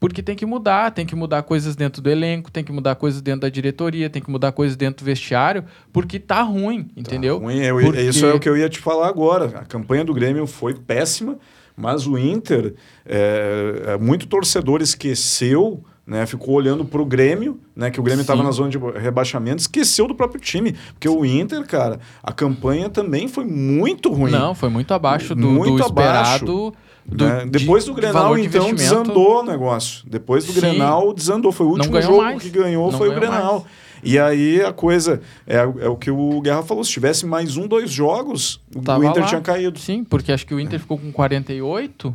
porque 0.00 0.22
tem 0.22 0.34
que 0.34 0.44
mudar, 0.44 0.90
tem 0.90 1.06
que 1.06 1.14
mudar 1.14 1.42
coisas 1.44 1.76
dentro 1.76 2.02
do 2.02 2.10
elenco, 2.10 2.50
tem 2.50 2.64
que 2.64 2.72
mudar 2.72 2.96
coisas 2.96 3.22
dentro 3.22 3.42
da 3.42 3.48
diretoria, 3.48 4.10
tem 4.10 4.20
que 4.20 4.30
mudar 4.30 4.52
coisas 4.52 4.76
dentro 4.76 5.04
do 5.04 5.06
vestiário, 5.06 5.64
porque 5.92 6.18
tá 6.18 6.42
ruim, 6.42 6.88
entendeu? 6.96 7.38
Ruim, 7.38 7.58
eu- 7.58 7.78
Porque- 7.78 8.00
Isso 8.02 8.26
é 8.26 8.34
o 8.34 8.40
que 8.40 8.48
eu 8.48 8.56
ia 8.56 8.68
te 8.68 8.80
falar 8.80 9.08
agora. 9.08 9.46
A 9.60 9.64
campanha 9.64 10.04
do 10.04 10.12
Grêmio 10.12 10.46
foi 10.46 10.74
péssima, 10.74 11.38
mas 11.76 12.06
o 12.06 12.16
Inter, 12.18 12.74
é, 13.04 13.82
é, 13.88 13.98
muito 13.98 14.26
torcedor 14.26 14.80
esqueceu, 14.82 15.82
né, 16.06 16.26
ficou 16.26 16.54
olhando 16.54 16.84
para 16.84 17.00
o 17.00 17.04
Grêmio, 17.06 17.58
né, 17.74 17.90
que 17.90 17.98
o 17.98 18.02
Grêmio 18.02 18.20
estava 18.20 18.42
na 18.42 18.50
zona 18.50 18.68
de 18.68 18.78
rebaixamento, 18.78 19.60
esqueceu 19.60 20.06
do 20.06 20.14
próprio 20.14 20.40
time. 20.40 20.74
Porque 20.92 21.08
o 21.08 21.24
Inter, 21.24 21.64
cara, 21.66 21.98
a 22.22 22.32
campanha 22.32 22.88
também 22.90 23.26
foi 23.28 23.44
muito 23.44 24.12
ruim. 24.12 24.30
Não, 24.30 24.54
foi 24.54 24.68
muito 24.68 24.92
abaixo 24.92 25.34
do, 25.34 25.46
Muito 25.48 25.76
do 25.78 25.84
abaixo, 25.84 26.34
esperado. 26.44 26.72
do- 27.06 27.24
né? 27.24 27.46
Depois 27.46 27.84
de- 27.84 27.90
do 27.90 27.94
de 27.94 28.00
Grenal, 28.00 28.34
de 28.34 28.42
então, 28.46 28.72
desandou 28.74 29.40
o 29.40 29.42
negócio. 29.42 30.04
Depois 30.06 30.44
do 30.46 30.52
Sim. 30.52 30.60
Grenal, 30.60 31.12
desandou. 31.12 31.52
Foi 31.52 31.66
o 31.66 31.70
último 31.70 32.00
jogo 32.00 32.16
mais. 32.22 32.42
que 32.42 32.48
ganhou, 32.48 32.90
Não 32.90 32.96
foi 32.98 33.08
o 33.08 33.10
ganhou 33.14 33.26
Grenal. 33.30 33.52
mais. 33.60 33.64
E 34.04 34.18
aí 34.18 34.60
a 34.60 34.72
coisa 34.72 35.20
é, 35.46 35.56
é 35.56 35.88
o 35.88 35.96
que 35.96 36.10
o 36.10 36.40
Guerra 36.40 36.62
falou: 36.62 36.84
se 36.84 36.90
tivesse 36.90 37.24
mais 37.26 37.56
um, 37.56 37.66
dois 37.66 37.90
jogos, 37.90 38.60
o 38.74 38.80
Tava 38.82 39.04
Inter 39.06 39.22
lá. 39.22 39.28
tinha 39.28 39.40
caído. 39.40 39.78
Sim, 39.78 40.04
porque 40.04 40.30
acho 40.32 40.46
que 40.46 40.54
o 40.54 40.60
Inter 40.60 40.78
ficou 40.78 40.98
com 40.98 41.10
48. 41.10 42.14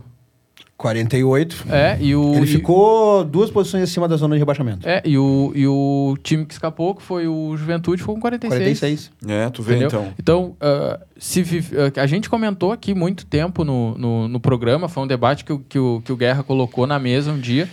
48. 0.77 1.65
É, 1.69 1.97
e 1.99 2.15
o. 2.15 2.35
Ele 2.35 2.45
e- 2.45 2.47
ficou 2.47 3.23
duas 3.25 3.51
posições 3.51 3.83
acima 3.83 4.07
da 4.07 4.15
zona 4.15 4.35
de 4.35 4.39
rebaixamento. 4.39 4.87
É, 4.87 5.01
e 5.05 5.17
o, 5.17 5.51
e 5.53 5.67
o 5.67 6.15
time 6.23 6.45
que 6.45 6.53
escapou, 6.53 6.95
que 6.95 7.01
foi 7.03 7.27
o 7.27 7.55
Juventude, 7.57 8.01
ficou 8.01 8.15
com 8.15 8.21
46. 8.21 8.79
46. 8.79 9.11
É, 9.27 9.49
tu 9.49 9.61
vê 9.61 9.73
Entendeu? 9.75 9.87
então. 9.87 10.13
Então, 10.17 10.55
ah, 10.61 10.99
se 11.17 11.43
vive- 11.43 11.75
ah, 11.77 12.01
a 12.01 12.07
gente 12.07 12.29
comentou 12.29 12.71
aqui 12.71 12.93
muito 12.93 13.25
tempo 13.25 13.65
no, 13.65 13.97
no, 13.97 14.27
no 14.29 14.39
programa, 14.39 14.87
foi 14.87 15.03
um 15.03 15.07
debate 15.07 15.43
que, 15.43 15.51
o- 15.51 15.59
que, 15.59 15.77
o, 15.77 16.01
que 16.05 16.13
o 16.13 16.15
Guerra 16.15 16.43
colocou 16.43 16.87
na 16.87 16.97
mesa 16.97 17.31
um 17.33 17.39
dia, 17.39 17.67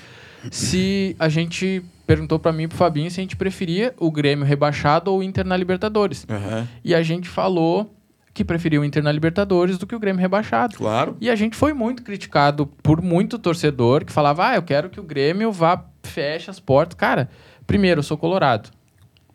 se 0.51 1.14
a 1.19 1.29
gente 1.29 1.83
perguntou 2.07 2.38
para 2.38 2.52
mim 2.52 2.64
e 2.64 2.68
pro 2.68 2.76
Fabinho 2.76 3.11
se 3.11 3.20
a 3.20 3.22
gente 3.22 3.36
preferia 3.36 3.94
o 3.98 4.11
Grêmio 4.11 4.44
rebaixado 4.44 5.11
ou 5.11 5.18
o 5.18 5.22
Inter 5.22 5.44
na 5.44 5.57
Libertadores. 5.57 6.26
Aham, 6.28 6.68
E 6.84 6.94
a 6.94 7.02
gente 7.02 7.28
falou 7.28 7.92
que 8.32 8.44
preferia 8.44 8.80
o 8.80 8.84
Inter 8.84 9.02
na 9.02 9.11
Libertadores 9.11 9.78
do 9.78 9.86
que 9.86 9.94
o 9.94 9.98
Grêmio 9.98 10.20
rebaixado. 10.20 10.76
Claro. 10.76 11.16
E 11.20 11.30
a 11.30 11.34
gente 11.34 11.57
foi 11.57 11.72
muito 11.72 12.02
criticado 12.02 12.66
por 12.66 13.00
muito 13.00 13.38
torcedor 13.38 14.04
que 14.04 14.12
falava: 14.12 14.48
ah, 14.48 14.57
eu 14.57 14.62
quero 14.62 14.90
que 14.90 15.00
o 15.00 15.02
Grêmio 15.02 15.50
vá, 15.50 15.84
feche 16.02 16.50
as 16.50 16.61
portas. 16.61 16.94
Cara, 16.96 17.30
primeiro, 17.66 18.00
eu 18.00 18.02
sou 18.02 18.16
colorado. 18.16 18.70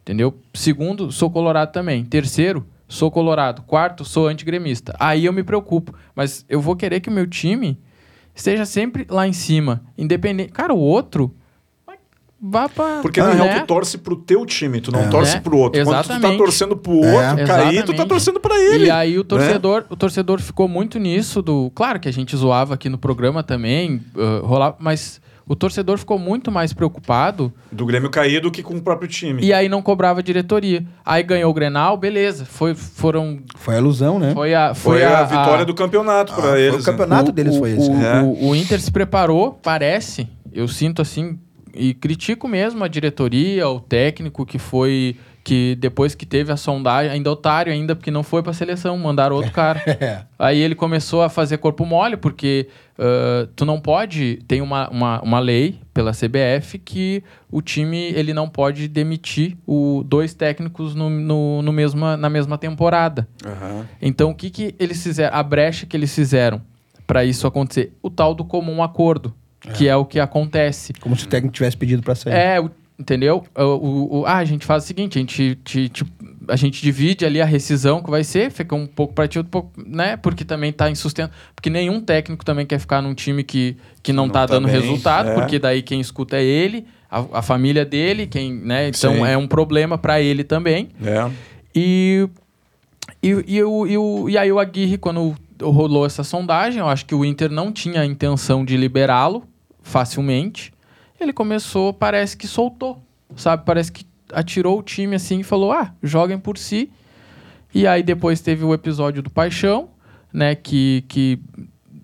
Entendeu? 0.02 0.40
Segundo, 0.54 1.12
sou 1.12 1.30
colorado 1.30 1.72
também. 1.72 2.04
Terceiro, 2.06 2.66
sou 2.88 3.10
colorado. 3.12 3.64
Quarto, 3.64 4.06
sou 4.06 4.28
antigremista. 4.28 4.96
Aí 5.00 5.26
eu 5.26 5.34
me 5.34 5.44
preocupo. 5.44 5.96
Mas 6.16 6.46
eu 6.48 6.62
vou 6.62 6.76
querer 6.76 7.00
que 7.00 7.10
o 7.10 7.12
meu 7.12 7.28
time 7.28 7.80
esteja 8.36 8.66
sempre 8.66 9.06
lá 9.10 9.28
em 9.28 9.34
cima. 9.34 9.84
Independente. 9.98 10.52
Cara, 10.52 10.74
o 10.74 10.80
outro. 10.80 11.36
Vá 12.44 12.68
pra. 12.68 13.00
Porque 13.02 13.22
na 13.22 13.34
né? 13.36 13.44
real 13.44 13.60
tu 13.62 13.68
torce 13.68 13.98
pro 14.00 14.16
teu 14.16 14.46
time, 14.48 14.82
tu 14.82 14.92
não 14.92 15.02
É. 15.02 15.08
torce 15.10 15.38
É, 15.38 15.40
pro 15.40 15.58
outro. 15.58 15.80
Quando 15.84 16.02
tu 16.02 16.08
tá 16.08 16.16
exatamente. 16.16 16.38
torcendo 16.40 16.76
pro 16.76 17.04
É. 17.06 17.30
outro 17.32 17.46
cair, 17.46 17.46
tu 17.46 17.46
tá 17.46 17.82
Exatamente. 17.94 18.08
torcendo 18.08 18.40
pra 18.40 18.56
ele. 18.60 18.86
E 18.86 18.90
aí 18.92 19.20
o 19.20 19.24
torcedor, 19.24 19.86
o 19.90 19.96
torcedor 19.96 20.42
ficou 20.42 20.68
muito 20.68 20.98
nisso 20.98 21.42
do, 21.42 21.72
claro 21.76 22.00
que 22.00 22.10
a 22.10 22.14
gente 22.14 22.36
zoava 22.36 22.74
aqui 22.74 22.90
no 22.90 22.98
programa 22.98 23.44
também, 23.44 24.02
uh, 24.16 24.44
rolava, 24.46 24.76
mas 24.80 25.22
o 25.48 25.56
torcedor 25.56 25.98
ficou 26.00 26.18
muito 26.18 26.52
mais 26.52 26.72
preocupado 26.74 27.52
Do 27.72 27.86
Grêmio 27.86 28.10
cair 28.10 28.40
do 28.42 28.50
que 28.50 28.64
com 28.64 28.76
o 28.76 28.82
próprio 28.82 29.08
time. 29.10 29.44
e 29.44 29.54
aí 29.54 29.68
não 29.70 29.82
cobrava 29.82 30.24
diretoria. 30.24 30.84
Aí 31.06 31.22
ganhou 31.24 31.52
o 31.52 31.54
Grenal, 31.54 31.96
beleza, 31.98 32.44
foi 32.46 32.74
foram 32.74 33.40
Foi 33.56 33.76
a 33.76 33.78
ilusão, 33.78 34.18
né? 34.18 34.34
foi 34.34 34.56
a 34.56 34.74
Foi, 34.74 35.00
foi, 35.00 35.06
a, 35.06 35.24
vitória 35.26 35.66
do 35.66 35.74
campeonato 35.76 36.32
Ah, 36.34 36.42
foi 36.42 36.62
eles. 36.62 36.82
o 36.82 36.86
campeonato 36.86 37.26
né? 37.26 37.30
o, 37.30 37.34
deles 37.34 37.58
foi 37.58 37.74
o, 37.74 37.78
esse. 37.78 37.90
O, 37.92 38.02
É. 38.02 38.22
o- 38.24 38.50
o 38.50 38.56
Inter 38.56 38.80
se 38.82 38.92
preparou, 38.92 39.52
parece, 39.62 40.28
eu 40.54 40.68
sinto 40.68 41.02
assim, 41.02 41.38
e 41.76 41.94
critico 41.94 42.48
mesmo 42.48 42.84
a 42.84 42.88
diretoria, 42.88 43.68
o 43.68 43.80
técnico 43.80 44.46
que 44.46 44.60
foi. 44.60 45.16
Que 45.44 45.76
depois 45.80 46.14
que 46.14 46.24
teve 46.24 46.52
a 46.52 46.56
sondagem, 46.56 47.12
ainda 47.12 47.32
otário 47.32 47.74
ainda, 47.74 47.96
porque 47.96 48.12
não 48.12 48.22
foi 48.22 48.44
pra 48.44 48.54
seleção, 48.54 48.96
mandaram 48.96 49.36
outro 49.36 49.52
cara. 49.52 49.82
É. 50.00 50.24
Aí 50.38 50.60
ele 50.60 50.76
começou 50.76 51.24
a 51.24 51.30
fazer 51.30 51.58
corpo 51.58 51.84
mole, 51.84 52.16
porque 52.16 52.68
ah, 53.02 53.48
tu 53.56 53.66
não 53.66 53.82
pode. 53.82 54.40
Tem 54.48 54.62
uma, 54.62 54.88
uma, 54.90 55.22
uma 55.22 55.40
lei 55.40 55.80
pela 55.92 56.12
CBF 56.12 56.78
que 56.78 57.24
o 57.52 57.60
time 57.62 57.98
ele 57.98 58.32
não 58.32 58.48
pode 58.48 58.88
demitir 58.88 59.58
o, 59.66 60.04
dois 60.06 60.36
técnicos 60.36 60.94
no, 60.94 61.10
no, 61.10 61.64
no 61.64 61.74
mesma, 61.74 62.16
na 62.16 62.30
mesma 62.30 62.60
temporada. 62.60 63.28
Aham. 63.44 63.88
Então, 64.00 64.30
o 64.30 64.36
que, 64.36 64.52
que 64.52 64.76
eles 64.80 65.02
fizeram? 65.02 65.36
A 65.36 65.42
brecha 65.42 65.88
que 65.88 65.98
eles 65.98 66.14
fizeram 66.14 66.62
para 67.08 67.26
isso 67.26 67.48
acontecer? 67.48 67.98
O 68.04 68.10
tal 68.10 68.36
do 68.36 68.46
comum 68.46 68.84
acordo, 68.84 69.34
que 69.74 69.88
é 69.88 69.96
o 69.96 70.04
que 70.06 70.20
acontece. 70.20 70.94
Como 70.94 71.16
se 71.16 71.26
o 71.26 71.28
técnico 71.28 71.54
tivesse 71.54 71.78
pedido 71.78 72.02
pra 72.02 72.16
sair. 72.16 72.34
É, 72.34 72.60
o- 72.60 72.72
entendeu? 73.00 73.44
O, 73.56 73.62
o- 73.64 74.20
o- 74.22 74.26
ah, 74.26 74.38
a 74.38 74.46
gente 74.46 74.66
faz 74.66 74.84
o 74.84 74.88
seguinte, 74.88 75.18
a 75.18 75.22
gente, 75.22 75.56
te- 75.64 75.90
te- 75.90 76.06
a 76.48 76.56
gente 76.56 76.82
divide 76.82 77.26
ali 77.26 77.40
a 77.42 77.46
rescisão 77.46 78.02
que 78.02 78.10
vai 78.10 78.24
ser, 78.24 78.52
fica 78.52 78.76
um 78.76 78.86
pouco 78.88 79.14
para 79.14 79.28
ti, 79.28 79.38
outro 79.38 79.52
pouco, 79.52 79.72
né? 79.86 80.18
Porque 80.18 80.44
também 80.44 80.72
tá 80.74 80.90
insustento. 80.90 81.32
Porque 81.56 81.70
nenhum 81.70 82.02
técnico 82.02 82.44
também 82.44 82.66
quer 82.66 82.80
ficar 82.80 83.02
num 83.02 83.14
time 83.14 83.44
que, 83.44 83.78
que 84.04 84.12
não, 84.12 84.26
Não 84.26 84.34
tá, 84.34 84.48
tá 84.48 84.54
dando 84.56 84.68
bem, 84.68 84.80
resultado, 84.80 85.30
é. 85.30 85.34
porque 85.36 85.58
daí 85.60 85.82
quem 85.82 86.00
escuta 86.02 86.38
é 86.38 86.44
ele, 86.44 86.86
a, 87.10 87.40
a 87.40 87.42
família 87.42 87.86
dele, 87.86 88.26
quem, 88.28 88.54
né? 88.54 88.88
Então 88.90 89.14
Sim. 89.16 89.26
é 89.26 89.38
um 89.38 89.48
problema 89.48 89.98
para 89.98 90.20
ele 90.22 90.44
também. 90.44 90.90
É. 91.04 91.30
E, 91.76 92.28
e, 93.22 93.30
e, 93.48 93.64
o, 93.64 93.88
e, 93.88 93.98
o, 93.98 94.30
e 94.30 94.38
aí 94.38 94.52
o 94.52 94.60
Aguirre, 94.60 94.98
quando 94.98 95.36
rolou 95.62 96.06
essa 96.06 96.24
sondagem, 96.24 96.80
eu 96.80 96.88
acho 96.88 97.06
que 97.06 97.14
o 97.14 97.24
Inter 97.24 97.52
não 97.52 97.72
tinha 97.72 98.02
a 98.02 98.06
intenção 98.06 98.66
de 98.66 98.76
liberá-lo 98.76 99.44
facilmente. 99.82 100.74
Ele 101.20 101.34
começou, 101.34 101.94
parece 101.94 102.36
que 102.36 102.48
soltou, 102.48 103.02
sabe? 103.36 103.64
Parece 103.66 103.92
que 103.92 104.06
atirou 104.34 104.80
o 104.80 104.84
time 104.84 105.16
assim 105.16 105.40
e 105.40 105.44
falou: 105.44 105.72
ah, 105.72 105.94
joguem 106.02 106.38
por 106.38 106.58
si. 106.58 106.92
E 107.74 107.88
aí 107.88 108.04
depois 108.04 108.42
teve 108.42 108.66
o 108.66 108.74
episódio 108.74 109.22
do 109.22 109.30
Paixão, 109.30 109.90
né? 110.34 110.56
Que, 110.56 111.06
que 111.08 111.40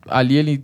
ali 0.07 0.35
ele, 0.35 0.63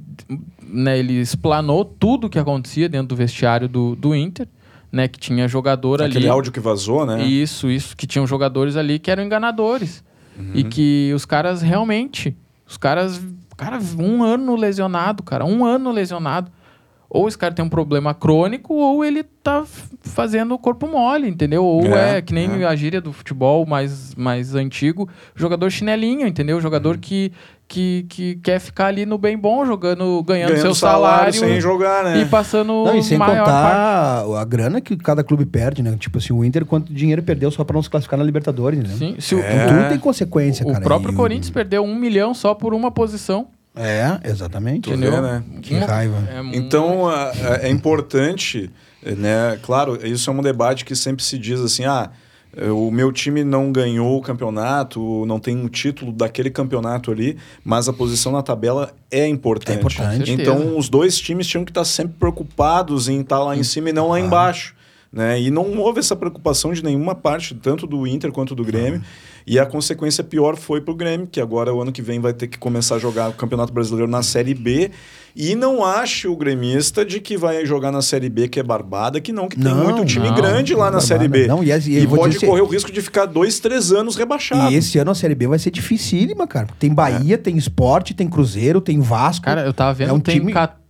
né, 0.61 0.97
ele 0.97 1.20
explanou 1.20 1.84
tudo 1.84 2.28
o 2.28 2.30
que 2.30 2.39
acontecia 2.39 2.88
dentro 2.88 3.07
do 3.07 3.16
vestiário 3.16 3.68
do, 3.68 3.95
do 3.95 4.16
Inter, 4.16 4.47
né? 4.91 5.07
Que 5.07 5.20
tinha 5.20 5.47
jogador 5.47 6.01
ali. 6.01 6.11
Aquele 6.11 6.30
áudio 6.30 6.51
que 6.51 6.59
vazou, 6.59 7.05
né? 7.05 7.24
Isso, 7.24 7.70
isso, 7.70 7.97
que 7.97 8.07
tinham 8.07 8.26
jogadores 8.26 8.76
ali 8.78 8.99
que 8.99 9.11
eram 9.11 9.24
enganadores. 9.24 10.03
Uhum. 10.38 10.51
E 10.55 10.64
que 10.64 11.11
os 11.14 11.26
caras 11.26 11.61
realmente, 11.61 12.36
os 12.68 12.78
caras, 12.78 13.22
cara, 13.55 13.80
um 13.99 14.24
ano 14.24 14.55
lesionado, 14.55 15.22
cara, 15.22 15.45
um 15.45 15.66
ano 15.66 15.91
lesionado. 15.91 16.51
Ou 17.14 17.28
esse 17.28 17.38
cara 17.38 17.53
tem 17.53 17.64
um 17.64 17.70
problema 17.70 18.14
crônico, 18.14 18.74
ou 18.74 19.05
ele 19.05 19.24
tá 19.24 19.64
fazendo 20.01 20.53
o 20.55 20.59
corpo 20.59 20.88
mole, 20.88 21.30
entendeu? 21.30 21.64
Ou 21.64 21.86
é, 21.95 22.18
É, 22.18 22.22
que 22.22 22.34
nem 22.34 22.64
é. 22.64 22.66
a 22.66 22.76
gíria 22.76 22.99
do 22.99 23.14
futebol 23.14 23.66
mais, 23.66 24.16
mais 24.16 24.55
antigo, 24.55 25.07
jogador 25.36 25.70
chinelinho, 25.70 26.26
entendeu? 26.28 26.59
Jogador 26.59 26.97
que, 26.97 27.32
que, 27.68 28.05
que 28.09 28.36
quer 28.38 28.59
ficar 28.59 28.88
ali 28.88 29.05
no 29.05 29.18
bem 29.18 29.38
bom, 29.38 29.64
jogando, 29.66 30.24
ganhando, 30.24 30.49
Ganhando 30.49 30.61
seu 30.61 30.74
salário, 30.76 31.34
salário, 31.34 31.53
sem 31.53 31.61
jogar, 31.61 32.03
né? 32.03 32.22
e 32.22 32.26
passando 32.26 32.68
Não, 32.84 32.97
e 32.97 33.03
sem 33.03 33.18
maior 33.18 33.45
parte. 33.45 34.26
contar 34.26 34.41
a 34.41 34.45
grana 34.45 34.82
que 34.82 34.95
cada 34.97 35.24
clube 35.24 35.45
perde, 35.45 35.84
né? 35.84 35.95
Tipo 35.99 36.18
assim, 36.18 36.34
o 36.34 36.43
Inter 36.43 36.66
quanto 36.66 36.91
dinheiro 36.91 37.22
perdeu 37.22 37.51
só 37.51 37.64
pra 37.64 37.76
não 37.76 37.84
se 37.84 37.89
classificar 37.89 38.18
na 38.18 38.26
Libertadores, 38.26 38.80
né? 38.80 38.89
Sim, 38.89 39.16
se 39.20 39.36
o- 39.36 39.39
É. 39.39 39.68
Tudo 39.68 39.89
tem 39.89 39.99
consequência, 39.99 40.66
o, 40.66 40.72
cara. 40.72 40.84
próprio 40.84 41.14
E 41.14 41.16
Corinthians 41.16 41.51
perdeu 41.51 41.84
um 41.84 41.93
milhão 41.95 42.34
só 42.34 42.53
por 42.55 42.74
uma 42.74 42.89
posição. 42.91 43.47
É, 43.76 44.19
exatamente. 44.30 44.82
Tu 44.84 44.89
vê, 44.91 44.95
Entendeu? 45.07 45.21
né? 45.21 45.43
Que 45.61 45.76
raiva. 45.76 46.17
é 46.30 46.57
Então, 46.57 47.07
a- 47.09 47.32
a- 47.32 47.59
é 47.63 47.69
importante, 47.69 48.69
né? 49.03 49.57
Claro, 49.63 49.97
isso 50.05 50.30
é 50.30 50.34
um 50.34 50.41
debate 50.41 50.86
que 50.86 50.95
sempre 50.95 51.24
se 51.24 51.38
diz 51.38 51.59
assim, 51.59 51.84
ah, 51.86 52.11
o 52.71 52.91
meu 52.91 53.11
time 53.11 53.43
não 53.43 53.71
ganhou 53.71 54.15
o 54.19 54.21
campeonato, 54.21 55.26
não 55.26 55.39
tem 55.39 55.57
um 55.57 55.67
título 55.67 56.11
daquele 56.11 56.51
campeonato 56.51 57.09
ali, 57.11 57.36
mas 57.65 57.89
a 57.89 57.93
posição 57.93 58.32
na 58.32 58.43
tabela 58.43 58.93
é 59.09 59.28
importante. 59.28 59.76
É 59.76 59.80
importante. 59.80 60.32
Então, 60.32 60.78
os 60.78 60.88
dois 60.88 61.17
times 61.17 61.47
tinham 61.47 61.65
que 61.65 61.71
estar 61.71 61.84
sempre 61.84 62.13
preocupados 62.19 63.09
em 63.09 63.21
estar 63.21 63.39
lá 63.39 63.57
em 63.57 63.63
cima 63.63 63.89
e 63.89 63.93
não 63.93 64.09
lá 64.09 64.19
embaixo. 64.19 64.76
Né? 65.11 65.39
E 65.41 65.51
não 65.51 65.78
houve 65.78 65.99
essa 65.99 66.15
preocupação 66.15 66.74
de 66.74 66.84
nenhuma 66.84 67.13
parte, 67.13 67.53
tanto 67.55 67.86
do 67.86 68.05
Inter 68.07 68.32
quanto 68.32 68.55
do 68.55 68.63
Grêmio. 68.63 69.01
E 69.45 69.59
a 69.59 69.65
consequência 69.65 70.23
pior 70.23 70.55
foi 70.55 70.79
pro 70.81 70.95
Grêmio, 70.95 71.27
que 71.29 71.41
agora 71.41 71.73
o 71.73 71.81
ano 71.81 71.91
que 71.91 72.01
vem 72.01 72.19
vai 72.19 72.33
ter 72.33 72.47
que 72.47 72.57
começar 72.57 72.95
a 72.95 72.99
jogar 72.99 73.29
o 73.29 73.33
Campeonato 73.33 73.73
Brasileiro 73.73 74.09
na 74.09 74.23
Série 74.23 74.53
B. 74.53 74.91
E 75.35 75.55
não 75.55 75.83
ache 75.83 76.27
o 76.27 76.35
gremista 76.35 77.03
de 77.03 77.19
que 77.19 77.35
vai 77.35 77.65
jogar 77.65 77.91
na 77.91 78.01
Série 78.03 78.29
B, 78.29 78.47
que 78.47 78.59
é 78.59 78.63
barbada, 78.63 79.19
que 79.19 79.33
não, 79.33 79.47
que 79.47 79.55
tem 79.55 79.65
Não, 79.73 79.83
muito 79.83 80.05
time 80.05 80.27
não, 80.29 80.35
grande 80.35 80.73
lá 80.75 80.85
na 80.85 80.91
barbada. 80.91 81.05
Série 81.07 81.27
B. 81.27 81.47
Não, 81.47 81.63
e 81.63 81.71
as- 81.71 81.87
e 81.87 81.97
e 81.97 82.07
pode 82.07 82.35
dizer- 82.35 82.45
correr 82.45 82.61
o 82.61 82.67
risco 82.67 82.91
de 82.91 83.01
ficar 83.01 83.25
dois, 83.25 83.59
três 83.59 83.91
anos 83.91 84.15
rebaixado. 84.15 84.71
E 84.71 84.75
esse 84.75 84.99
ano 84.99 85.09
a 85.11 85.15
Série 85.15 85.33
B 85.33 85.47
vai 85.47 85.57
ser 85.57 85.71
dificílima, 85.71 86.45
cara. 86.47 86.67
Tem 86.77 86.93
Bahia, 86.93 87.37
tem 87.37 87.57
Esporte, 87.57 88.13
tem 88.13 88.29
Cruzeiro, 88.29 88.79
tem 88.79 88.99
Vasco. 89.01 89.43
Cara, 89.45 89.61
eu 89.65 89.73
tava 89.73 89.93
vendo 89.95 90.09
É 90.09 90.13
um 90.13 90.19
que 90.19 90.25
tem 90.25 90.39
time- 90.39 90.53
14 90.53 90.82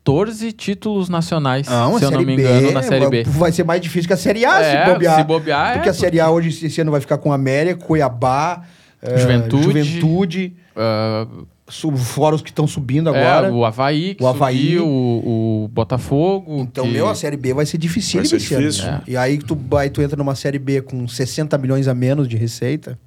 títulos 0.55 1.07
nacionais, 1.09 1.67
não, 1.67 1.95
a 1.95 1.99
se 1.99 2.05
eu 2.05 2.11
não 2.11 2.19
me 2.19 2.25
B 2.25 2.33
engano, 2.41 2.71
na 2.71 2.83
Série 2.83 3.09
B. 3.09 3.23
vai 3.23 3.51
ser 3.51 3.63
mais 3.63 3.79
difícil 3.81 4.07
que 4.07 4.13
a 4.13 4.17
Série 4.17 4.45
A 4.45 4.61
É, 4.61 4.85
se 4.85 4.91
bobear. 4.93 5.15
se 5.17 5.23
bobear, 5.23 5.73
Porque 5.73 5.87
é, 5.87 5.91
a 5.91 5.93
Série 5.93 6.19
A 6.19 6.29
hoje 6.29 6.65
esse 6.65 6.81
ano 6.81 6.91
vai 6.91 6.99
ficar 7.01 7.17
com 7.17 7.31
América, 7.31 7.85
Cuiabá, 7.85 8.63
eh, 9.01 9.17
Juventude. 9.17 9.63
Juventude 9.63 10.53
Ah, 10.75 11.27
su- 11.69 11.95
fora 11.95 12.35
os 12.35 12.41
que 12.41 12.49
estão 12.49 12.67
subindo 12.67 13.13
é, 13.13 13.17
agora. 13.25 13.53
o 13.53 13.63
Havaí, 13.63 14.15
que 14.15 14.23
O 14.23 14.27
Havaí. 14.27 14.57
subiu, 14.57 14.87
o, 14.87 15.63
o 15.65 15.67
Botafogo. 15.69 16.59
Então, 16.61 16.85
que- 16.85 16.91
meu, 16.91 17.07
a 17.07 17.15
Série 17.15 17.37
B 17.37 17.53
vai 17.53 17.65
ser 17.65 17.77
difícil 17.77 18.19
Vai 18.19 18.25
ser 18.27 18.35
esse 18.37 18.53
ano. 18.55 18.67
difícil. 18.67 18.91
né? 18.91 19.01
E 19.07 19.15
aí 19.15 19.37
tu, 19.37 19.57
aí 19.77 19.89
tu 19.89 20.01
entra 20.01 20.17
numa 20.17 20.35
Série 20.35 20.59
B 20.59 20.81
com 20.81 21.07
60 21.07 21.57
milhões 21.57 21.87
a 21.87 21.93
menos 21.93 22.27
de 22.27 22.35
receita. 22.37 22.99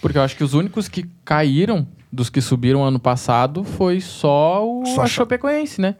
Porque 0.00 0.18
eu 0.18 0.22
acho 0.22 0.36
que 0.36 0.42
os 0.42 0.52
únicos 0.54 0.88
que 0.88 1.04
caíram 1.24 1.86
dos 2.10 2.28
que 2.28 2.40
subiram 2.40 2.82
ano 2.82 2.98
passado 2.98 3.62
foi 3.62 4.00
só 4.00 4.66
o 4.68 4.84
Só 4.86 5.02
a 5.02 5.06
Chapecoense, 5.06 5.80
né? 5.80 5.94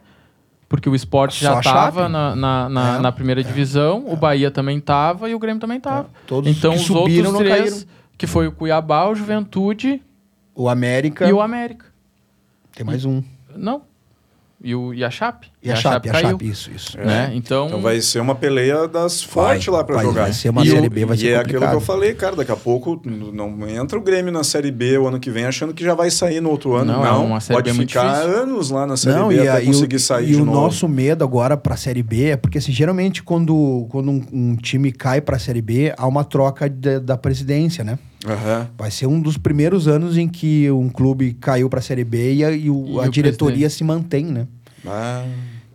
Porque 0.73 0.89
o 0.89 0.95
Sport 0.95 1.33
Só 1.33 1.45
já 1.53 1.59
estava 1.59 2.09
na, 2.09 2.35
na, 2.35 2.67
na, 2.67 2.95
É. 2.95 2.99
na 2.99 3.11
primeira 3.11 3.43
divisão, 3.43 4.05
o 4.07 4.15
Bahia 4.15 4.49
também 4.49 4.79
estava 4.79 5.29
e 5.29 5.35
o 5.35 5.37
Grêmio 5.37 5.61
também 5.61 5.77
estava. 5.77 6.09
Todos 6.25 6.49
Então 6.49 6.73
os 6.73 6.81
subiram 6.81 7.29
outros 7.29 7.47
três, 7.47 7.73
caíram. 7.73 7.87
que 8.17 8.25
foi 8.25 8.47
o 8.47 8.51
Cuiabá, 8.51 9.07
o 9.07 9.13
Juventude 9.13 10.01
O 10.55 10.67
América. 10.67 11.27
e 11.29 11.31
o 11.31 11.39
América. 11.41 11.85
Tem 12.75 12.83
mais 12.83 13.05
um. 13.05 13.21
Não. 13.55 13.83
E, 14.63 14.73
o, 14.73 14.93
e 14.93 15.03
a 15.03 15.09
Chape. 15.11 15.47
E 15.61 15.69
a 15.69 15.75
Chape, 15.75 16.07
a 16.09 16.13
caiu. 16.13 16.29
Chape, 16.29 16.47
isso, 16.49 16.71
isso. 16.73 16.97
Né? 16.97 17.31
Então, 17.35 17.67
Então 17.67 17.81
vai 17.81 17.99
ser 17.99 18.21
uma 18.21 18.33
peleia 18.33 18.87
das 18.87 19.21
fortes 19.21 19.67
lá 19.67 19.83
pra 19.83 19.95
vai, 19.97 20.05
jogar. 20.05 20.21
Vai 20.23 20.31
ser 20.33 20.49
uma 20.49 20.63
e 20.65 20.69
Série 20.69 20.87
B, 20.89 21.05
vai 21.05 21.17
e 21.17 21.19
ser 21.19 21.27
é 21.27 21.37
complicado. 21.37 21.55
aquilo 21.57 21.69
que 21.69 21.75
eu 21.75 21.81
falei, 21.85 22.13
cara, 22.13 22.35
daqui 22.37 22.51
a 22.51 22.55
pouco 22.55 23.01
não 23.05 23.67
entra 23.67 23.99
o 23.99 24.01
Grêmio 24.01 24.31
na 24.31 24.41
Série 24.43 24.71
B 24.71 24.97
o 24.97 25.07
ano 25.07 25.19
que 25.19 25.29
vem 25.29 25.43
achando 25.45 25.73
que 25.73 25.83
já 25.83 25.93
vai 25.93 26.09
sair 26.09 26.39
no 26.39 26.49
outro 26.49 26.75
ano. 26.75 26.93
Não, 26.93 27.03
Não, 27.03 27.23
é 27.23 27.25
uma 27.25 27.39
Série 27.41 27.57
pode 27.61 27.73
B 27.77 27.85
ficar 27.87 28.13
difícil. 28.21 28.41
anos 28.41 28.69
lá 28.69 28.87
na 28.87 28.95
Série 28.95 29.15
Não, 29.17 29.27
B 29.27 29.35
e, 29.35 29.39
até 29.41 29.51
a- 29.51 29.61
e 29.61 29.65
conseguir 29.65 29.95
o, 29.97 29.99
sair 29.99 30.29
e 30.29 30.35
de 30.35 30.41
o 30.41 30.45
novo. 30.45 30.61
nosso 30.61 30.87
medo 30.87 31.23
agora 31.25 31.57
pra 31.57 31.75
Série 31.75 32.01
B 32.03 32.29
é 32.29 32.37
porque, 32.37 32.57
assim, 32.57 32.71
geralmente, 32.71 33.21
quando, 33.21 33.85
quando 33.89 34.11
um, 34.11 34.23
um 34.31 34.55
time 34.55 34.93
cai 34.93 35.19
pra 35.19 35.37
Série 35.37 35.61
B, 35.61 35.93
há 35.97 36.07
uma 36.07 36.23
troca 36.23 36.69
de- 36.69 36.99
da 37.01 37.17
presidência, 37.17 37.83
né? 37.83 37.99
Aham. 38.25 38.69
Vai 38.77 38.89
ser 38.91 39.07
um 39.07 39.19
dos 39.21 39.37
primeiros 39.37 39.87
anos 39.87 40.17
em 40.17 40.27
que 40.27 40.69
um 40.71 40.89
clube 40.89 41.33
caiu 41.33 41.69
pra 41.69 41.81
Série 41.81 42.03
B 42.03 42.35
e 42.35 42.45
a, 42.45 42.51
e 42.51 42.69
o- 42.69 42.95
E 42.95 42.99
a 43.05 43.07
o 43.07 43.11
diretoria 43.11 43.69
se 43.69 43.83
mantém, 43.83 44.25
né? 44.25 44.47
Ah, 44.85 45.25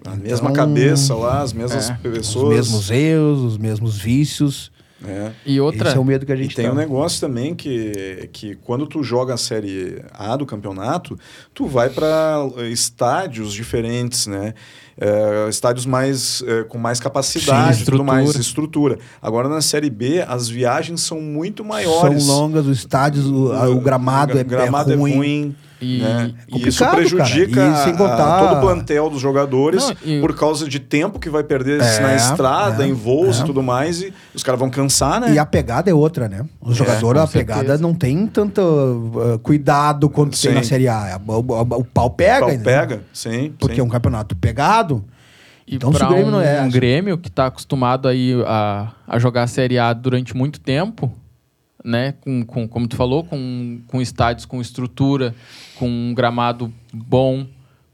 a 0.07 0.15
Então, 0.15 0.17
mesma 0.17 0.53
cabeça 0.53 1.15
lá, 1.15 1.43
as 1.43 1.53
mesmas 1.53 1.91
é, 1.91 1.95
pessoas. 1.95 2.45
Os 2.45 2.49
mesmos 2.49 2.91
erros, 2.91 3.41
os 3.43 3.59
mesmos 3.59 3.99
vícios. 3.99 4.71
É. 5.07 5.31
e 5.47 5.61
outra. 5.61 5.91
Esse 5.91 5.97
é 5.97 6.01
o 6.01 6.05
medo 6.05 6.27
que 6.27 6.33
a 6.33 6.35
E 6.35 6.43
gente 6.43 6.57
tem 6.57 6.67
tá. 6.67 6.73
um 6.73 6.75
negócio 6.75 7.21
também 7.21 7.55
que, 7.55 8.29
que 8.33 8.57
quando 8.57 8.85
tu 8.85 9.01
joga 9.05 9.33
a 9.33 9.37
série 9.37 10.03
A 10.13 10.35
do 10.35 10.45
campeonato, 10.45 11.17
tu 11.55 11.67
vai 11.69 11.89
para 11.89 12.45
estádios 12.69 13.53
diferentes, 13.55 14.27
né? 14.27 14.55
É, 15.01 15.49
estádios 15.49 15.87
mais 15.87 16.43
é, 16.47 16.65
com 16.65 16.77
mais 16.77 16.99
capacidade, 16.99 17.79
Sim, 17.79 17.85
tudo 17.85 18.05
mais 18.05 18.35
estrutura. 18.35 18.99
Agora 19.23 19.49
na 19.49 19.61
série 19.61 19.89
B 19.89 20.25
as 20.27 20.49
viagens 20.49 21.03
são 21.03 21.21
muito 21.21 21.65
maiores. 21.65 22.25
São 22.25 22.37
longas, 22.37 22.67
os 22.67 22.79
estádios, 22.79 23.27
o, 23.27 23.53
a- 23.53 23.69
o 23.69 23.81
gramado, 23.81 24.35
o 24.35 24.39
é, 24.39 24.43
gramado 24.45 24.93
é 24.93 24.97
ruim. 24.97 25.55
E, 25.81 25.99
né? 25.99 26.33
e- 26.49 26.69
isso 26.69 26.85
prejudica. 26.91 27.61
E 27.69 27.77
sem 27.85 27.93
a- 27.93 27.97
contar- 27.97 28.39
todo 28.41 28.59
o 28.59 28.61
plantel 28.61 29.09
dos 29.09 29.21
jogadores 29.21 29.85
Não, 29.85 29.97
e- 30.05 30.21
por 30.21 30.35
causa 30.37 30.69
de 30.69 30.81
tempo 30.81 31.19
que 31.19 31.31
vai 31.31 31.45
perder 31.45 31.81
É, 31.81 32.01
na 32.01 32.15
estrada, 32.17 32.85
é, 32.85 32.89
em 32.89 32.93
voos 32.93 33.39
é. 33.39 33.43
e 33.43 33.47
tudo 33.47 33.63
mais. 33.63 34.03
E 34.03 34.13
os 34.35 34.43
caras 34.43 34.59
vão 34.59 34.69
cansar, 34.71 35.21
né? 35.21 35.33
E 35.33 35.39
a 35.39 35.47
pegada 35.47 35.89
é 35.91 35.95
outra, 35.95 36.29
né? 36.29 36.45
Os 36.61 36.73
É, 36.75 36.79
jogadores, 36.79 37.23
a 37.23 37.27
pegada 37.29 37.61
certeza. 37.61 37.83
não 37.83 37.95
tem 37.95 38.27
tanto 38.27 38.61
uh, 38.61 39.39
cuidado 39.39 40.09
quanto 40.11 40.31
tem 40.41 40.51
Sim. 40.51 40.57
na 40.57 40.63
Série 40.65 40.89
A. 40.89 41.21
O, 41.27 41.33
o- 41.33 41.61
o 41.81 41.85
pau 41.85 42.11
pega, 42.11 42.41
Pau 42.41 42.49
né? 42.51 42.59
pega, 42.59 43.03
sim. 43.13 43.53
Porque 43.59 43.77
sim. 43.77 43.81
é 43.81 43.85
um 43.85 43.89
campeonato 43.89 44.35
pegado. 44.37 45.05
E 45.67 45.77
Então, 45.77 45.91
o 45.91 45.93
Grêmio 45.93 46.27
um, 46.27 46.31
não 46.31 46.41
é- 46.41 46.63
um 46.63 46.71
Grêmio 46.71 47.19
que 47.19 47.31
tá 47.31 47.47
acostumado 47.47 48.09
aí 48.09 48.33
a, 48.47 48.91
a 49.07 49.19
jogar 49.19 49.43
a 49.43 49.47
Série 49.47 49.79
A 49.79 49.93
durante 49.93 50.35
muito 50.37 50.59
tempo, 50.61 51.13
né? 51.85 52.15
Com, 52.21 52.45
com, 52.45 52.67
como 52.69 52.87
tu 52.89 52.97
falou, 52.97 53.25
com, 53.25 53.81
com 53.87 54.01
estádios 54.01 54.45
com 54.47 54.61
estrutura, 54.61 55.35
com 55.77 55.89
um 55.89 56.15
gramado 56.15 56.73
bom, 56.93 57.47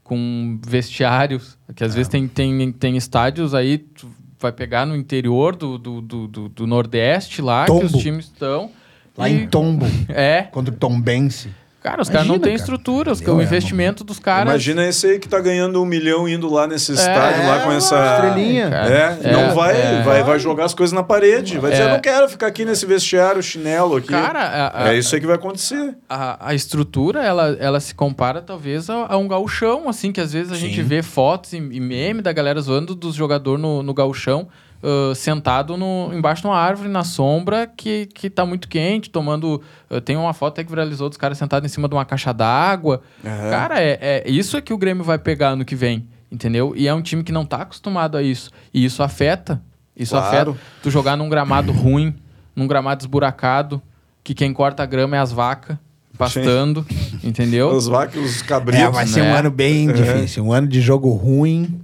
com 0.03 0.59
vestiários. 0.65 1.57
Que 1.75 1.83
às 1.83 1.93
vezes 1.95 2.07
tem, 2.09 2.27
tem, 2.27 2.71
tem 2.71 2.97
estádios 2.97 3.53
aí, 3.53 3.77
tu 3.79 4.09
vai 4.39 4.51
pegar 4.51 4.85
no 4.85 4.95
interior 4.95 5.55
do, 5.55 5.77
do, 5.77 6.01
do, 6.01 6.27
do- 6.27 6.49
do 6.49 6.67
Nordeste 6.67 7.41
lá, 7.41 7.65
que 7.65 7.71
Tombo. 7.71 7.85
os 7.85 7.91
times 7.93 8.25
estão. 8.25 8.69
Lá 9.17 9.29
e- 9.29 9.33
em 9.43 9.47
Tombo, 9.47 9.85
É. 10.09 10.43
contra 10.43 10.73
o 10.73 10.77
Tombense. 10.77 11.49
Cara, 11.85 12.01
os 12.01 12.09
caras 12.09 12.25
não 12.25 12.39
têm 12.39 12.55
estrutura. 12.55 13.11
Os, 13.11 13.21
o 13.21 13.39
é, 13.39 13.43
investimento 13.43 14.03
dos 14.03 14.17
caras. 14.17 14.49
Imagina 14.49 14.87
esse 14.87 15.05
aí 15.05 15.19
que 15.19 15.29
tá 15.29 15.39
ganhando 15.39 15.79
um 15.79 15.85
milhão 15.85 16.27
indo 16.27 16.51
lá 16.51 16.65
nesse 16.65 16.93
estádio 16.93 17.45
lá 17.47 17.59
com 17.59 17.71
essa. 17.71 18.15
estrelinha. 18.15 18.69
cara. 18.71 18.89
É, 18.91 19.19
É, 19.29 19.31
não 19.31 19.53
vai, 19.53 19.79
é. 19.79 20.01
vai, 20.01 20.23
vai 20.23 20.39
jogar 20.39 20.65
as 20.65 20.73
coisas 20.73 20.91
na 20.93 21.03
parede. 21.03 21.59
Vai 21.59 21.69
dizer, 21.69 21.83
É. 21.83 21.85
eu 21.85 21.89
não 21.91 21.99
quero 21.99 22.27
ficar 22.27 22.47
aqui 22.47 22.65
nesse 22.65 22.87
vestiário 22.87 23.43
chinelo 23.43 23.97
aqui. 23.97 24.07
Cara, 24.07 24.39
a- 24.39 24.85
a- 24.85 24.93
é 24.93 24.97
isso 24.97 25.13
aí 25.13 25.21
que 25.21 25.27
vai 25.27 25.35
acontecer. 25.35 25.95
a, 26.09 26.49
a 26.49 26.55
estrutura, 26.55 27.23
ela, 27.23 27.55
ela 27.59 27.79
se 27.79 27.93
compara 27.93 28.41
talvez 28.41 28.89
a, 28.89 29.05
a 29.07 29.17
um 29.17 29.27
gauchão, 29.27 29.87
assim, 29.87 30.11
que 30.11 30.19
às 30.19 30.33
vezes 30.33 30.51
a 30.51 30.55
gente 30.55 30.81
vê 30.81 31.03
fotos 31.03 31.53
e, 31.53 31.57
e 31.57 31.79
meme 31.79 32.21
da 32.23 32.33
galera 32.33 32.59
zoando 32.61 32.95
dos 32.95 33.13
jogadores 33.13 33.61
no, 33.61 33.83
no 33.83 33.93
gauchão, 33.93 34.47
ah, 34.83 35.13
sentado 35.15 35.75
no, 35.77 36.11
embaixo 36.13 36.41
de 36.41 36.47
uma 36.47 36.57
árvore, 36.57 36.89
na 36.89 37.03
sombra, 37.03 37.67
que, 37.67 38.05
que 38.07 38.29
tá 38.29 38.45
muito 38.45 38.67
quente, 38.67 39.09
tomando... 39.09 39.61
ah, 39.89 39.99
tem 39.99 40.15
uma 40.15 40.33
foto 40.33 40.59
aí 40.59 40.65
que 40.65 40.69
viralizou 40.69 41.09
dos 41.09 41.17
caras 41.17 41.37
sentados 41.37 41.69
em 41.69 41.73
cima 41.73 41.87
de 41.87 41.95
uma 41.95 42.05
caixa 42.05 42.33
d'água. 42.33 43.01
Aham. 43.23 43.49
Cara, 43.49 43.81
é, 43.81 43.97
é 44.01 44.23
isso 44.29 44.55
é 44.57 44.61
que 44.61 44.73
o 44.73 44.77
Grêmio 44.77 45.03
vai 45.03 45.17
pegar 45.17 45.55
no 45.55 45.65
que 45.65 45.75
vem, 45.75 46.07
entendeu? 46.31 46.73
E 46.75 46.87
é 46.87 46.93
um 46.93 47.01
time 47.01 47.23
que 47.23 47.31
não 47.31 47.45
tá 47.45 47.61
acostumado 47.61 48.17
a 48.17 48.23
isso. 48.23 48.51
E 48.73 48.85
isso 48.85 49.01
afeta. 49.01 49.61
Isso 49.95 50.15
Claro. 50.15 50.51
afeta. 50.51 50.65
Tu 50.83 50.91
jogar 50.91 51.15
num 51.15 51.29
gramado 51.29 51.71
ruim, 51.71 52.13
num 52.55 52.67
gramado 52.67 53.01
esburacado, 53.01 53.81
que 54.23 54.33
quem 54.33 54.53
corta 54.53 54.83
a 54.83 54.85
grama 54.85 55.15
é 55.15 55.19
as 55.19 55.31
vacas 55.31 55.77
pastando, 56.17 56.85
entendeu? 57.23 57.69
Os 57.69 57.87
vacas, 57.87 58.23
os 58.23 58.41
cabritos. 58.41 58.85
É, 58.85 58.89
vai 58.89 59.05
ser 59.05 59.21
um 59.21 59.25
né? 59.25 59.39
ano 59.39 59.51
bem 59.51 59.91
difícil. 59.91 60.45
Um 60.45 60.51
ano 60.51 60.67
de 60.67 60.81
jogo 60.81 61.11
ruim. 61.11 61.81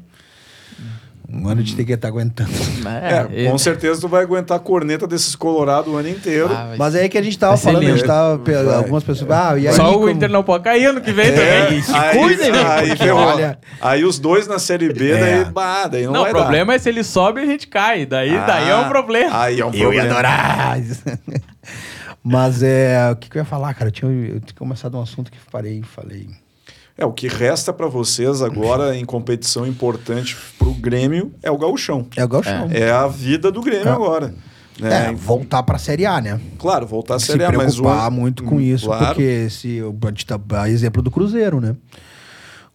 Um 1.34 1.48
ano 1.48 1.64
de 1.64 1.76
ter 1.76 1.86
que 1.86 1.94
estar 1.94 2.10
aguentando. 2.10 2.50
É, 3.02 3.50
com 3.50 3.58
certeza 3.58 4.02
tu 4.02 4.08
vai 4.10 4.22
aguentar 4.24 4.58
a 4.58 4.60
corneta 4.60 5.08
desses 5.08 5.34
Colorado 5.36 5.92
o 5.92 5.96
ano 5.98 6.10
inteiro. 6.10 6.50
Ah, 6.52 6.76
Mas 6.78 6.94
aí 6.94 7.08
que 7.08 7.18
a 7.18 7.22
gente 7.22 7.40
tava 7.40 7.56
falando, 7.56 7.84
a 7.84 7.86
gente 7.86 7.96
lindo. 7.96 8.08
tava. 8.08 8.38
Vai. 8.38 8.76
Algumas 8.76 9.04
pessoas. 9.04 9.32
Ah, 9.32 9.58
e 9.58 9.68
aí, 9.68 9.74
Só 9.74 9.92
o 9.92 9.94
como- 9.94 10.10
Inter 10.10 10.30
não 10.30 10.44
pode 10.44 10.64
cair 10.66 10.86
ano 10.88 11.00
que 11.00 11.12
vem 11.14 11.28
É, 11.28 11.32
também. 11.32 11.84
aí, 11.94 12.18
cuidem, 12.18 12.52
né? 12.52 12.64
aí, 12.68 12.88
Porque 12.90 13.04
ferrou. 13.04 13.22
olha- 13.22 13.58
aí 13.80 14.04
os 14.04 14.20
dois 14.20 14.46
na 14.48 14.60
Série 14.60 14.92
B, 14.92 15.12
É. 15.12 15.20
daí, 15.20 15.46
bah, 15.52 15.88
daí 15.88 16.06
não, 16.06 16.12
Não, 16.14 16.20
o 16.22 16.24
vai 16.24 16.34
problema 16.34 16.74
é 16.74 16.78
se 16.80 16.90
ele 16.90 17.04
sobe 17.04 17.40
e 17.40 17.44
a 17.44 17.48
gente 17.48 17.68
cai. 17.68 18.06
Daí, 18.06 18.32
dar. 18.32 18.46
daí 18.48 18.70
é 18.70 18.76
um 18.76 18.82
Ah, 18.82 18.90
problema. 18.90 19.42
Aí 19.42 19.60
é 19.60 19.66
um 19.66 19.70
Eu 19.70 19.80
problema. 19.80 19.94
ia 19.96 20.12
adorar! 20.12 20.78
Mas 22.24 22.62
é. 22.62 23.10
O 23.12 23.16
que, 23.16 23.30
que 23.30 23.38
eu 23.38 23.42
ia 23.42 23.46
falar, 23.46 23.74
cara? 23.74 23.88
Eu 23.88 23.92
tinha, 23.92 24.12
eu 24.12 24.40
tinha 24.40 24.56
começado 24.58 24.98
um 24.98 25.02
assunto 25.02 25.32
que 25.32 25.38
parei 25.52 25.80
e 25.80 25.84
falei. 25.84 26.28
É, 27.02 27.06
o 27.06 27.12
que 27.12 27.28
resta 27.28 27.74
para 27.74 27.88
vocês 27.88 28.44
agora 28.44 28.96
em 28.96 29.04
competição 29.04 29.66
importante 29.66 30.38
para 30.60 30.68
o 30.68 30.74
Grêmio 30.76 31.34
é 31.42 31.50
o 31.50 31.58
gauchão. 31.58 32.06
É 32.16 32.24
o 32.24 32.28
Gauchão. 32.28 32.68
É 32.72 32.92
a 32.92 33.08
vida 33.08 33.52
do 33.52 33.60
Grêmio 33.62 33.88
É. 33.88 33.92
agora. 33.92 34.36
É, 34.80 34.84
Né? 34.88 35.14
voltar 35.14 35.64
pra 35.64 35.80
Série 35.80 36.06
A, 36.06 36.22
né? 36.22 36.40
Claro, 36.60 36.86
voltar 36.86 37.16
a 37.16 37.20
se 37.20 37.26
Série 37.28 37.44
A, 37.44 37.52
mas 37.52 37.80
o... 37.80 37.82
preocupar 37.82 38.12
muito 38.12 38.44
com 38.44 38.58
Hum, 38.58 38.62
isso, 38.62 38.86
claro. 38.86 39.06
porque 39.08 39.50
se 39.50 39.80
a 39.82 40.08
gente 40.10 40.26
tá 40.28 40.40
a 40.62 40.70
exemplo 40.70 41.02
do 41.02 41.10
Cruzeiro, 41.10 41.60
né? 41.60 41.76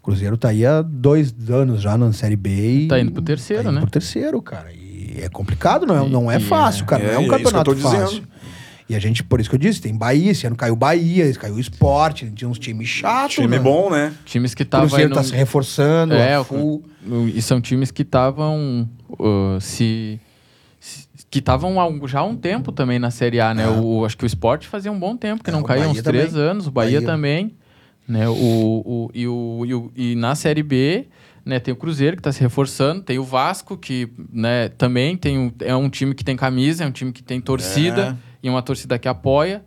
O 0.00 0.04
Cruzeiro 0.04 0.36
tá 0.36 0.48
aí 0.48 0.66
há 0.66 0.82
dois 0.82 1.32
anos 1.48 1.80
já 1.80 1.96
na 1.96 2.12
Série 2.12 2.36
B 2.36 2.50
e 2.50 2.88
Tá 2.88 2.98
indo 2.98 3.12
pro 3.12 3.22
terceiro, 3.22 3.62
tá 3.62 3.68
indo 3.70 3.74
né? 3.76 3.80
pro 3.80 3.90
terceiro, 3.90 4.42
cara. 4.42 4.72
E 4.72 5.20
é 5.22 5.28
complicado, 5.28 5.86
não 5.86 5.96
é, 5.98 6.06
E- 6.06 6.10
não 6.10 6.30
é 6.30 6.38
fácil, 6.40 6.82
é- 6.82 6.86
cara. 6.86 7.02
é, 7.04 7.06
não 7.06 7.12
é 7.14 7.18
um 7.18 7.20
é 7.20 7.22
isso 7.22 7.28
que 7.28 7.34
eu 7.34 7.44
campeonato 7.44 7.74
tô 7.74 7.80
fácil. 7.80 8.06
dizendo. 8.08 8.28
E 8.88 8.94
a 8.94 8.98
gente, 9.00 9.24
por 9.24 9.40
isso 9.40 9.50
que 9.50 9.56
eu 9.56 9.60
disse, 9.60 9.80
tem 9.80 9.96
Bahia, 9.96 10.30
esse 10.30 10.46
ano 10.46 10.54
caiu 10.54 10.76
Bahia, 10.76 11.24
esse 11.24 11.38
caiu 11.38 11.54
o 11.56 11.60
Esporte, 11.60 12.30
tinha 12.30 12.48
uns 12.48 12.58
times 12.58 12.88
chatos, 12.88 13.34
Time 13.34 13.48
né? 13.48 13.58
bom, 13.58 13.90
né? 13.90 14.14
Times 14.24 14.54
que 14.54 14.62
O 14.62 14.64
estavam 14.64 14.86
Cruzeiro 14.88 15.12
tá 15.14 15.22
se 15.24 15.32
reforçando, 15.34 16.14
É, 16.14 16.38
o- 16.38 16.44
Full. 16.44 16.84
E 17.34 17.42
são 17.42 17.60
times 17.60 17.90
que 17.90 18.02
estavam 18.02 18.88
uh, 19.18 19.60
se, 19.60 20.20
que 21.30 21.40
estavam 21.40 21.74
já 22.06 22.20
há 22.20 22.24
um 22.24 22.36
tempo 22.36 22.70
também 22.70 22.98
na 23.00 23.10
Série 23.10 23.40
A, 23.40 23.52
né? 23.52 23.68
O, 23.68 24.04
acho 24.04 24.16
que 24.16 24.24
o 24.24 24.26
Sport 24.26 24.66
fazia 24.66 24.92
um 24.92 24.98
bom 24.98 25.16
tempo 25.16 25.42
que 25.42 25.50
É, 25.50 25.52
não 25.52 25.60
o 25.60 25.64
caía, 25.64 25.82
Bahia 25.84 25.92
uns 25.92 26.02
três 26.02 26.32
também. 26.32 26.48
anos, 26.48 26.66
o 26.68 26.70
Bahia, 26.70 27.00
Bahia. 27.00 27.06
também, 27.06 27.54
né? 28.06 28.28
O, 28.28 28.32
o, 28.34 29.10
e, 29.12 29.26
o, 29.26 29.64
e, 29.66 29.74
o- 29.74 29.92
e 29.96 30.14
na 30.14 30.34
Série 30.36 30.62
B, 30.62 31.06
né, 31.44 31.58
tem 31.58 31.74
o 31.74 31.76
Cruzeiro 31.76 32.16
que 32.16 32.20
está 32.20 32.30
se 32.32 32.40
reforçando, 32.40 33.02
tem 33.02 33.18
o 33.18 33.24
Vasco 33.24 33.76
que, 33.76 34.08
né, 34.32 34.68
também 34.68 35.16
tem 35.16 35.38
um, 35.38 35.52
é 35.60 35.74
um 35.74 35.88
time 35.88 36.14
que 36.14 36.24
tem 36.24 36.36
camisa, 36.36 36.84
é 36.84 36.86
um 36.86 36.92
time 36.92 37.10
que 37.12 37.22
tem 37.22 37.40
torcida 37.40 38.16
e 38.46 38.50
uma 38.50 38.62
torcida 38.62 38.98
que 38.98 39.08
apoia. 39.08 39.64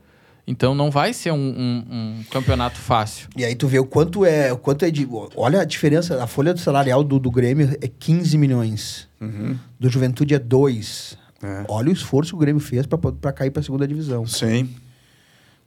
Então 0.48 0.74
não 0.74 0.90
vai 0.90 1.14
ser 1.14 1.32
um, 1.32 1.36
um- 1.38 1.86
um 1.92 2.24
campeonato 2.32 2.78
fácil. 2.80 3.28
E 3.38 3.46
aí 3.46 3.54
tu 3.54 3.68
vê 3.68 3.78
o 3.78 3.86
quanto 3.86 4.26
é, 4.26 4.52
o 4.52 4.58
quanto 4.58 4.84
é 4.84 4.90
de. 4.90 5.08
Olha 5.36 5.62
a 5.62 5.66
diferença, 5.66 6.24
a 6.24 6.26
folha 6.26 6.56
salarial 6.58 7.04
do, 7.04 7.20
do 7.20 7.30
Grêmio 7.30 7.78
é 7.82 7.88
15 7.88 8.36
milhões. 8.38 9.08
Uhum. 9.22 9.56
Do 9.80 9.90
Juventude 9.90 10.34
é 10.34 10.40
2. 10.40 11.18
É. 11.44 11.66
Olha 11.68 11.90
o 11.90 11.94
esforço 11.94 12.32
que 12.32 12.36
o 12.36 12.40
Grêmio 12.40 12.60
fez 12.60 12.86
pra, 12.88 12.98
pra 12.98 13.32
cair 13.32 13.52
pra 13.52 13.62
segunda 13.62 13.88
divisão. 13.88 14.26
Sim. 14.26 14.70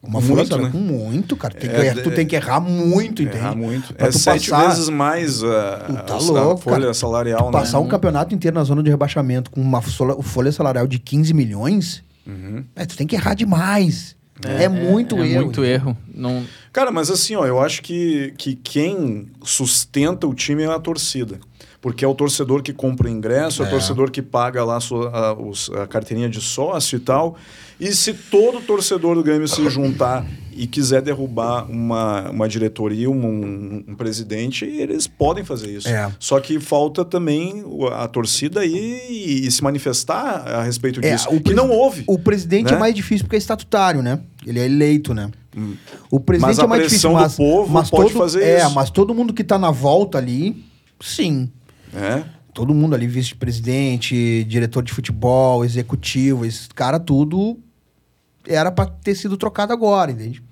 Uma 0.02 0.20
Muito, 0.20 0.48
folha 0.50 0.62
né? 0.64 0.70
com 0.72 0.78
muito, 0.78 1.36
cara. 1.36 1.54
Tem 1.54 1.70
que 1.70 1.76
É, 1.76 1.78
ganhar- 1.78 2.02
tu 2.02 2.10
é- 2.10 2.14
tem 2.14 2.26
que 2.26 2.34
errar 2.34 2.58
muito, 2.58 3.22
entende? 3.22 3.36
Errar 3.38 3.54
muito. 3.54 3.94
Pra 3.94 4.08
é 4.08 4.10
tu 4.10 4.18
sete 4.18 4.50
passar- 4.50 4.66
vezes 4.68 4.88
mais 4.88 5.44
a, 5.44 5.76
Tu 5.86 5.92
tá 5.94 6.14
a- 6.14 6.16
a 6.16 6.20
louco, 6.20 6.60
folha 6.62 6.80
cara. 6.80 6.94
salarial, 6.94 7.50
Passar 7.52 7.78
né? 7.78 7.84
um 7.84 7.88
campeonato 7.88 8.34
inteiro 8.34 8.56
na 8.56 8.64
zona 8.64 8.82
de 8.82 8.90
rebaixamento 8.90 9.48
com 9.52 9.60
uma 9.60 9.80
folha 9.80 10.50
salarial 10.50 10.88
de 10.88 10.98
15 10.98 11.32
milhões, 11.32 12.02
Uhum. 12.26 12.64
é, 12.76 12.86
tu 12.86 12.96
tem 12.96 13.06
que 13.06 13.16
errar 13.16 13.34
demais. 13.34 14.16
É, 14.44 14.68
muito 14.68 15.16
é 15.18 15.28
erro. 15.28 15.44
muito 15.44 15.64
erro. 15.64 15.96
Não, 16.12 16.44
Cara, 16.72 16.90
mas 16.90 17.10
assim, 17.10 17.36
ó, 17.36 17.46
eu 17.46 17.60
acho 17.60 17.82
que, 17.82 18.32
que 18.38 18.56
quem 18.56 19.28
sustenta 19.44 20.26
o 20.26 20.34
time 20.34 20.62
é 20.62 20.66
a 20.66 20.80
torcida. 20.80 21.38
Porque 21.82 22.04
é 22.04 22.08
o 22.08 22.14
torcedor 22.14 22.62
que 22.62 22.72
compra 22.72 23.08
o 23.08 23.10
ingresso, 23.10 23.60
é, 23.60 23.66
o 23.66 23.68
É. 23.68 23.70
torcedor 23.70 24.08
que 24.10 24.22
paga 24.22 24.64
lá 24.64 24.76
a, 24.76 24.80
sua, 24.80 25.10
a, 25.10 25.32
os- 25.34 25.68
a 25.70 25.84
carteirinha 25.84 26.28
de 26.28 26.40
sócio 26.40 26.96
e 26.96 27.00
tal. 27.00 27.36
E 27.80 27.92
se 27.92 28.14
todo 28.14 28.60
torcedor 28.60 29.16
do 29.16 29.22
Grêmio 29.24 29.48
se 29.48 29.68
juntar 29.68 30.24
e 30.52 30.64
quiser 30.68 31.02
derrubar 31.02 31.68
uma, 31.68 32.30
uma 32.30 32.48
diretoria, 32.48 33.10
um, 33.10 33.14
um- 33.26 33.84
um 33.88 33.94
presidente, 33.96 34.64
eles 34.64 35.08
podem 35.08 35.42
fazer 35.44 35.76
isso. 35.76 35.88
É. 35.88 36.08
Só 36.20 36.38
que 36.38 36.60
falta 36.60 37.04
também 37.04 37.64
o- 37.66 37.88
a 37.88 38.06
torcida 38.06 38.60
aí 38.60 39.02
e, 39.10 39.44
e 39.48 39.50
se 39.50 39.60
manifestar 39.64 40.46
a 40.48 40.62
respeito 40.62 41.00
É, 41.04 41.10
disso. 41.16 41.28
o 41.32 41.40
que 41.40 41.52
não 41.52 41.68
houve. 41.68 42.04
O 42.06 42.16
presidente 42.16 42.70
Né? 42.70 42.76
é 42.76 42.78
mais 42.78 42.94
difícil 42.94 43.24
porque 43.26 43.34
é 43.34 43.38
estatutário, 43.40 44.00
né? 44.02 44.20
Ele 44.46 44.60
é 44.60 44.64
eleito, 44.66 45.12
né? 45.12 45.28
O 46.08 46.20
presidente 46.20 46.46
Mas 46.56 46.58
é 46.60 46.66
mais 46.68 46.82
difícil, 46.84 47.10
pressão 47.10 47.12
do 47.20 47.22
mas, 47.24 47.36
povo 47.36 47.72
mas 47.72 47.90
pode 47.90 48.12
todo, 48.12 48.22
fazer 48.22 48.44
é, 48.44 48.58
isso. 48.60 48.70
mas 48.70 48.88
todo 48.88 49.12
mundo 49.12 49.32
que 49.34 49.42
tá 49.42 49.58
na 49.58 49.72
volta 49.72 50.16
ali, 50.18 50.64
sim. 51.00 51.50
É. 51.94 52.24
Todo 52.52 52.74
mundo 52.74 52.94
ali, 52.94 53.06
vice-presidente, 53.06 54.44
diretor 54.44 54.82
de 54.82 54.92
futebol, 54.92 55.64
executivo, 55.64 56.44
esse 56.44 56.68
cara 56.68 57.00
tudo 57.00 57.58
era 58.46 58.70
pra 58.70 58.86
ter 58.86 59.14
sido 59.14 59.36
trocado 59.36 59.72
agora, 59.72 60.10
entende? 60.10 60.42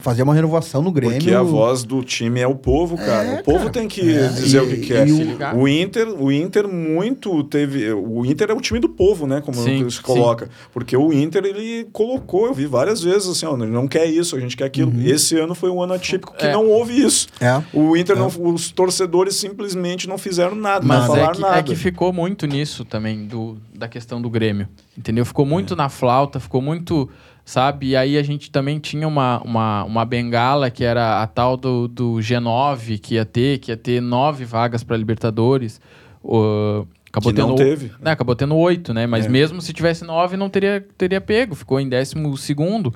Fazer 0.00 0.22
uma 0.22 0.34
renovação 0.34 0.82
no 0.82 0.90
Grêmio. 0.92 1.14
Uhum. 1.16 1.18
Porque 1.22 1.34
a 1.34 1.42
voz 1.42 1.84
do 1.84 2.02
time 2.02 2.40
é 2.40 2.46
o 2.46 2.54
povo, 2.54 2.96
cara. 2.96 3.28
É, 3.28 3.40
o 3.40 3.44
povo 3.44 3.58
cara. 3.58 3.70
tem 3.70 3.88
que 3.88 4.00
É, 4.00 4.28
dizer 4.28 4.62
e- 4.62 4.66
o 4.66 4.68
que 4.68 4.76
quer. 4.86 5.06
o-. 5.54 5.58
O 5.60 5.68
Inter, 5.68 6.08
o 6.08 6.30
Inter 6.32 6.66
muito 6.68 7.44
teve. 7.44 7.92
O 7.92 8.24
Inter 8.24 8.50
é 8.50 8.54
o 8.54 8.60
time 8.60 8.78
do 8.80 8.88
povo, 8.88 9.26
né? 9.26 9.40
Como 9.40 9.56
Sim, 9.56 9.88
se 9.90 10.00
coloca. 10.00 10.48
Porque 10.72 10.96
o 10.96 11.12
Inter, 11.12 11.44
ele 11.44 11.86
colocou, 11.92 12.46
eu 12.46 12.54
vi 12.54 12.66
várias 12.66 13.02
vezes 13.02 13.28
assim, 13.28 13.46
ó, 13.46 13.56
não 13.56 13.86
quer 13.88 14.06
isso, 14.06 14.36
a 14.36 14.40
gente 14.40 14.56
quer 14.56 14.64
aquilo. 14.64 14.92
Esse 15.04 15.38
ano 15.38 15.54
foi 15.54 15.70
um 15.70 15.82
ano 15.82 15.92
atípico 15.92 16.34
que 16.36 16.46
É. 16.46 16.52
não 16.52 16.66
houve 16.68 17.00
isso. 17.00 17.26
É. 17.40 17.62
O 17.72 17.96
Inter, 17.96 18.16
não, 18.16 18.26
os 18.26 18.70
torcedores 18.70 19.34
simplesmente 19.36 20.08
não 20.08 20.18
fizeram 20.18 20.54
nada, 20.54 20.84
Mas 20.86 20.98
não 20.98 21.04
é 21.04 21.08
falaram 21.18 21.34
que, 21.34 21.40
nada. 21.40 21.58
é 21.58 21.62
que 21.62 21.74
ficou 21.76 22.12
muito 22.12 22.46
nisso 22.46 22.84
também, 22.84 23.26
do, 23.26 23.56
da 23.74 23.88
questão 23.88 24.20
do 24.20 24.30
Grêmio. 24.30 24.68
Entendeu? 24.96 25.24
Ficou 25.24 25.44
É. 25.46 25.48
muito 25.48 25.74
na 25.76 25.88
flauta, 25.88 26.38
ficou 26.38 26.60
muito. 26.60 27.08
Sabe? 27.44 27.88
E 27.88 27.96
aí 27.96 28.16
a 28.16 28.22
gente 28.22 28.50
também 28.50 28.78
tinha 28.78 29.08
uma, 29.08 29.40
uma, 29.44 29.84
uma 29.84 30.04
bengala 30.04 30.70
que 30.70 30.84
era 30.84 31.22
a 31.22 31.26
tal 31.26 31.56
do, 31.56 31.88
do 31.88 32.14
G9 32.16 32.98
que 33.00 33.14
ia 33.14 33.24
ter, 33.24 33.58
que 33.58 33.70
ia 33.72 33.76
ter 33.76 34.00
nove 34.00 34.44
vagas 34.44 34.84
para 34.84 34.96
Libertadores. 34.96 35.80
O- 36.22 36.86
acabou 37.08 37.32
Que 37.32 37.40
não 37.40 37.54
tendo, 37.54 37.56
teve. 37.56 37.92
né, 38.00 38.12
acabou 38.12 38.36
tendo 38.36 38.54
oito, 38.56 38.94
né? 38.94 39.06
Mas 39.06 39.26
É. 39.26 39.28
mesmo 39.28 39.60
se 39.60 39.72
tivesse 39.72 40.04
nove, 40.04 40.36
não 40.36 40.48
teria, 40.48 40.86
teria 40.96 41.20
pego. 41.20 41.54
Ficou 41.56 41.80
em 41.80 41.88
décimo 41.88 42.36
segundo. 42.36 42.94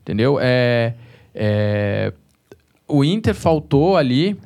Entendeu? 0.00 0.38
É, 0.40 0.94
é, 1.34 2.12
o 2.88 3.04
Inter 3.04 3.34
faltou 3.34 3.96
ali 3.96 4.36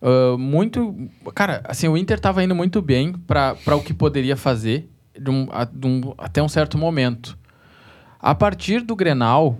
ah, 0.00 0.36
muito. 0.38 0.96
Cara, 1.34 1.60
assim, 1.64 1.86
o 1.86 1.96
Inter 1.96 2.18
tava 2.18 2.42
indo 2.42 2.54
muito 2.54 2.80
bem 2.80 3.12
para 3.12 3.56
o 3.76 3.80
que 3.82 3.92
poderia 3.92 4.36
fazer 4.36 4.88
de 5.20 5.30
um- 5.30 5.46
a- 5.52 5.64
de 5.64 5.86
um- 5.86 6.14
até 6.18 6.42
um 6.42 6.48
certo 6.48 6.78
momento. 6.78 7.36
A 8.22 8.34
partir 8.34 8.82
do 8.82 8.94
Grenal, 8.94 9.58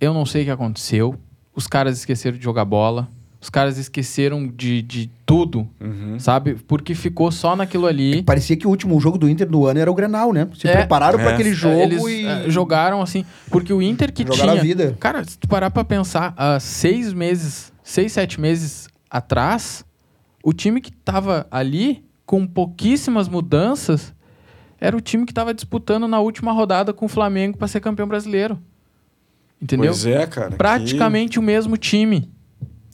eu 0.00 0.12
não 0.12 0.26
sei 0.26 0.42
o 0.42 0.44
que 0.44 0.50
aconteceu. 0.50 1.16
Os 1.56 1.66
caras 1.66 1.96
esqueceram 1.98 2.36
de 2.36 2.44
jogar 2.44 2.64
bola. 2.66 3.08
Os 3.40 3.50
caras 3.50 3.76
esqueceram 3.76 4.46
de, 4.48 4.80
de 4.80 5.10
tudo, 5.26 5.68
Uhum. 5.78 6.18
sabe? 6.18 6.54
Porque 6.66 6.94
ficou 6.94 7.30
só 7.30 7.54
naquilo 7.54 7.86
ali. 7.86 8.22
Parecia 8.22 8.56
que 8.56 8.66
o 8.66 8.70
último 8.70 8.98
jogo 8.98 9.18
do 9.18 9.28
Inter 9.28 9.46
do 9.48 9.66
ano 9.66 9.78
era 9.80 9.90
o 9.90 9.94
Grenal, 9.94 10.32
né? 10.32 10.48
Se 10.58 10.66
É. 10.66 10.72
prepararam 10.78 11.18
pra 11.18 11.30
É. 11.30 11.34
aquele 11.34 11.52
jogo 11.52 11.78
Eles 11.80 12.02
e 12.06 12.24
eh, 12.26 12.44
jogaram 12.50 13.02
assim. 13.02 13.24
Porque 13.50 13.70
o 13.72 13.82
Inter 13.82 14.12
que 14.12 14.22
Jogaram 14.26 14.52
tinha. 14.52 14.60
a 14.60 14.64
vida. 14.64 14.96
Cara, 14.98 15.22
se 15.24 15.38
tu 15.38 15.46
parar 15.46 15.70
pra 15.70 15.84
pensar, 15.84 16.32
há 16.38 16.58
seis 16.58 17.12
meses, 17.12 17.70
seis, 17.82 18.12
sete 18.12 18.40
meses 18.40 18.88
atrás, 19.10 19.84
o 20.42 20.52
time 20.54 20.80
que 20.80 20.90
tava 20.90 21.46
ali, 21.50 22.02
com 22.24 22.46
pouquíssimas 22.46 23.28
mudanças, 23.28 24.14
era 24.84 24.96
o 24.96 25.00
time 25.00 25.24
que 25.26 25.32
tava 25.32 25.54
disputando 25.54 26.06
na 26.06 26.20
última 26.20 26.52
rodada 26.52 26.92
com 26.92 27.06
o 27.06 27.08
Flamengo 27.08 27.56
pra 27.56 27.66
ser 27.68 27.80
campeão 27.80 28.06
brasileiro. 28.08 28.58
Entendeu? 29.60 29.92
Pois 29.92 30.04
é, 30.06 30.26
cara. 30.26 30.50
que- 30.50 30.56
Praticamente 30.56 31.38
o 31.38 31.42
mesmo 31.42 31.76
time. 31.76 32.30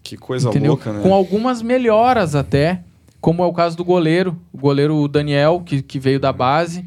Que, 0.03 0.17
coisa 0.17 0.49
entendeu? 0.49 0.73
louca, 0.73 0.93
né? 0.93 1.03
Com 1.03 1.13
algumas 1.15 1.63
melhoras 1.63 2.35
até, 2.35 2.83
como 3.21 3.43
é 3.43 3.47
o 3.47 3.53
caso 3.53 3.77
do 3.77 3.85
goleiro, 3.85 4.37
o 4.53 4.59
goleiro 4.59 5.07
Daniel, 5.09 5.63
que, 5.65 5.83
que 5.83 5.99
veio 5.99 6.19
da 6.21 6.33
base, 6.33 6.85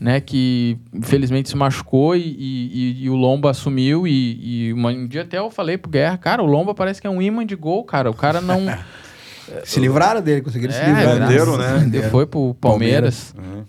né, 0.00 0.20
que 0.20 0.76
infelizmente 0.92 1.48
se 1.48 1.56
machucou 1.56 2.16
e, 2.16 2.20
e- 2.22 3.04
e 3.04 3.10
o 3.10 3.14
Lomba 3.14 3.50
assumiu 3.50 4.06
e, 4.06 4.68
e 4.68 4.72
uma- 4.72 4.90
um 4.90 5.06
dia 5.06 5.22
até 5.22 5.38
eu 5.38 5.50
falei 5.50 5.76
pro 5.78 5.90
Guerra, 5.90 6.16
cara, 6.18 6.42
o 6.42 6.46
Lomba 6.46 6.74
parece 6.74 7.00
que 7.00 7.06
é 7.06 7.10
um 7.10 7.22
imã 7.22 7.44
de 7.46 7.54
gol, 7.54 7.84
cara, 7.84 8.10
o 8.10 8.14
cara 8.14 8.40
não... 8.40 8.60
se 9.64 9.78
livraram 9.78 10.20
dele, 10.22 10.40
conseguiram 10.42 10.72
se 10.72 10.80
É, 10.80 10.86
livrar. 10.86 11.04
graças- 11.16 11.28
Venderam, 11.28 11.56
né? 11.58 11.78
Venderam. 11.78 12.10
Foi 12.10 12.26
pro 12.26 12.54
Palmeiras. 12.60 13.34
Uhum. 13.38 13.64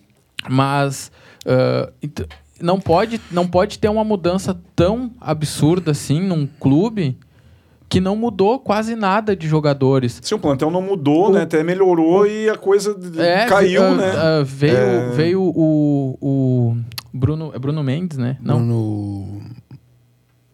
Mas 0.50 1.12
ent- 2.02 2.28
não, 2.62 2.80
pode, 2.80 3.20
não 3.32 3.48
pode 3.48 3.80
ter 3.80 3.90
uma 3.90 4.04
mudança 4.04 4.58
tão 4.76 5.12
absurda 5.20 5.92
assim 5.92 6.22
num 6.22 6.48
clube 6.60 7.18
que 7.88 8.00
não 8.02 8.16
mudou 8.16 8.58
quase 8.60 8.96
nada 8.96 9.36
de 9.36 9.48
jogadores. 9.48 10.20
Sim, 10.24 10.36
o 10.36 10.40
plantel 10.40 10.72
não 10.72 10.82
mudou, 10.82 11.30
O- 11.30 11.34
né? 11.34 11.44
Até 11.44 11.64
melhorou 11.64 12.26
e 12.26 12.50
a 12.50 12.58
coisa 12.58 12.98
É, 13.18 13.46
caiu, 13.46 13.84
ah, 13.84 13.96
né? 13.96 14.12
ah, 14.16 14.44
veio, 14.44 14.76
É. 14.76 15.10
veio 15.12 15.42
o, 15.42 16.18
o 16.20 16.78
Bruno, 17.14 17.52
é 17.54 17.60
Bruno 17.60 17.84
Mendes, 17.84 18.18
né? 18.18 18.38
Não, 18.42 18.60
No... 18.60 19.42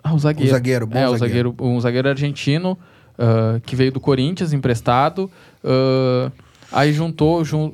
ah, 0.03 0.13
o 0.13 0.19
zagueiro. 0.19 0.49
O 0.49 0.53
zagueiro, 0.53 0.85
bom 0.87 0.97
é, 0.97 1.07
o 1.09 1.17
zagueiro. 1.17 1.49
zagueiro, 1.51 1.55
um 1.75 1.79
zagueiro 1.79 2.09
argentino 2.09 2.77
ah, 3.17 3.59
que 3.65 3.75
veio 3.77 3.91
do 3.93 3.99
Corinthians 4.01 4.51
emprestado. 4.51 5.31
aí 6.71 6.91
juntou, 6.93 7.43
jun- 7.45 7.73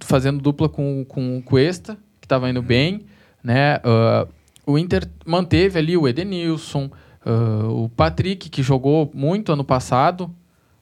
fazendo 0.00 0.40
dupla 0.40 0.68
com, 0.68 1.04
com 1.04 1.38
o 1.38 1.42
Cuesta, 1.42 1.96
que 2.20 2.26
estava 2.26 2.48
indo 2.48 2.62
bem, 2.62 3.02
né? 3.42 3.80
Ah, 3.84 4.26
o 4.66 4.78
Inter 4.78 5.06
manteve 5.26 5.78
ali 5.78 5.96
o 5.96 6.08
Edenilson, 6.08 6.90
ah, 7.24 7.68
o 7.68 7.88
Patrick, 7.88 8.48
que 8.48 8.62
jogou 8.62 9.10
muito 9.14 9.52
ano 9.52 9.64
passado, 9.64 10.30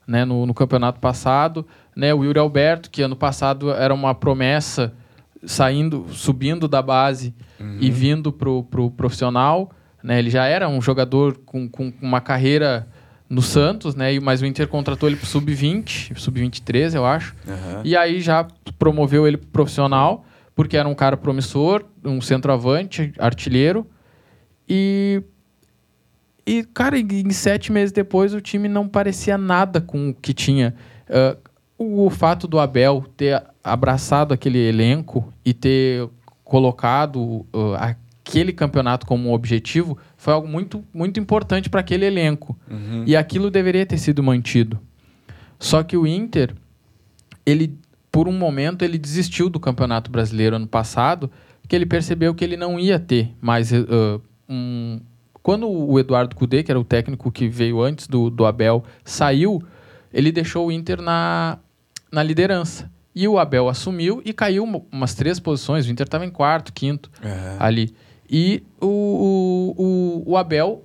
né, 0.07 0.25
no, 0.25 0.47
no 0.47 0.53
campeonato 0.53 0.99
passado, 0.99 1.67
né, 1.95 2.13
o 2.13 2.25
Yuri 2.25 2.39
Alberto, 2.39 2.91
que 2.91 3.03
ano 3.03 3.15
passado 3.15 3.71
era 3.71 3.95
uma 3.95 4.15
promessa 4.15 4.93
saindo, 5.45 6.07
subindo 6.11 6.67
da 6.67 6.83
base 6.83 7.33
e 7.81 7.89
vindo 7.91 8.33
pro, 8.33 8.65
pro 8.65 8.91
profissional, 8.91 9.71
né, 10.03 10.19
ele 10.19 10.29
já 10.29 10.47
era 10.47 10.69
um 10.69 10.83
jogador 10.83 11.39
com, 11.47 11.69
com 11.69 11.93
uma 12.03 12.21
carreira 12.21 12.89
no 13.33 13.41
Santos, 13.41 13.95
né? 13.95 14.21
Mas 14.21 14.43
o 14.43 14.47
Inter 14.47 14.69
contratou 14.69 15.09
ele 15.09 15.17
pro 15.17 15.27
sub-20, 15.27 16.19
sub-23, 16.19 16.95
eu 16.95 17.07
acho. 17.07 17.35
Aham. 17.49 17.81
E 17.83 17.97
aí 17.97 18.21
já 18.21 18.47
promoveu 18.83 19.29
ele 19.29 19.37
pro 19.37 19.47
profissional, 19.47 20.25
porque 20.57 20.77
era 20.77 20.89
um 20.89 20.95
cara 20.95 21.17
promissor, 21.17 21.85
um 22.05 22.21
centroavante, 22.21 23.13
artilheiro. 23.17 23.87
E. 24.69 25.23
E, 26.45 26.65
cara, 26.75 26.99
em 26.99 27.31
sete 27.31 27.71
meses 27.71 27.93
depois 27.93 28.35
o 28.35 28.41
time 28.41 28.69
não 28.69 28.89
parecia 28.89 29.39
nada 29.39 29.81
com 29.81 30.09
o 30.09 30.15
que 30.15 30.35
tinha. 30.35 30.75
Ah, 31.09 31.37
o, 31.79 32.11
fato 32.11 32.49
do 32.49 32.59
Abel 32.59 33.05
ter 33.17 33.41
abraçado 33.63 34.35
aquele 34.35 34.59
elenco 34.59 35.33
e 35.45 35.55
ter 35.55 36.09
colocado 36.43 37.47
ah, 37.79 37.95
aquele 38.25 38.53
campeonato 38.53 39.07
como 39.07 39.29
um 39.29 39.33
objetivo 39.33 39.97
foi 40.17 40.35
algo 40.35 40.49
muito, 40.49 40.85
muito 40.93 41.21
importante 41.21 41.71
para 41.71 41.79
aquele 41.79 42.05
elenco. 42.05 42.59
Uhum. 42.69 43.05
E 43.07 43.15
aquilo 43.15 43.49
deveria 43.49 43.87
ter 43.87 43.99
sido 43.99 44.21
mantido. 44.21 44.81
Só 45.61 45.85
que 45.85 45.97
o 45.97 46.05
Inter, 46.05 46.57
ele, 47.47 47.79
por 48.13 48.29
um 48.29 48.33
momento, 48.33 48.83
ele 48.85 48.99
desistiu 48.99 49.49
do 49.49 49.59
Campeonato 49.59 50.11
Brasileiro 50.11 50.55
ano 50.57 50.67
passado, 50.69 51.31
que 51.67 51.75
ele 51.75 51.87
percebeu 51.87 52.35
que 52.35 52.45
ele 52.45 52.57
não 52.57 52.79
ia 52.79 52.99
ter 53.01 53.35
mais 53.41 53.73
eh, 53.73 53.79
um... 54.49 55.01
Quando 55.43 55.69
o 55.69 55.99
Eduardo 55.99 56.37
Cudê, 56.37 56.63
que 56.63 56.71
era 56.71 56.79
o 56.79 56.85
técnico 56.85 57.33
que 57.33 57.49
veio 57.49 57.81
antes 57.83 58.07
do, 58.07 58.31
do 58.31 58.45
Abel, 58.47 58.85
saiu, 59.05 59.61
ele 60.13 60.31
deixou 60.31 60.69
o 60.69 60.73
Inter 60.73 61.01
na, 61.03 61.59
na 62.13 62.23
liderança. 62.23 62.89
E 63.15 63.27
o 63.27 63.39
Abel 63.39 63.69
assumiu 63.69 64.23
e 64.25 64.33
caiu 64.33 64.63
uma- 64.63 64.83
umas 64.93 65.15
três 65.15 65.41
posições. 65.41 65.87
O 65.87 65.91
Inter 65.91 66.05
estava 66.07 66.25
em 66.25 66.31
quarto, 66.31 66.73
quinto 66.73 67.11
Aham. 67.25 67.57
ali. 67.59 67.95
E 68.31 68.63
o, 68.81 68.87
o, 68.87 69.75
o, 70.27 70.33
o 70.33 70.37
Abel 70.37 70.85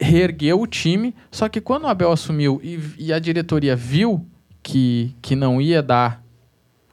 reergueu 0.00 0.60
o 0.60 0.66
time, 0.66 1.14
só 1.30 1.48
que 1.48 1.60
quando 1.60 1.84
o 1.84 1.86
Abel 1.86 2.10
assumiu 2.10 2.60
e, 2.62 2.80
e 2.98 3.12
a 3.12 3.18
diretoria 3.18 3.76
viu 3.76 4.26
que, 4.62 5.14
que 5.22 5.36
não 5.36 5.60
ia 5.60 5.80
dar 5.82 6.22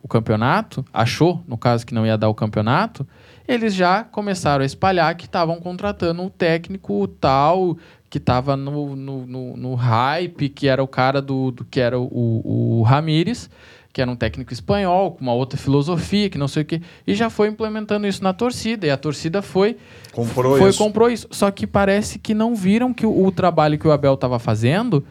o 0.01 0.07
campeonato, 0.07 0.85
achou, 0.93 1.43
no 1.47 1.57
caso, 1.57 1.85
que 1.85 1.93
não 1.93 2.05
ia 2.05 2.17
dar 2.17 2.29
o 2.29 2.33
campeonato, 2.33 3.05
eles 3.47 3.73
já 3.73 4.03
começaram 4.03 4.63
a 4.63 4.65
espalhar 4.65 5.15
que 5.15 5.25
estavam 5.25 5.59
contratando 5.59 6.21
um 6.21 6.29
técnico 6.29 7.07
tal, 7.07 7.77
que 8.09 8.17
estava 8.17 8.55
no, 8.55 8.95
no, 8.95 9.25
no, 9.25 9.57
no 9.57 9.75
hype, 9.75 10.49
que 10.49 10.67
era 10.67 10.83
o 10.83 10.87
cara 10.87 11.21
do, 11.21 11.51
do 11.51 11.65
que 11.65 11.79
era 11.79 11.99
o, 11.99 12.79
o 12.79 12.81
Ramires, 12.83 13.49
que 13.91 14.01
era 14.01 14.09
um 14.09 14.15
técnico 14.15 14.53
espanhol, 14.53 15.11
com 15.11 15.21
uma 15.21 15.33
outra 15.33 15.57
filosofia, 15.57 16.29
que 16.29 16.37
não 16.37 16.47
sei 16.47 16.63
o 16.63 16.65
quê, 16.65 16.81
e 17.05 17.15
já 17.15 17.29
foi 17.29 17.47
implementando 17.47 18.07
isso 18.07 18.23
na 18.23 18.33
torcida, 18.33 18.85
e 18.87 18.91
a 18.91 18.97
torcida 18.97 19.41
foi 19.41 19.77
Comprou 20.11 20.57
foi, 20.57 20.69
isso. 20.69 20.77
comprou 20.77 21.09
isso. 21.09 21.27
Só 21.31 21.49
que 21.51 21.65
parece 21.65 22.19
que 22.19 22.33
não 22.33 22.55
viram 22.55 22.93
que 22.93 23.05
o, 23.05 23.25
o 23.25 23.31
trabalho 23.31 23.77
que 23.77 23.87
o 23.87 23.91
Abel 23.91 24.13
estava 24.13 24.39
fazendo 24.39 25.05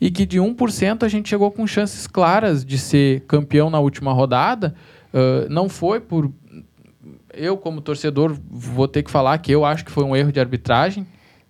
e 0.00 0.10
que 0.10 0.24
de 0.24 0.38
1% 0.38 1.02
a 1.02 1.08
gente 1.08 1.28
chegou 1.28 1.50
com 1.50 1.66
chances 1.66 2.06
claras 2.06 2.64
de 2.64 2.78
ser 2.78 3.20
campeão 3.28 3.68
na 3.70 3.78
última 3.80 4.12
rodada. 4.12 4.74
Ah, 5.12 5.46
não 5.50 5.68
foi 5.68 6.00
por. 6.00 6.32
Eu, 7.32 7.56
como 7.56 7.80
torcedor, 7.80 8.36
vou 8.50 8.88
ter 8.88 9.02
que 9.02 9.10
falar 9.10 9.38
que 9.38 9.52
eu 9.52 9.64
acho 9.64 9.84
que 9.84 9.90
foi 9.90 10.04
um 10.04 10.16
erro 10.16 10.32
de 10.32 10.40
arbitragem 10.40 11.06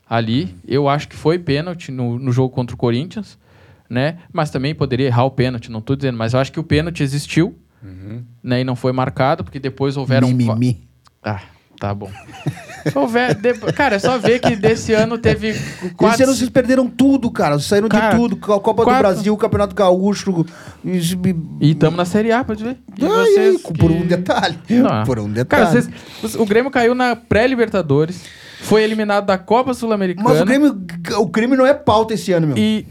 ali. 0.09 0.55
Eu 0.67 0.89
acho 0.89 1.09
que 1.09 1.17
foi 1.17 1.39
pênalti 1.39 1.91
no, 1.91 2.19
no 2.19 2.33
jogo 2.33 2.55
contra 2.55 2.75
o 2.75 2.79
Corinthians, 2.79 3.39
né? 3.89 4.19
Mas 4.33 4.51
também 4.51 4.75
poderia 4.75 5.07
errar 5.07 5.25
o 5.25 5.31
pênalti, 5.31 5.71
não 5.71 5.79
estou 5.81 5.97
dizendo. 5.97 6.19
Mas 6.19 6.35
eu 6.35 6.41
acho 6.41 6.53
que 6.53 6.61
o 6.61 6.65
pênalti 6.65 7.03
existiu, 7.03 7.57
Uhum. 7.83 8.23
né? 8.43 8.61
E 8.61 8.65
não 8.65 8.77
foi 8.77 8.93
marcado, 8.93 9.43
porque 9.43 9.59
depois 9.59 9.97
houveram. 9.97 10.29
Mimimi. 10.29 10.87
ah, 11.23 11.41
tá 11.81 11.93
bom. 11.95 12.11
Houver, 12.95 13.35
de- 13.35 13.55
Cara, 13.73 13.97
é 13.97 13.99
só 13.99 14.17
ver 14.19 14.39
que 14.39 14.55
desse 14.57 14.93
ano 14.93 15.19
teve 15.19 15.53
quatro. 15.97 16.15
Esse 16.15 16.23
ano 16.23 16.35
vocês 16.35 16.49
perderam 16.49 16.87
tudo, 16.87 17.31
cara. 17.31 17.55
Vocês 17.59 17.67
saíram 17.69 17.89
Cara, 17.89 18.11
de 18.11 18.17
tudo. 18.17 18.37
Co- 18.37 18.61
Copa 18.61 18.85
quatro- 18.85 18.95
do 19.03 19.13
Brasil, 19.13 19.37
Campeonato 19.37 19.75
Gaúcho. 19.75 20.47
E 20.85 21.71
estamos 21.71 21.97
na 21.97 22.05
Série 22.05 22.33
A, 22.33 22.45
pode 22.45 22.63
ver. 22.63 22.77
E 22.99 23.05
Ai, 23.05 23.11
vocês 23.11 23.55
ai, 23.67 23.73
Por 23.75 23.91
que- 23.91 23.97
um 23.97 24.07
detalhe. 24.07 24.59
Não. 24.71 25.05
Por 25.05 25.19
um 25.19 25.25
Cara, 25.25 25.35
detalhe. 25.35 25.67
vocês- 26.23 26.35
o 26.37 26.47
Grêmio 26.47 26.71
caiu 26.71 26.95
na 26.95 27.15
pré-Libertadores, 27.17 28.23
foi 28.61 28.83
eliminado 28.83 29.27
da 29.27 29.37
Copa 29.39 29.75
Sul-Americana. 29.75 30.29
Mas 30.29 30.41
o 30.41 30.45
Grêmio, 30.45 30.81
o 31.19 31.27
Grêmio 31.27 31.57
não 31.59 31.67
é 31.67 31.75
pauta 31.75 32.15
esse 32.15 32.33
ano, 32.33 32.47
meu. 32.49 32.57
E. 32.59 32.87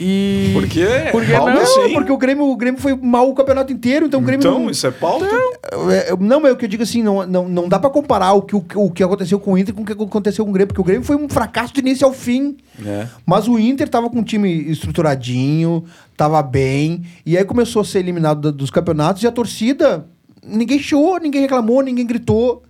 e... 0.00 0.50
Por 0.54 0.66
quê? 0.66 0.86
Porque 1.12 1.32
não, 1.32 1.66
sim. 1.66 1.92
Porque 1.92 2.10
o 2.10 2.16
Grêmio, 2.16 2.44
o 2.44 2.56
Grêmio 2.56 2.80
foi 2.80 2.94
mal 2.96 3.28
o 3.28 3.34
campeonato 3.34 3.72
inteiro, 3.72 4.06
então 4.06 4.20
o 4.20 4.22
Grêmio 4.22 4.40
Então, 4.46 4.58
não... 4.60 4.70
isso 4.70 4.86
é 4.86 4.90
pauta? 4.90 5.26
É, 5.26 6.10
é, 6.12 6.16
Não, 6.18 6.40
mas 6.40 6.52
o 6.52 6.56
que 6.56 6.64
eu 6.64 6.68
digo 6.68 6.82
assim, 6.82 7.02
não, 7.02 7.26
não, 7.26 7.48
não 7.48 7.68
dá 7.68 7.78
pra 7.78 7.90
comparar 7.90 8.32
o 8.32 8.42
que, 8.42 8.56
o, 8.56 8.64
o 8.76 8.90
que 8.90 9.02
aconteceu 9.02 9.38
com 9.38 9.52
o 9.52 9.58
Inter 9.58 9.74
com 9.74 9.82
o 9.82 9.84
que 9.84 9.92
aconteceu 9.92 10.44
com 10.44 10.50
o 10.50 10.54
Grêmio, 10.54 10.68
porque 10.68 10.80
o 10.80 10.84
Grêmio 10.84 11.04
foi 11.04 11.16
um 11.16 11.28
fracasso 11.28 11.74
do 11.74 11.80
início 11.80 12.06
ao 12.06 12.12
fim. 12.12 12.56
É. 12.84 13.06
Mas 13.26 13.46
o 13.48 13.58
Inter 13.58 13.88
tava 13.88 14.08
com 14.08 14.18
um 14.20 14.24
time 14.24 14.50
estruturadinho, 14.70 15.84
tava 16.16 16.42
bem, 16.42 17.02
e 17.24 17.36
aí 17.36 17.44
começou 17.44 17.82
a 17.82 17.84
ser 17.84 17.98
eliminado 17.98 18.40
da- 18.40 18.50
dos 18.56 18.70
campeonatos 18.70 19.22
e 19.22 19.26
a 19.26 19.32
torcida, 19.32 20.06
ninguém 20.46 20.78
chiou, 20.78 21.18
ninguém 21.20 21.42
reclamou, 21.42 21.82
ninguém 21.82 22.06
gritou. 22.06 22.62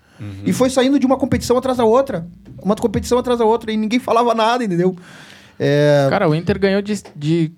E 0.46 0.52
foi 0.52 0.70
saindo 0.70 0.98
de 0.98 1.04
uma 1.04 1.18
competição 1.18 1.58
atrás 1.58 1.76
da 1.76 1.84
outra. 1.84 2.26
Uma 2.62 2.74
competição 2.74 3.18
atrás 3.18 3.38
da 3.38 3.44
outra, 3.44 3.70
e 3.70 3.76
ninguém 3.76 3.98
falava 3.98 4.34
nada, 4.34 4.64
entendeu? 4.64 4.96
É, 5.58 6.06
Cara, 6.10 6.28
o 6.28 6.34
Inter 6.34 6.58
ganhou 6.58 6.82
de, 6.82 7.02
de- 7.14 7.52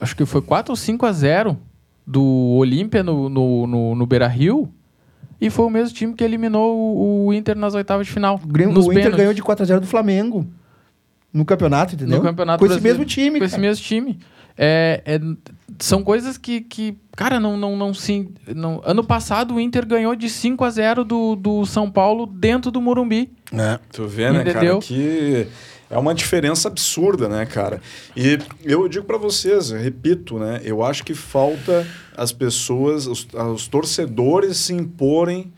Acho 0.00 0.14
que 0.16 0.24
foi 0.24 0.40
4 0.40 0.72
ou 0.72 0.76
5 0.76 1.04
a 1.06 1.12
0 1.12 1.58
do 2.06 2.22
Olímpia 2.56 3.02
no, 3.02 3.28
no, 3.28 3.66
no, 3.66 3.94
no 3.94 4.06
Beira 4.06 4.26
Rio. 4.26 4.72
E 5.40 5.50
foi 5.50 5.66
o 5.66 5.70
mesmo 5.70 5.94
time 5.94 6.14
que 6.14 6.24
eliminou 6.24 6.76
o, 6.76 7.26
o 7.26 7.32
Inter 7.34 7.56
nas 7.56 7.74
oitavas 7.74 8.06
de 8.06 8.12
final. 8.12 8.40
o, 8.42 8.46
Grêmio- 8.46 8.74
nos 8.74 8.86
o 8.86 8.90
Inter 8.92 9.04
pênaltis. 9.04 9.18
ganhou 9.18 9.34
de 9.34 9.42
4x0 9.42 9.80
do 9.80 9.86
Flamengo. 9.86 10.46
No 11.32 11.44
campeonato, 11.44 11.94
entendeu? 11.94 12.16
No 12.18 12.24
campeonato 12.24 12.64
Com 12.64 12.72
esse 12.72 12.80
mesmo 12.82 13.04
time. 13.04 13.38
Com 13.38 13.44
esse 13.44 13.52
cara. 13.56 13.60
mesmo 13.68 13.84
time. 13.84 14.18
É, 14.56 15.02
é- 15.04 15.20
são 15.78 16.02
coisas 16.02 16.36
que, 16.38 16.62
que 16.62 16.96
cara, 17.14 17.38
não, 17.38 17.56
não, 17.56 17.76
não 17.76 17.92
se. 17.94 18.28
Não, 18.56 18.80
ano 18.84 19.04
passado 19.04 19.54
o 19.54 19.60
Inter 19.60 19.86
ganhou 19.86 20.16
de 20.16 20.28
5 20.28 20.64
a 20.64 20.70
0 20.70 21.04
do, 21.04 21.36
do 21.36 21.64
São 21.66 21.88
Paulo 21.90 22.26
dentro 22.26 22.70
do 22.70 22.80
Morumbi. 22.80 23.30
É. 23.52 23.78
Tu 23.92 24.06
vê, 24.08 24.30
né, 24.32 24.38
cara, 24.42 24.50
Entendeu? 24.50 24.78
que 24.80 25.46
é 25.90 25.96
uma 25.98 26.14
diferença 26.14 26.68
absurda, 26.68 27.28
né, 27.28 27.46
cara? 27.46 27.80
E 28.16 28.38
eu 28.64 28.88
digo 28.88 29.04
pra 29.06 29.16
vocês, 29.16 29.70
repito, 29.70 30.38
né, 30.38 30.60
eu 30.64 30.82
acho 30.82 31.04
que 31.04 31.14
falta 31.14 31.86
as 32.16 32.32
pessoas, 32.32 33.06
os, 33.06 33.26
os 33.54 33.68
torcedores 33.68 34.56
se 34.58 34.74
imporem, 34.74 35.52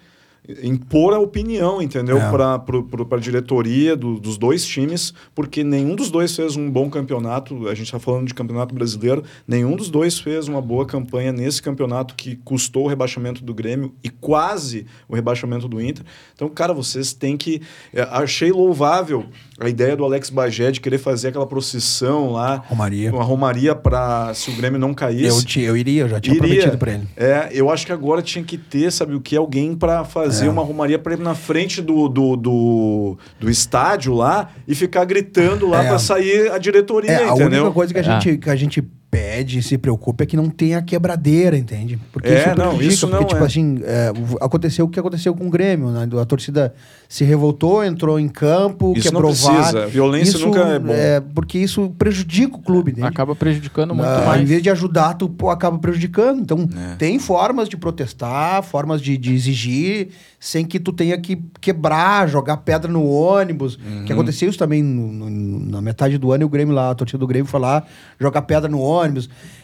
impor 0.62 1.12
a 1.14 1.18
opinião, 1.18 1.80
entendeu? 1.82 2.18
É. 2.18 2.30
Pro, 2.64 2.84
pra 3.07 3.18
diretoria 3.18 3.96
do- 3.96 4.18
dos 4.20 4.36
dois 4.38 4.64
times, 4.64 5.12
porque 5.34 5.62
nenhum 5.64 5.94
dos 5.94 6.11
dois 6.11 6.34
fez 6.34 6.57
um 6.57 6.70
bom 6.70 6.88
campeonato, 6.90 7.68
a 7.68 7.74
gente 7.74 7.90
tá 7.90 7.98
falando 7.98 8.26
de 8.26 8.34
campeonato 8.34 8.74
brasileiro, 8.74 9.22
nenhum 9.46 9.76
dos 9.76 9.88
dois 9.90 10.18
fez 10.18 10.48
uma 10.48 10.61
boa 10.61 10.86
campanha 10.86 11.32
nesse 11.32 11.62
campeonato 11.62 12.14
que 12.14 12.36
custou 12.44 12.84
o 12.84 12.88
rebaixamento 12.88 13.42
do 13.44 13.53
Grêmio 13.55 13.92
e 14.03 14.09
quase 14.09 14.86
o 15.09 15.14
rebaixamento 15.14 15.68
do 15.68 15.80
Inter. 15.80 16.05
Então, 16.34 16.48
cara, 16.48 16.72
vocês 16.72 17.12
têm 17.12 17.36
que. 17.36 17.61
é, 17.92 18.03
achei 18.11 18.51
louvável 18.53 19.24
a 19.59 19.68
ideia 19.68 19.96
do 19.96 20.05
Alex 20.05 20.30
Bagé 20.30 20.70
de 20.70 20.80
querer 20.80 20.98
fazer 20.98 21.28
aquela 21.28 21.46
procissão 21.46 22.32
lá, 22.32 22.62
Romaria. 22.68 23.12
uma 23.12 23.22
romaria 23.24 23.74
para 23.74 24.32
se 24.34 24.51
o 24.51 24.57
Grêmio 24.57 24.78
não 24.78 24.94
caísse. 24.94 25.24
Eu, 25.38 25.44
te- 25.44 25.61
eu 25.61 25.76
iria, 25.76 26.03
eu 26.03 26.09
já 26.09 26.20
tinha 26.20 26.34
Iria. 26.36 26.46
prometido 26.48 26.78
pra 26.78 26.92
ele. 26.94 27.07
É, 27.16 27.48
eu 27.53 27.70
acho 27.70 27.84
que 27.86 27.92
agora 27.92 28.22
tinha 28.22 28.42
que 28.44 28.57
ter, 28.57 28.90
sabe 28.90 29.14
o 29.14 29.20
que? 29.20 29.36
Alguém 29.36 29.74
para 29.74 30.05
fazer 30.05 30.39
uma 30.49 30.62
romaria 30.62 30.99
para 30.99 31.14
ir 31.14 31.18
na 31.18 31.34
frente 31.34 31.82
do, 31.82 32.09
do, 32.09 32.36
do, 32.36 33.18
do 33.38 33.51
estádio 33.51 34.14
lá 34.14 34.51
e 34.66 34.74
ficar 34.74 35.05
gritando 35.05 35.68
lá 35.68 35.84
É. 35.84 35.88
para 35.88 35.99
sair 35.99 36.51
a 36.51 36.59
diretoria, 36.59 37.11
É, 37.11 37.24
a 37.24 37.28
entendeu? 37.32 37.62
única 37.64 37.70
coisa 37.74 37.93
que 37.93 37.99
a, 38.01 38.03
gente, 38.03 38.38
que 38.38 38.51
a 38.51 38.57
gente 38.57 38.82
pede 39.11 39.58
e 39.58 39.62
se 39.62 39.76
preocupa 39.76 40.22
é 40.22 40.26
que 40.26 40.36
não 40.36 40.48
tenha 40.48 40.80
quebradeira, 40.80 41.56
entende? 41.58 41.98
Porque 42.12 42.28
É, 42.28 42.46
isso 42.50 42.56
não, 42.58 42.80
isso 42.80 43.06
porque, 43.08 43.20
não 43.22 43.28
tipo 43.28 43.42
é. 43.42 43.46
assim, 43.46 43.80
é, 43.82 44.12
aconteceu 44.40 44.84
o 44.84 44.88
que 44.88 45.00
aconteceu 45.00 45.34
com 45.34 45.48
o 45.48 45.50
Grêmio, 45.50 45.88
né? 45.90 46.06
A 46.20 46.24
torcida 46.24 46.72
se 47.08 47.24
revoltou, 47.24 47.82
entrou 47.84 48.20
em 48.20 48.28
campo, 48.28 48.92
Isso 48.96 49.06
não 49.12 49.20
quebrou 49.20 49.30
precisa. 49.32 49.80
VAR. 49.80 49.88
Violência 49.88 50.36
Isso, 50.36 50.46
nunca 50.46 50.61
é 50.61 50.78
bom. 50.78 50.92
porque 51.34 51.58
isso 51.58 51.92
prejudica 51.98 52.54
o 52.54 52.61
clube, 52.61 52.92
entende? 52.92 53.06
Acaba 53.08 53.34
prejudicando 53.34 53.94
muito 53.96 54.06
Ah, 54.08 54.24
mais. 54.26 54.42
Em 54.42 54.44
vez 54.44 54.62
de 54.62 54.70
ajudar, 54.70 55.14
tu 55.14 55.28
pô, 55.28 55.50
acaba 55.50 55.76
prejudicando. 55.78 56.40
Então, 56.40 56.68
É. 56.92 56.94
tem 56.94 57.18
formas 57.18 57.68
de 57.68 57.76
protestar, 57.76 58.62
formas 58.62 59.02
de, 59.02 59.18
de 59.18 59.34
exigir, 59.34 60.11
sem 60.38 60.64
que 60.64 60.78
tu 60.78 60.92
tenha 60.92 61.18
que 61.18 61.42
quebrar, 61.61 62.28
jogar 62.28 62.58
pedra 62.58 62.90
no 62.90 63.04
ônibus. 63.04 63.76
Uhum. 63.76 64.04
Que 64.04 64.12
aconteceu 64.12 64.48
isso 64.48 64.58
também 64.58 64.82
no- 64.84 65.28
no- 65.28 65.61
na 65.70 65.82
metade 65.82 66.16
do 66.16 66.30
ano, 66.30 66.44
e 66.44 66.46
o 66.46 66.48
Grêmio 66.48 66.72
lá, 66.74 66.90
a 66.90 66.94
torcida 66.94 67.18
do 67.18 67.26
Grêmio 67.26 67.46
foi 67.46 67.58
lá 67.61 67.82
jogar 68.20 68.42
pedra 68.42 68.68
no 68.70 68.78
ônibus. 68.80 68.99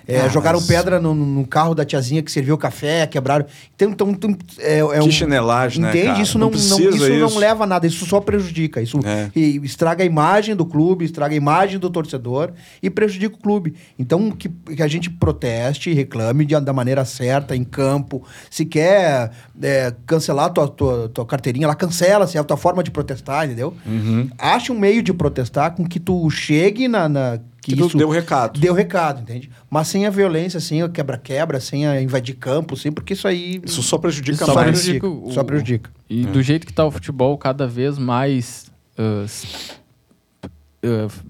É, 0.09 0.20
Ah, 0.20 0.28
jogaram 0.28 0.61
mas- 0.61 0.68
pedra 0.68 1.01
no, 1.01 1.12
no 1.16 1.45
carro 1.45 1.74
da 1.74 1.84
tiazinha 1.84 2.22
que 2.22 2.30
serviu 2.30 2.55
o 2.55 2.59
café, 2.59 3.09
quebraram. 3.09 3.45
Então, 3.74 3.91
então, 3.91 4.11
então, 4.11 4.37
é, 4.61 4.78
é 4.78 4.99
Que 5.01 5.09
um- 5.09 5.11
chinelagem, 5.11 5.82
né, 5.82 5.89
Entende? 5.91 6.22
Isso, 6.22 6.39
Não 6.39 6.47
não, 6.47 6.47
não, 6.47 6.51
precisa 6.53 6.80
isso 6.97 7.18
não 7.18 7.26
isso. 7.26 7.39
leva 7.41 7.64
a 7.64 7.66
nada, 7.66 7.89
isso 7.89 8.07
só 8.07 8.20
prejudica. 8.20 8.80
Isso 8.80 9.01
É. 9.05 9.28
e 9.34 9.57
estraga 9.64 10.05
a 10.05 10.07
imagem 10.07 10.55
do 10.55 10.64
clube, 10.64 11.05
estraga 11.05 11.34
a 11.34 11.37
imagem 11.37 11.80
do 11.80 11.91
torcedor 11.91 12.53
e 12.80 12.89
prejudica 12.89 13.34
o 13.34 13.39
clube. 13.39 13.74
Então, 13.99 14.30
que, 14.30 14.49
que 14.49 14.80
a 14.80 14.87
gente 14.87 15.11
proteste, 15.11 15.93
reclame 15.93 16.45
de- 16.45 16.61
da 16.61 16.72
maneira 16.72 17.05
certa, 17.05 17.57
em 17.57 17.64
campo. 17.64 18.22
Se 18.49 18.64
quer 18.64 19.32
é, 19.61 19.93
cancelar 20.07 20.47
a 20.47 20.51
tua, 20.51 20.68
tua, 20.68 21.09
tua 21.09 21.26
carteirinha, 21.26 21.64
ela 21.64 21.74
cancela, 21.74 22.28
se 22.28 22.37
é 22.37 22.41
a 22.41 22.45
tua 22.45 22.57
forma 22.57 22.80
de 22.80 22.93
protestar, 22.93 23.45
entendeu? 23.47 23.74
Uhum. 23.84 24.30
Ache 24.39 24.70
um 24.70 24.78
meio 24.78 25.03
de 25.03 25.12
protestar 25.12 25.74
com 25.74 25.84
que 25.84 25.99
tu 25.99 26.30
chegue 26.30 26.87
na... 26.87 27.09
na- 27.09 27.41
que 27.71 27.77
tu 27.77 27.87
isso 27.87 27.97
deu 27.99 28.09
recado. 28.09 28.59
deu 28.59 28.73
recado, 28.73 29.21
entende? 29.23 29.51
Mas 29.71 29.89
sem 29.89 30.07
a 30.07 30.11
violência, 30.11 30.61
sem 30.61 30.83
o 30.83 30.89
quebra-quebra, 30.89 31.61
sem 31.61 31.87
a 31.87 32.01
invadir 32.01 32.35
campo, 32.37 32.77
sem, 32.77 32.91
porque 32.93 33.12
isso 33.12 33.27
aí 33.29 33.61
Isso 33.64 33.83
só 33.83 33.99
prejudica 33.99 34.33
Isso 34.37 34.45
só 34.47 34.53
só 34.53 34.61
mais. 34.61 34.71
prejudica 34.71 35.07
o- 35.09 35.31
Só 35.33 35.43
prejudica. 35.45 35.91
E 36.09 36.25
do 36.25 36.43
jeito 36.43 36.67
que 36.67 36.73
tá 36.73 36.85
o 36.85 36.91
futebol, 36.91 37.37
cada 37.37 37.67
vez 37.67 37.99
mais 37.99 38.67
ah, 38.97 39.25
f- 39.25 41.21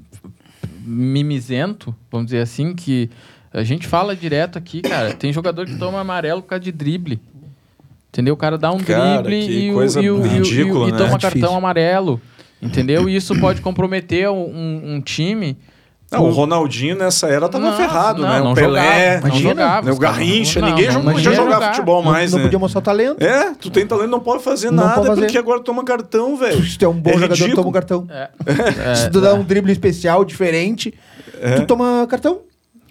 mimizento, 0.85 1.95
vamos 2.11 2.27
dizer 2.27 2.41
assim, 2.41 2.75
que 2.75 3.11
a 3.53 3.63
gente 3.65 3.87
fala 3.87 4.15
direto 4.15 4.59
aqui, 4.59 4.83
cara. 4.83 5.15
Tem 5.15 5.33
jogador 5.33 5.67
que 5.67 5.77
toma 5.79 6.01
amarelo 6.01 6.43
por 6.43 6.49
causa 6.51 6.63
de 6.65 6.73
drible. 6.73 7.19
Entendeu? 8.11 8.35
O 8.35 8.37
cara 8.37 8.57
dá 8.57 8.73
um 8.73 8.79
Cara, 8.79 9.23
drible 9.23 9.67
e, 9.67 9.73
o- 9.73 9.83
e, 9.83 9.87
o- 9.87 10.03
e 10.03 10.11
o- 10.11 10.23
ridícula, 10.23 10.87
e, 10.87 10.89
e 10.89 10.93
né? 10.93 10.99
toma 10.99 11.17
É 11.17 11.19
cartão 11.19 11.57
amarelo. 11.57 12.21
Entendeu? 12.63 13.09
E 13.09 13.15
isso 13.17 13.39
pode 13.39 13.61
comprometer 13.61 14.29
um, 14.31 14.35
um- 14.45 14.95
um 14.95 15.01
time. 15.01 15.57
Não, 16.19 16.25
o 16.29 16.31
Ronaldinho 16.33 16.97
nessa 16.97 17.27
era 17.29 17.49
tava 17.49 17.71
Não, 17.71 17.77
ferrado, 17.77 18.23
não, 18.23 18.29
né? 18.29 18.41
não 18.41 18.53
o 18.53 18.55
Pelé, 18.55 18.83
jogava, 19.15 19.29
imagina, 19.29 19.49
jogava, 19.51 19.87
né? 19.87 19.93
o 19.93 19.99
Garrincha, 19.99 20.61
não- 20.61 20.69
ninguém 20.69 20.93
não, 20.93 21.03
podia 21.03 21.33
jogar 21.33 21.53
jogar. 21.55 21.69
futebol 21.75 22.03
mais, 22.03 22.31
não 22.33 22.39
né? 22.39 22.45
podia 22.45 22.59
mostrar 22.59 22.79
o 22.81 22.83
talento. 22.83 23.23
É, 23.23 23.53
tu 23.61 23.71
tem 23.71 23.87
talento, 23.87 24.11
não 24.11 24.21
pode 24.21 24.43
fazer 24.43 24.71
nada, 24.71 24.95
pode 24.95 25.07
fazer. 25.09 25.21
porque 25.23 25.39
agora 25.39 25.61
toma 25.61 25.85
cartão, 25.85 26.37
velho. 26.37 26.65
Se 26.65 26.79
tu 26.79 26.85
é 26.85 26.89
um 26.89 26.93
bom 26.95 27.11
É 27.11 27.15
jogador, 27.15 27.35
ridículo. 27.35 27.57
toma 27.57 27.69
um 27.69 27.73
cartão. 27.73 28.07
É, 28.11 28.95
Se 28.97 29.11
tu 29.11 29.21
dá 29.21 29.35
um 29.35 29.43
drible 29.45 29.73
especial, 29.73 30.25
diferente, 30.25 30.93
tu 31.57 31.67
toma 31.67 32.07
cartão. 32.09 32.41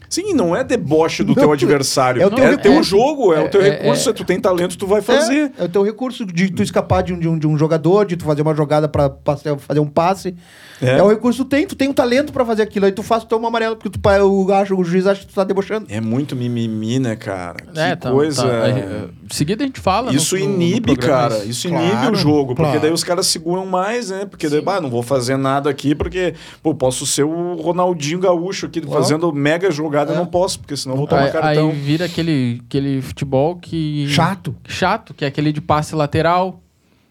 Sim, 0.10 0.34
não 0.34 0.56
é 0.56 0.64
deboche 0.64 1.24
do 1.24 1.30
Não, 1.30 1.36
teu 1.36 1.52
adversário. 1.52 2.20
é 2.22 2.24
É 2.24 2.28
o 2.28 2.30
o 2.30 2.36
teu 2.36 2.58
teu, 2.58 2.72
recurso. 2.72 2.90
jogo, 2.90 3.34
é, 3.34 3.42
o 3.44 3.50
teu 3.50 3.62
É, 3.62 3.70
recurso. 3.70 4.02
é. 4.10 4.14
Se 4.14 4.14
tu 4.14 4.24
tem 4.24 4.40
talento, 4.40 4.78
tu 4.78 4.88
vai 4.88 5.02
fazer. 5.02 5.52
É, 5.58 5.64
é 5.64 5.66
o 5.66 5.70
teu 5.70 5.84
recurso 5.84 6.26
de 6.26 6.52
tu 6.52 6.62
escapar 6.64 7.04
de 7.04 7.14
um, 7.14 7.20
de 7.20 7.28
um, 7.28 7.38
de 7.38 7.48
um 7.48 7.58
jogador, 7.58 8.06
de 8.06 8.16
tu 8.16 8.26
fazer 8.26 8.42
uma 8.42 8.54
jogada 8.56 8.88
pra 8.88 9.10
passe- 9.10 9.44
fazer 9.60 9.80
um 9.80 9.88
passe. 9.88 10.36
É. 10.82 10.98
É. 10.98 11.02
o 11.04 11.08
recurso 11.08 11.40
que 11.44 11.46
tu 11.46 11.50
tem, 11.50 11.66
tu 11.68 11.76
tem 11.76 11.88
um 11.90 11.94
talento 11.94 12.34
pra 12.34 12.44
fazer 12.46 12.62
aquilo. 12.62 12.86
Aí 12.86 12.92
tu 12.92 13.02
faz, 13.02 13.24
tu 13.24 13.28
toma 13.28 13.48
amarelo, 13.48 13.78
porque 13.78 13.90
tu, 13.90 14.00
o, 14.28 14.54
acho, 14.54 14.76
o 14.76 14.84
juiz 14.84 15.08
acha 15.08 15.22
que 15.22 15.28
tu 15.28 15.34
tá 15.34 15.44
debochando. 15.46 15.86
É 15.90 16.02
muito 16.02 16.36
mimimi, 16.36 17.00
né, 17.00 17.16
cara? 17.16 17.56
Que 17.74 17.80
É, 17.80 17.96
tá- 17.96 18.12
coisa. 18.12 18.44
tá, 18.44 18.68
de 19.24 19.36
seguida 19.36 19.64
a 19.64 19.68
gente 19.68 19.80
fala. 19.80 20.12
no- 20.12 20.18
Isso 20.18 20.36
no- 20.38 20.46
no 20.46 20.52
inibe, 20.54 20.94
programa 20.98 21.30
cara. 21.30 21.46
Isso 21.46 21.68
inibe 21.70 21.92
Claro, 21.92 22.12
o 22.14 22.16
jogo. 22.16 22.48
Porque 22.56 22.64
claro. 22.64 22.80
daí 22.82 22.92
os 22.92 23.04
caras 23.06 23.28
seguram 23.28 23.66
mais, 23.66 24.10
né? 24.10 24.26
Porque 24.26 24.50
daí, 24.50 24.62
bah, 24.62 24.82
não 24.82 24.90
vou 24.90 25.02
fazer 25.02 25.38
nada 25.38 25.70
aqui, 25.70 25.96
porque, 25.96 26.34
pô, 26.62 26.76
posso 26.76 27.06
ser 27.06 27.24
o 27.24 27.54
Ronaldinho 27.56 28.20
Gaúcho 28.20 28.66
aqui 28.66 28.82
Claro. 28.82 29.02
fazendo 29.02 29.32
mega 29.32 29.72
jogada, 29.72 29.95
É. 30.02 30.16
não 30.16 30.26
posso, 30.26 30.60
porque 30.60 30.76
senão 30.78 30.96
eu 30.96 31.00
vou 31.00 31.08
tomar 31.08 31.24
Aí, 31.24 31.32
cartão. 31.32 31.70
aí 31.70 31.76
vira 31.76 32.06
aquele, 32.06 32.62
aquele 32.68 33.02
futebol 33.02 33.56
que. 33.56 34.08
Chato. 34.10 34.56
Chato, 34.68 35.14
que 35.14 35.24
é 35.26 35.28
aquele 35.28 35.52
de 35.52 35.62
passe 35.62 35.96
lateral, 35.96 36.60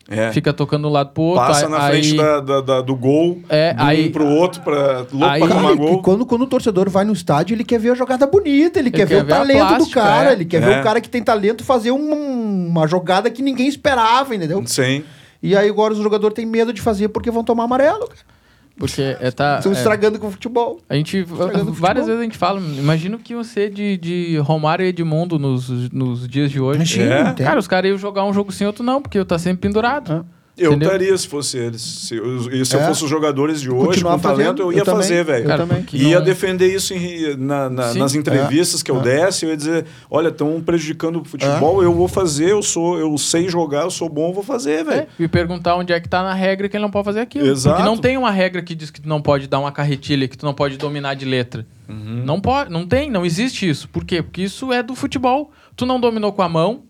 É. 0.08 0.30
fica 0.32 0.52
tocando 0.52 0.82
de 0.82 0.88
um 0.88 0.92
lado 0.92 1.10
pro 1.12 1.22
outro. 1.22 1.46
Passa 1.46 1.64
aí, 1.66 1.70
na 1.72 1.80
frente 1.88 2.10
aí- 2.12 2.16
da, 2.16 2.40
da- 2.40 2.60
da- 2.60 2.80
do 2.82 2.94
gol, 2.94 3.40
É, 3.48 3.72
do 3.72 3.82
aí- 3.82 4.08
um 4.08 4.12
pro 4.12 4.26
outro, 4.26 4.60
pra, 4.60 4.98
louco 5.10 5.24
aí- 5.24 5.40
pra 5.40 5.48
tomar 5.48 5.74
gol. 5.74 6.02
quando, 6.02 6.26
quando 6.26 6.42
o 6.42 6.46
torcedor 6.46 6.90
vai 6.90 7.04
no 7.04 7.12
estádio, 7.12 7.54
ele 7.54 7.64
quer 7.64 7.78
ver 7.78 7.90
a 7.92 7.94
jogada 7.94 8.26
bonita, 8.26 8.78
ele, 8.78 8.90
quer 8.90 9.06
ver 9.06 9.16
quer 9.16 9.22
o 9.22 9.26
ver 9.26 9.32
a 9.32 9.36
talento 9.36 9.58
do 9.62 9.68
plástica, 9.76 10.00
cara, 10.02 10.30
é. 10.30 10.32
ele 10.34 10.44
quer 10.44 10.62
É. 10.62 10.66
ver 10.66 10.80
o 10.80 10.82
cara 10.82 11.00
que 11.00 11.08
tem 11.08 11.22
talento 11.22 11.64
fazer 11.64 11.90
um- 11.90 12.66
uma 12.68 12.86
jogada 12.86 13.30
que 13.30 13.40
ninguém 13.42 13.66
esperava, 13.68 14.34
entendeu? 14.34 14.62
Sim. 14.66 15.02
E 15.42 15.54
aí 15.56 15.68
agora 15.68 15.92
os 15.92 15.98
jogadores 15.98 16.34
têm 16.34 16.46
medo 16.46 16.72
de 16.72 16.80
fazer 16.80 17.08
porque 17.08 17.30
vão 17.30 17.44
tomar 17.44 17.64
amarelo. 17.64 18.06
cara. 18.08 18.33
Porque 18.76 19.16
é, 19.20 19.30
tá. 19.30 19.58
Estão 19.58 19.72
é, 19.72 19.76
estragando 19.76 20.18
com 20.18 20.26
o 20.26 20.30
futebol. 20.30 20.80
a 20.88 20.94
gente. 20.94 21.18
estragando 21.18 21.72
Várias 21.72 21.74
futebol. 21.74 21.94
vezes 22.04 22.20
a 22.20 22.22
gente 22.22 22.36
fala, 22.38 22.60
imagina 22.60 23.16
o 23.16 23.18
que 23.18 23.34
ser 23.44 23.70
de, 23.70 23.96
de 23.96 24.36
Romário 24.38 24.84
e 24.84 24.88
Edmundo 24.88 25.38
nos, 25.38 25.68
nos 25.92 26.28
dias 26.28 26.50
de 26.50 26.60
hoje. 26.60 26.78
Imagina, 26.78 27.34
É. 27.38 27.44
Cara, 27.44 27.58
os 27.58 27.68
caras 27.68 27.88
iam 27.88 27.98
jogar 27.98 28.24
um 28.24 28.32
jogo 28.32 28.50
sem 28.50 28.66
outro, 28.66 28.82
não, 28.82 29.00
porque 29.00 29.18
eu 29.18 29.24
tá 29.24 29.38
sempre 29.38 29.68
pendurado. 29.68 30.12
Ah. 30.12 30.24
Eu 30.56 30.70
Entendeu? 30.70 30.86
estaria 30.88 31.18
se 31.18 31.26
fosse 31.26 31.58
eles. 31.58 31.82
Se, 31.82 32.14
eu- 32.14 32.52
e 32.52 32.64
se 32.64 32.76
eu 32.76 32.80
É. 32.80 32.86
fosse 32.86 33.02
os 33.02 33.10
jogadores 33.10 33.60
de 33.60 33.68
hoje, 33.68 33.86
Continuar 33.86 34.12
com 34.12 34.18
talento, 34.20 34.62
eu 34.62 34.72
ia 34.72 34.78
eu 34.78 34.84
fazer, 34.84 35.24
velho. 35.24 35.46
eu 35.50 35.98
Ia 36.10 36.18
não- 36.20 36.24
defender 36.24 36.72
isso 36.72 36.94
em- 36.94 37.36
na- 37.36 37.68
na- 37.68 37.92
nas 37.94 38.14
entrevistas 38.14 38.80
que 38.80 38.88
eu 38.88 39.00
É. 39.00 39.02
desse, 39.02 39.44
eu 39.44 39.50
ia 39.50 39.56
dizer, 39.56 39.84
olha, 40.08 40.28
estão 40.28 40.60
prejudicando 40.60 41.20
o 41.20 41.24
futebol, 41.24 41.82
eu 41.82 41.92
vou 41.92 42.06
fazer, 42.06 42.50
eu 42.50 42.62
sou, 42.62 42.96
eu 42.96 43.18
sei 43.18 43.48
jogar, 43.48 43.82
eu 43.82 43.90
sou 43.90 44.08
bom, 44.08 44.28
eu 44.28 44.32
vou 44.32 44.44
fazer, 44.44 44.84
velho. 44.84 45.00
É, 45.00 45.06
e 45.18 45.26
perguntar 45.26 45.74
onde 45.74 45.92
é 45.92 45.98
que 45.98 46.08
tá 46.08 46.22
na 46.22 46.34
regra 46.34 46.68
que 46.68 46.76
ele 46.76 46.82
não 46.84 46.90
pode 46.90 47.04
fazer 47.04 47.20
aquilo. 47.20 47.48
Exato. 47.48 47.74
Porque 47.76 47.88
não 47.90 47.96
tem 47.98 48.16
uma 48.16 48.30
regra 48.30 48.62
que 48.62 48.76
diz 48.76 48.90
que 48.92 49.00
tu 49.00 49.08
não 49.08 49.20
pode 49.20 49.48
dar 49.48 49.58
uma 49.58 49.72
carretilha, 49.72 50.28
que 50.28 50.38
tu 50.38 50.46
não 50.46 50.54
pode 50.54 50.76
dominar 50.76 51.14
de 51.14 51.24
letra. 51.24 51.66
Uhum. 51.88 52.22
Não 52.24 52.40
pode, 52.40 52.70
não 52.70 52.86
tem, 52.86 53.10
não 53.10 53.26
existe 53.26 53.68
isso. 53.68 53.88
Por 53.88 54.04
quê? 54.04 54.22
Porque 54.22 54.42
isso 54.42 54.72
é 54.72 54.84
do 54.84 54.94
futebol. 54.94 55.50
Tu 55.74 55.84
não 55.84 55.98
dominou 55.98 56.32
com 56.32 56.42
a 56.42 56.48
mão, 56.48 56.84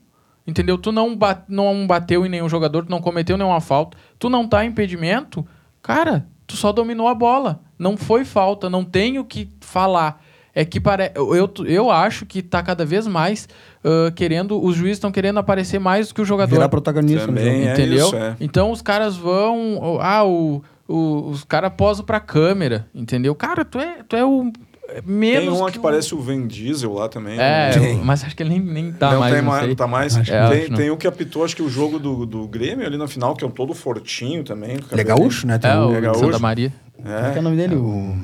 entendeu? 0.47 0.77
Tu 0.79 0.91
não, 0.93 1.17
ba- 1.17 1.43
não 1.49 1.87
bateu 1.87 2.25
em 2.25 2.29
nenhum 2.29 2.49
jogador, 2.49 2.85
tu 2.85 2.91
não 2.91 3.01
cometeu 3.01 3.37
nenhuma 3.37 3.61
falta, 3.61 3.97
tu 4.19 4.29
não 4.29 4.47
tá 4.47 4.65
em 4.65 4.69
impedimento, 4.69 5.47
cara, 5.83 6.27
tu 6.47 6.57
só 6.57 6.73
dominou 6.73 7.09
a 7.09 7.15
bola. 7.15 7.61
Não 7.79 7.97
foi 7.97 8.25
falta, 8.25 8.71
não 8.71 8.85
tem 8.85 9.19
o 9.19 9.25
que 9.25 9.49
falar. 9.61 10.23
É 10.57 10.65
que 10.65 10.79
pare... 10.79 11.11
eu, 11.17 11.35
eu, 11.35 11.51
eu 11.67 11.91
acho 11.91 12.25
que 12.25 12.41
tá 12.41 12.63
cada 12.63 12.85
vez 12.87 13.09
mais 13.09 13.49
ah, 13.83 14.13
querendo, 14.15 14.63
os 14.65 14.77
juízes 14.77 14.99
estão 14.99 15.11
querendo 15.11 15.39
aparecer 15.41 15.81
mais 15.81 16.09
do 16.09 16.15
que 16.15 16.23
o 16.23 16.25
jogador. 16.25 16.55
Virar 16.55 16.69
protagonista 16.69 17.27
no 17.27 17.35
Também 17.35 17.57
jogo. 17.57 17.67
é 17.69 17.73
entendeu? 17.73 18.07
isso, 18.07 18.17
é. 18.17 18.37
Então 18.41 18.71
os 18.71 18.81
caras 18.81 19.17
vão. 19.17 19.99
Ah, 20.01 20.23
o, 20.25 20.63
o- 20.87 21.29
os 21.31 21.43
caras 21.43 21.73
posam 21.77 22.05
pra 22.05 22.21
câmera, 22.21 22.87
entendeu? 22.95 23.35
Cara, 23.35 23.65
tu 23.65 23.81
é, 23.81 24.05
tu 24.09 24.15
é 24.15 24.25
o. 24.25 24.53
é 24.89 25.03
Menos. 25.05 25.41
Tem 25.41 25.49
uma 25.61 25.71
que, 25.71 25.79
o- 25.79 25.83
parece 25.83 26.15
o 26.15 26.21
Vin 26.21 26.47
Diesel 26.47 26.93
lá 26.93 27.09
também. 27.09 27.35
É, 27.39 27.77
né? 27.79 28.01
mas 28.05 28.23
acho 28.25 28.37
que 28.37 28.43
ele 28.43 28.51
nem, 28.51 28.61
nem 28.61 28.93
tá 28.93 29.13
não 29.13 29.21
mais. 29.21 29.33
tem 29.35 29.43
não 29.43 29.51
mais, 29.51 29.65
sei. 29.67 29.75
tá 29.75 29.87
mais. 29.87 30.17
Acho 30.17 30.31
que 30.33 30.49
tem, 30.69 30.77
tem 30.77 30.91
um 30.91 30.97
que 30.97 31.07
apitou, 31.07 31.45
acho 31.45 31.57
que 31.57 31.63
o 31.63 31.69
jogo 31.69 31.99
do, 31.99 32.25
do 32.27 32.47
Grêmio 32.47 32.87
ali 32.87 32.97
na 32.97 33.09
final, 33.09 33.35
que 33.35 33.45
é 33.45 33.47
um 33.47 33.51
todo 33.51 33.75
fortinho 33.75 34.45
também. 34.45 34.79
Ele 34.93 35.01
é 35.01 35.05
gaúcho, 35.05 35.47
né? 35.47 35.59
Tem 35.59 35.71
É, 35.71 35.77
o... 35.79 35.89
o 35.91 35.95
É 35.97 36.01
gaúcho. 36.01 36.21
Santa 36.27 36.39
Maria. 36.39 36.73
Como 36.97 37.09
é 37.09 37.21
que 37.31 37.35
é 37.35 37.37
É, 37.37 37.41
o 37.41 37.43
nome 37.43 37.57
dele? 37.57 37.75
O 37.75 38.15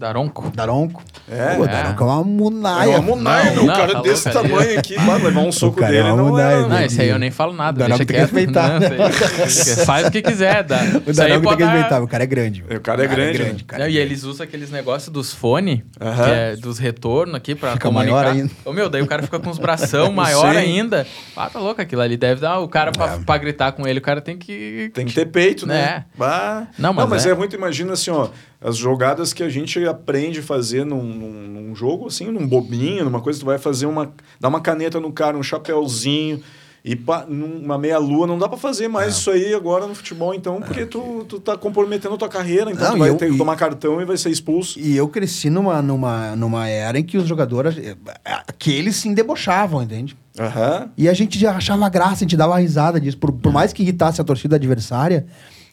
Daronco. 0.00 0.50
Daronco. 0.54 1.02
é. 1.30 1.54
Pô, 1.56 1.64
É. 1.64 1.68
Daronco 1.68 2.02
é 2.02 2.06
uma 2.06 2.20
É 2.20 2.24
munaia. 2.24 2.90
uma 2.90 3.00
munaia, 3.02 3.44
Não, 3.44 3.52
meu. 3.54 3.62
O 3.62 3.66
não, 3.66 3.74
cara 3.76 3.92
tá 3.92 4.00
desse 4.00 4.28
louco, 4.30 4.48
tamanho 4.48 4.78
aqui, 4.78 4.96
vai 4.96 5.22
levar 5.22 5.40
um 5.42 5.52
soco 5.52 5.84
é 5.84 5.88
dele, 5.88 6.00
uma 6.08 6.16
não 6.16 6.24
munaia, 6.30 6.54
é. 6.56 6.66
Não, 6.68 6.80
esse 6.82 7.00
aí 7.02 7.08
eu 7.10 7.18
nem 7.18 7.30
falo 7.30 7.52
nada. 7.52 7.78
Daronco 7.78 8.04
deixa 8.04 8.06
tem 8.06 8.16
que 8.16 8.22
respeitar. 8.50 8.80
Não, 8.80 9.46
isso 9.46 9.80
aí- 9.80 9.86
Faz 9.86 10.06
o 10.08 10.10
que 10.10 10.22
quiser. 10.22 10.64
Dá. 10.64 10.78
O 11.06 11.10
Isso 11.10 11.20
Daronco 11.20 11.48
tem 11.48 11.56
que 11.58 11.62
dar- 11.64 11.70
respeitar, 11.72 12.02
o 12.02 12.08
cara 12.08 12.24
é 12.24 12.26
grande. 12.26 12.62
velho. 12.62 12.78
O 12.78 12.82
cara 12.82 13.04
é 13.04 13.06
grande, 13.06 13.64
é 13.72 13.90
e 13.90 13.98
eles 13.98 14.24
usam 14.24 14.44
aqueles 14.44 14.70
negócios 14.70 15.12
dos 15.12 15.32
fones, 15.34 15.80
é 16.00 16.56
dos 16.56 16.78
retornos 16.78 17.34
aqui 17.34 17.54
pra 17.54 17.72
Fica 17.72 17.88
comunicar. 17.88 18.12
maior 18.14 18.26
ainda. 18.32 18.50
Ô, 18.64 18.72
meu, 18.72 18.88
daí 18.88 19.02
o 19.02 19.06
cara 19.06 19.22
fica 19.22 19.38
com 19.38 19.50
os 19.50 19.58
bração 19.58 20.10
maior 20.12 20.52
Sim. 20.52 20.58
ainda. 20.58 21.06
Ah, 21.36 21.50
tá 21.50 21.58
louco, 21.60 21.80
aquilo 21.82 22.00
ali 22.00 22.16
deve 22.16 22.40
dar. 22.40 22.58
O 22.60 22.68
cara, 22.68 22.90
pra, 22.90 23.18
pra 23.18 23.36
gritar 23.38 23.72
com 23.72 23.86
ele, 23.86 23.98
o 23.98 24.02
cara 24.02 24.20
tem 24.20 24.36
que. 24.38 24.90
Tem 24.94 25.04
que 25.06 25.12
ter 25.14 25.26
peito, 25.26 25.66
né? 25.66 25.78
É. 25.80 26.04
Bah. 26.16 26.66
Não, 26.78 26.92
mas 26.94 27.26
é. 27.26 27.30
é. 27.30 27.34
muito, 27.34 27.54
imagina 27.56 27.92
assim, 27.92 28.10
ó, 28.10 28.28
as 28.60 28.76
jogadas 28.76 29.32
que 29.32 29.42
a 29.42 29.48
gente 29.48 29.78
aprende 29.90 30.40
a 30.40 30.42
fazer 30.42 30.84
num, 30.86 31.02
num, 31.02 31.30
num 31.48 31.74
jogo, 31.74 32.06
assim, 32.08 32.26
num 32.30 32.46
bobinho, 32.46 33.04
numa 33.04 33.20
coisa, 33.20 33.38
tu 33.40 33.46
vai 33.46 33.58
fazer 33.58 33.86
uma. 33.86 34.12
dar 34.40 34.48
uma 34.48 34.60
caneta 34.60 34.98
no 35.00 35.12
cara, 35.12 35.36
um 35.36 35.42
chapéuzinho. 35.42 36.40
E 36.82 36.96
pá, 36.96 37.26
numa 37.28 37.76
meia-lua 37.76 38.26
não 38.26 38.38
dá 38.38 38.48
pra 38.48 38.56
fazer 38.56 38.88
mais 38.88 39.08
É. 39.08 39.10
isso 39.10 39.30
aí 39.30 39.52
agora 39.52 39.86
no 39.86 39.94
futebol, 39.94 40.32
então, 40.32 40.62
porque 40.62 40.86
tu, 40.86 41.26
tu 41.28 41.38
tá 41.38 41.54
comprometendo 41.54 42.14
a 42.14 42.16
tua 42.16 42.26
carreira, 42.28 42.70
então 42.72 42.82
Não, 42.86 42.92
tu 42.94 42.98
vai 43.00 43.10
eu- 43.10 43.16
ter 43.18 43.28
que 43.28 43.34
e- 43.34 43.36
tomar 43.38 43.54
cartão 43.54 44.00
e 44.00 44.06
vai 44.06 44.16
ser 44.16 44.30
expulso. 44.30 44.80
E 44.80 44.96
eu 44.96 45.06
cresci 45.06 45.50
numa, 45.50 45.82
numa, 45.82 46.34
numa 46.34 46.66
era 46.68 46.98
em 46.98 47.04
que 47.04 47.18
os 47.18 47.28
jogadores. 47.28 47.76
eh, 47.76 47.94
que 48.58 48.72
eles 48.72 48.96
se 48.96 49.14
debochavam, 49.14 49.82
entende? 49.82 50.16
Aham. 50.38 50.88
E 50.96 51.06
a 51.06 51.12
gente 51.12 51.38
já 51.38 51.54
achava 51.54 51.86
graça, 51.90 52.14
a 52.14 52.18
gente 52.20 52.34
dava 52.34 52.58
risada 52.58 52.98
disso. 52.98 53.18
Por, 53.18 53.30
por 53.30 53.52
mais 53.52 53.74
que 53.74 53.82
irritasse 53.82 54.18
a 54.18 54.24
torcida 54.24 54.56
adversária, 54.56 55.26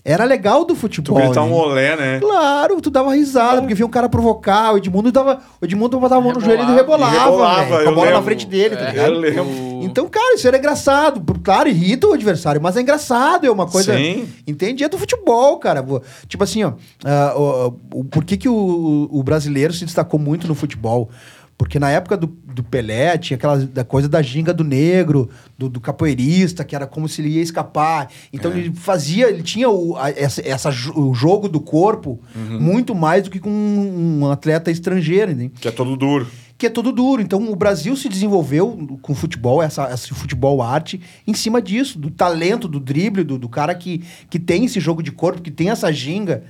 era 0.07 0.23
legal 0.23 0.61
do 0.63 0.73
Tu 0.73 0.79
futebol. 0.79 1.17
gritar 1.21 1.43
um 1.43 1.49
né? 1.49 1.53
olé, 1.55 1.95
né? 1.97 2.19
Claro, 2.19 2.79
tu 2.81 2.89
dava 2.89 3.13
risada, 3.13 3.59
porque 3.61 3.75
via 3.75 3.85
um 3.85 3.89
cara 3.89 4.07
provocar, 4.07 4.73
o 4.73 4.77
Edmundo 4.77 5.11
dava. 5.11 5.41
O 5.61 5.65
Edmundo 5.65 5.99
botava 5.99 6.21
a 6.21 6.23
mão 6.23 6.33
no 6.33 6.39
joelho 6.39 6.63
e 6.63 6.73
Rebolava. 6.75 7.11
rebolava, 7.11 7.23
Rebolava, 7.25 7.63
velho, 7.63 7.69
com 7.69 7.75
a 7.75 7.91
eu 7.91 7.95
bola 7.95 8.05
na 8.05 8.11
lembro. 8.11 8.23
frente 8.25 8.45
dele, 8.47 8.75
tá 8.77 8.83
É, 8.87 8.91
ligado? 8.91 9.13
Eu 9.13 9.19
lembro. 9.19 9.67
Então, 9.83 10.07
cara, 10.07 10.35
isso 10.35 10.47
era 10.47 10.57
engraçado. 10.57 11.21
Claro, 11.43 11.69
irrita 11.69 12.07
o 12.07 12.13
adversário, 12.13 12.61
mas 12.61 12.75
é 12.77 12.81
engraçado, 12.81 13.45
é 13.45 13.51
uma 13.51 13.67
coisa. 13.67 13.95
Sim. 13.95 14.27
Entende? 14.47 14.83
É 14.83 14.89
do 14.89 14.97
futebol, 14.97 15.57
cara. 15.57 15.85
Tipo 16.27 16.43
assim, 16.43 16.63
ó. 16.63 16.71
ah, 17.05 17.33
o- 17.37 17.99
o- 17.99 18.03
por 18.05 18.23
que, 18.23 18.37
que 18.37 18.49
o, 18.49 19.07
o 19.11 19.21
brasileiro 19.23 19.73
se 19.73 19.85
destacou 19.85 20.19
muito 20.19 20.47
no 20.47 20.55
futebol? 20.55 21.09
Porque 21.57 21.79
na 21.79 21.89
época 21.89 22.15
do, 22.15 22.27
do 22.27 22.63
Pelé 22.63 23.17
tinha 23.17 23.35
aquela 23.35 23.57
da 23.57 23.83
coisa 23.83 24.07
da 24.07 24.21
ginga 24.21 24.53
do 24.53 24.63
negro, 24.63 25.27
do, 25.57 25.67
do 25.67 25.81
capoeirista, 25.81 26.63
que 26.63 26.75
era 26.75 26.85
como 26.85 27.09
se 27.09 27.19
ele 27.21 27.29
ia 27.29 27.41
escapar. 27.41 28.09
Então 28.31 28.51
É. 28.51 28.57
ele 28.59 28.71
fazia, 28.75 29.27
ele 29.29 29.41
tinha 29.41 29.67
o, 29.67 29.95
a- 29.97 30.11
essa, 30.11 30.41
essa 30.47 30.69
o 30.95 31.13
jogo 31.15 31.49
do 31.49 31.59
corpo 31.59 32.19
Uhum. 32.35 32.59
muito 32.59 32.93
mais 32.93 33.23
do 33.23 33.31
que 33.31 33.39
com 33.39 33.49
um, 33.49 34.19
um 34.21 34.31
atleta 34.31 34.69
estrangeiro, 34.69 35.31
entende? 35.31 35.53
Que 35.59 35.67
é 35.67 35.71
todo 35.71 35.97
duro. 35.97 36.27
que 36.59 36.67
é 36.67 36.69
todo 36.69 36.91
duro. 36.91 37.21
Então 37.23 37.51
o 37.51 37.55
Brasil 37.55 37.95
se 37.95 38.07
desenvolveu 38.07 38.97
com 39.01 39.15
futebol, 39.15 39.61
essa, 39.61 39.91
esse 39.91 40.09
futebol 40.13 40.61
arte, 40.61 41.01
em 41.25 41.33
cima 41.33 41.59
disso, 41.61 41.97
do 41.97 42.11
talento, 42.11 42.67
do 42.67 42.79
drible, 42.79 43.23
do, 43.23 43.37
do 43.39 43.49
cara 43.49 43.73
que, 43.73 44.03
que 44.29 44.37
tem 44.39 44.65
esse 44.65 44.79
jogo 44.79 45.01
de 45.01 45.11
corpo, 45.11 45.41
que 45.41 45.51
tem 45.51 45.69
essa 45.71 45.91
ginga. 45.91 46.43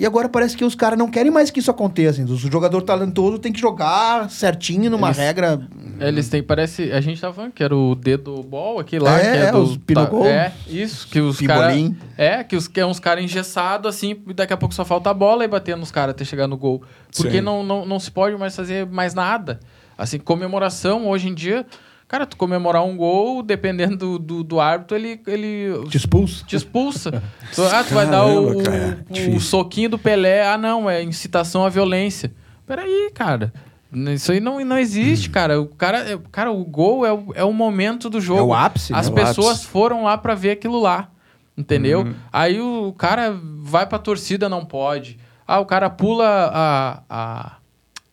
E 0.00 0.06
agora 0.06 0.30
parece 0.30 0.56
que 0.56 0.64
os 0.64 0.74
caras 0.74 0.98
não 0.98 1.10
querem 1.10 1.30
mais 1.30 1.50
que 1.50 1.60
isso 1.60 1.70
aconteça. 1.70 2.22
O 2.22 2.34
jogador 2.38 2.80
talentoso 2.80 3.38
tem 3.38 3.52
que 3.52 3.60
jogar 3.60 4.30
certinho 4.30 4.90
numa 4.90 5.08
Eles- 5.08 5.18
regra. 5.18 5.60
Eles 6.00 6.26
têm, 6.30 6.42
parece. 6.42 6.90
A 6.90 7.02
gente 7.02 7.20
tava 7.20 7.34
falando 7.34 7.52
que 7.52 7.62
era 7.62 7.76
o 7.76 7.94
dedo 7.94 8.42
ball, 8.42 8.78
aquele 8.78 9.04
lá, 9.04 9.18
É, 9.18 9.20
que 9.20 9.26
é, 9.36 9.40
é, 9.48 9.52
do. 9.52 9.58
os 9.58 9.76
pinocol. 9.76 10.24
É, 10.24 10.54
isso, 10.66 11.06
que 11.06 11.20
os 11.20 11.38
caras. 11.42 11.76
É, 12.16 12.42
que, 12.42 12.56
os, 12.56 12.66
que 12.66 12.80
é 12.80 12.86
uns 12.86 12.98
caras 12.98 13.22
engessados, 13.22 13.94
assim, 13.94 14.16
e 14.26 14.32
daqui 14.32 14.54
a 14.54 14.56
pouco 14.56 14.74
só 14.74 14.86
falta 14.86 15.10
a 15.10 15.12
bola 15.14 15.44
e 15.44 15.48
bater 15.48 15.76
nos 15.76 15.90
caras 15.92 16.12
até 16.14 16.24
chegar 16.24 16.46
no 16.46 16.56
gol. 16.56 16.82
Porque 17.14 17.32
Sim. 17.36 17.40
não, 17.42 17.62
não, 17.62 17.84
não 17.84 18.00
se 18.00 18.10
pode 18.10 18.34
mais 18.38 18.56
fazer 18.56 18.86
mais 18.86 19.12
nada. 19.12 19.60
Assim, 19.98 20.18
comemoração, 20.18 21.06
hoje 21.10 21.28
em 21.28 21.34
dia. 21.34 21.66
Cara, 22.10 22.26
tu 22.26 22.36
comemorar 22.36 22.84
um 22.84 22.96
gol, 22.96 23.40
dependendo 23.40 23.96
do, 23.96 24.18
do, 24.18 24.42
do 24.42 24.60
árbitro, 24.60 24.96
ele, 24.96 25.20
ele 25.28 25.84
Te 25.88 25.96
expulso. 25.96 26.44
te 26.44 26.56
expulsa. 26.56 27.22
Tu, 27.54 27.62
ah, 27.62 27.84
tu 27.84 27.94
vai 27.94 28.04
dar 28.08 28.26
o, 28.26 28.60
cara, 28.64 28.98
o- 29.08 29.10
o 29.10 29.14
difícil. 29.14 29.40
soquinho 29.40 29.90
do 29.90 29.98
Pelé. 29.98 30.44
Ah, 30.44 30.58
não, 30.58 30.90
é 30.90 31.02
incitação 31.04 31.64
à 31.64 31.68
violência. 31.68 32.32
Peraí, 32.66 33.10
cara. 33.14 33.52
Isso 33.92 34.32
aí 34.32 34.40
não, 34.40 34.58
não 34.64 34.76
existe, 34.76 35.30
cara. 35.30 35.60
O 35.60 35.66
cara, 35.66 35.98
é- 36.14 36.18
cara, 36.32 36.50
o 36.50 36.64
gol 36.64 37.06
é 37.06 37.12
o, 37.12 37.26
é 37.36 37.44
o 37.44 37.52
momento 37.52 38.10
do 38.10 38.20
jogo. 38.20 38.40
É 38.40 38.42
o 38.42 38.54
ápice, 38.54 38.92
As 38.92 39.06
o 39.06 39.12
pessoas 39.12 39.56
ápice. 39.58 39.66
foram 39.68 40.02
lá 40.04 40.18
pra 40.18 40.34
ver 40.34 40.50
aquilo 40.50 40.80
lá. 40.80 41.10
Entendeu? 41.56 42.00
Uhum. 42.00 42.14
Aí 42.32 42.60
o 42.60 42.92
cara 42.98 43.32
vai 43.62 43.86
pra 43.86 43.98
torcida, 44.00 44.48
não 44.48 44.64
pode. 44.64 45.16
Ah, 45.46 45.60
o 45.60 45.66
cara 45.66 45.88
pula 45.88 46.26
a. 46.52 47.02
a 47.08 47.52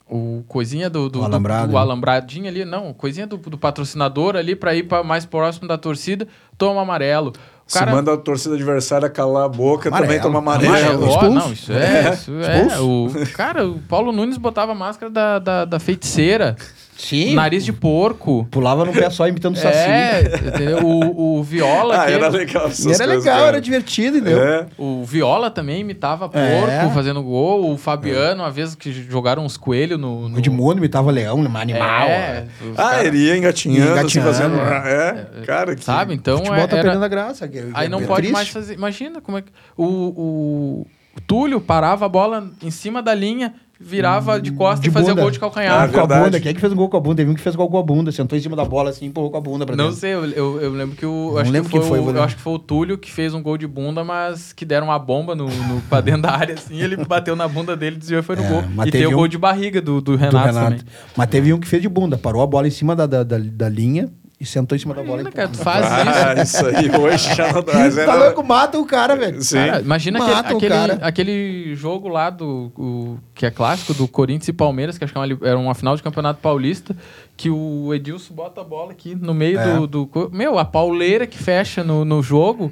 o 0.09 0.43
coisinha 0.47 0.89
do, 0.89 1.09
do, 1.09 1.21
O 1.21 1.23
alambrado, 1.23 1.67
do, 1.67 1.71
do 1.71 1.77
alambradinho 1.77 2.47
ali, 2.47 2.63
não, 2.63 2.93
coisinha 2.93 3.27
do, 3.27 3.37
do 3.37 3.57
patrocinador 3.57 4.35
ali 4.35 4.55
pra 4.55 4.73
ir 4.75 4.83
pra 4.83 5.03
mais 5.03 5.25
próximo 5.25 5.67
da 5.67 5.77
torcida, 5.77 6.27
toma 6.57 6.81
amarelo. 6.81 7.33
O 7.67 7.71
Se 7.71 7.85
manda 7.85 8.13
a 8.13 8.17
torcida 8.17 8.55
adversária 8.55 9.09
calar 9.09 9.43
a 9.43 9.49
boca, 9.49 9.91
também 9.91 10.17
Amarelo. 10.17 10.23
toma 10.23 10.39
amarelo. 10.39 10.73
Amarelo, 10.73 11.07
Expulso. 11.09 11.29
não, 11.33 11.51
isso 11.51 11.73
é. 11.73 12.13
Isso 12.13 12.31
é 12.39 12.79
o, 12.79 13.09
cara, 13.35 13.67
o 13.67 13.79
Paulo 13.79 14.13
Nunes 14.13 14.37
botava 14.37 14.71
a 14.71 14.75
máscara 14.75 15.11
da, 15.11 15.37
da, 15.39 15.65
da 15.65 15.77
feiticeira, 15.79 16.55
Sim. 16.97 17.35
nariz 17.35 17.63
de 17.63 17.71
porco. 17.71 18.47
Pulava 18.49 18.83
num 18.83 18.91
pé 18.91 19.09
só 19.09 19.27
imitando 19.27 19.55
saci. 19.57 19.77
É, 19.77 20.21
entendeu? 20.47 20.79
O, 20.85 21.37
o 21.39 21.43
Viola. 21.43 21.95
Ah, 21.95 22.01
aquele- 22.03 22.17
era 22.17 22.27
legal 22.29 22.67
essas 22.67 22.79
E 22.85 22.89
era 22.89 22.97
coisas, 23.05 23.23
legal, 23.23 23.35
cara. 23.37 23.47
era 23.49 23.61
divertido, 23.61 24.17
entendeu? 24.17 24.43
É. 24.43 24.65
O 24.77 25.03
Viola 25.03 25.51
também 25.51 25.81
imitava 25.81 26.27
porco 26.27 26.37
É. 26.67 26.89
fazendo 26.93 27.21
gol. 27.21 27.71
O 27.71 27.77
Fabiano, 27.77 28.41
uma 28.43 28.51
vez 28.51 28.73
que 28.75 28.91
jogaram 28.91 29.45
uns 29.45 29.57
coelhos 29.57 29.99
no. 29.99 30.27
no... 30.27 30.35
O 30.35 30.39
Edmundo 30.39 30.79
imitava 30.79 31.11
leão, 31.11 31.37
um 31.39 31.57
animal. 31.57 32.07
É, 32.07 32.45
Ah, 32.75 32.89
cara- 32.89 33.05
ele 33.05 33.17
ia 33.19 33.37
engatinhando, 33.37 33.91
assim, 33.93 34.19
Engatinhando. 34.19 34.31
fazendo... 34.33 34.57
É, 34.57 35.27
cara, 35.45 35.75
que... 35.75 35.83
Sabe? 35.83 36.13
Então 36.13 36.37
Futebol 36.37 36.57
é, 36.57 36.67
tá 36.67 36.75
era- 36.77 36.83
perdendo 36.83 37.05
a 37.05 37.07
graça. 37.07 37.47
que- 37.47 37.63
Aí 37.73 37.85
é- 37.85 37.89
não 37.89 37.99
é 38.01 38.05
pode 38.05 38.21
triste. 38.21 38.33
mais 38.33 38.49
fazer. 38.49 38.73
Imagina 38.73 39.21
como 39.21 39.37
é 39.37 39.41
que. 39.41 39.51
O, 39.77 39.83
o, 39.85 40.87
o 41.15 41.21
Túlio 41.25 41.59
parava 41.61 42.05
a 42.05 42.09
bola 42.09 42.49
em 42.61 42.71
cima 42.71 43.01
da 43.01 43.13
linha, 43.13 43.53
virava 43.79 44.39
de 44.41 44.51
costas 44.51 44.81
De 44.81 44.89
e 44.89 44.91
fazia 44.91 45.09
bunda. 45.09 45.21
gol 45.21 45.31
de 45.31 45.37
Ah, 45.37 45.39
calcanhar. 45.41 45.91
com 45.91 45.99
a 45.99 46.07
bunda. 46.07 46.39
Quem 46.39 46.51
é 46.51 46.53
que 46.53 46.59
fez 46.59 46.73
um 46.73 46.75
gol 46.75 46.89
com 46.89 46.97
a 46.97 46.99
bunda? 46.99 47.15
Teve 47.17 47.31
um 47.31 47.33
que 47.35 47.41
fez 47.41 47.55
gol 47.55 47.69
com 47.69 47.77
a 47.77 47.83
bunda. 47.83 48.11
Sentou 48.11 48.37
em 48.37 48.41
cima 48.41 48.55
da 48.55 48.65
bola 48.65 48.89
assim, 48.89 49.05
empurrou 49.05 49.29
com 49.31 49.37
a 49.37 49.41
bunda 49.41 49.65
pra 49.65 49.75
Não 49.75 49.85
dentro. 49.85 49.99
sei, 49.99 50.13
eu, 50.13 50.25
eu, 50.25 50.61
eu 50.61 50.71
lembro 50.71 50.95
que 50.95 51.05
o. 51.05 51.31
Não 51.33 51.37
acho 51.39 51.51
lembro 51.51 51.69
que 51.69 51.77
quem 51.77 51.87
foi, 51.87 51.99
foi, 52.01 52.13
o- 52.13 52.15
eu 52.17 52.23
acho 52.23 52.35
que 52.35 52.41
foi 52.41 52.53
o 52.53 52.59
Túlio 52.59 52.97
que 52.97 53.11
fez 53.11 53.33
um 53.33 53.41
gol 53.41 53.57
de 53.57 53.67
bunda, 53.67 54.03
mas 54.03 54.51
que 54.53 54.65
deram 54.65 54.87
uma 54.87 54.99
bomba 54.99 55.35
no, 55.35 55.47
no, 55.47 55.81
pra 55.81 56.01
dentro 56.01 56.23
da 56.23 56.31
área, 56.31 56.55
assim, 56.55 56.81
ele 56.81 56.97
bateu 56.97 57.35
na 57.35 57.47
bunda 57.47 57.75
dele, 57.77 57.95
desviou 57.97 58.19
e 58.19 58.23
foi 58.23 58.35
no 58.35 58.43
É, 58.43 58.47
gol. 58.49 58.63
E 58.87 58.91
teve 58.91 58.91
tem 58.91 59.05
o 59.07 59.11
um- 59.11 59.15
gol 59.15 59.27
de 59.27 59.37
barriga 59.37 59.81
do, 59.81 60.01
do 60.01 60.11
Do 60.13 60.15
Renato, 60.17 60.37
Renato. 60.47 60.69
também. 60.77 60.79
Mas 61.15 61.29
teve 61.29 61.53
um 61.53 61.59
que 61.59 61.67
fez 61.67 61.81
de 61.81 61.89
bunda. 61.89 62.17
Parou 62.17 62.41
a 62.41 62.47
bola 62.47 62.67
em 62.67 62.71
cima 62.71 62.95
da, 62.95 63.05
da, 63.05 63.23
da, 63.23 63.37
da 63.37 63.69
linha 63.69 64.09
e 64.39 64.45
sentou 64.45 64.75
em 64.75 64.79
cima 64.79 64.93
da 64.93 65.01
bola. 65.01 65.21
Imagina, 65.21 65.29
e 65.29 65.33
cara, 65.33 65.47
tu 65.49 65.57
faz 65.57 65.85
isso. 65.85 65.93
Ah, 65.95 66.43
isso 66.43 66.65
aí 66.67 66.95
hoje 66.95 67.33
já 67.35 67.51
não 67.53 67.63
dá. 67.63 67.73
Tá 67.73 67.79
era... 68.01 68.15
louco? 68.25 68.43
Mata 68.43 68.77
o 68.77 68.85
cara, 68.85 69.15
velho. 69.15 69.41
Sim. 69.41 69.55
Cara, 69.65 69.81
imagina 69.81 70.19
Mata 70.19 70.31
aquele, 70.39 70.55
aquele, 70.55 70.69
cara. 70.69 71.07
aquele 71.07 71.75
jogo 71.75 72.07
lá 72.07 72.29
do. 72.29 72.71
o- 72.77 73.17
que 73.33 73.45
é 73.47 73.51
clássico 73.51 73.93
do 73.95 74.07
Corinthians 74.07 74.47
e 74.49 74.53
Palmeiras, 74.53 74.97
que 74.97 75.03
acho 75.03 75.11
que 75.11 75.17
é 75.17 75.21
uma 75.21 75.39
era 75.47 75.57
uma 75.57 75.73
final 75.73 75.95
de 75.95 76.03
campeonato 76.03 76.39
paulista, 76.39 76.95
que 77.35 77.49
o 77.49 77.91
Edilson 77.93 78.33
bota 78.35 78.61
a 78.61 78.63
bola 78.63 78.91
aqui 78.91 79.15
no 79.15 79.33
meio 79.33 79.59
É. 79.59 79.73
do, 79.75 79.87
do. 79.87 80.29
Meu, 80.31 80.59
a 80.59 80.65
pauleira 80.65 81.25
que 81.25 81.37
fecha 81.37 81.83
no, 81.83 82.05
no 82.05 82.21
jogo. 82.21 82.71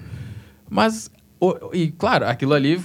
Mas. 0.70 1.10
E 1.74 1.92
claro, 1.92 2.26
aquilo 2.28 2.54
ali 2.54 2.80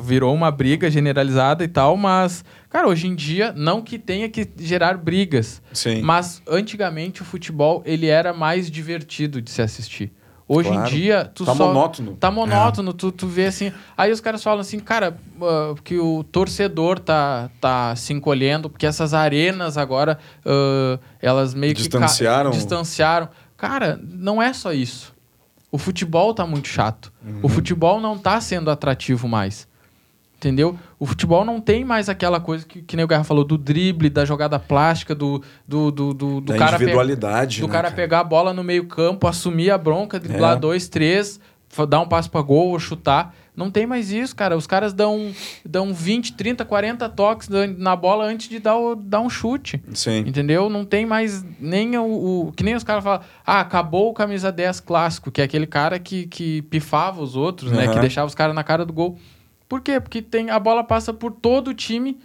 virou 0.00 0.34
uma 0.34 0.50
briga 0.50 0.90
generalizada 0.90 1.62
e 1.62 1.68
tal, 1.68 1.96
mas, 1.96 2.44
cara, 2.70 2.88
hoje 2.88 3.06
em 3.06 3.14
dia, 3.14 3.52
não 3.56 3.82
que 3.82 3.98
tenha 3.98 4.28
que 4.28 4.48
gerar 4.58 4.96
brigas, 4.96 5.60
Sim. 5.72 6.02
mas 6.02 6.42
antigamente 6.48 7.22
o 7.22 7.24
futebol 7.24 7.82
ele 7.84 8.06
era 8.06 8.32
mais 8.32 8.70
divertido 8.70 9.40
de 9.42 9.50
se 9.50 9.60
assistir. 9.62 10.12
Hoje 10.48 10.68
Claro. 10.68 10.88
em 10.88 10.92
dia, 10.94 11.30
tu 11.34 11.44
Tá 11.44 11.54
só. 11.56 11.66
monótono. 11.66 12.12
Tá 12.14 12.30
monótono, 12.30 12.92
tu, 12.92 13.10
tu 13.10 13.26
vê 13.26 13.46
assim. 13.46 13.72
Aí 13.96 14.12
os 14.12 14.20
caras 14.20 14.44
falam 14.44 14.60
assim, 14.60 14.78
cara, 14.78 15.16
ah, 15.42 15.74
que 15.82 15.98
o 15.98 16.22
torcedor 16.22 17.00
tá, 17.00 17.50
tá 17.60 17.96
se 17.96 18.12
encolhendo, 18.12 18.70
porque 18.70 18.86
essas 18.86 19.12
arenas 19.12 19.76
agora, 19.76 20.18
ah, 20.44 21.00
elas 21.20 21.52
meio 21.52 21.74
Distanciaram. 21.74 22.50
que. 22.50 22.56
ca- 22.56 22.62
Distanciaram. 22.62 23.28
Cara, 23.56 23.98
não 24.00 24.40
é 24.40 24.52
só 24.52 24.72
isso. 24.72 25.15
O 25.70 25.78
futebol 25.78 26.32
tá 26.32 26.46
muito 26.46 26.68
chato. 26.68 27.12
Uhum. 27.24 27.40
O 27.42 27.48
futebol 27.48 28.00
não 28.00 28.16
tá 28.16 28.40
sendo 28.40 28.70
atrativo 28.70 29.28
mais. 29.28 29.68
Entendeu? 30.36 30.78
O 30.98 31.06
futebol 31.06 31.44
não 31.46 31.60
tem 31.60 31.82
mais 31.82 32.10
aquela 32.10 32.38
coisa 32.38 32.66
que, 32.66 32.82
que 32.82 32.94
nem 32.94 33.04
o 33.04 33.08
Guerra 33.08 33.24
falou, 33.24 33.42
do 33.42 33.56
drible, 33.56 34.10
da 34.10 34.24
jogada 34.24 34.58
plástica, 34.58 35.14
do, 35.14 35.42
do, 35.66 35.90
do, 35.90 36.12
do, 36.12 36.40
do 36.42 36.54
cara. 36.54 36.76
individualidade, 36.76 37.60
do 37.62 37.66
né, 37.66 37.72
cara 37.72 37.84
cara? 37.84 37.96
pegar 37.96 38.20
a 38.20 38.24
bola 38.24 38.52
no 38.52 38.62
meio-campo, 38.62 39.26
assumir 39.26 39.70
a 39.70 39.78
bronca, 39.78 40.20
driblar 40.20 40.56
É. 40.56 40.60
dois, 40.60 40.88
três, 40.88 41.40
dar 41.88 42.00
um 42.00 42.06
passo 42.06 42.30
pra 42.30 42.42
gol 42.42 42.68
ou 42.68 42.78
chutar. 42.78 43.34
Não 43.56 43.70
tem 43.70 43.86
mais 43.86 44.10
isso, 44.12 44.36
cara. 44.36 44.54
Os 44.56 44.66
caras 44.66 44.92
dão, 44.92 45.32
dão 45.64 45.94
20, 45.94 46.34
30, 46.34 46.64
40 46.64 47.08
toques 47.08 47.48
na 47.78 47.96
bola 47.96 48.24
antes 48.26 48.48
de 48.50 48.58
dar, 48.58 48.76
o- 48.76 48.94
dar 48.94 49.20
um 49.20 49.30
chute. 49.30 49.82
Sim. 49.94 50.18
Entendeu? 50.18 50.68
Não 50.68 50.84
tem 50.84 51.06
mais 51.06 51.42
nem 51.58 51.96
o. 51.96 52.04
o- 52.48 52.52
que 52.52 52.62
nem 52.62 52.74
os 52.74 52.84
caras 52.84 53.02
falam, 53.02 53.20
ah, 53.46 53.60
acabou 53.60 54.10
o 54.10 54.12
camisa 54.14 54.52
10 54.52 54.78
clássico, 54.80 55.30
que 55.30 55.40
é 55.40 55.44
aquele 55.44 55.66
cara 55.66 55.98
que, 55.98 56.26
que 56.26 56.60
pifava 56.62 57.22
os 57.22 57.34
outros, 57.34 57.72
né? 57.72 57.84
Aham. 57.84 57.94
Que 57.94 58.00
deixava 58.00 58.26
os 58.26 58.34
caras 58.34 58.54
na 58.54 58.62
cara 58.62 58.84
do 58.84 58.92
gol. 58.92 59.18
Por 59.68 59.80
quê? 59.80 59.98
Porque 60.00 60.20
tem, 60.20 60.50
a 60.50 60.58
bola 60.60 60.84
passa 60.84 61.12
por 61.14 61.32
todo 61.32 61.68
o 61.68 61.74
time 61.74 62.18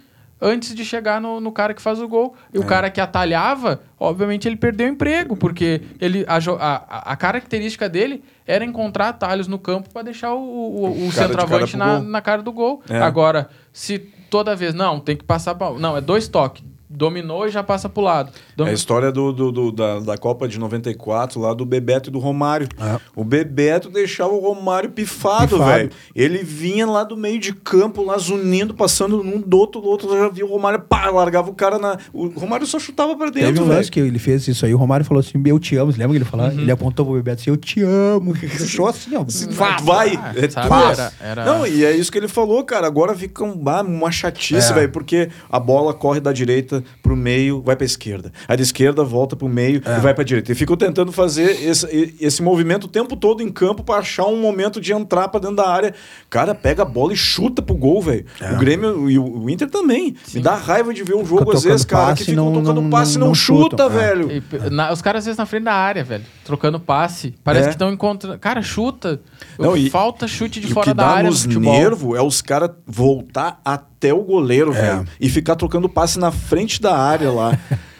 antes 0.44 0.74
de 0.74 0.84
chegar 0.84 1.20
no, 1.20 1.40
no 1.40 1.52
cara 1.52 1.72
que 1.72 1.80
faz 1.80 2.00
o 2.00 2.08
gol. 2.08 2.34
E 2.52 2.58
o 2.58 2.62
É. 2.62 2.66
cara 2.66 2.90
que 2.90 3.00
atalhava, 3.00 3.80
obviamente 3.98 4.48
ele 4.48 4.56
perdeu 4.56 4.88
o 4.88 4.90
emprego, 4.90 5.36
porque 5.36 5.80
ele, 6.00 6.24
a, 6.26 6.36
a, 6.36 7.12
a- 7.12 7.16
característica 7.16 7.88
dele 7.88 8.24
era 8.44 8.64
encontrar 8.64 9.10
atalhos 9.10 9.46
no 9.46 9.58
campo 9.58 9.88
para 9.90 10.02
deixar 10.02 10.34
o, 10.34 10.40
o, 10.40 11.06
o 11.06 11.12
centroavante 11.12 11.76
na, 11.76 12.00
na 12.00 12.20
cara 12.20 12.42
do 12.42 12.50
gol. 12.52 12.82
É. 12.90 12.98
Agora, 13.00 13.48
se 13.72 13.98
toda 14.28 14.56
vez, 14.56 14.74
não, 14.74 14.98
tem 14.98 15.16
que 15.16 15.24
passar 15.24 15.54
pra, 15.54 15.70
Não, 15.72 15.96
é 15.96 16.00
dois 16.00 16.26
toques. 16.26 16.64
Dominou 16.92 17.46
e 17.46 17.50
já 17.50 17.62
passa 17.62 17.88
pro 17.88 18.02
lado. 18.02 18.30
É 18.30 18.56
Domi- 18.56 18.70
a 18.70 18.72
história 18.74 19.10
do, 19.10 19.32
do- 19.32 19.52
do- 19.52 19.72
da, 19.72 19.98
da 20.00 20.18
Copa 20.18 20.46
de 20.46 20.58
94, 20.58 21.40
lá 21.40 21.54
do 21.54 21.64
Bebeto 21.64 22.10
e 22.10 22.12
do 22.12 22.18
Romário. 22.18 22.68
É. 22.80 23.00
O 23.16 23.24
Bebeto 23.24 23.88
deixava 23.90 24.32
o 24.32 24.38
Romário 24.40 24.90
pifado, 24.90 25.56
Pifado. 25.56 25.64
velho. 25.64 25.90
Ele 26.14 26.38
vinha 26.42 26.86
lá 26.86 27.04
do 27.04 27.16
meio 27.16 27.38
de 27.38 27.52
campo, 27.52 28.04
lá 28.04 28.18
zunindo, 28.18 28.74
passando 28.74 29.22
num 29.22 29.40
do 29.40 29.58
outro, 29.58 29.80
do 29.80 29.88
outro, 29.88 30.10
já 30.16 30.28
via 30.28 30.44
o 30.44 30.48
Romário, 30.48 30.80
pá, 30.80 31.10
largava 31.10 31.50
o 31.50 31.54
cara 31.54 31.78
na. 31.78 31.98
O 32.12 32.26
Romário 32.28 32.66
só 32.66 32.78
chutava 32.78 33.16
pra 33.16 33.30
Teve 33.30 33.46
dentro, 33.46 33.62
um 33.64 33.66
velho. 33.66 33.78
lance 33.78 33.90
que 33.90 34.00
ele 34.00 34.18
fez 34.18 34.46
isso 34.48 34.64
aí, 34.66 34.74
o 34.74 34.78
Romário 34.78 35.04
falou 35.06 35.20
assim, 35.20 35.42
eu 35.46 35.58
te 35.58 35.76
amo, 35.76 35.92
você 35.92 35.98
lembra 35.98 36.12
que 36.16 36.22
ele 36.22 36.30
falou? 36.30 36.46
Uhum. 36.46 36.60
Ele 36.60 36.70
apontou 36.70 37.04
pro 37.06 37.14
Bebeto 37.14 37.40
assim, 37.40 37.50
eu 37.50 37.56
te 37.56 37.82
amo. 37.82 38.32
Deixou 38.36 38.86
assim, 38.86 39.16
ó. 39.16 39.24
Vá, 39.50 39.76
vai, 39.82 40.16
Ah, 40.16 40.32
é 40.36 40.46
tua. 40.48 40.90
era- 40.92 41.12
era- 41.20 41.44
Não, 41.44 41.66
e 41.66 41.84
é 41.84 41.92
isso 41.96 42.10
que 42.12 42.18
ele 42.18 42.28
falou, 42.28 42.62
cara. 42.64 42.86
Agora 42.86 43.14
fica 43.14 43.42
um, 43.44 43.52
uma 43.52 44.10
chatice, 44.10 44.70
É. 44.70 44.74
velho, 44.74 44.90
porque 44.90 45.28
a 45.50 45.58
bola 45.58 45.94
corre 45.94 46.20
da 46.20 46.32
direita 46.32 46.81
pro 47.02 47.16
meio, 47.16 47.60
vai 47.62 47.76
pra 47.76 47.84
esquerda. 47.84 48.32
A 48.48 48.54
da 48.56 48.62
esquerda 48.62 49.02
volta 49.04 49.34
pro 49.36 49.48
meio 49.48 49.82
É. 49.84 49.98
e 49.98 50.00
vai 50.00 50.14
pra 50.14 50.24
direita. 50.24 50.52
E 50.52 50.54
ficam 50.54 50.76
tentando 50.76 51.12
fazer 51.12 51.62
esse, 51.66 52.16
esse 52.20 52.42
movimento 52.42 52.84
o 52.84 52.88
tempo 52.88 53.16
todo 53.16 53.42
em 53.42 53.50
campo 53.50 53.82
pra 53.82 53.96
achar 53.96 54.26
um 54.26 54.40
momento 54.40 54.80
de 54.80 54.92
entrar 54.92 55.28
pra 55.28 55.40
dentro 55.40 55.56
da 55.56 55.68
área. 55.68 55.94
Cara, 56.30 56.54
pega 56.54 56.82
a 56.82 56.86
bola 56.86 57.12
e 57.12 57.16
chuta 57.16 57.60
pro 57.62 57.74
gol, 57.74 58.00
velho. 58.02 58.24
É. 58.40 58.52
O 58.52 58.58
Grêmio 58.58 59.10
e 59.10 59.18
o, 59.18 59.24
o 59.44 59.50
Inter 59.50 59.68
também. 59.70 60.14
Me 60.34 60.40
dá 60.40 60.54
raiva 60.56 60.92
de 60.94 61.02
ver 61.02 61.14
um 61.14 61.24
jogo, 61.24 61.52
às 61.52 61.62
vezes, 61.64 61.84
cara, 61.84 62.14
que 62.14 62.22
e 62.22 62.26
ficam 62.26 62.52
tocando 62.52 62.80
não- 62.80 62.90
passe 62.90 63.12
e 63.16 63.18
não- 63.18 63.20
não, 63.26 63.28
não 63.28 63.34
chuta, 63.34 63.62
chutam, 63.70 63.86
é. 63.86 63.90
velho. 63.90 64.30
E, 64.30 64.70
na- 64.70 64.92
os 64.92 65.02
caras 65.02 65.20
às 65.20 65.24
vezes 65.26 65.38
na 65.38 65.46
frente 65.46 65.64
da 65.64 65.74
área, 65.74 66.02
velho. 66.04 66.24
Trocando 66.44 66.78
passe. 66.80 67.34
Parece 67.44 67.64
É. 67.66 67.68
que 67.68 67.74
estão 67.74 67.92
encontrando. 67.92 68.38
Cara, 68.38 68.62
chuta. 68.62 69.20
Não, 69.58 69.76
e- 69.76 69.90
Falta 69.90 70.26
chute 70.26 70.60
de 70.60 70.68
E 70.68 70.70
o 70.70 70.74
fora 70.74 70.86
que 70.90 70.94
da 70.94 71.02
dá 71.04 71.08
área 71.10 71.24
no 71.24 71.30
nos 71.30 71.42
futebol. 71.42 71.72
nervo 71.72 72.16
é 72.16 72.22
os 72.22 72.40
caras 72.42 72.70
voltar 72.86 73.60
até 74.02 74.12
o 74.12 74.22
goleiro, 74.22 74.72
velho. 74.72 75.04
E 75.20 75.28
ficar 75.28 75.54
trocando 75.54 75.88
passe 75.88 76.18
na 76.18 76.32
frente 76.32 76.80
da 76.80 76.96
área 76.96 77.30
lá. 77.30 77.56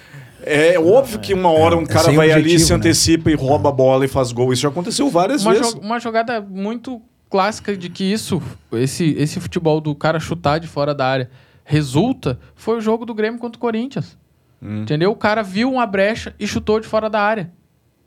É 0.45 0.77
óbvio 0.77 1.21
que 1.21 1.33
uma 1.33 1.51
hora 1.53 1.77
um 1.77 1.83
é 1.83 1.87
cara 1.87 2.11
vai 2.11 2.33
ali, 2.33 2.41
objetivo, 2.41 2.65
se 2.65 2.71
né? 2.73 2.77
antecipa 2.77 3.31
e 3.31 3.35
rouba 3.35 3.69
a 3.69 3.73
bola 3.73 4.05
e 4.05 4.09
faz 4.09 4.33
gol. 4.33 4.53
Isso 4.53 4.63
já 4.63 4.71
aconteceu 4.71 5.09
várias 5.09 5.45
Uma, 5.45 5.53
vezes. 5.55 5.73
jo- 5.73 5.81
uma 5.81 6.01
jogada 6.01 6.41
muito 6.41 7.01
clássica 7.31 7.77
de 7.77 7.89
que 7.89 8.03
isso, 8.03 8.43
esse, 8.73 9.15
esse 9.17 9.39
futebol 9.39 9.81
do 9.81 9.95
cara 9.95 10.19
chutar 10.19 10.59
de 10.59 10.67
fora 10.67 10.93
da 10.97 11.07
área, 11.07 11.31
resulta, 11.65 12.41
foi 12.57 12.79
o 12.79 12.81
jogo 12.81 13.07
do 13.07 13.15
Grêmio 13.15 13.39
contra 13.39 13.57
o 13.57 13.61
Corinthians. 13.61 14.19
Hum. 14.61 14.83
Entendeu? 14.83 15.13
O 15.13 15.17
cara 15.17 15.43
viu 15.45 15.71
uma 15.71 15.87
brecha 15.87 16.35
e 16.41 16.45
chutou 16.45 16.81
de 16.81 16.89
fora 16.89 17.09
da 17.09 17.21
área. 17.21 17.53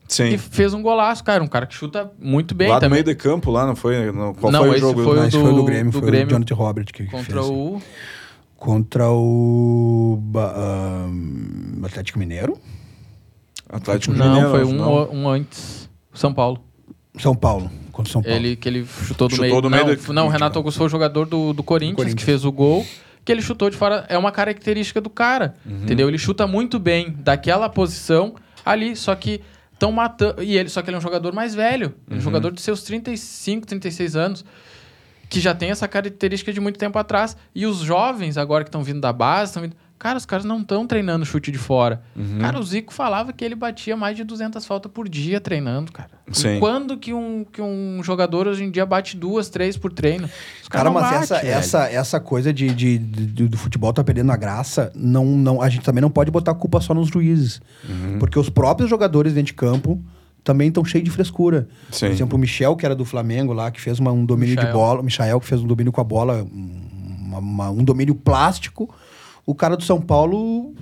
Sim. 0.08 0.26
E 0.34 0.38
fez 0.38 0.72
um 0.72 0.80
golaço, 0.82 1.24
cara. 1.24 1.42
Um 1.42 1.48
cara 1.48 1.66
que 1.66 1.74
chuta 1.74 2.10
muito 2.18 2.54
bem 2.54 2.68
lá 2.68 2.74
no 2.76 2.80
também. 2.80 3.02
meio 3.02 3.04
de 3.04 3.14
campo, 3.14 3.50
lá, 3.50 3.66
não 3.66 3.74
foi? 3.74 4.12
Não, 4.12 4.32
qual 4.34 4.52
Não, 4.52 4.60
foi 4.64 4.76
o 4.76 4.78
jogo? 4.78 5.02
foi 5.04 5.16
Não, 5.16 5.22
o 5.22 5.26
esse 5.26 5.36
do- 5.36 5.44
foi 5.44 5.54
do 5.54 5.64
Grêmio, 5.64 5.92
do 5.92 5.98
foi 5.98 6.06
Grêmio 6.08 6.26
o 6.26 6.30
Jonathan 6.30 6.54
Robert 6.54 6.84
que 6.86 7.06
Contra 7.06 7.24
fez. 7.42 7.46
o. 7.46 7.80
Contra 8.56 9.10
o 9.10 10.18
ahn, 10.34 11.84
Atlético 11.84 12.18
Mineiro. 12.18 12.58
Atlético 13.68 14.14
Não, 14.14 14.26
Mineiro. 14.28 14.50
foi 14.50 14.62
acho, 14.62 14.70
um, 14.70 14.74
não. 14.76 15.10
um 15.12 15.28
antes. 15.28 15.90
São 16.14 16.32
Paulo. 16.32 16.60
São 17.18 17.34
Paulo. 17.34 17.70
Contra 17.92 18.08
o 18.08 18.12
São 18.12 18.22
Paulo. 18.22 18.36
Ele, 18.36 18.56
que 18.56 18.68
ele 18.68 18.86
chutou 18.86 19.28
do 19.28 19.32
Chutou 19.34 19.48
meio. 19.48 19.60
do 19.62 19.70
meio 19.70 19.86
não, 19.86 19.94
do- 19.94 20.12
não, 20.12 20.26
o 20.26 20.28
Renato 20.30 20.58
Augusto 20.58 20.78
foi 20.78 20.86
o 20.86 20.90
jogador 20.90 21.26
do, 21.26 21.52
do 21.52 21.62
Corinthians, 21.62 21.96
Corinthians. 21.96 22.18
que 22.18 22.24
fez 22.24 22.44
o 22.44 22.52
gol. 22.52 22.86
Que 23.24 23.32
ele 23.32 23.42
chutou 23.42 23.68
de 23.68 23.76
fora. 23.76 24.06
É 24.08 24.16
uma 24.16 24.30
característica 24.30 25.00
do 25.00 25.10
cara. 25.10 25.54
Uhum. 25.66 25.82
Entendeu? 25.82 26.08
Ele 26.08 26.16
chuta 26.18 26.46
muito 26.46 26.78
bem 26.78 27.10
daquela 27.18 27.68
posição 27.68 28.34
ali, 28.64 28.94
só 28.94 29.14
que 29.16 29.40
estão 29.76 29.92
matando. 29.92 30.42
E 30.42 30.56
ele, 30.56 30.68
só 30.68 30.82
que 30.82 30.90
ele 30.90 30.96
é 30.96 30.98
um 30.98 31.02
jogador 31.02 31.32
mais 31.32 31.54
velho. 31.54 31.94
Uhum. 32.10 32.16
Um 32.16 32.20
jogador 32.20 32.50
de 32.50 32.60
seus 32.60 32.82
35, 32.82 33.66
36 33.66 34.16
anos. 34.16 34.44
Que 35.28 35.40
já 35.40 35.54
tem 35.54 35.70
essa 35.70 35.86
característica 35.86 36.52
de 36.52 36.60
muito 36.60 36.78
tempo 36.78 36.98
atrás. 36.98 37.36
E 37.54 37.66
os 37.66 37.78
jovens, 37.78 38.36
agora 38.36 38.64
que 38.64 38.68
estão 38.68 38.82
vindo 38.82 39.00
da 39.00 39.12
base, 39.12 39.50
estão 39.50 39.62
vindo. 39.62 39.76
Cara, 39.98 40.18
os 40.18 40.26
caras 40.26 40.44
não 40.44 40.60
estão 40.60 40.86
treinando 40.86 41.24
chute 41.24 41.50
de 41.50 41.56
fora. 41.56 42.02
Uhum. 42.14 42.38
Cara, 42.38 42.58
o 42.60 42.62
Zico 42.62 42.92
falava 42.92 43.32
que 43.32 43.42
ele 43.42 43.54
batia 43.54 43.96
mais 43.96 44.14
de 44.14 44.24
200 44.24 44.64
faltas 44.66 44.92
por 44.92 45.08
dia 45.08 45.40
treinando, 45.40 45.90
cara. 45.90 46.10
E 46.30 46.36
Sim. 46.36 46.58
quando 46.60 46.98
que 46.98 47.14
um, 47.14 47.44
que 47.50 47.62
um 47.62 48.00
jogador 48.02 48.46
hoje 48.46 48.62
em 48.62 48.70
dia 48.70 48.84
bate 48.84 49.16
duas, 49.16 49.48
três 49.48 49.76
por 49.78 49.90
treino? 49.92 50.28
Os 50.62 50.68
Cara, 50.68 50.84
não 50.84 50.92
mas 50.92 51.04
bate, 51.04 51.22
essa, 51.22 51.36
velho. 51.38 51.48
essa, 51.54 51.90
essa 51.90 52.20
coisa 52.20 52.52
de, 52.52 52.68
de, 52.74 52.98
de- 52.98 53.48
do 53.48 53.56
futebol 53.56 53.90
tá 53.92 54.04
perdendo 54.04 54.30
a 54.32 54.36
graça, 54.36 54.92
não, 54.94 55.24
não, 55.24 55.62
a 55.62 55.68
gente 55.70 55.82
também 55.82 56.02
não 56.02 56.10
pode 56.10 56.30
botar 56.30 56.50
a 56.50 56.54
culpa 56.54 56.78
só 56.80 56.92
nos 56.92 57.08
juízes. 57.08 57.60
Uhum. 57.88 58.18
Porque 58.18 58.38
os 58.38 58.50
próprios 58.50 58.90
jogadores 58.90 59.32
dentro 59.32 59.46
de 59.46 59.54
campo 59.54 59.98
também 60.44 60.68
estão 60.68 60.84
cheios 60.84 61.04
de 61.04 61.10
frescura. 61.10 61.68
Sim. 61.90 62.06
Por 62.06 62.12
exemplo, 62.12 62.36
o 62.36 62.38
Michel, 62.38 62.76
que 62.76 62.84
era 62.84 62.94
do 62.94 63.04
Flamengo 63.06 63.52
lá, 63.54 63.70
que 63.70 63.80
fez 63.80 63.98
uma- 63.98 64.12
um 64.12 64.26
domínio 64.26 64.54
de 64.56 64.60
Michael. 64.60 64.76
bola. 64.76 65.00
O 65.00 65.04
Michael, 65.04 65.40
que 65.40 65.46
fez 65.46 65.62
um 65.62 65.66
domínio 65.66 65.90
com 65.90 66.02
a 66.02 66.04
bola, 66.04 66.42
um- 66.44 66.86
uma- 67.28 67.38
uma- 67.38 67.70
um 67.70 67.82
domínio 67.82 68.14
plástico. 68.14 68.94
O 69.46 69.54
cara 69.54 69.76
do 69.76 69.84
São 69.84 70.00
Paulo 70.00 70.74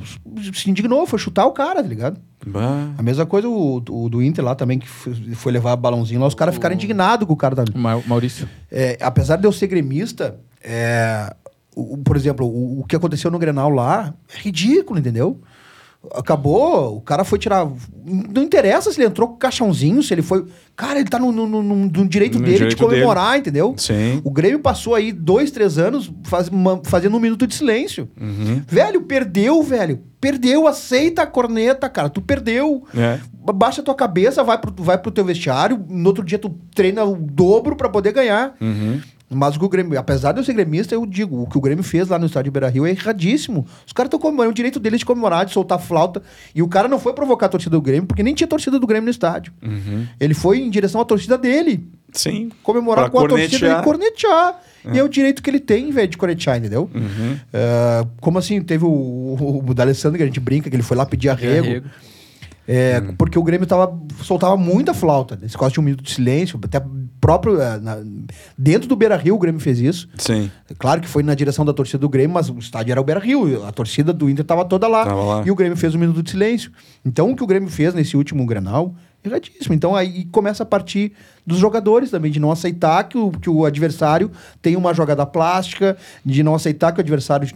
se 0.55 0.71
indignou, 0.71 1.07
foi 1.07 1.19
chutar 1.19 1.45
o 1.45 1.53
cara, 1.53 1.83
tá 1.83 1.89
ligado? 1.89 2.19
Bah. 2.47 2.89
A 2.97 3.03
mesma 3.03 3.27
coisa 3.27 3.47
o, 3.47 3.77
o 3.77 4.09
do 4.09 4.23
Inter 4.23 4.43
lá 4.43 4.55
também, 4.55 4.79
que 4.79 4.89
foi 4.89 5.53
levar 5.53 5.77
balãozinho 5.77 6.19
lá, 6.21 6.27
os 6.27 6.35
caras 6.35 6.55
ficaram 6.55 6.75
indignados 6.75 7.27
com 7.27 7.35
o 7.35 7.37
cara 7.37 7.55
da, 7.55 7.65
Ma- 7.75 8.01
Maurício. 8.07 8.49
é, 8.73 8.97
apesar 9.03 9.37
de 9.37 9.47
eu 9.47 9.53
ser 9.53 9.67
gremista, 9.67 10.37
é, 10.63 11.35
o- 11.77 11.95
o- 11.95 11.99
por 11.99 12.17
exemplo, 12.17 12.47
o, 12.47 12.81
o 12.81 12.85
que 12.85 12.97
aconteceu 12.97 13.31
no 13.31 13.39
Grenal 13.39 13.69
lá 13.71 14.15
é 14.35 14.39
ridículo, 14.39 14.99
entendeu? 14.99 15.39
Acabou, 16.13 16.97
o 16.97 17.01
cara 17.01 17.25
foi 17.25 17.39
tirar. 17.39 17.67
Não 18.05 18.43
interessa 18.43 18.91
se 18.93 19.01
ele 19.01 19.09
entrou 19.09 19.29
com 19.29 19.35
o 19.35 19.39
caixãozinho, 19.39 20.03
se 20.03 20.13
ele 20.13 20.23
foi. 20.23 20.45
Cara, 20.77 20.99
ele 21.01 21.09
tá 21.09 21.19
no, 21.19 21.31
no- 21.33 21.47
no- 21.47 21.63
no 21.63 22.09
direito 22.09 22.39
dele 22.39 22.53
direito 22.55 22.71
de 22.71 22.77
comemorar, 22.83 23.39
entendeu? 23.39 23.75
Sim. 23.77 24.21
O 24.25 24.31
Grêmio 24.31 24.59
passou 24.59 24.95
aí 24.95 25.13
dois, 25.13 25.51
três 25.51 25.79
anos 25.79 26.13
faz- 26.25 26.51
ma- 26.51 26.81
fazendo 26.85 27.17
um 27.17 27.21
minuto 27.21 27.47
de 27.47 27.55
silêncio. 27.55 28.09
Uhum. 28.21 28.63
Velho, 28.67 29.03
perdeu, 29.03 29.63
velho. 29.63 30.01
Perdeu, 30.21 30.67
aceita 30.67 31.23
a 31.23 31.27
corneta, 31.27 31.89
cara. 31.89 32.09
Tu 32.09 32.21
perdeu. 32.21 32.85
É. 32.97 33.19
Baixa 33.55 33.83
a 33.83 33.85
tua 33.85 33.95
cabeça, 33.95 34.43
vai 34.43 34.59
pro, 34.59 34.73
vai 34.83 34.97
pro 34.99 35.11
teu 35.13 35.25
vestiário. 35.25 35.85
No 35.89 36.09
outro 36.09 36.25
dia 36.25 36.39
tu 36.39 36.51
treina 36.75 37.05
o 37.05 37.15
dobro 37.17 37.77
pra 37.77 37.89
poder 37.89 38.13
ganhar. 38.13 38.55
Uhum. 38.61 39.01
Mas 39.31 39.57
o 39.57 39.59
que 39.59 39.65
o 39.65 39.69
Grêmio, 39.69 39.99
apesar 39.99 40.33
de 40.33 40.41
eu 40.41 40.45
ser 40.45 40.53
gremista, 40.53 40.95
eu 40.95 41.05
digo, 41.07 41.43
o 41.43 41.47
que 41.49 41.57
o 41.57 41.61
Grêmio 41.61 41.83
fez 41.83 42.09
lá 42.09 42.19
no 42.19 42.27
estádio 42.27 42.53
Beira 42.53 42.69
Rio 42.69 42.87
é 42.87 42.91
erradíssimo. 42.91 43.67
Os 43.87 43.93
caras 43.93 44.09
estão 44.09 44.21
comemorando, 44.21 44.51
é 44.51 44.53
o 44.53 44.55
direito 44.55 44.79
deles 44.79 45.01
de 45.01 45.07
comemorar, 45.07 45.47
de 45.47 45.53
soltar 45.53 45.81
flauta. 45.81 46.23
E 46.55 46.63
o 46.63 46.69
cara 46.69 46.89
não 46.89 46.99
foi 46.99 47.13
provocar 47.13 47.47
a 47.47 47.49
torcida 47.49 47.77
do 47.77 47.83
Grêmio, 47.83 48.07
porque 48.07 48.23
nem 48.23 48.35
tinha 48.35 48.47
torcida 48.47 48.79
do 48.79 48.87
Grêmio 48.87 49.07
no 49.07 49.11
estádio. 49.11 49.53
Uhum. 49.63 50.07
Ele 50.21 50.35
foi 50.35 50.61
em 50.61 50.71
direção 50.71 51.01
à 51.01 51.05
torcida 51.05 51.39
dele. 51.39 51.89
Sim. 52.13 52.51
Comemorar 52.63 53.11
Pra 53.11 53.21
com 53.21 53.27
a 53.27 53.29
torcida 53.29 53.79
e 53.81 53.83
cornetear. 53.83 54.61
E 54.93 54.99
é 54.99 55.03
o 55.03 55.09
direito 55.09 55.43
que 55.43 55.49
ele 55.49 55.61
tem, 55.61 55.91
velho, 55.91 56.09
de 56.09 56.17
cornetear, 56.17 56.59
entendeu? 56.59 56.91
Uhum. 56.95 57.39
É, 57.53 58.07
como 58.21 58.39
assim, 58.39 58.61
teve 58.63 58.85
o, 58.85 58.89
o, 58.89 59.65
o 59.67 59.75
D'Alessandro, 59.75 60.19
que 60.19 60.23
a 60.23 60.27
gente 60.27 60.39
brinca, 60.41 60.69
que 60.69 60.77
ele 60.77 60.83
foi 60.83 60.97
lá 60.97 61.07
pedir 61.07 61.31
arrego. 61.31 61.67
Arrego. 61.67 61.87
É, 62.67 63.03
Hum. 63.05 63.15
Porque 63.17 63.39
o 63.39 63.43
Grêmio 63.43 63.67
tava, 63.67 63.99
soltava 64.23 64.57
muita 64.57 64.95
flauta. 64.95 65.39
Esse 65.43 65.57
quase 65.57 65.75
de 65.75 65.81
um 65.81 65.83
minuto 65.83 66.03
de 66.03 66.11
silêncio. 66.13 66.59
Até 66.63 66.81
próprio. 67.27 67.61
é, 67.61 67.79
na- 67.79 67.99
dentro 68.57 68.89
do 68.89 68.95
Beira 68.97 69.17
Rio, 69.17 69.35
o 69.35 69.39
Grêmio 69.39 69.61
fez 69.61 69.79
isso. 69.81 70.09
Sim. 70.19 70.51
Claro 70.79 71.01
que 71.01 71.09
foi 71.09 71.23
na 71.23 71.35
direção 71.35 71.65
da 71.65 71.73
torcida 71.73 71.99
do 71.99 72.09
Grêmio, 72.09 72.35
mas 72.35 72.51
o 72.51 72.59
estádio 72.59 72.93
era 72.93 73.01
o 73.01 73.05
Beira 73.05 73.21
Rio. 73.21 73.65
A 73.65 73.73
torcida 73.73 74.13
do 74.13 74.29
Inter 74.29 74.45
tava 74.45 74.65
toda 74.65 74.87
lá. 74.87 75.05
Lá. 75.05 75.43
E 75.47 75.51
o 75.51 75.55
Grêmio 75.55 75.77
fez 75.77 75.95
um 75.95 75.99
minuto 75.99 76.23
de 76.23 76.31
silêncio. 76.31 76.71
Então, 77.05 77.31
o 77.31 77.37
que 77.37 77.43
o 77.43 77.47
Grêmio 77.47 77.69
fez 77.71 77.95
nesse 77.95 78.17
último 78.17 78.45
granal 78.45 78.95
é 79.23 79.29
erradíssimo. 79.29 79.75
Então, 79.75 79.97
aí 79.97 80.27
começa 80.27 80.63
a 80.65 80.67
partir 80.67 81.13
dos 81.47 81.59
jogadores 81.59 82.11
também, 82.11 82.31
de 82.31 82.39
não 82.41 82.51
aceitar 82.51 83.05
que 83.05 83.17
o, 83.17 83.31
que 83.31 83.49
o 83.49 83.65
adversário 83.65 84.31
tenha 84.61 84.79
uma 84.79 84.93
jogada 84.93 85.25
plástica, 85.25 85.97
de 86.25 86.43
não 86.43 86.55
aceitar 86.55 86.93
que 86.93 86.99
o 86.99 87.03
adversário 87.03 87.49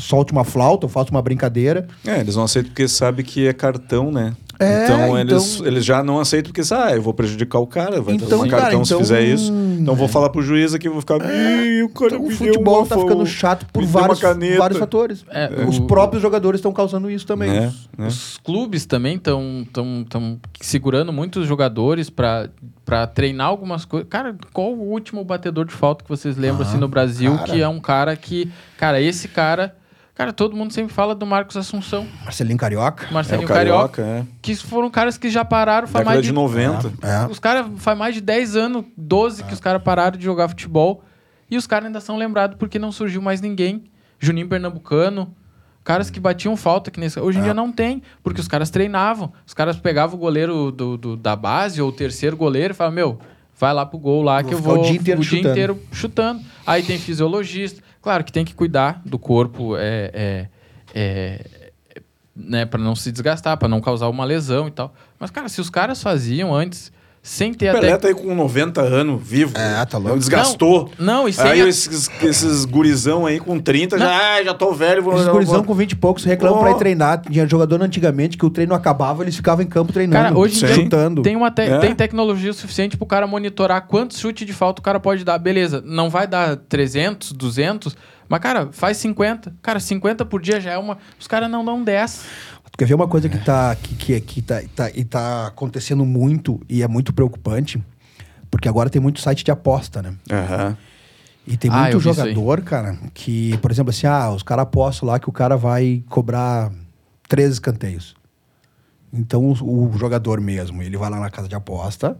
solte 0.00 0.32
uma 0.32 0.44
flauta 0.44 0.86
ou 0.86 0.90
faça 0.90 1.10
uma 1.10 1.22
brincadeira. 1.22 1.86
É, 2.04 2.20
eles 2.20 2.36
não 2.36 2.44
aceitam 2.44 2.70
porque 2.70 2.88
sabem 2.88 3.24
que 3.24 3.46
é 3.46 3.52
cartão, 3.52 4.10
né? 4.10 4.34
É, 4.58 4.84
então, 4.84 5.18
eles, 5.18 5.54
então- 5.56 5.66
eles 5.66 5.84
já 5.84 6.02
não 6.02 6.18
aceitam 6.18 6.50
porque, 6.52 6.66
ah, 6.74 6.94
eu 6.94 7.02
vou 7.02 7.12
prejudicar 7.12 7.58
o 7.58 7.66
cara, 7.66 8.00
vai 8.00 8.14
Então, 8.14 8.28
tomar 8.28 8.48
cara, 8.48 8.62
cartão 8.62 8.84
se 8.84 8.92
então- 8.92 9.00
fizer 9.02 9.22
isso. 9.22 9.52
Então 9.52 9.94
vou 9.94 10.08
falar 10.08 10.30
pro 10.30 10.40
juiz 10.42 10.72
aqui, 10.74 10.88
vou 10.88 11.00
ficar. 11.00 11.16
Ih, 11.16 11.82
o 11.82 11.88
cara 11.90 12.14
Então, 12.16 12.26
o 12.26 12.30
futebol 12.30 12.78
uma 12.78 12.86
tá 12.86 12.98
ficando 12.98 13.26
chato 13.26 13.66
por 13.72 13.84
vários, 13.84 14.20
vários 14.56 14.78
fatores. 14.78 15.24
É, 15.30 15.50
Os 15.68 15.78
o- 15.78 15.86
próprios 15.86 16.22
jogadores 16.22 16.58
estão 16.58 16.72
causando 16.72 17.10
isso 17.10 17.26
também. 17.26 17.50
É, 17.50 17.70
né? 17.98 18.06
Os 18.06 18.38
clubes 18.42 18.86
também 18.86 19.16
estão 19.16 19.66
tão, 19.72 20.04
tão 20.08 20.38
segurando 20.60 21.12
muitos 21.12 21.46
jogadores 21.46 22.08
pra 22.10 22.48
pra 22.84 23.04
treinar 23.04 23.48
algumas 23.48 23.84
coisas. 23.84 24.08
Cara, 24.08 24.36
qual 24.52 24.72
o 24.72 24.90
último 24.92 25.24
batedor 25.24 25.64
de 25.64 25.72
falta 25.72 26.04
que 26.04 26.08
vocês 26.08 26.36
lembram 26.36 26.64
Ah, 26.64 26.68
assim 26.68 26.78
no 26.78 26.86
Brasil 26.86 27.32
cara. 27.34 27.44
que 27.44 27.60
é 27.60 27.66
um 27.66 27.80
cara 27.80 28.14
que, 28.14 28.48
cara, 28.78 29.00
esse 29.00 29.26
cara, 29.26 29.74
cara, 30.16 30.32
todo 30.32 30.56
mundo 30.56 30.72
sempre 30.72 30.92
fala 30.92 31.14
do 31.14 31.24
Marcos 31.24 31.56
Assunção, 31.56 32.06
Marcelinho 32.24 32.58
Carioca. 32.58 33.06
É 33.08 33.12
Marcelinho 33.12 33.46
o 33.46 33.48
Carioca, 33.48 34.02
Carioca, 34.02 34.26
que 34.42 34.56
foram 34.56 34.90
caras 34.90 35.16
que 35.16 35.30
já 35.30 35.44
pararam 35.44 35.84
é. 35.84 35.90
faz 35.90 36.04
mais 36.04 36.20
de 36.22 36.28
de 36.28 36.32
90. 36.32 36.92
É. 37.02 37.26
Os 37.30 37.38
caras 37.38 37.66
faz 37.76 37.96
mais 37.96 38.14
de 38.14 38.20
10 38.20 38.56
anos, 38.56 38.84
12 38.96 39.44
que 39.44 39.54
os 39.54 39.60
caras 39.60 39.80
pararam 39.82 40.18
de 40.18 40.24
jogar 40.24 40.48
futebol. 40.48 41.04
E 41.48 41.56
os 41.56 41.64
caras 41.66 41.86
ainda 41.86 42.00
são 42.00 42.16
lembrados 42.16 42.56
porque 42.58 42.76
não 42.78 42.90
surgiu 42.90 43.22
mais 43.22 43.40
ninguém. 43.40 43.84
Juninho 44.18 44.48
Pernambucano. 44.48 45.32
Caras 45.84 46.10
que 46.10 46.18
batiam 46.18 46.56
falta 46.56 46.90
que 46.90 46.98
nesse. 46.98 47.20
Hoje 47.20 47.38
em 47.38 47.42
dia 47.42 47.54
não 47.54 47.70
tem, 47.70 48.02
porque 48.20 48.40
os 48.40 48.48
caras 48.48 48.70
treinavam. 48.70 49.32
Os 49.46 49.54
caras 49.54 49.76
pegavam 49.76 50.16
o 50.16 50.18
goleiro 50.18 50.72
do, 50.72 50.96
do- 50.96 51.16
da 51.16 51.36
base 51.36 51.80
ou 51.80 51.90
o 51.90 51.92
terceiro 51.92 52.36
goleiro 52.36 52.74
e 52.74 52.76
falavam, 52.76 52.96
meu, 52.96 53.18
vai 53.56 53.72
lá 53.72 53.86
pro 53.86 53.96
gol 53.96 54.20
lá 54.22 54.40
Vou 54.40 54.48
que 54.48 54.54
eu 54.54 54.58
ficar 54.58 54.70
o 54.70 54.74
vou 54.74 54.82
dia 54.84 54.96
inteiro 54.96 55.22
chutando." 55.22 55.48
inteiro 55.50 55.82
chutando. 55.92 56.40
Aí 56.66 56.82
tem 56.82 56.98
fisiologista. 56.98 57.80
Claro 58.06 58.22
que 58.22 58.30
tem 58.30 58.44
que 58.44 58.54
cuidar 58.54 59.02
do 59.04 59.18
corpo, 59.18 59.76
é, 59.76 60.12
é, 60.14 60.48
é, 60.94 61.70
né, 62.36 62.64
para 62.64 62.80
não 62.80 62.94
se 62.94 63.10
desgastar, 63.10 63.56
para 63.56 63.66
não 63.66 63.80
causar 63.80 64.08
uma 64.08 64.24
lesão 64.24 64.68
e 64.68 64.70
tal. 64.70 64.94
Mas, 65.18 65.32
cara, 65.32 65.48
se 65.48 65.60
os 65.60 65.68
caras 65.68 66.00
faziam 66.00 66.54
antes, 66.54 66.92
sem 67.28 67.52
ter 67.52 67.70
O 67.70 67.72
Pelé 67.72 67.88
até. 67.92 67.98
tá 68.02 68.08
aí 68.08 68.14
com 68.14 68.32
90 68.34 68.80
anos, 68.80 69.20
vivo. 69.20 69.52
É, 69.58 69.84
tá 69.84 69.98
louco. 69.98 70.10
Não 70.12 70.18
desgastou. 70.18 70.92
Não, 70.96 71.28
e 71.28 71.32
sem 71.32 71.44
Aí 71.44 71.60
a- 71.60 71.66
esses, 71.66 72.08
esses 72.22 72.64
gurizão 72.64 73.26
aí 73.26 73.40
com 73.40 73.58
30 73.58 73.98
já, 73.98 74.36
ah, 74.36 74.42
já 74.44 74.54
tô 74.54 74.72
velho. 74.72 75.02
Vou, 75.02 75.14
Esses 75.14 75.24
vou- 75.26 75.34
gurizão 75.34 75.64
com 75.64 75.74
20 75.74 75.92
e 75.92 75.96
poucos 75.96 76.22
reclamam 76.24 76.58
Oh. 76.58 76.62
pra 76.62 76.70
ir 76.70 76.76
treinar. 76.78 77.20
Tinha 77.28 77.46
jogador 77.48 77.82
antigamente 77.82 78.38
que 78.38 78.46
o 78.46 78.50
treino 78.50 78.74
acabava, 78.74 79.24
eles 79.24 79.34
ficavam 79.34 79.64
em 79.64 79.68
campo 79.68 79.92
treinando. 79.92 80.22
Cara, 80.22 80.38
hoje 80.38 80.56
em 80.62 80.66
dia 80.66 80.74
chutando. 80.76 81.22
tem, 81.22 81.34
uma 81.34 81.50
te- 81.50 81.62
É. 81.62 81.78
tem 81.80 81.94
tecnologia 81.96 82.52
suficiente 82.52 82.96
pro 82.96 83.06
cara 83.06 83.26
monitorar 83.26 83.86
quantos 83.88 84.18
chutes 84.20 84.46
de 84.46 84.52
falta 84.52 84.80
o 84.80 84.82
cara 84.84 85.00
pode 85.00 85.24
dar. 85.24 85.36
Beleza, 85.38 85.82
não 85.84 86.08
vai 86.08 86.28
dar 86.28 86.56
300, 86.56 87.32
200, 87.32 87.96
mas, 88.28 88.40
cara, 88.40 88.68
faz 88.70 88.96
50. 88.98 89.52
Cara, 89.60 89.80
50 89.80 90.24
por 90.24 90.40
dia 90.40 90.60
já 90.60 90.72
é 90.72 90.78
uma. 90.78 90.96
Os 91.18 91.26
caras 91.26 91.50
não 91.50 91.64
dão 91.64 91.82
10. 91.82 92.24
Tu 92.70 92.78
quer 92.78 92.84
ver 92.86 92.94
uma 92.94 93.08
coisa 93.08 93.28
que 93.28 93.38
tá, 93.38 93.74
que, 93.76 93.94
que, 93.94 94.20
que 94.20 94.42
tá, 94.42 94.60
tá, 94.74 94.90
e 94.94 95.04
tá 95.04 95.46
acontecendo 95.46 96.04
muito 96.04 96.60
e 96.68 96.82
é 96.82 96.88
muito 96.88 97.12
preocupante? 97.12 97.82
Porque 98.50 98.68
agora 98.68 98.90
tem 98.90 99.00
muito 99.00 99.20
site 99.20 99.44
de 99.44 99.50
aposta, 99.50 100.02
né? 100.02 100.14
Aham. 100.30 100.76
E 101.46 101.56
tem 101.56 101.70
Ah, 101.70 101.82
muito 101.82 101.96
aí. 101.98 102.02
jogador, 102.02 102.60
cara, 102.62 102.98
que, 103.14 103.56
por 103.58 103.70
exemplo, 103.70 103.90
assim, 103.90 104.06
ah, 104.06 104.30
os 104.32 104.42
caras 104.42 104.64
apostam 104.64 105.08
lá 105.08 105.18
que 105.18 105.28
o 105.28 105.32
cara 105.32 105.56
vai 105.56 106.02
cobrar 106.08 106.72
três 107.28 107.52
escanteios. 107.52 108.14
Então 109.12 109.44
o, 109.44 109.88
o 109.88 109.96
jogador 109.96 110.40
mesmo, 110.40 110.82
ele 110.82 110.96
vai 110.96 111.08
lá 111.08 111.20
na 111.20 111.30
casa 111.30 111.48
de 111.48 111.54
aposta, 111.54 112.18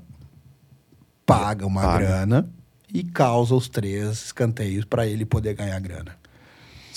paga 1.26 1.66
uma 1.66 1.82
Paga. 1.82 1.98
grana 1.98 2.48
e 2.94 3.02
causa 3.02 3.54
os 3.54 3.68
três 3.68 4.26
escanteios 4.26 4.84
pra 4.84 5.06
ele 5.06 5.24
poder 5.26 5.54
ganhar 5.54 5.78
grana. 5.80 6.12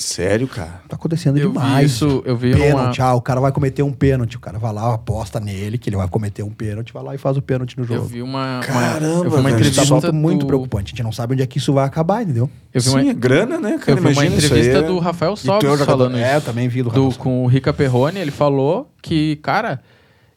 Sério, 0.02 0.48
cara? 0.48 0.82
Tá 0.88 0.96
acontecendo 0.96 1.38
Eu 1.38 1.52
vi 1.52 1.58
demais. 1.60 1.92
isso, 1.92 2.24
eu 2.26 2.38
vi 2.38 2.54
Pênalti, 2.56 3.02
uma- 3.02 3.08
ah, 3.10 3.16
o 3.16 3.22
cara 3.22 3.42
vai 3.42 3.52
cometer 3.52 3.84
um 3.84 3.92
pênalti. 3.92 4.38
O 4.38 4.40
cara 4.40 4.58
vai 4.58 4.72
lá, 4.74 4.94
aposta 4.94 5.42
nele, 5.42 5.78
que 5.78 5.90
ele 5.90 5.98
vai 5.98 6.08
cometer 6.08 6.42
um 6.42 6.52
pênalti, 6.52 6.94
vai 6.94 7.04
lá 7.04 7.16
e 7.16 7.18
faz 7.18 7.36
o 7.36 7.42
pênalti 7.42 7.78
no 7.78 7.84
Eu 7.84 7.88
jogo. 7.88 8.06
vi 8.06 8.22
uma. 8.22 8.56
uma- 8.56 8.60
Caramba, 8.62 9.26
eu 9.26 9.30
vi 9.30 9.36
uma 9.36 9.50
tá 9.50 9.56
entrevista. 9.58 9.86
muito, 9.94 10.14
muito 10.14 10.40
do- 10.40 10.48
preocupante. 10.48 10.86
A 10.86 10.90
gente 10.96 11.04
não 11.04 11.12
sabe 11.12 11.34
onde 11.34 11.44
é 11.44 11.46
que 11.46 11.58
isso 11.58 11.74
vai 11.74 11.86
acabar, 11.86 12.24
entendeu? 12.24 12.50
Eu 12.74 12.80
vi 12.80 12.88
Sim, 12.90 12.96
uma, 12.96 13.10
é 13.10 13.14
grana, 13.14 13.60
né, 13.60 13.78
cara? 13.78 13.92
eu 14.00 14.04
vi 14.04 14.14
uma 14.14 14.26
entrevista 14.26 14.78
é- 14.78 14.82
do 14.84 15.00
Rafael 15.00 15.34
E 15.34 15.50
é 15.50 15.60
jogador- 15.62 15.86
falando 15.86 16.18
É, 16.18 16.22
isso. 16.28 16.36
eu 16.36 16.42
também 16.44 16.70
vi 16.70 16.82
do, 16.82 16.90
do, 16.92 17.04
Rafael. 17.10 17.20
com 17.22 17.44
o 17.44 17.48
Rica 17.48 17.74
Perrone, 17.74 18.20
ele 18.20 18.32
falou 18.32 18.90
que, 19.02 19.36
cara, 19.44 19.82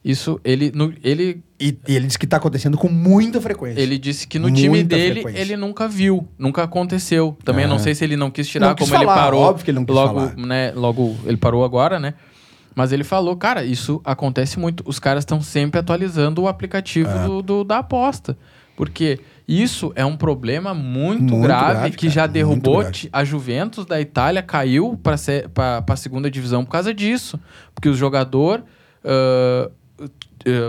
isso. 0.03 0.39
Ele, 0.43 0.71
no- 0.73 0.93
ele 1.03 1.41
E, 1.59 1.77
e 1.87 1.95
ele 1.95 2.07
disse 2.07 2.19
que 2.19 2.27
tá 2.27 2.37
acontecendo 2.37 2.77
com 2.77 2.89
muita 2.89 3.39
frequência. 3.39 3.79
Ele 3.79 3.97
disse 3.97 4.27
que 4.27 4.37
no 4.37 4.49
Muita 4.49 4.59
time 4.61 4.83
dele 4.83 5.21
frequência. 5.21 5.39
ele 5.41 5.55
nunca 5.55 5.87
viu, 5.87 6.27
nunca 6.37 6.63
aconteceu. 6.63 7.37
Também 7.45 7.65
Ah. 7.65 7.67
não 7.69 7.79
sei 7.79 7.95
se 7.95 8.03
ele 8.03 8.17
não 8.17 8.29
quis 8.29 8.47
tirar 8.47 8.67
Não 8.67 8.75
quis 8.75 8.89
como 8.89 8.99
ele 9.01 9.05
falar, 9.05 9.23
parou. 9.23 9.41
óbvio 9.41 9.63
que 9.63 9.71
ele 9.71 9.79
não 9.79 9.85
quis 9.85 9.95
logo, 9.95 10.19
falar. 10.19 10.35
né, 10.35 10.71
logo 10.75 11.15
ele 11.25 11.37
parou 11.37 11.63
agora, 11.63 11.99
né? 11.99 12.15
Mas 12.75 12.91
ele 12.91 13.03
falou, 13.03 13.35
cara, 13.37 13.63
isso 13.63 14.01
acontece 14.03 14.59
muito. 14.59 14.83
Os 14.85 14.97
caras 14.99 15.21
estão 15.21 15.41
sempre 15.41 15.79
atualizando 15.79 16.41
o 16.41 16.47
aplicativo 16.47 17.09
É. 17.09 17.25
do, 17.25 17.41
do- 17.41 17.63
da 17.63 17.77
aposta. 17.77 18.35
Porque 18.75 19.19
isso 19.47 19.93
é 19.95 20.03
um 20.03 20.17
problema 20.17 20.73
muito, 20.73 21.21
Muito 21.35 21.43
grave, 21.43 21.73
grave, 21.75 21.91
que 21.91 22.07
cara, 22.07 22.11
já 22.15 22.25
derrubou. 22.27 22.83
A 23.11 23.23
Juventus 23.23 23.85
da 23.85 24.01
Itália 24.01 24.41
caiu 24.41 24.99
para 25.01 25.13
a 25.87 25.95
segunda 25.95 26.29
divisão 26.31 26.65
por 26.65 26.71
causa 26.71 26.91
disso. 26.93 27.39
Porque 27.75 27.87
os 27.87 27.95
jogadores 29.97 30.23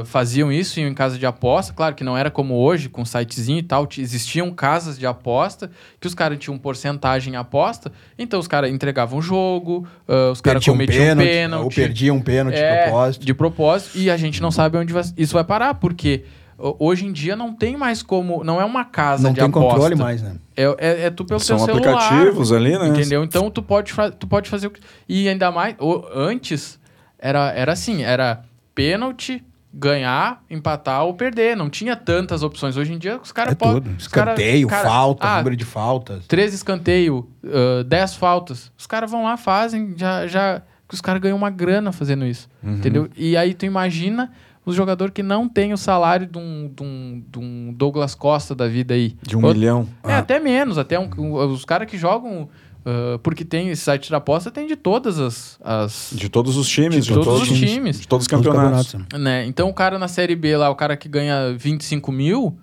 faziam 0.04 0.52
isso 0.52 0.78
em 0.78 0.94
casa 0.94 1.18
de 1.18 1.26
aposta. 1.26 1.72
Claro 1.72 1.96
que 1.96 2.04
não 2.04 2.16
era 2.16 2.30
como 2.30 2.54
hoje, 2.54 2.88
com 2.88 3.04
sitezinho 3.04 3.58
e 3.58 3.62
tal. 3.62 3.88
Existiam 3.98 4.48
casas 4.52 4.96
de 4.96 5.04
aposta 5.04 5.68
que 6.00 6.06
os 6.06 6.14
caras 6.14 6.38
tinham 6.38 6.56
porcentagem 6.56 7.32
em 7.34 7.36
aposta. 7.36 7.90
Então 8.16 8.38
os 8.38 8.46
caras 8.46 8.70
entregavam 8.70 9.18
o 9.18 9.22
jogo, 9.22 9.84
ah, 10.06 10.30
os 10.30 10.40
caras 10.40 10.64
Perdia 10.64 10.72
um 10.72 10.76
cometiam 10.76 11.04
pênalti, 11.04 11.28
pênalti. 11.28 11.64
ou 11.64 11.70
perdia 11.70 12.14
um 12.14 12.20
pênalti 12.20 12.54
de 12.54 12.60
É, 12.62 12.82
propósito. 12.84 13.26
de 13.26 13.34
propósito, 13.34 13.98
e 13.98 14.08
a 14.10 14.16
gente 14.16 14.40
não 14.40 14.52
sabe 14.52 14.78
onde 14.78 14.92
vai- 14.92 15.02
isso 15.16 15.34
vai 15.34 15.42
parar, 15.42 15.74
porque 15.74 16.22
ho- 16.56 16.76
hoje 16.78 17.04
em 17.06 17.12
dia 17.12 17.34
não 17.34 17.52
tem 17.52 17.76
mais 17.76 18.00
como. 18.00 18.44
Não 18.44 18.60
é 18.60 18.64
uma 18.64 18.84
casa 18.84 19.24
Não 19.24 19.30
de 19.32 19.40
tem 19.40 19.48
aposta. 19.48 19.70
controle 19.70 19.96
mais, 19.96 20.22
né? 20.22 20.36
É, 20.56 20.62
é, 20.78 21.00
é 21.06 21.10
tu 21.10 21.24
pelo 21.24 21.40
São 21.40 21.58
celular. 21.58 21.94
aplicativos 21.94 22.52
ali, 22.52 22.78
né? 22.78 22.86
Entendeu? 22.90 23.24
Então 23.24 23.50
tu 23.50 23.60
pode, 23.60 23.92
tu 24.20 24.26
pode 24.28 24.48
fazer 24.48 24.68
o 24.68 24.70
que. 24.70 24.80
E 25.08 25.28
ainda 25.28 25.50
mais. 25.50 25.74
o- 25.80 26.04
antes 26.14 26.78
era, 27.18 27.50
era 27.52 27.72
assim: 27.72 28.04
era 28.04 28.44
pênalti, 28.74 29.42
ganhar, 29.72 30.42
empatar 30.48 31.04
ou 31.04 31.14
perder. 31.14 31.56
Não 31.56 31.68
tinha 31.68 31.96
tantas 31.96 32.42
opções. 32.42 32.76
Hoje 32.76 32.92
em 32.92 32.98
dia 32.98 33.18
os 33.22 33.32
caras 33.32 33.52
É 33.52 33.54
podem. 33.56 33.94
Escanteio, 33.98 34.68
falta, 34.68 35.26
ah, 35.28 35.38
número 35.38 35.56
de 35.56 35.64
faltas. 35.64 36.26
13 36.26 36.56
escanteio, 36.56 37.28
ah, 37.44 37.82
10 37.84 38.14
faltas. 38.14 38.70
Os 38.78 38.86
caras 38.86 39.10
vão 39.10 39.24
lá, 39.24 39.36
fazem, 39.36 39.94
já. 39.96 40.26
já 40.26 40.62
os 40.92 41.00
caras 41.00 41.20
ganham 41.20 41.36
uma 41.36 41.50
grana 41.50 41.90
fazendo 41.90 42.24
isso. 42.24 42.48
Uhum. 42.62 42.74
Entendeu? 42.74 43.08
E 43.16 43.36
aí 43.36 43.52
tu 43.52 43.66
imagina 43.66 44.30
os 44.64 44.76
jogadores 44.76 45.12
que 45.12 45.22
não 45.24 45.48
têm 45.48 45.72
o 45.72 45.76
salário 45.76 46.24
de 46.26 46.38
um, 46.38 46.70
de 46.72 46.82
um- 46.84 47.22
de 47.32 47.38
um 47.38 47.72
Douglas 47.76 48.14
Costa 48.14 48.54
da 48.54 48.68
vida 48.68 48.94
aí. 48.94 49.16
De 49.20 49.36
um 49.36 49.40
Outro- 49.42 49.58
milhão. 49.58 49.88
É, 50.04 50.14
até 50.14 50.38
menos. 50.38 50.78
Até 50.78 50.96
um- 50.98 51.34
os 51.50 51.64
caras 51.64 51.88
que 51.90 51.98
jogam. 51.98 52.48
Ah, 52.84 53.18
porque 53.22 53.44
tem 53.44 53.70
esse 53.70 53.82
site 53.82 54.08
de 54.08 54.14
aposta, 54.14 54.50
tem 54.50 54.66
de 54.66 54.76
todas 54.76 55.18
as. 55.18 55.58
as 55.62 56.10
De 56.12 56.28
todos 56.28 56.56
os 56.56 56.68
times. 56.68 57.04
De 57.06 57.14
todos 57.14 57.42
os 57.42 57.48
times. 57.58 58.00
De 58.00 58.06
todos 58.08 58.26
os 58.26 58.26
Todos 58.26 58.26
os 58.26 58.28
campeonatos. 58.28 58.92
campeonatos. 58.92 59.20
né? 59.20 59.44
Então 59.46 59.68
o 59.68 59.74
cara 59.74 59.98
na 59.98 60.08
Série 60.08 60.36
B 60.36 60.56
lá, 60.56 60.68
o 60.70 60.74
cara 60.74 60.96
que 60.96 61.08
ganha 61.08 61.54
25 61.58 62.10
mil, 62.12 62.56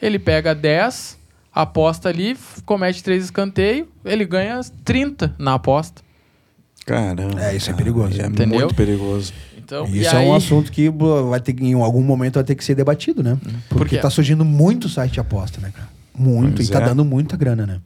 ele 0.00 0.18
pega 0.18 0.54
10, 0.54 1.18
aposta 1.54 2.08
ali, 2.08 2.36
comete 2.64 3.02
três 3.02 3.24
escanteios, 3.24 3.86
ele 4.04 4.24
ganha 4.24 4.60
30 4.84 5.34
na 5.38 5.54
aposta. 5.54 6.02
Caramba. 6.84 7.40
É, 7.40 7.54
isso 7.54 7.70
é 7.70 7.74
perigoso. 7.74 8.20
É 8.20 8.26
Entendeu? 8.26 8.58
muito 8.60 8.74
perigoso. 8.74 9.32
Então, 9.56 9.86
e 9.86 10.00
Isso 10.00 10.14
é 10.14 10.18
aí- 10.18 10.26
um 10.26 10.34
assunto 10.34 10.72
que 10.72 10.90
vai 11.30 11.40
ter, 11.40 11.54
em 11.62 11.74
algum 11.74 12.02
momento 12.02 12.34
vai 12.34 12.44
ter 12.44 12.56
que 12.56 12.64
ser 12.64 12.74
debatido, 12.74 13.22
né? 13.22 13.38
Porque 13.68 13.74
Porque- 13.78 13.98
tá 13.98 14.10
surgindo 14.10 14.44
muito 14.44 14.88
site 14.88 15.12
de 15.12 15.20
aposta, 15.20 15.60
né, 15.60 15.70
cara? 15.74 15.88
Muito. 16.14 16.56
Pois 16.56 16.68
e 16.68 16.72
tá 16.72 16.80
é. 16.80 16.84
dando 16.86 17.04
muita 17.04 17.36
grana, 17.36 17.64
né? 17.64 17.80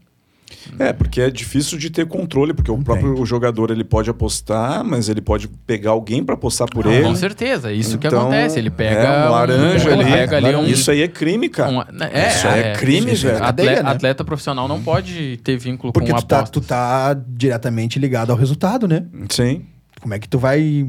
É, 0.78 0.92
porque 0.92 1.20
é 1.20 1.30
difícil 1.30 1.78
de 1.78 1.88
ter 1.90 2.06
controle, 2.06 2.52
porque 2.52 2.70
o 2.70 2.78
próprio 2.78 3.24
jogador 3.24 3.70
ele 3.70 3.84
pode 3.84 4.10
apostar, 4.10 4.84
mas 4.84 5.08
ele 5.08 5.20
pode 5.20 5.48
pegar 5.48 5.90
alguém 5.90 6.22
para 6.24 6.34
apostar 6.34 6.68
por 6.68 6.86
ele. 6.86 7.02
Com 7.04 7.14
certeza, 7.14 7.72
isso 7.72 7.98
que 7.98 8.06
Então, 8.06 8.22
acontece. 8.22 8.58
Ele 8.58 8.70
pega. 8.70 9.00
é, 9.00 9.26
um 9.26 9.30
laranja 9.30 9.90
ele 9.90 10.02
ali. 10.02 10.12
pega 10.12 10.36
ali 10.36 10.54
um. 10.56 10.64
Isso 10.66 10.90
aí 10.90 11.02
é 11.02 11.08
crime, 11.08 11.48
cara. 11.48 11.70
um- 11.70 11.80
é, 12.04 12.28
Isso 12.28 12.46
aí 12.48 12.60
é 12.60 12.72
crime, 12.74 13.12
isso 13.12 13.26
é 13.26 13.32
velho. 13.32 13.44
Atleta, 13.44 13.82
né? 13.82 13.90
atleta 13.90 14.24
profissional 14.24 14.68
não 14.68 14.82
pode 14.82 15.38
ter 15.42 15.56
vínculo 15.56 15.92
Porque 15.92 16.10
com 16.12 16.18
tu 16.18 16.26
tá, 16.26 16.36
apostas. 16.38 16.50
tu 16.62 16.66
tá 16.66 17.14
diretamente 17.28 17.98
ligado 17.98 18.30
ao 18.30 18.36
resultado, 18.36 18.86
né? 18.88 19.04
Sim. 19.28 19.62
Como 20.00 20.12
é 20.14 20.18
que 20.18 20.28
tu 20.28 20.38
vai 20.38 20.86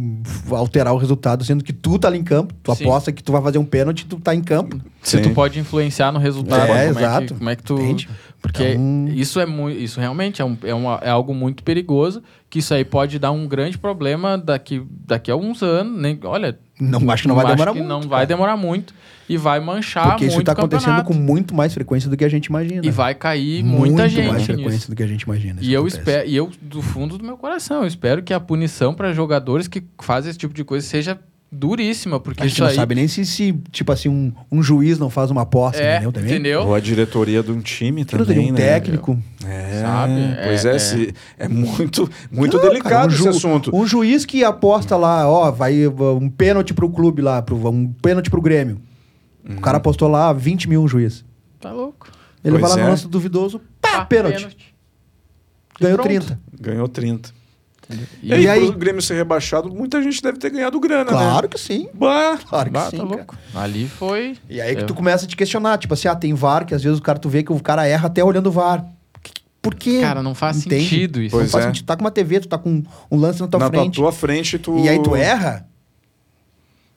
alterar 0.51 0.93
o 0.93 0.97
resultado, 0.97 1.43
sendo 1.43 1.63
que 1.63 1.73
tu 1.73 1.97
tá 1.97 2.07
ali 2.07 2.19
em 2.19 2.23
campo, 2.23 2.53
tu 2.61 2.75
Sim. 2.75 2.83
aposta 2.83 3.11
que 3.11 3.23
tu 3.23 3.31
vai 3.31 3.41
fazer 3.41 3.57
um 3.57 3.65
pênalti, 3.65 4.05
tu 4.05 4.17
tá 4.19 4.35
em 4.35 4.41
campo. 4.41 4.79
Se 5.01 5.21
tu 5.21 5.29
pode 5.31 5.59
influenciar 5.59 6.11
no 6.11 6.19
resultado, 6.19 6.63
É, 6.63 6.67
como, 6.67 6.77
É 6.79 6.83
que, 6.93 6.99
exato. 6.99 7.35
como 7.35 7.49
é 7.49 7.55
que 7.55 7.63
tu. 7.63 7.73
Entende? 7.79 8.09
Porque 8.41 8.63
Então- 8.73 9.07
isso 9.15 9.39
é 9.39 9.45
muito. 9.45 9.79
Isso 9.79 9.99
realmente 9.99 10.41
é, 10.41 10.45
um, 10.45 10.57
é, 10.63 10.73
uma- 10.73 10.99
é 11.01 11.09
algo 11.09 11.33
muito 11.33 11.63
perigoso. 11.63 12.21
Que 12.49 12.59
isso 12.59 12.73
aí 12.73 12.85
pode 12.85 13.17
dar 13.19 13.31
um 13.31 13.47
grande 13.47 13.77
problema 13.77 14.37
daqui, 14.37 14.81
daqui 15.05 15.31
a 15.31 15.33
alguns 15.33 15.61
anos. 15.63 15.99
Nem, 15.99 16.19
olha, 16.23 16.57
Não 16.79 17.09
acho 17.09 17.23
que 17.23 17.27
não 17.27 17.35
vai 17.35 17.45
acho 17.45 17.55
demorar 17.55 17.71
que 17.73 17.77
muito. 17.79 17.89
não 17.89 17.99
cara. 18.01 18.09
vai 18.09 18.25
demorar 18.27 18.57
muito. 18.57 18.93
E 19.29 19.35
vai 19.35 19.59
manchar 19.59 20.07
Porque 20.11 20.25
isso 20.25 20.35
muito 20.35 20.45
tá 20.45 20.53
o 20.53 20.55
acontecendo 20.55 21.03
com 21.03 21.13
muito 21.13 21.53
mais 21.53 21.73
frequência 21.73 22.09
do 22.09 22.15
que 22.15 22.23
a 22.23 22.29
gente 22.29 22.45
imagina. 22.45 22.81
E 22.85 22.89
vai 22.89 23.13
cair 23.13 23.61
muita 23.63 23.79
muito 23.79 23.97
mais 23.97 24.11
gente 24.13 24.45
frequência 24.45 24.71
nisso. 24.71 24.89
do 24.89 24.95
que 24.95 25.03
a 25.03 25.07
gente 25.07 25.23
imagina. 25.23 25.59
E 25.61 25.73
eu 25.73 25.81
acontece. 25.81 25.99
espero, 25.99 26.29
e 26.29 26.35
eu, 26.35 26.49
do 26.61 26.81
fundo 26.81 27.17
do 27.17 27.25
meu 27.25 27.35
coração, 27.37 27.81
eu 27.81 27.87
espero 27.87 28.23
que 28.23 28.33
a 28.33 28.39
punição 28.39 28.93
para 28.93 29.11
jogadores 29.11 29.67
que 29.67 29.83
fazem 30.01 30.29
esse 30.29 30.39
tipo 30.39 30.53
de 30.53 30.63
coisa 30.63 30.87
seja 30.87 31.19
duríssima, 31.51 32.19
porque 32.19 32.41
A 32.41 32.45
gente 32.45 32.53
isso 32.53 32.61
não 32.61 32.69
aí. 32.69 32.75
sabe 32.75 32.93
nem 32.95 33.07
se, 33.07 33.25
se, 33.25 33.53
tipo 33.71 33.91
assim, 33.91 34.09
um, 34.09 34.31
um 34.51 34.61
juiz 34.61 34.99
não 34.99 35.09
faz 35.09 35.31
uma 35.31 35.43
aposta, 35.43 35.81
é, 35.81 35.95
entendeu? 35.95 36.11
Também? 36.11 36.29
entendeu? 36.31 36.61
Ou 36.67 36.75
a 36.75 36.79
diretoria 36.79 37.41
de 37.41 37.51
um 37.51 37.61
time 37.61 38.03
também, 38.05 38.49
um 38.49 38.53
né? 38.53 38.57
técnico. 38.57 39.17
É, 39.45 39.81
Sabe? 39.81 40.13
Pois 40.43 40.65
É, 40.65 40.71
é, 40.71 40.75
é. 40.75 40.79
se- 40.79 41.13
é 41.37 41.47
muito, 41.47 42.09
muito 42.31 42.57
Não, 42.57 42.63
delicado 42.63 42.89
cara, 42.91 43.07
um 43.07 43.13
esse 43.13 43.17
ju- 43.23 43.29
assunto. 43.29 43.75
Um 43.75 43.85
juiz 43.87 44.25
que 44.25 44.43
aposta 44.43 44.95
lá, 44.97 45.27
ó, 45.29 45.49
vai 45.51 45.87
um 45.87 46.29
pênalti 46.29 46.73
pro 46.73 46.89
clube 46.89 47.21
lá, 47.21 47.41
pro, 47.41 47.55
um 47.69 47.91
pênalti 47.93 48.29
pro 48.29 48.41
Grêmio. 48.41 48.79
O 49.47 49.53
Uhum. 49.53 49.57
cara 49.61 49.77
apostou 49.77 50.09
lá 50.09 50.33
20 50.33 50.67
mil 50.67 50.81
um 50.83 50.87
juiz. 50.87 51.23
Tá 51.61 51.71
louco. 51.71 52.07
Ele 52.43 52.59
Pois 52.59 52.61
vai 52.61 52.69
lá 52.71 52.77
é. 52.79 52.83
no 52.83 52.89
lance 52.91 53.07
duvidoso, 53.07 53.61
pá, 53.81 53.99
Ah, 53.99 54.05
pênalti. 54.05 54.47
Ganhou 55.79 55.97
pronto. 55.97 56.07
30. 56.09 56.39
Ganhou 56.59 56.87
30. 56.87 57.29
E, 58.21 58.29
E, 58.29 58.47
aí, 58.49 58.63
E 58.65 58.67
pro 58.69 58.77
Grêmio 58.79 59.01
ser 59.01 59.15
rebaixado, 59.15 59.69
muita 59.73 60.01
gente 60.03 60.21
deve 60.21 60.37
ter 60.37 60.49
ganhado 60.49 60.77
grana, 60.79 61.05
né? 61.05 61.09
Claro 61.17 61.47
que 61.49 61.57
sim. 61.57 61.87
Bah, 61.93 62.37
Claro 62.47 62.65
que 62.65 62.71
Bah, 62.71 62.89
sim. 62.89 62.97
tá 62.97 63.03
louco. 63.03 63.35
Ali 63.55 63.87
foi. 63.87 64.37
E 64.49 64.59
aí 64.59 64.75
que 64.75 64.81
É. 64.81 64.85
tu 64.85 64.93
começa 64.93 65.25
a 65.25 65.27
te 65.27 65.35
questionar, 65.37 65.77
tipo 65.77 65.93
assim, 65.93 66.07
ah, 66.07 66.15
tem 66.15 66.33
VAR, 66.33 66.65
que 66.65 66.75
às 66.75 66.83
vezes 66.83 66.99
o 66.99 67.01
cara 67.01 67.17
tu 67.17 67.29
vê 67.29 67.43
que 67.43 67.51
o 67.53 67.59
cara 67.61 67.87
erra 67.87 68.07
até 68.07 68.23
olhando 68.23 68.47
o 68.47 68.51
VAR. 68.51 68.85
Por 69.61 69.73
quê? 69.75 69.99
Cara, 70.01 70.21
não 70.21 70.35
faz 70.35 70.65
Entende? 70.65 70.83
sentido 70.83 71.21
isso. 71.21 71.35
Não 71.35 71.41
Pois 71.41 71.51
faz 71.51 71.63
é. 71.63 71.67
sentido. 71.67 71.83
Tu 71.83 71.87
tá 71.87 71.95
com 71.95 72.01
uma 72.03 72.11
TV, 72.11 72.39
tu 72.41 72.47
tá 72.47 72.57
com 72.57 72.83
um 73.11 73.17
lance 73.17 73.39
na 73.41 73.47
tua 73.47 73.59
na 73.59 73.67
frente. 73.67 73.95
tua 73.95 74.11
frente 74.11 74.59
tu... 74.59 74.77
E 74.79 74.87
aí 74.89 75.01
tu 75.01 75.15
erra, 75.15 75.65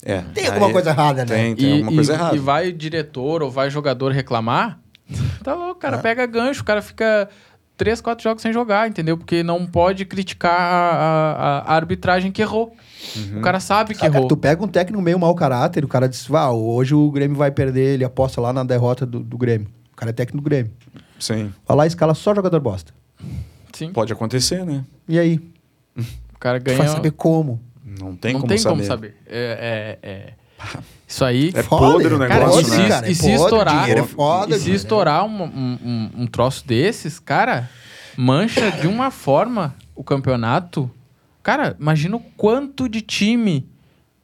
É. 0.05 0.19
tem 0.35 0.47
alguma 0.47 0.67
Aí- 0.67 0.73
coisa 0.73 0.91
errada, 0.91 1.25
né? 1.25 1.35
Tem, 1.37 1.57
tem 1.57 1.67
E, 1.69 1.73
alguma 1.73 1.93
e- 1.93 1.95
coisa 1.95 2.12
errada. 2.15 2.37
e 2.37 2.39
vai 2.39 2.73
diretor 2.73 3.43
ou 3.43 3.51
vai 3.51 3.71
jogador 3.71 4.12
reclamar, 4.12 4.79
tá 5.43 5.55
louco, 5.55 5.73
o 5.73 5.75
cara 5.77 5.97
É. 5.97 6.01
pega 6.01 6.27
gancho, 6.27 6.62
o 6.62 6.65
cara 6.65 6.81
fica 6.83 7.29
três, 7.81 8.01
quatro 8.01 8.23
jogos 8.23 8.43
sem 8.43 8.52
jogar, 8.52 8.86
entendeu? 8.89 9.16
Porque 9.16 9.43
não 9.43 9.66
pode 9.66 10.05
criticar 10.05 10.52
a, 10.52 10.93
a- 10.93 11.59
a 11.61 11.74
arbitragem 11.74 12.31
que 12.31 12.43
errou. 12.43 12.77
O 13.36 13.40
cara 13.40 13.59
sabe 13.59 13.94
que 13.94 14.05
Ah, 14.05 14.09
errou. 14.09 14.28
tu 14.28 14.36
pega 14.36 14.62
um 14.62 14.69
técnico 14.69 15.01
meio 15.02 15.19
mau 15.19 15.35
caráter, 15.35 15.82
o 15.85 15.89
cara 15.89 16.07
diz, 16.07 16.27
vá, 16.27 16.51
hoje 16.51 16.94
o 16.94 17.11
Grêmio 17.11 17.36
vai 17.39 17.51
perder, 17.51 17.94
ele 17.94 18.05
aposta 18.05 18.39
lá 18.40 18.52
na 18.52 18.62
derrota 18.62 19.07
do, 19.07 19.20
do 19.20 19.39
Grêmio. 19.39 19.66
O 19.93 19.97
cara 19.97 20.11
é 20.11 20.12
técnico 20.12 20.36
do 20.43 20.44
Grêmio. 20.44 20.70
Sim. 21.19 21.52
Vai 21.66 21.77
lá 21.78 21.85
e 21.86 21.89
escala 21.89 22.12
só 22.15 22.35
jogador 22.35 22.61
bosta. 22.61 22.93
Sim. 23.73 23.93
Pode 23.93 24.12
acontecer, 24.12 24.66
né? 24.66 24.85
E 25.09 25.19
aí? 25.19 25.40
O 25.97 26.39
cara 26.39 26.61
Tu 26.61 26.65
ganha. 26.65 26.77
vai 26.78 26.89
saber 26.89 27.12
como. 27.12 27.61
Não 27.85 28.15
tem, 28.15 28.35
não 28.35 28.40
como, 28.40 28.48
tem 28.51 28.59
saber. 28.59 28.74
como 28.77 28.86
saber. 28.86 29.16
É, 29.27 29.98
é- 30.02 30.09
é- 30.11 30.32
Isso 31.11 31.24
aí. 31.24 31.51
É 31.55 31.62
Foda, 31.65 31.93
podre 31.93 32.15
o 32.15 32.19
cara, 32.20 32.35
negócio, 32.47 32.61
e 32.61 32.70
né? 32.70 32.82
se, 32.85 32.89
cara, 32.89 33.07
é 33.07 33.11
e 33.11 33.15
se 33.16 33.23
podre, 33.23 33.43
estourar, 33.43 33.78
dinheiro 33.81 34.01
é 34.01 34.07
foda, 34.07 34.55
e 34.57 34.59
se 34.61 34.65
cara. 34.66 34.77
estourar 34.77 35.24
um, 35.27 35.43
um, 35.43 35.78
um- 35.85 36.11
um 36.23 36.27
troço 36.28 36.65
desses, 36.66 37.19
cara, 37.19 37.69
mancha 38.16 38.70
de 38.70 38.87
uma 38.87 39.11
forma 39.11 39.74
o 39.97 40.05
campeonato. 40.05 40.89
Cara, 41.43 41.77
imagina 41.81 42.16
o 42.16 42.20
quanto 42.37 42.89
de 42.89 43.01
time 43.01 43.66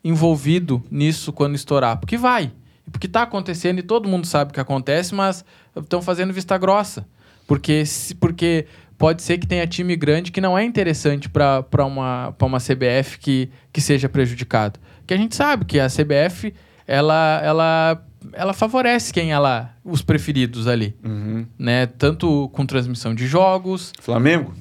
envolvido 0.05 0.83
nisso 0.91 1.33
quando 1.33 1.55
estourar. 1.55 1.97
Porque 1.99 2.17
vai. 2.17 2.53
Porque 2.93 3.09
tá 3.09 3.23
acontecendo 3.23 3.79
e 3.81 3.83
todo 3.83 4.09
mundo 4.09 4.27
sabe 4.27 4.51
o 4.51 4.55
que 4.55 4.61
acontece, 4.61 5.15
mas 5.15 5.45
estão 5.77 6.01
fazendo 6.01 6.33
vista 6.33 6.57
grossa. 6.57 7.05
Porque, 7.47 7.85
se- 7.85 8.15
porque 8.15 8.67
pode 8.97 9.23
ser 9.23 9.39
que 9.39 9.47
tenha 9.47 9.67
time 9.67 9.97
grande 9.97 10.31
que 10.31 10.41
não 10.41 10.57
é 10.57 10.65
interessante 10.65 11.29
para 11.29 11.65
uma, 11.85 12.33
pra 12.39 12.47
uma 12.47 12.59
CBF 12.61 13.19
que, 13.19 13.51
que 13.73 13.81
seja 13.81 14.09
prejudicado. 14.09 14.79
Que 15.07 15.15
a 15.15 15.17
gente 15.17 15.35
sabe 15.35 15.65
que 15.65 15.81
a 15.81 15.89
CBF 15.89 16.55
ela, 16.87 17.41
ela, 17.43 18.05
ela 18.33 18.53
favorece 18.53 19.13
quem 19.13 19.33
ela. 19.33 19.75
os 19.85 20.03
preferidos 20.03 20.67
ali. 20.67 20.95
Uhum. 21.05 21.47
Né? 21.59 21.87
Tanto 21.87 22.49
com 22.53 22.65
transmissão 22.67 23.15
de 23.15 23.27
jogos. 23.27 23.93
Flamengo? 24.01 24.55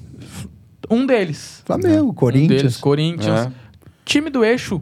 Um 0.90 1.06
deles. 1.06 1.62
Flamengo, 1.66 2.10
Um 2.10 2.14
Corinthians, 2.14 2.62
deles, 2.62 2.78
Corinthians. 2.78 3.48
É. 3.48 3.52
Time 4.04 4.30
do 4.30 4.44
eixo. 4.44 4.82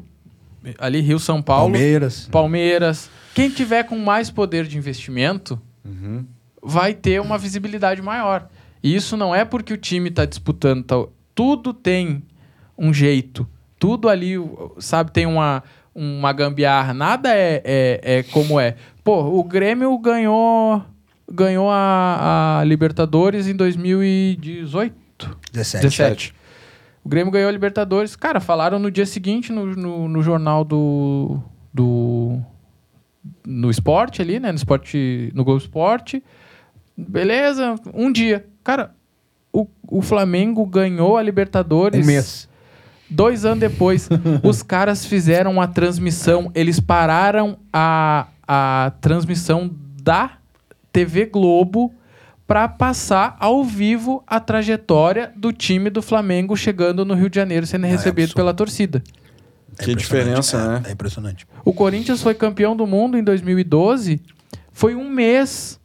Ali, 0.78 1.02
Rio 1.02 1.20
São 1.20 1.41
Paulo. 1.41 1.72
Palmeiras. 1.74 2.28
Palmeiras. 2.32 3.10
Quem 3.34 3.49
tiver 3.49 3.84
com 3.84 3.98
mais 3.98 4.30
poder 4.30 4.65
de 4.65 4.78
investimento 4.78 5.60
Uhum. 5.86 6.26
vai 6.61 6.94
ter 6.94 7.20
uma 7.20 7.38
visibilidade 7.38 8.02
maior. 8.02 8.48
E 8.82 8.95
isso 8.95 9.18
não 9.18 9.34
é 9.36 9.44
porque 9.44 9.74
o 9.74 9.78
time 9.78 10.10
está 10.10 10.24
disputando 10.26 10.84
tal. 10.84 11.11
Tudo 11.36 11.74
tem 11.74 12.24
um 12.78 12.94
jeito. 12.94 13.45
Tudo 13.80 14.07
ali, 14.07 14.36
sabe, 14.80 15.11
tem 15.11 15.26
uma, 15.26 15.61
uma 15.95 16.34
gambiarra. 16.34 16.94
Nada 16.94 17.30
é, 17.36 17.61
é, 17.64 18.18
é 18.18 18.24
como 18.24 18.60
é. 18.60 18.76
Pô, 19.03 19.22
o 19.40 19.44
Grêmio 19.44 19.98
ganhou 19.98 20.84
ganhou 21.32 21.70
a, 21.70 22.60
a 22.60 22.64
Libertadores 22.64 23.48
em 23.48 23.56
2018. 23.56 24.95
17. 25.52 25.84
17. 25.84 26.36
O 27.03 27.10
Grêmio 27.10 27.32
ganhou 27.32 27.49
a 27.49 27.52
Libertadores. 27.52 28.15
Cara, 28.15 28.40
falaram 28.40 28.80
no 28.80 28.90
dia 28.90 29.06
seguinte 29.06 29.52
no, 29.52 29.65
no, 29.65 30.07
no 30.07 30.22
jornal 30.22 30.64
do. 30.64 31.40
do. 31.74 32.40
no 33.45 33.70
esporte 33.70 34.22
ali, 34.22 34.40
né? 34.40 34.52
No 34.52 34.57
esporte. 34.57 35.32
No 35.34 35.44
Globo 35.44 35.60
Esporte. 35.60 36.24
Beleza, 36.95 37.76
um 37.94 38.11
dia. 38.11 38.45
Cara, 38.64 38.95
o, 39.52 39.68
o 39.88 40.02
Flamengo 40.02 40.65
ganhou 40.65 41.18
a 41.18 41.24
Libertadores. 41.24 42.03
Um 42.03 42.07
mês. 42.07 42.48
Dois 43.14 43.45
anos 43.45 43.60
depois, 43.60 44.10
os 44.44 44.64
caras 44.64 45.06
fizeram 45.06 45.61
a 45.61 45.68
transmissão, 45.68 46.52
eles 46.56 46.80
pararam 46.80 47.57
a, 47.72 48.27
a 48.48 48.91
transmissão 48.99 49.69
da 50.02 50.31
TV 50.91 51.26
Globo 51.26 51.94
para 52.48 52.68
passar 52.68 53.38
ao 53.40 53.64
vivo 53.64 54.23
a 54.27 54.40
trajetória 54.40 55.31
do 55.35 55.53
time 55.53 55.90
do 55.90 56.02
Flamengo 56.02 56.57
chegando 56.57 57.06
no 57.06 57.14
Rio 57.14 57.30
de 57.30 57.35
Janeiro, 57.35 57.65
sendo 57.65 57.85
recebido 57.85 58.26
absurdo. 58.26 58.35
pela 58.35 58.53
torcida. 58.53 59.03
Que 59.80 59.91
impressionante, 59.91 59.98
diferença, 60.02 60.57
é, 60.57 60.68
né? 60.68 60.81
É 60.88 60.91
impressionante. 60.91 61.48
O 61.64 61.73
Corinthians 61.73 62.22
foi 62.22 62.34
campeão 62.34 62.76
do 62.76 62.85
mundo 62.85 63.18
em 63.18 63.23
2012. 63.23 64.22
Foi 64.72 64.95
um 64.95 65.10
mês. 65.10 65.80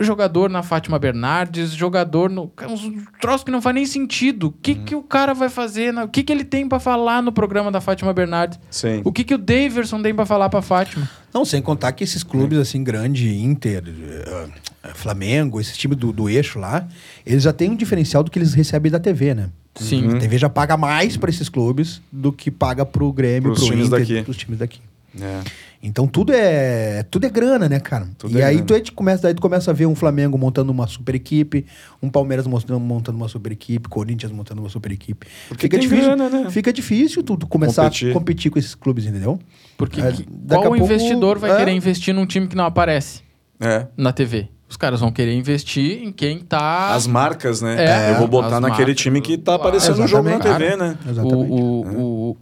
Jogador 0.00 0.50
na 0.50 0.62
Fátima 0.62 0.98
Bernardes, 0.98 1.70
jogador 1.72 2.28
no. 2.30 2.50
Uns 2.68 2.90
troços 3.20 3.44
que 3.44 3.50
não 3.50 3.62
faz 3.62 3.74
nem 3.74 3.86
sentido. 3.86 4.48
O 4.48 4.52
que, 4.52 4.74
que 4.74 4.94
o 4.94 5.02
cara 5.02 5.32
vai 5.34 5.48
fazer? 5.48 5.92
na- 5.92 6.04
O 6.04 6.08
que, 6.08 6.22
que 6.22 6.32
ele 6.32 6.44
tem 6.44 6.68
pra 6.68 6.80
falar 6.80 7.22
no 7.22 7.30
programa 7.30 7.70
da 7.70 7.80
Fátima 7.80 8.12
Bernardes? 8.12 8.58
Sim. 8.70 9.00
O 9.04 9.12
que, 9.12 9.22
que 9.22 9.34
o 9.34 9.38
Daverson 9.38 10.02
tem 10.02 10.14
pra 10.14 10.26
falar 10.26 10.48
pra 10.48 10.60
Fátima? 10.62 11.08
Não, 11.32 11.44
sem 11.44 11.62
contar 11.62 11.92
que 11.92 12.02
esses 12.02 12.22
clubes 12.22 12.58
assim, 12.58 12.82
grande, 12.82 13.28
Inter, 13.34 13.84
eh, 13.86 14.48
eh, 14.84 14.90
Flamengo, 14.94 15.60
esse 15.60 15.76
time 15.78 15.94
do, 15.94 16.12
do 16.12 16.28
eixo 16.28 16.58
lá, 16.58 16.86
eles 17.24 17.42
já 17.44 17.52
têm 17.52 17.70
um 17.70 17.76
diferencial 17.76 18.22
do 18.22 18.30
que 18.30 18.38
eles 18.38 18.54
recebem 18.54 18.90
da 18.90 18.98
TV, 18.98 19.34
né? 19.34 19.50
Sim. 19.74 20.16
A 20.16 20.18
TV 20.18 20.36
já 20.36 20.48
paga 20.50 20.76
mais 20.76 21.16
para 21.16 21.30
esses 21.30 21.48
clubes 21.48 22.02
do 22.10 22.30
que 22.32 22.50
paga 22.50 22.84
pro 22.84 23.10
Grêmio, 23.12 23.52
Pros 23.52 23.60
pro 23.60 23.68
times 23.70 23.86
Inter, 23.86 23.98
daqui. 24.00 24.22
pros 24.22 24.36
times 24.36 24.58
daqui. 24.58 24.80
É. 25.20 25.40
Então 25.82 26.06
tudo 26.06 26.32
é 26.32 27.02
tudo 27.10 27.26
é 27.26 27.28
grana, 27.30 27.68
né, 27.68 27.80
cara? 27.80 28.08
Tudo 28.16 28.36
e 28.38 28.40
é 28.40 28.44
aí 28.44 28.54
grana. 28.54 28.66
tu, 28.66 28.74
aí 28.74 28.80
tu 28.82 28.92
começa, 28.92 29.22
daí 29.24 29.34
tu 29.34 29.42
começa 29.42 29.70
a 29.70 29.74
ver 29.74 29.86
um 29.86 29.94
Flamengo 29.94 30.38
montando 30.38 30.70
uma 30.70 30.86
super 30.86 31.14
equipe, 31.14 31.66
um 32.02 32.08
Palmeiras 32.08 32.46
montando, 32.46 32.78
montando 32.80 33.18
uma 33.18 33.28
super 33.28 33.50
equipe, 33.52 33.88
Corinthians 33.88 34.30
montando 34.32 34.60
uma 34.62 34.70
super 34.70 34.92
equipe. 34.92 35.26
Porque 35.48 35.62
fica 35.66 35.78
tem 35.78 35.88
difícil, 35.88 36.16
grana, 36.16 36.28
né? 36.30 36.50
fica 36.50 36.72
difícil 36.72 37.22
tu, 37.22 37.36
tu 37.36 37.46
começar 37.46 37.82
Competir. 37.82 38.10
a 38.10 38.12
competir 38.14 38.50
com 38.50 38.58
esses 38.58 38.74
clubes, 38.74 39.04
entendeu? 39.06 39.38
Porque 39.76 40.00
É, 40.00 40.12
que- 40.12 40.24
qual 40.48 40.62
pouco- 40.62 40.76
investidor 40.76 41.38
vai 41.38 41.50
é. 41.50 41.56
querer 41.56 41.72
investir 41.72 42.14
num 42.14 42.26
time 42.26 42.46
que 42.46 42.54
não 42.56 42.64
aparece 42.64 43.20
É. 43.60 43.86
na 43.96 44.12
TV? 44.12 44.48
Os 44.68 44.76
caras 44.78 45.00
vão 45.00 45.12
querer 45.12 45.34
investir 45.34 46.02
em 46.02 46.10
quem 46.10 46.38
tá. 46.38 46.94
As 46.94 47.06
marcas, 47.06 47.60
né? 47.60 47.76
É, 47.78 48.12
Eu 48.12 48.18
vou 48.18 48.26
botar 48.28 48.58
naquele 48.60 48.86
marcas. 48.86 48.96
time 49.02 49.20
que 49.20 49.36
tá 49.36 49.56
aparecendo 49.56 49.98
no 49.98 50.06
jogo 50.08 50.30
na. 50.30 50.38
TV, 50.38 50.76
né? 50.76 50.96
O, 51.04 51.10
Exatamente. 51.10 51.52
o, 51.52 51.56
o, 51.60 52.36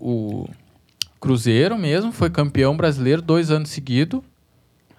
o 0.44 0.48
Cruzeiro 1.20 1.76
mesmo 1.78 2.10
foi 2.12 2.30
campeão 2.30 2.76
brasileiro 2.76 3.20
dois 3.20 3.50
anos 3.50 3.68
seguidos, 3.70 4.20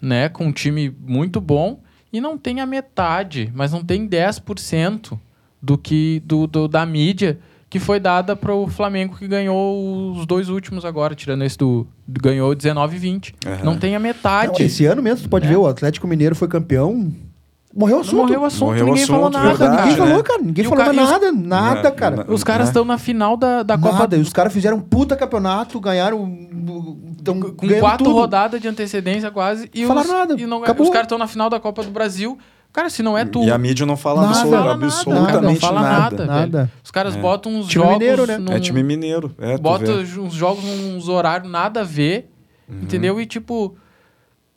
né? 0.02 0.30
Com 0.30 0.46
um 0.48 0.52
time 0.52 0.96
muito 1.06 1.42
bom. 1.42 1.80
E 2.14 2.20
não 2.22 2.38
tem 2.38 2.60
a 2.60 2.66
metade, 2.66 3.50
mas 3.56 3.72
não 3.72 3.84
tem 3.84 4.06
10% 4.08 5.18
do 5.62 5.78
que 5.78 6.22
do, 6.26 6.46
do- 6.46 6.68
da 6.68 6.86
mídia 6.86 7.40
que 7.70 7.80
foi 7.80 8.02
dada 8.02 8.36
para 8.36 8.54
o 8.54 8.68
Flamengo 8.68 9.16
que 9.16 9.26
ganhou 9.28 10.12
os 10.12 10.26
dois 10.26 10.50
últimos 10.50 10.84
agora, 10.84 11.16
tirando 11.16 11.44
esse 11.44 11.58
do. 11.58 11.88
ganhou 12.06 12.54
19 12.54 12.98
e 12.98 13.00
20. 13.00 13.34
Aham. 13.46 13.64
Não 13.64 13.78
tem 13.78 13.96
a 13.96 14.00
Não, 14.00 14.04
metade. 14.04 14.62
esse 14.62 14.86
ano 14.86 15.02
mesmo, 15.02 15.24
tu 15.24 15.30
pode 15.30 15.46
É. 15.46 15.50
ver, 15.50 15.56
o 15.56 15.66
Atlético 15.66 16.06
Mineiro 16.06 16.36
foi 16.36 16.50
campeão. 16.50 17.14
Morreu 17.74 17.98
o 17.98 18.02
assunto. 18.02 18.16
Morreu 18.18 18.42
o 18.42 18.46
assunto, 18.46 18.66
Morreu 18.66 18.86
ninguém 18.86 19.06
falou 19.06 19.22
assunto, 19.28 19.34
nada, 19.38 19.48
verdade, 19.50 19.72
Ninguém 19.82 19.92
né? 19.92 20.08
falou, 20.10 20.24
cara. 20.24 20.42
Ninguém 20.42 20.66
E 20.66 20.68
falou 20.68 20.84
ca- 20.86 20.92
os- 20.92 20.96
nada, 20.98 21.32
nada, 21.32 21.84
Não, 21.90 21.96
cara. 21.96 22.26
Os 22.28 22.44
caras 22.44 22.66
né? 22.68 22.70
estão 22.72 22.84
na 22.86 22.98
final 22.98 23.38
da, 23.38 23.64
da 23.64 23.78
Copa 23.78 24.00
Nada, 24.00 24.18
e 24.18 24.20
os 24.22 24.34
caras 24.34 24.52
fizeram 24.54 24.78
um 24.78 24.82
puta 24.82 25.16
campeonato, 25.16 25.80
ganharam. 25.80 26.38
Tão 27.24 27.40
com 27.40 27.68
quatro 27.80 28.04
tudo. 28.06 28.16
rodadas 28.16 28.60
de 28.60 28.68
antecedência 28.68 29.30
quase. 29.32 29.70
E 29.74 29.86
Falaram 29.86 30.08
os, 30.10 30.14
nada, 30.14 30.36
E 30.42 30.46
não, 30.46 30.64
acabou. 30.64 30.86
os 30.86 30.90
caras 30.92 31.06
estão 31.06 31.18
na 31.18 31.28
final 31.28 31.50
da 31.50 31.60
Copa 31.60 31.84
do 31.84 31.92
Brasil. 31.92 32.38
Cara, 32.74 32.90
se 32.90 33.04
não 33.04 33.18
é 33.18 33.26
tu. 33.26 33.44
E 33.44 33.52
a 33.52 33.58
mídia 33.58 33.86
não 33.86 33.96
fala 33.98 34.22
Nada. 34.24 34.34
fala 34.36 34.58
nada, 34.60 34.72
absolutamente 34.86 35.42
não 35.42 35.56
fala 35.70 35.82
nada. 35.82 36.26
nada. 36.26 36.26
Nada. 36.26 36.72
Os 36.84 36.90
caras 36.90 37.16
botam 37.18 37.52
uns 37.54 37.68
Time 37.68 37.84
jogos. 37.84 38.00
mineiro, 38.00 38.26
né? 38.26 38.38
num- 38.38 38.54
É 38.54 38.60
time 38.60 38.82
mineiro. 38.82 39.36
É, 39.38 39.56
uns 40.20 40.34
jogos 40.34 40.64
uns 40.66 41.08
horários 41.10 41.50
nada 41.52 41.82
a 41.82 41.84
ver. 41.84 42.30
Uhum. 42.70 42.80
Entendeu? 42.84 43.20
E 43.22 43.26
tipo. 43.26 43.76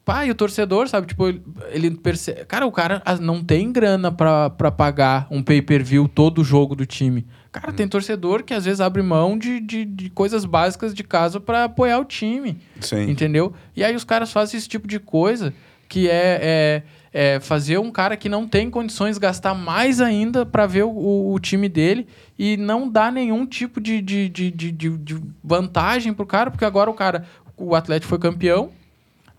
Pai, 0.04 0.30
o 0.30 0.34
torcedor, 0.34 0.86
sabe? 0.88 1.06
Tipo, 1.06 1.28
ele- 1.28 1.42
ele 1.70 1.90
percebe. 1.92 2.44
Cara, 2.44 2.66
o 2.66 2.72
cara 2.72 3.00
ah, 3.06 3.16
não 3.16 3.42
tem 3.42 3.72
grana 3.72 4.12
pra, 4.12 4.50
pra 4.50 4.70
pagar 4.70 5.26
um 5.30 5.42
pay-per-view 5.42 6.06
todo 6.08 6.40
o 6.42 6.44
jogo 6.44 6.74
do 6.76 6.84
time. 6.84 7.26
Cara, 7.50 7.70
Uhum. 7.70 7.76
tem 7.76 7.88
torcedor 7.88 8.42
que 8.42 8.52
às 8.52 8.64
vezes 8.66 8.80
abre 8.82 9.00
mão 9.00 9.38
de, 9.38 9.60
de, 9.60 9.84
de 9.84 10.10
coisas 10.10 10.44
básicas 10.44 10.92
de 10.92 11.02
casa 11.04 11.40
pra 11.40 11.64
apoiar 11.64 11.98
o 12.00 12.04
time. 12.04 12.58
Sim. 12.80 13.08
Entendeu? 13.10 13.54
E 13.74 13.82
aí 13.82 13.94
os 13.96 14.04
caras 14.04 14.30
fazem 14.30 14.58
esse 14.58 14.68
tipo 14.68 14.86
de 14.86 14.98
coisa 14.98 15.54
que 15.88 16.08
é, 16.10 16.82
é, 17.12 17.34
é 17.36 17.40
fazer 17.40 17.78
um 17.78 17.90
cara 17.90 18.16
que 18.16 18.28
não 18.28 18.46
tem 18.48 18.68
condições 18.68 19.16
gastar 19.16 19.54
mais 19.54 20.00
ainda 20.00 20.44
pra 20.44 20.66
ver 20.66 20.82
o, 20.84 20.90
o- 20.90 21.32
o 21.32 21.38
time 21.38 21.68
dele 21.68 22.06
e 22.38 22.56
não 22.56 22.88
dar 22.90 23.10
nenhum 23.12 23.46
tipo 23.46 23.80
de, 23.80 24.02
de, 24.02 24.28
de, 24.28 24.50
de, 24.50 24.70
de- 24.72 24.98
de 24.98 25.16
vantagem 25.42 26.12
pro 26.12 26.26
cara, 26.26 26.50
porque 26.50 26.64
agora 26.64 26.90
o 26.90 26.94
cara, 26.94 27.24
o 27.56 27.74
Atlético 27.74 28.08
foi 28.10 28.18
campeão, 28.18 28.70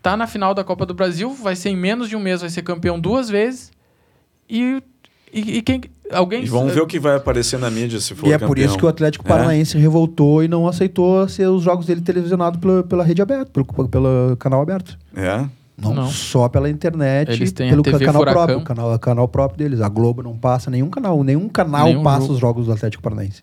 tá 0.05 0.15
na 0.15 0.27
final 0.27 0.53
da 0.53 0.63
Copa 0.63 0.85
do 0.85 0.93
Brasil, 0.93 1.33
vai 1.33 1.55
ser 1.55 1.69
em 1.69 1.75
menos 1.75 2.07
de 2.07 2.15
um 2.15 2.19
mês, 2.19 2.41
vai 2.41 2.49
ser 2.51 2.61
campeão 2.61 2.99
duas 2.99 3.27
vezes 3.27 3.71
e, 4.47 4.81
e, 5.33 5.57
e 5.57 5.61
quem... 5.63 5.81
Alguém... 6.11 6.43
E 6.43 6.45
vamos 6.45 6.73
ver 6.75 6.81
o 6.81 6.85
que 6.85 6.99
vai 6.99 7.15
aparecer 7.15 7.57
na 7.57 7.71
mídia 7.71 7.99
se 7.99 8.13
for 8.13 8.27
E 8.27 8.29
é 8.29 8.33
campeão. 8.33 8.47
por 8.49 8.59
isso 8.59 8.77
que 8.77 8.85
o 8.85 8.87
Atlético 8.87 9.25
É. 9.25 9.27
Paranaense 9.27 9.75
revoltou 9.79 10.43
e 10.43 10.47
não 10.47 10.67
aceitou 10.67 11.27
ser 11.27 11.47
os 11.47 11.63
jogos 11.63 11.87
dele 11.87 12.01
televisionados 12.01 12.59
pela, 12.59 12.83
pela 12.83 13.03
rede 13.03 13.19
aberta, 13.23 13.49
pelo, 13.51 13.65
pelo 13.89 14.37
canal 14.37 14.61
aberto. 14.61 14.95
É. 15.15 15.43
Não, 15.75 15.93
Não. 15.95 16.07
só 16.07 16.47
pela 16.47 16.69
internet, 16.69 17.31
Eles 17.31 17.51
têm 17.51 17.67
a 17.69 17.71
pelo 17.71 17.81
TV 17.81 18.05
canal 18.05 18.21
Furacão. 18.21 18.45
próprio, 18.45 18.63
canal, 18.63 18.99
canal 18.99 19.27
próprio 19.27 19.57
deles. 19.57 19.81
A 19.81 19.89
Globo 19.89 20.21
não 20.21 20.37
passa 20.37 20.69
nenhum 20.69 20.89
canal, 20.91 21.23
nenhum 21.23 21.49
canal 21.49 21.87
Nenhum 21.87 22.03
passa 22.03 22.21
jogo. 22.21 22.33
os 22.33 22.39
jogos 22.39 22.65
do 22.67 22.71
Atlético 22.73 23.01
Paranaense. 23.01 23.41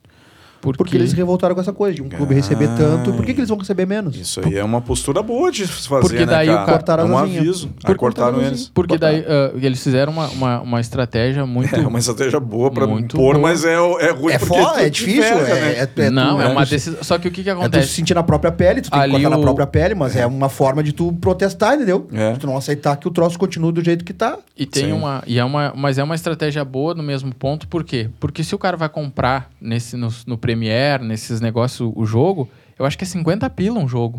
Porque, 0.62 0.78
Porque 0.78 0.97
eles 0.97 1.12
revoltaram 1.12 1.55
com 1.56 1.60
essa 1.60 1.72
coisa 1.72 1.94
de 1.97 2.01
um 2.02 2.09
clube 2.09 2.32
Ah, 2.32 2.36
receber 2.36 2.68
tanto, 2.76 3.12
por 3.12 3.24
que, 3.24 3.34
que 3.34 3.40
eles 3.40 3.48
vão 3.48 3.59
receber 3.59 3.84
menos? 3.84 4.16
Isso 4.16 4.40
aí 4.44 4.56
é 4.56 4.62
uma 4.64 4.80
postura 4.80 5.20
boa 5.20 5.51
de 5.51 5.66
fazer, 5.66 6.01
Porque 6.02 6.20
né, 6.20 6.26
daí 6.26 6.48
o 6.48 6.52
cara? 6.55 6.66
Cortaram 6.72 7.05
é 7.05 7.06
um 7.09 7.18
aviso. 7.18 7.68
Por 7.68 7.97
cortaram 7.97 8.32
cortaram 8.34 8.43
eles. 8.47 8.70
Porque 8.72 8.97
daí 8.97 9.24
ah, 9.26 9.51
eles 9.60 9.82
fizeram 9.82 10.12
uma, 10.12 10.28
uma, 10.28 10.60
uma 10.60 10.80
estratégia 10.80 11.44
muito... 11.44 11.74
É 11.82 11.86
uma 11.86 11.98
estratégia 11.98 12.39
boa 12.39 12.70
pra 12.70 12.86
Muito 12.86 13.16
pôr, 13.16 13.34
boa. 13.34 13.48
mas 13.48 13.64
é, 13.64 13.72
é 13.74 14.10
ruim 14.12 14.32
É 14.32 14.39
porque 14.39 14.55
é 14.80 14.89
difícil, 14.89 15.22
é, 15.24 15.34
né? 15.44 15.72
é, 15.72 15.89
é 16.06 16.10
não, 16.10 16.36
tu, 16.36 16.43
é 16.43 16.48
uma 16.48 16.64
tu- 16.64 16.70
decisão. 16.70 17.02
Só 17.02 17.18
que 17.18 17.26
o 17.26 17.30
que, 17.32 17.43
que 17.43 17.51
É 17.51 17.55
tu 17.55 17.59
acontece? 17.60 17.89
sentir 17.89 18.14
na 18.14 18.22
própria 18.22 18.52
pele, 18.52 18.82
tu 18.82 18.90
tem 18.90 19.01
Ali 19.01 19.14
que 19.16 19.20
cortar 19.22 19.34
o- 19.34 19.39
na 19.39 19.44
própria 19.44 19.66
pele, 19.66 19.94
mas 19.97 20.14
é 20.14 20.24
uma 20.26 20.48
forma 20.48 20.80
de 20.82 20.93
tu 20.93 21.12
protestar, 21.14 21.74
entendeu? 21.74 22.06
É. 22.12 22.34
Tu 22.34 22.47
não 22.47 22.56
aceitar 22.56 22.97
que 22.97 23.09
o 23.09 23.10
troço 23.10 23.36
continue 23.39 23.72
do 23.72 23.82
jeito 23.84 24.05
que 24.05 24.12
tá. 24.12 24.39
E 24.56 24.64
tem 24.64 24.84
Sim. 24.86 24.93
uma. 24.93 25.22
E 25.26 25.39
é 25.39 25.44
uma. 25.44 25.72
Mas 25.76 25.98
é 25.98 26.05
uma 26.05 26.14
estratégia 26.14 26.64
boa 26.64 26.94
no 26.94 27.02
mesmo 27.02 27.34
ponto, 27.34 27.66
por 27.66 27.82
quê? 27.82 28.09
Porque 28.20 28.44
se 28.44 28.55
o 28.55 28.59
cara 28.59 28.76
vai 28.76 28.89
comprar 28.89 29.51
nesse, 29.60 29.97
no, 29.97 30.09
no 30.26 30.36
Premiere, 30.57 31.03
nesses 31.05 31.41
negócios, 31.41 31.91
o 31.97 32.05
jogo, 32.05 32.49
eu 32.79 32.85
acho 32.85 32.97
que 32.99 33.05
é 33.05 33.07
50 33.07 33.49
pila 33.51 33.79
um 33.79 33.89
jogo, 33.89 34.19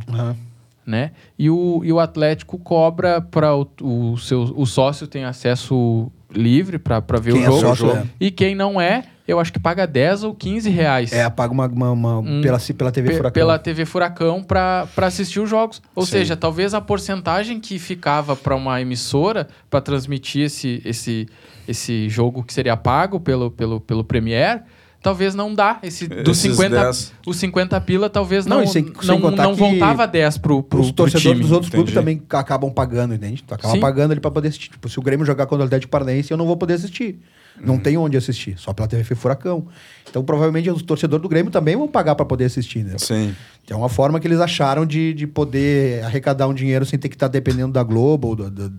né? 0.86 1.12
E 1.38 1.50
o, 1.50 1.82
e 1.86 1.94
o 1.94 2.00
Atlético 2.00 2.58
cobra 2.58 3.22
para 3.22 3.56
o, 3.56 3.68
o 3.82 4.18
seu. 4.18 4.42
O 4.56 4.66
sócio 4.66 5.08
tem 5.08 5.24
acesso 5.24 6.12
livre 6.34 6.78
para 6.80 7.00
ver 7.22 7.34
Quem 7.34 7.42
o 7.42 7.44
é 7.44 7.46
jogo. 7.46 7.60
sócio, 7.62 7.92
é. 7.92 8.04
E 8.20 8.32
quem 8.32 8.56
não 8.56 8.82
é, 8.82 9.04
eu 9.28 9.40
acho 9.40 9.54
que 9.54 9.60
paga 9.60 9.86
10 9.86 10.24
ou 10.24 10.34
15 10.34 10.70
reais. 10.70 11.14
É, 11.14 11.30
paga 11.30 11.54
uma, 11.54 11.68
uma, 11.68 11.92
uma- 11.92 12.20
Hum. 12.20 12.42
pela, 12.42 12.60
pela 12.60 12.92
TV 12.92 13.10
Pe- 13.10 13.16
Furacão. 13.18 13.34
pela 13.34 13.60
TV 13.60 13.86
Furacão 13.86 14.44
para 14.44 14.88
assistir 14.98 15.40
os 15.40 15.50
jogos. 15.50 15.82
Ou 15.96 16.06
Sim. 16.06 16.12
seja, 16.14 16.36
talvez 16.36 16.74
a 16.74 16.82
porcentagem 16.82 17.60
que 17.60 17.78
ficava 17.80 18.36
para 18.36 18.56
uma 18.56 18.82
emissora 18.82 19.48
para 19.70 19.80
transmitir 19.80 20.46
esse, 20.46 20.82
esse, 20.84 21.28
esse 21.68 22.10
jogo 22.10 22.44
que 22.44 22.52
seria 22.54 22.76
pago 22.76 23.20
pelo, 23.20 23.50
pelo, 23.52 23.80
pelo 23.80 24.04
Premiere, 24.04 24.62
talvez 25.04 25.36
não 25.36 25.54
dá. 25.54 25.78
Esse, 25.84 26.08
dos 26.08 26.40
Esses 26.40 26.56
50, 26.56 26.76
10. 26.84 27.14
os 27.28 27.38
50 27.38 27.82
pila 27.82 28.10
talvez 28.10 28.46
Não, 28.48 28.62
não, 28.62 28.68
sem- 28.68 28.84
não, 28.86 29.02
sem 29.04 29.20
não 29.20 29.54
voltava 29.54 30.08
10 30.08 30.38
pro, 30.40 30.64
pro, 30.64 30.80
Os 30.80 30.88
pro 30.88 30.96
torcedores 30.96 31.32
time. 31.38 31.42
dos 31.44 31.52
outros 31.52 31.70
clubes 31.70 31.94
entendi. 31.94 32.18
também 32.20 32.40
acabam 32.40 32.72
pagando, 32.72 33.14
entende? 33.14 33.44
Tu 33.44 33.54
acaba 33.54 33.74
Sim. 33.76 33.80
pagando 33.80 34.12
ali 34.14 34.20
pra 34.22 34.32
poder 34.32 34.48
assistir. 34.48 34.72
Tipo, 34.72 34.90
se 34.90 34.98
o 34.98 35.02
Grêmio 35.04 35.24
jogar 35.26 35.46
contra 35.46 35.64
o 35.64 35.68
Atlético 35.68 35.92
Paranaense, 35.92 36.32
eu 36.32 36.38
não 36.38 36.48
vou 36.48 36.58
poder 36.58 36.74
assistir. 36.74 37.20
Não 37.64 37.78
tem 37.78 37.96
onde 37.98 38.18
assistir, 38.18 38.56
só 38.58 38.74
pela 38.74 38.88
TV 38.88 39.14
Furacão. 39.14 39.68
Então, 40.10 40.24
provavelmente, 40.24 40.72
os 40.72 40.82
torcedores 40.82 41.22
do 41.22 41.30
Grêmio 41.30 41.52
também 41.52 41.76
vão 41.76 41.88
pagar 41.88 42.16
pra 42.16 42.26
poder 42.26 42.46
assistir, 42.46 42.84
né? 42.84 42.96
Sim. 42.98 43.36
É 43.70 43.76
uma 43.76 43.90
forma 43.90 44.20
que 44.20 44.26
eles 44.28 44.40
acharam 44.40 44.88
de, 44.88 45.14
de 45.14 45.28
poder 45.28 46.04
arrecadar 46.04 46.48
um 46.48 46.54
dinheiro 46.54 46.84
sem 46.84 46.98
ter 46.98 47.10
que 47.10 47.16
estar 47.16 47.28
dependendo 47.28 47.72
da 47.72 47.84
Globo 47.84 48.30
ou 48.30 48.36
da- 48.36 48.50
da- 48.50 48.72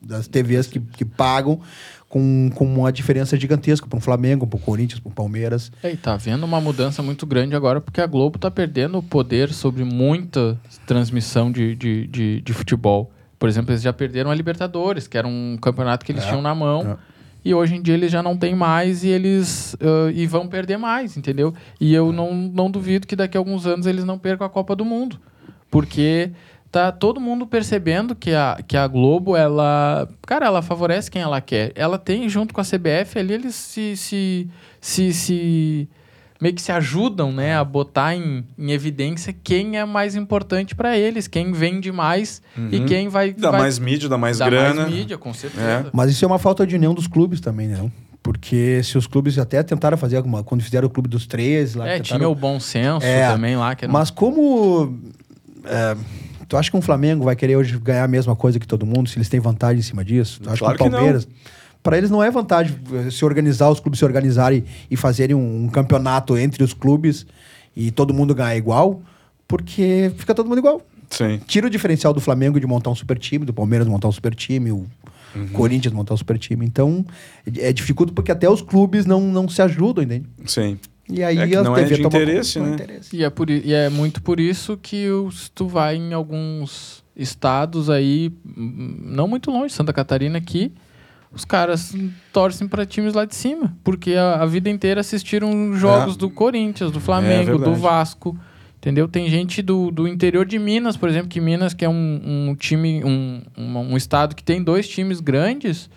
das 0.00 0.28
TVs 0.28 0.66
que, 0.68 0.80
que 0.80 1.04
pagam 1.04 1.60
com, 2.16 2.50
com 2.54 2.64
uma 2.64 2.90
diferença 2.90 3.38
gigantesca 3.38 3.86
para 3.86 3.98
um 3.98 4.00
Flamengo, 4.00 4.46
para 4.46 4.56
o 4.56 4.60
Corinthians, 4.60 4.98
para 5.00 5.10
o 5.10 5.12
Palmeiras. 5.12 5.70
É, 5.82 5.92
e 5.92 5.96
tá 5.98 6.14
havendo 6.14 6.46
uma 6.46 6.58
mudança 6.62 7.02
muito 7.02 7.26
grande 7.26 7.54
agora, 7.54 7.78
porque 7.78 8.00
a 8.00 8.06
Globo 8.06 8.38
tá 8.38 8.50
perdendo 8.50 8.96
o 8.96 9.02
poder 9.02 9.52
sobre 9.52 9.84
muita 9.84 10.58
transmissão 10.86 11.52
de, 11.52 11.76
de, 11.76 12.06
de, 12.06 12.40
de 12.40 12.52
futebol. 12.54 13.10
Por 13.38 13.50
exemplo, 13.50 13.72
eles 13.72 13.82
já 13.82 13.92
perderam 13.92 14.30
a 14.30 14.34
Libertadores, 14.34 15.06
que 15.06 15.18
era 15.18 15.28
um 15.28 15.58
campeonato 15.60 16.06
que 16.06 16.12
eles 16.12 16.24
É, 16.24 16.28
tinham 16.28 16.40
na 16.40 16.54
mão. 16.54 16.92
é. 16.92 16.96
e 17.44 17.52
hoje 17.52 17.74
em 17.76 17.82
dia 17.82 17.92
eles 17.92 18.10
já 18.10 18.22
não 18.22 18.34
têm 18.34 18.54
mais 18.54 19.04
e 19.04 19.08
eles 19.08 19.76
ah, 19.78 20.10
e 20.14 20.26
vão 20.26 20.48
perder 20.48 20.78
mais, 20.78 21.18
entendeu? 21.18 21.52
E 21.78 21.92
eu 21.92 22.12
não, 22.12 22.32
não 22.34 22.70
duvido 22.70 23.06
que 23.06 23.14
daqui 23.14 23.36
a 23.36 23.40
alguns 23.40 23.66
anos 23.66 23.86
eles 23.86 24.04
não 24.04 24.18
percam 24.18 24.46
a 24.46 24.48
Copa 24.50 24.74
do 24.74 24.86
Mundo, 24.86 25.18
porque 25.70 26.30
tá 26.70 26.90
todo 26.92 27.20
mundo 27.20 27.46
percebendo 27.46 28.14
que 28.14 28.32
a, 28.32 28.58
que 28.66 28.76
a 28.76 28.86
Globo, 28.86 29.36
ela, 29.36 30.08
cara, 30.26 30.46
ela 30.46 30.62
favorece 30.62 31.10
quem 31.10 31.22
ela 31.22 31.40
quer. 31.40 31.72
Ela 31.74 31.98
tem 31.98 32.28
junto 32.28 32.52
com 32.52 32.60
a 32.60 32.64
CBF 32.64 33.18
ali 33.18 33.34
eles 33.34 33.54
se 33.54 33.96
se, 33.96 34.48
se, 34.80 35.12
se 35.12 35.88
meio 36.40 36.54
que 36.54 36.60
se 36.60 36.70
ajudam, 36.70 37.32
né, 37.32 37.56
a 37.56 37.64
botar 37.64 38.14
em, 38.14 38.44
em 38.58 38.70
evidência 38.70 39.34
quem 39.42 39.78
é 39.78 39.84
mais 39.86 40.14
importante 40.14 40.74
para 40.74 40.96
eles, 40.98 41.26
quem 41.26 41.50
vende 41.52 41.90
mais 41.90 42.42
e 42.70 42.80
quem 42.80 43.08
vai 43.08 43.32
Dá 43.32 43.50
vai, 43.50 43.60
mais 43.60 43.78
mídia, 43.78 44.08
dá 44.08 44.18
mais 44.18 44.36
dá 44.38 44.44
grana. 44.50 44.82
mais 44.82 44.94
mídia, 44.94 45.16
com 45.16 45.32
certeza. 45.32 45.88
Mas 45.94 46.10
isso 46.10 46.24
é 46.24 46.28
uma 46.28 46.38
falta 46.38 46.66
de 46.66 46.74
união 46.76 46.92
dos 46.92 47.06
clubes 47.06 47.40
também, 47.40 47.68
né? 47.68 47.90
Porque 48.22 48.82
se 48.82 48.98
os 48.98 49.06
clubes 49.06 49.38
até 49.38 49.62
tentaram 49.62 49.96
fazer 49.96 50.16
alguma. 50.16 50.42
Quando 50.42 50.60
fizeram 50.60 50.88
o 50.88 50.90
clube 50.90 51.08
dos 51.08 51.28
três 51.28 51.76
lá. 51.76 51.86
É, 51.86 51.98
tentaram- 51.98 52.18
tinha 52.18 52.28
o 52.28 52.34
bom 52.34 52.58
senso 52.58 53.06
É, 53.06 53.28
também 53.28 53.54
lá. 53.56 53.74
Que 53.76 53.84
era- 53.84 53.92
Mas 53.92 54.10
como. 54.10 54.98
é, 55.64 55.96
tu 56.48 56.56
acha 56.56 56.70
que 56.70 56.76
um 56.76 56.82
Flamengo 56.82 57.24
vai 57.24 57.36
querer 57.36 57.56
hoje 57.56 57.78
ganhar 57.78 58.04
a 58.04 58.08
mesma 58.08 58.34
coisa 58.36 58.58
que 58.58 58.66
todo 58.66 58.84
mundo, 58.86 59.08
se 59.08 59.16
eles 59.18 59.28
têm 59.28 59.40
vantagem 59.40 59.78
em 59.78 59.82
cima 59.82 60.04
disso? 60.04 60.40
Tu 60.42 60.48
acha 60.50 60.58
Claro 60.58 60.78
que 60.78 60.84
o. 60.84 60.90
Palmeiras. 60.90 61.28
Para 61.82 61.98
eles 61.98 62.10
não 62.10 62.22
é 62.22 62.30
vantagem 62.30 62.76
eh, 62.92 63.10
se 63.10 63.24
organizar, 63.24 63.70
os 63.70 63.78
clubes 63.78 63.98
se 64.00 64.04
organizarem 64.04 64.64
e 64.90 64.96
fazerem 64.96 65.36
um, 65.36 65.64
um 65.64 65.68
campeonato 65.68 66.36
entre 66.36 66.64
os 66.64 66.74
clubes 66.74 67.24
e 67.76 67.90
todo 67.92 68.12
mundo 68.12 68.34
ganhar 68.34 68.56
igual, 68.56 69.00
porque 69.46 70.12
fica 70.16 70.34
todo 70.34 70.48
mundo 70.48 70.58
igual. 70.58 70.82
Sim. 71.10 71.40
Tira 71.46 71.68
o 71.68 71.70
diferencial 71.70 72.12
do 72.12 72.20
Flamengo 72.20 72.58
de 72.58 72.66
montar 72.66 72.90
um 72.90 72.94
super 72.94 73.16
time, 73.18 73.44
do 73.44 73.52
Palmeiras 73.52 73.86
montar 73.86 74.08
um 74.08 74.12
super 74.12 74.34
time, 74.34 74.72
o 74.72 74.86
Uhum. 75.34 75.48
Corinthians 75.48 75.92
montar 75.92 76.14
um 76.14 76.16
super 76.16 76.38
time. 76.38 76.64
Então, 76.64 77.04
é 77.58 77.70
dificulto 77.72 78.12
porque 78.14 78.32
até 78.32 78.48
os 78.48 78.62
clubes 78.62 79.04
não, 79.04 79.20
não 79.20 79.46
se 79.48 79.60
ajudam, 79.60 80.02
entende? 80.02 80.26
Sim. 80.46 80.78
E 81.08 81.22
aí 81.22 81.38
É 81.38 81.46
que 81.46 81.54
não 81.56 81.76
é 81.76 81.84
de 81.84 81.96
toma 82.02 82.08
interesse, 82.08 82.58
conta- 82.58 82.68
né? 82.68 82.74
interesse. 82.74 83.16
E 83.16 83.22
é, 83.24 83.30
por, 83.30 83.48
e 83.50 83.72
é 83.72 83.88
muito 83.88 84.20
por 84.22 84.40
isso 84.40 84.76
que 84.76 85.08
os, 85.08 85.48
tu 85.48 85.66
vai 85.68 85.96
em 85.96 86.12
alguns 86.12 87.04
estados 87.16 87.88
aí, 87.88 88.32
hum, 88.56 88.96
não 89.02 89.26
muito 89.28 89.50
longe, 89.50 89.72
Santa 89.72 89.92
Catarina, 89.92 90.40
que 90.40 90.72
os 91.32 91.44
caras 91.44 91.94
torcem 92.32 92.66
para 92.66 92.84
times 92.86 93.14
lá 93.14 93.24
de 93.24 93.34
cima. 93.34 93.76
Porque 93.84 94.14
a, 94.14 94.42
a 94.42 94.46
vida 94.46 94.68
inteira 94.68 95.00
assistiram 95.00 95.74
jogos 95.76 96.14
É. 96.14 96.18
do 96.18 96.28
Corinthians, 96.30 96.90
do 96.90 97.00
Flamengo, 97.00 97.52
do 97.52 97.58
verdade. 97.58 97.80
Vasco. 97.80 98.38
Entendeu? 98.78 99.08
Tem 99.08 99.28
gente 99.28 99.62
do, 99.62 99.90
do 99.90 100.06
interior 100.06 100.44
de 100.46 100.58
Minas, 100.58 100.96
por 100.96 101.08
exemplo, 101.08 101.28
que 101.28 101.40
Minas, 101.40 101.74
que 101.74 101.84
é 101.84 101.88
um, 101.88 102.20
um 102.50 102.54
time, 102.54 103.02
um, 103.04 103.42
um, 103.58 103.78
um 103.78 103.96
estado 103.96 104.34
que 104.34 104.44
tem 104.44 104.62
dois 104.62 104.86
times 104.88 105.18
grandes. 105.20 105.90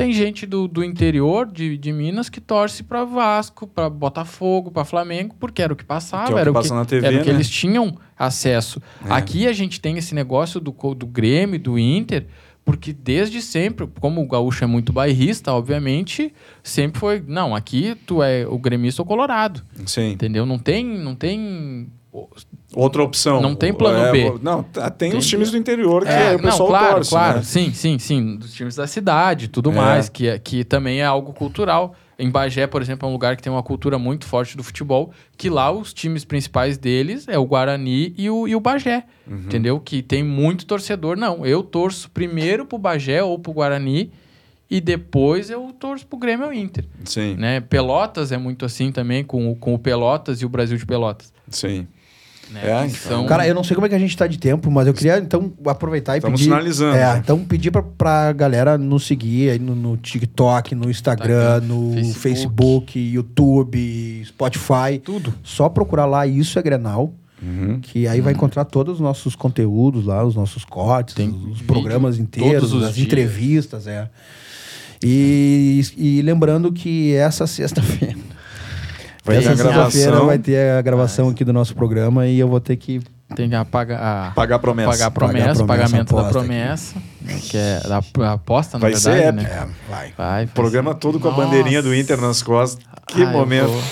Tem 0.00 0.12
gente 0.12 0.46
do, 0.46 0.66
do 0.66 0.82
interior 0.82 1.46
de, 1.50 1.76
de 1.76 1.92
Minas 1.92 2.28
que 2.28 2.40
torce 2.40 2.82
para 2.82 3.04
Vasco, 3.04 3.66
para 3.66 3.88
Botafogo, 3.88 4.70
para 4.70 4.84
Flamengo, 4.84 5.34
porque 5.38 5.62
era 5.62 5.72
o 5.72 5.76
que 5.76 5.84
passava, 5.84 6.26
Que 6.26 6.32
é 6.32 6.34
o 6.34 6.36
que 6.36 6.40
era, 6.40 6.50
o 6.50 6.62
que, 6.62 6.70
na 6.70 6.84
TV, 6.84 7.06
era 7.06 7.16
o 7.16 7.22
que 7.22 7.28
né? 7.28 7.34
eles 7.34 7.48
tinham 7.48 7.96
acesso. 8.18 8.80
É. 9.04 9.12
Aqui 9.12 9.46
a 9.46 9.52
gente 9.52 9.80
tem 9.80 9.96
esse 9.96 10.14
negócio 10.14 10.60
do, 10.60 10.72
do 10.94 11.06
Grêmio, 11.06 11.58
do 11.58 11.78
Inter, 11.78 12.26
porque 12.64 12.92
desde 12.92 13.40
sempre, 13.40 13.88
como 14.00 14.22
o 14.22 14.28
gaúcho 14.28 14.64
é 14.64 14.66
muito 14.66 14.92
bairrista, 14.92 15.52
obviamente, 15.52 16.32
sempre 16.62 17.00
foi, 17.00 17.24
não, 17.26 17.54
aqui 17.54 17.96
tu 18.06 18.22
é 18.22 18.46
o 18.46 18.58
gremista 18.58 19.02
ou 19.02 19.06
colorado, 19.06 19.62
Sim. 19.86 20.12
entendeu? 20.12 20.44
Não 20.46 20.58
tem, 20.58 20.84
não 20.84 21.14
tem 21.14 21.88
Outra 22.74 23.02
opção. 23.02 23.40
Não 23.40 23.54
tem 23.54 23.72
plano 23.72 23.98
É, 24.06 24.12
B. 24.12 24.38
Não, 24.42 24.62
tá- 24.62 24.90
tem 24.90 25.16
os 25.16 25.26
times 25.26 25.50
do 25.50 25.56
interior 25.56 26.02
que 26.02 26.08
É, 26.08 26.34
o 26.36 26.38
pessoal 26.40 26.58
não, 26.70 26.78
claro, 26.78 26.94
torce, 26.96 27.10
claro. 27.10 27.36
né? 27.38 27.42
Sim, 27.44 27.72
sim, 27.72 27.98
sim. 27.98 28.36
Dos 28.36 28.52
times 28.54 28.76
da 28.76 28.86
cidade 28.86 29.44
e 29.46 29.48
tudo 29.48 29.70
É. 29.70 29.74
mais, 29.74 30.08
que, 30.08 30.28
é- 30.28 30.38
que 30.38 30.64
também 30.64 31.00
é 31.00 31.04
algo 31.04 31.32
cultural. 31.32 31.94
Em 32.18 32.28
Bagé, 32.30 32.66
por 32.66 32.82
exemplo, 32.82 33.06
é 33.06 33.10
um 33.10 33.12
lugar 33.12 33.34
que 33.36 33.42
tem 33.42 33.50
uma 33.52 33.62
cultura 33.62 33.98
muito 33.98 34.26
forte 34.26 34.56
do 34.56 34.62
futebol, 34.62 35.10
que 35.38 35.48
lá 35.48 35.72
os 35.72 35.92
times 35.92 36.24
principais 36.24 36.76
deles 36.76 37.26
é 37.26 37.38
o 37.38 37.44
Guarani 37.46 38.14
e 38.16 38.28
o, 38.28 38.46
e 38.46 38.54
o 38.54 38.60
Bagé, 38.60 39.04
Uhum. 39.26 39.36
entendeu? 39.38 39.80
Que 39.80 40.02
tem 40.02 40.22
muito 40.22 40.66
torcedor. 40.66 41.16
Não, 41.16 41.46
eu 41.46 41.62
torço 41.62 42.10
primeiro 42.10 42.66
pro 42.66 42.76
Bagé 42.78 43.22
ou 43.22 43.38
pro 43.38 43.52
Guarani 43.52 44.12
e 44.70 44.80
depois 44.80 45.48
eu 45.50 45.72
torço 45.80 46.06
pro 46.06 46.18
Grêmio 46.18 46.46
ou 46.46 46.52
Inter, 46.52 46.84
Sim, 47.04 47.34
né? 47.36 47.60
Pelotas 47.60 48.30
é 48.32 48.36
muito 48.36 48.64
assim 48.66 48.92
também, 48.92 49.24
com, 49.24 49.54
com 49.56 49.74
o 49.74 49.78
Pelotas 49.78 50.42
e 50.42 50.46
o 50.46 50.48
Brasil 50.48 50.76
de 50.76 50.84
Pelotas. 50.86 51.32
sim. 51.48 51.88
Né? 52.52 52.60
É, 52.64 52.86
então. 52.86 53.26
Cara, 53.26 53.46
eu 53.46 53.54
não 53.54 53.62
sei 53.62 53.74
como 53.74 53.86
é 53.86 53.88
que 53.88 53.94
a 53.94 53.98
gente 53.98 54.16
tá 54.16 54.26
de 54.26 54.38
tempo, 54.38 54.70
mas 54.70 54.86
eu 54.86 54.92
queria 54.94 55.18
então 55.18 55.52
aproveitar 55.66 56.16
e 56.16 56.18
Estamos 56.18 56.40
pedir. 56.40 56.50
finalizando, 56.50 56.96
É, 56.96 57.14
né? 57.14 57.20
então 57.22 57.38
pedir 57.44 57.70
pra, 57.70 57.82
pra 57.82 58.32
galera 58.32 58.76
nos 58.76 59.06
seguir 59.06 59.50
aí 59.50 59.58
no, 59.58 59.74
no 59.74 59.96
TikTok, 59.96 60.74
no 60.74 60.90
Instagram, 60.90 61.58
Instagram, 61.60 61.66
no 61.68 61.92
Facebook. 62.14 62.20
Facebook, 62.20 62.98
YouTube, 62.98 64.22
Spotify. 64.26 64.98
Tudo. 65.02 65.32
Só 65.44 65.68
procurar 65.68 66.06
lá 66.06 66.26
Isso 66.26 66.58
é 66.58 66.62
Grenal, 66.62 67.14
Uhum. 67.42 67.78
que 67.80 68.06
aí 68.06 68.20
vai 68.20 68.34
encontrar 68.34 68.66
todos 68.66 68.96
os 68.96 69.00
nossos 69.00 69.34
conteúdos 69.34 70.04
lá, 70.04 70.22
os 70.22 70.34
nossos 70.34 70.62
cortes, 70.62 71.14
Tem 71.14 71.28
os 71.30 71.34
vídeo 71.60 71.64
programas 71.66 72.18
inteiros, 72.18 72.70
as 72.74 72.94
dias. 72.94 73.06
entrevistas, 73.06 73.86
é. 73.86 74.10
E, 75.02 75.80
e 75.96 76.20
lembrando 76.22 76.70
que 76.70 77.14
essa 77.14 77.46
sexta-feira. 77.48 78.16
Vai 79.34 79.42
ter 79.44 79.50
essa 79.50 79.52
a 79.52 79.56
sexta-feira 79.56 80.06
gravação. 80.10 80.26
vai 80.26 80.38
ter 80.38 80.70
a 80.72 80.82
gravação 80.82 81.28
aqui 81.28 81.44
do 81.44 81.52
nosso 81.52 81.74
programa 81.74 82.26
e 82.26 82.38
eu 82.38 82.48
vou 82.48 82.60
ter 82.60 82.76
que 82.76 83.00
Tem 83.34 83.48
que 83.48 83.54
apagar 83.54 84.00
a, 84.02 84.30
Pagar 84.32 84.56
a 84.56 84.58
promessa. 84.58 84.90
pagar 84.90 85.06
a 85.06 85.10
Pagar 85.10 85.26
a 85.26 85.28
promessa, 85.32 85.64
promessa, 85.64 85.66
pagamento 85.66 86.16
da 86.16 86.24
promessa, 86.24 86.94
né, 87.22 87.38
que 87.42 87.56
é 87.56 87.80
da 87.88 88.02
a 88.28 88.32
aposta, 88.32 88.78
na 88.78 88.82
Vai 88.82 88.94
ser 88.96 89.10
verdade, 89.12 89.46
épico. 89.46 89.54
né? 89.54 89.68
É, 89.88 89.90
vai. 89.90 90.12
Vai, 90.16 90.44
O 90.44 90.48
programa 90.48 90.94
todo 90.94 91.18
com 91.20 91.28
a 91.28 91.32
bandeirinha 91.32 91.80
do 91.82 91.94
Inter 91.94 92.20
nas 92.20 92.42
costas. 92.42 92.84
Que 93.06 93.20
eu 93.22 93.28
momento. 93.28 93.68
vou- 93.68 93.82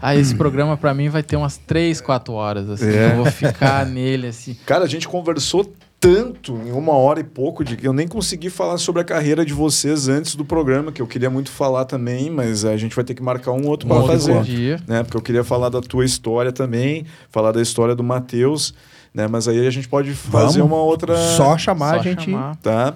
Ah, 0.00 0.16
esse 0.16 0.34
programa 0.34 0.76
pra 0.78 0.94
mim 0.94 1.08
vai 1.10 1.22
ter 1.22 1.36
umas 1.36 1.56
3, 1.58 2.00
4 2.00 2.32
horas, 2.32 2.70
assim. 2.70 2.88
É. 2.88 3.10
Eu 3.12 3.16
vou 3.16 3.26
ficar 3.26 3.84
nele, 3.86 4.28
assim. 4.28 4.56
Cara, 4.64 4.84
a 4.84 4.88
gente 4.88 5.06
conversou 5.06 5.70
tanto 6.04 6.52
em 6.66 6.70
uma 6.70 6.92
hora 6.92 7.18
e 7.18 7.24
pouco 7.24 7.64
de 7.64 7.76
que 7.76 7.88
eu 7.88 7.92
nem 7.94 8.06
consegui 8.06 8.50
falar 8.50 8.76
sobre 8.76 9.00
a 9.00 9.04
carreira 9.04 9.42
de 9.42 9.54
vocês 9.54 10.06
antes 10.06 10.34
do 10.36 10.44
programa, 10.44 10.92
que 10.92 11.00
eu 11.00 11.06
queria 11.06 11.30
muito 11.30 11.50
falar 11.50 11.86
também, 11.86 12.28
mas 12.30 12.62
a 12.66 12.76
gente 12.76 12.94
vai 12.94 13.02
ter 13.02 13.14
que 13.14 13.22
marcar 13.22 13.52
um 13.52 13.66
outro 13.66 13.88
para 13.88 14.02
fazer. 14.02 14.42
dia. 14.42 14.78
Né? 14.86 15.02
Porque 15.02 15.16
eu 15.16 15.22
queria 15.22 15.42
falar 15.42 15.70
da 15.70 15.80
tua 15.80 16.04
história 16.04 16.52
também, 16.52 17.06
falar 17.30 17.52
da 17.52 17.62
história 17.62 17.94
do 17.94 18.04
Matheus, 18.04 18.74
né? 19.14 19.26
Mas 19.26 19.48
aí 19.48 19.66
a 19.66 19.70
gente 19.70 19.88
pode 19.88 20.12
fazer 20.12 20.58
Vamos. 20.58 20.72
uma 20.76 20.82
outra. 20.82 21.16
Só 21.16 21.56
chamar 21.56 21.94
Só 21.94 22.00
a 22.00 22.02
gente. 22.02 22.30
chamar. 22.30 22.56
Tá? 22.56 22.92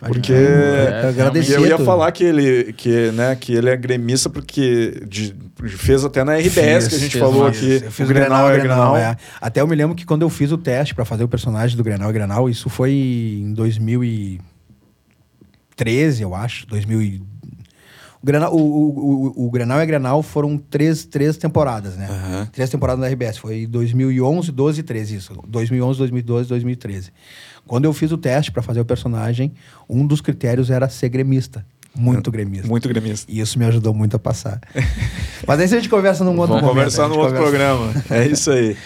Porque- 0.00 0.32
É. 0.32 1.12
E 1.50 1.52
eu 1.52 1.66
ia 1.66 1.76
falar 1.84 2.10
que 2.12 2.24
ele, 2.24 2.72
que, 2.72 3.10
né, 3.12 3.36
que 3.36 3.52
ele 3.54 3.68
é 3.68 3.76
gremista 3.76 4.30
porque 4.30 5.02
de- 5.06 5.34
fez 5.76 6.02
até 6.04 6.24
na 6.24 6.36
RBS 6.38 6.84
Fiz, 6.84 6.88
que 6.88 6.94
a 6.94 6.98
gente 6.98 7.18
falou 7.18 7.46
aqui. 7.46 7.82
Eu 7.84 7.90
fiz 7.92 8.06
o 8.08 8.08
Grenal 8.08 8.50
é 8.50 8.58
Grenal. 8.58 8.96
é. 8.96 9.14
Até 9.40 9.60
eu 9.60 9.66
me 9.66 9.76
lembro 9.76 9.94
que 9.94 10.06
quando 10.06 10.22
eu 10.22 10.30
fiz 10.30 10.50
o 10.52 10.56
teste 10.58 10.94
pra 10.94 11.04
fazer 11.04 11.22
o 11.24 11.28
personagem 11.28 11.76
do 11.76 11.84
Grenal 11.84 12.08
é 12.08 12.12
Grenal, 12.14 12.48
isso 12.48 12.70
foi 12.70 12.92
em 12.92 13.52
2013, 13.52 16.22
eu 16.22 16.34
acho. 16.34 16.66
2000 16.66 17.02
e... 17.02 17.22
o, 18.22 18.26
Grenal, 18.26 18.54
o, 18.54 18.58
o, 18.58 19.26
o, 19.36 19.46
o 19.46 19.50
Grenal 19.50 19.80
é 19.80 19.86
Grenal 19.86 20.22
foram 20.22 20.56
três, 20.58 21.04
três 21.04 21.36
temporadas, 21.36 21.96
né? 21.96 22.06
Aham. 22.10 22.48
Três 22.52 22.68
temporadas 22.70 23.00
na 23.00 23.08
RBS. 23.08 23.38
Foi 23.38 23.66
2011, 23.66 24.52
12 24.52 24.80
e 24.80 24.82
13, 24.82 25.16
isso. 25.16 25.32
2011, 25.46 25.98
2012, 25.98 26.48
2013. 26.48 27.10
Quando 27.66 27.84
eu 27.84 27.92
fiz 27.92 28.12
o 28.12 28.18
teste 28.18 28.50
pra 28.52 28.62
fazer 28.62 28.80
o 28.80 28.84
personagem, 28.84 29.52
um 29.88 30.06
dos 30.06 30.20
critérios 30.20 30.70
era 30.70 30.88
ser 30.88 31.08
gremista. 31.08 31.64
Muito 31.94 32.30
gremista. 32.30 32.68
Muito 32.68 32.88
gremista. 32.88 33.30
E 33.30 33.40
isso 33.40 33.58
me 33.58 33.64
ajudou 33.64 33.92
muito 33.92 34.14
a 34.16 34.18
passar. 34.18 34.60
Mas 35.46 35.58
aí 35.58 35.64
a 35.64 35.68
gente 35.68 35.88
conversa 35.88 36.22
num 36.22 36.30
outro 36.38 36.54
Vamos 36.54 36.62
momento. 36.62 36.74
conversar 36.76 37.08
gente 37.08 37.18
outro 37.18 37.34
conversa. 37.36 37.50
programa. 37.50 38.04
É 38.10 38.26
isso 38.26 38.50
aí. 38.50 38.76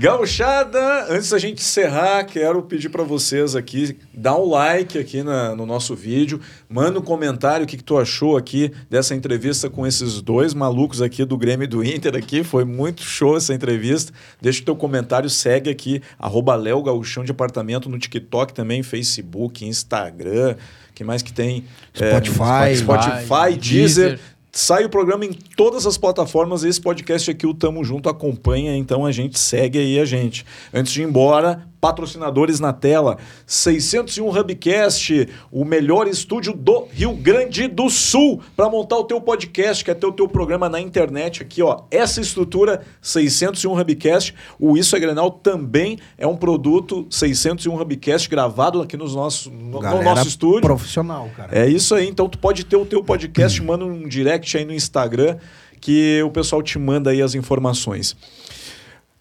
Gauchada, 0.00 1.08
antes 1.10 1.28
da 1.28 1.38
gente 1.38 1.60
encerrar, 1.60 2.24
quero 2.24 2.62
pedir 2.62 2.88
para 2.88 3.02
vocês 3.04 3.54
aqui, 3.54 3.98
dá 4.14 4.34
um 4.34 4.48
like 4.48 4.98
aqui 4.98 5.22
na- 5.22 5.54
no 5.54 5.66
nosso 5.66 5.94
vídeo, 5.94 6.40
manda 6.70 6.98
um 6.98 7.02
comentário 7.02 7.64
o 7.64 7.68
que, 7.68 7.76
que 7.76 7.84
tu 7.84 7.98
achou 7.98 8.34
aqui 8.34 8.72
dessa 8.88 9.14
entrevista 9.14 9.68
com 9.68 9.86
esses 9.86 10.22
dois 10.22 10.54
malucos 10.54 11.02
aqui 11.02 11.22
do 11.26 11.36
Grêmio 11.36 11.64
e 11.64 11.66
do 11.66 11.84
Inter 11.84 12.16
aqui, 12.16 12.42
foi 12.42 12.64
muito 12.64 13.02
show 13.02 13.36
essa 13.36 13.52
entrevista. 13.52 14.10
Deixa 14.40 14.62
o 14.62 14.64
teu 14.64 14.74
comentário, 14.74 15.28
segue 15.28 15.68
aqui, 15.68 16.00
arroba 16.18 16.54
Léo 16.56 16.82
Gauchão 16.82 17.22
de 17.22 17.30
Apartamento 17.32 17.90
no 17.90 17.98
TikTok 17.98 18.54
também, 18.54 18.82
Facebook, 18.82 19.66
Instagram, 19.66 20.56
que 20.94 21.04
mais 21.04 21.20
que 21.20 21.30
tem? 21.32 21.62
É, 21.92 22.08
Spotify. 22.10 22.76
Spotify, 22.76 23.56
Deezer, 23.58 24.08
Deezer. 24.08 24.20
Sai 24.52 24.84
o 24.84 24.90
programa 24.90 25.24
em 25.24 25.32
todas 25.32 25.86
as 25.86 25.96
plataformas. 25.96 26.64
Esse 26.64 26.80
podcast 26.80 27.30
aqui, 27.30 27.46
o 27.46 27.54
Tamo 27.54 27.84
Junto, 27.84 28.08
acompanha. 28.08 28.76
Então 28.76 29.06
a 29.06 29.12
gente 29.12 29.38
segue 29.38 29.78
aí 29.78 29.98
a 30.00 30.04
gente. 30.04 30.44
Antes 30.74 30.92
de 30.92 31.02
ir 31.02 31.04
embora, 31.04 31.69
patrocinadores 31.80 32.60
na 32.60 32.72
tela. 32.72 33.18
601 33.46 34.28
Hubcast, 34.28 35.28
o 35.50 35.64
melhor 35.64 36.06
estúdio 36.06 36.52
do 36.52 36.86
Rio 36.92 37.12
Grande 37.14 37.66
do 37.66 37.88
Sul 37.88 38.40
para 38.54 38.68
montar 38.68 38.98
o 38.98 39.04
teu 39.04 39.20
podcast, 39.20 39.84
quer 39.84 39.94
ter 39.94 40.06
o 40.06 40.12
teu 40.12 40.28
programa 40.28 40.68
na 40.68 40.80
internet 40.80 41.42
aqui, 41.42 41.62
ó. 41.62 41.82
Essa 41.90 42.20
estrutura 42.20 42.82
601 43.00 43.80
Hubcast, 43.80 44.34
o 44.58 44.76
Isso 44.76 44.94
é 44.94 45.00
Grenal 45.00 45.30
também 45.30 45.98
é 46.18 46.26
um 46.26 46.36
produto 46.36 47.06
601 47.10 47.80
Hubcast 47.80 48.28
gravado 48.28 48.82
aqui 48.82 48.96
nos 48.96 49.14
nossos, 49.14 49.46
no, 49.46 49.80
no 49.80 50.02
nosso 50.02 50.28
estúdio. 50.28 50.62
Profissional, 50.62 51.30
cara. 51.36 51.56
É 51.56 51.68
isso 51.68 51.94
aí. 51.94 52.08
Então 52.08 52.28
tu 52.28 52.38
pode 52.38 52.64
ter 52.64 52.76
o 52.76 52.84
teu 52.84 53.02
podcast, 53.02 53.62
manda 53.62 53.84
um 53.84 54.06
direct 54.06 54.56
aí 54.56 54.64
no 54.64 54.72
Instagram 54.72 55.38
que 55.80 56.22
o 56.22 56.30
pessoal 56.30 56.62
te 56.62 56.78
manda 56.78 57.10
aí 57.10 57.22
as 57.22 57.34
informações. 57.34 58.14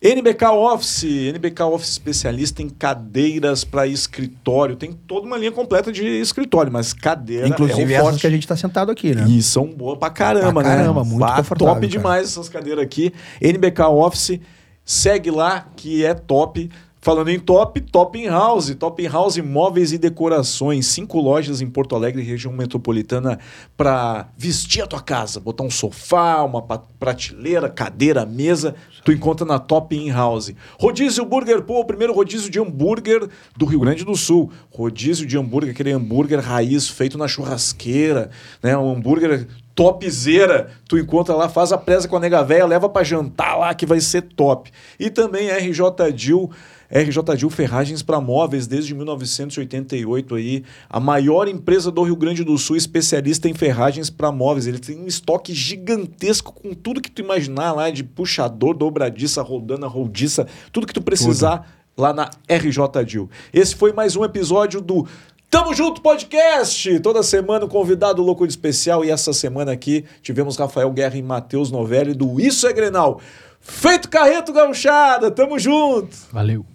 NBK 0.02 0.46
Office, 0.46 1.04
NBK 1.04 1.62
Office 1.64 1.90
especialista 1.90 2.62
em 2.62 2.70
cadeiras 2.70 3.66
para 3.66 3.86
escritório. 3.86 4.78
Tem 4.78 4.94
toda 4.94 5.28
uma 5.28 5.38
linha 5.38 5.52
completa 5.52 5.92
de 5.92 6.06
escritório, 6.22 6.72
mas 6.72 6.94
cadeira 6.94 7.46
Inclusive 7.48 7.82
é 7.94 7.98
o 7.98 8.00
essas 8.00 8.04
forte. 8.12 8.22
que 8.22 8.28
a 8.28 8.30
gente 8.30 8.48
tá 8.48 8.56
sentado 8.56 8.92
aqui, 8.92 9.14
né? 9.14 9.26
E 9.28 9.44
são 9.44 9.66
boas 9.68 10.00
pra 10.00 10.10
caramba, 10.10 10.62
Pra 10.62 10.64
caramba, 10.64 11.04
né? 11.04 11.10
muito 11.10 11.20
Bah, 11.20 11.36
confortável, 11.36 11.74
Top 11.74 11.82
cara. 11.82 11.92
demais 11.92 12.28
essas 12.30 12.48
cadeiras 12.48 12.82
aqui. 12.82 13.14
NBK 13.42 13.82
Office, 13.90 14.40
segue 14.86 15.30
lá 15.32 15.68
que 15.76 16.06
é 16.06 16.14
top. 16.14 16.70
Falando 17.02 17.30
em 17.30 17.40
top, 17.40 17.80
Top 17.80 18.20
in 18.20 18.28
House. 18.28 18.76
Top 18.76 19.02
in 19.02 19.08
House 19.08 19.38
Móveis 19.38 19.94
e 19.94 19.98
Decorações. 19.98 20.88
Cinco 20.88 21.20
lojas 21.20 21.62
em 21.62 21.68
Porto 21.68 21.96
Alegre, 21.96 22.22
região 22.22 22.52
metropolitana, 22.52 23.40
para 23.78 24.28
vestir 24.38 24.82
a 24.82 24.88
tua 24.88 25.02
casa. 25.02 25.40
Botar 25.40 25.64
um 25.64 25.72
sofá, 25.72 26.44
uma 26.44 26.62
prateleira, 26.62 27.70
cadeira, 27.70 28.26
mesa. 28.26 28.76
Tu 29.06 29.14
encontra 29.14 29.46
na 29.46 29.58
Top 29.58 29.96
in 29.96 30.12
House. 30.12 30.54
Rodízio 30.78 31.24
Burger 31.24 31.62
Pô, 31.62 31.80
o 31.80 31.86
primeiro 31.86 32.14
rodízio 32.14 32.50
de 32.50 32.60
hambúrguer 32.60 33.30
do 33.56 33.66
Rio 33.66 33.80
Grande 33.80 34.04
do 34.04 34.16
Sul. 34.16 34.52
Rodízio 34.70 35.26
de 35.26 35.38
hambúrguer, 35.38 35.72
aquele 35.72 35.92
hambúrguer 35.92 36.42
raiz 36.42 36.90
feito 36.90 37.18
na 37.18 37.30
churrasqueira, 37.30 38.30
né? 38.62 38.78
Um 38.78 38.92
hambúrguer 38.92 39.48
topzera. 39.74 40.72
Tu 40.90 40.98
encontra 40.98 41.34
lá, 41.34 41.48
faz 41.48 41.72
a 41.72 41.78
presa 41.78 42.06
com 42.06 42.18
a 42.18 42.20
nega 42.20 42.44
véia, 42.44 42.66
leva 42.66 42.90
pra 42.90 43.02
jantar 43.02 43.58
lá 43.58 43.74
que 43.74 43.86
vai 43.86 44.02
ser 44.02 44.24
top. 44.24 44.70
E 45.00 45.10
também 45.10 45.50
RJ 45.50 46.12
Dil, 46.14 46.52
RJ 46.91 47.38
Dil 47.38 47.52
Ferragens 47.52 48.02
para 48.02 48.20
Móveis 48.20 48.66
desde 48.66 48.95
1988 48.95 50.34
aí, 50.34 50.64
a 50.90 50.99
maior 50.99 51.48
empresa 51.48 51.91
do 51.91 52.02
Rio 52.02 52.16
Grande 52.16 52.44
do 52.44 52.57
Sul 52.57 52.76
especialista 52.76 53.48
em 53.48 53.53
ferragens 53.53 54.10
para 54.10 54.32
móveis. 54.32 54.66
Ele 54.66 54.80
tem 54.80 54.99
um 54.99 55.06
estoque 55.06 55.53
gigantesco 55.53 56.52
com 56.52 56.74
tudo 56.74 56.99
que 56.99 57.11
tu 57.11 57.22
imaginar 57.22 57.74
lá 57.74 57.91
de 57.91 58.03
puxador, 58.03 58.74
dobradiça, 58.74 59.44
rodana, 59.44 59.86
roldiça, 59.86 60.48
tudo 60.72 60.88
que 60.88 60.94
tu 60.94 61.02
precisar 61.02 61.72
lá 61.95 62.11
na 62.11 62.32
RJ 62.49 63.06
Dil. 63.06 63.30
Esse 63.53 63.76
foi 63.76 63.94
mais 63.94 64.16
um 64.16 64.26
episódio 64.26 64.82
do 64.82 65.06
Tamo 65.48 65.76
Junto 65.76 66.02
Podcast! 66.02 66.99
Toda 67.02 67.22
semana 67.22 67.66
um 67.66 67.70
convidado 67.70 68.24
louco 68.24 68.48
de 68.48 68.53
especial 68.53 69.06
e 69.06 69.11
essa 69.11 69.32
semana 69.32 69.72
aqui 69.72 70.06
tivemos 70.24 70.57
Rafael 70.57 70.91
Guerra 70.91 71.18
e 71.18 71.22
Matheus 71.22 71.70
Novelli 71.70 72.16
do 72.16 72.41
Isso 72.41 72.66
é 72.66 72.74
Grenal. 72.74 73.22
Feito 73.61 74.10
Carreto 74.10 74.52
Gauchada, 74.52 75.30
tamo 75.30 75.60
junto! 75.60 76.18
Valeu. 76.32 76.66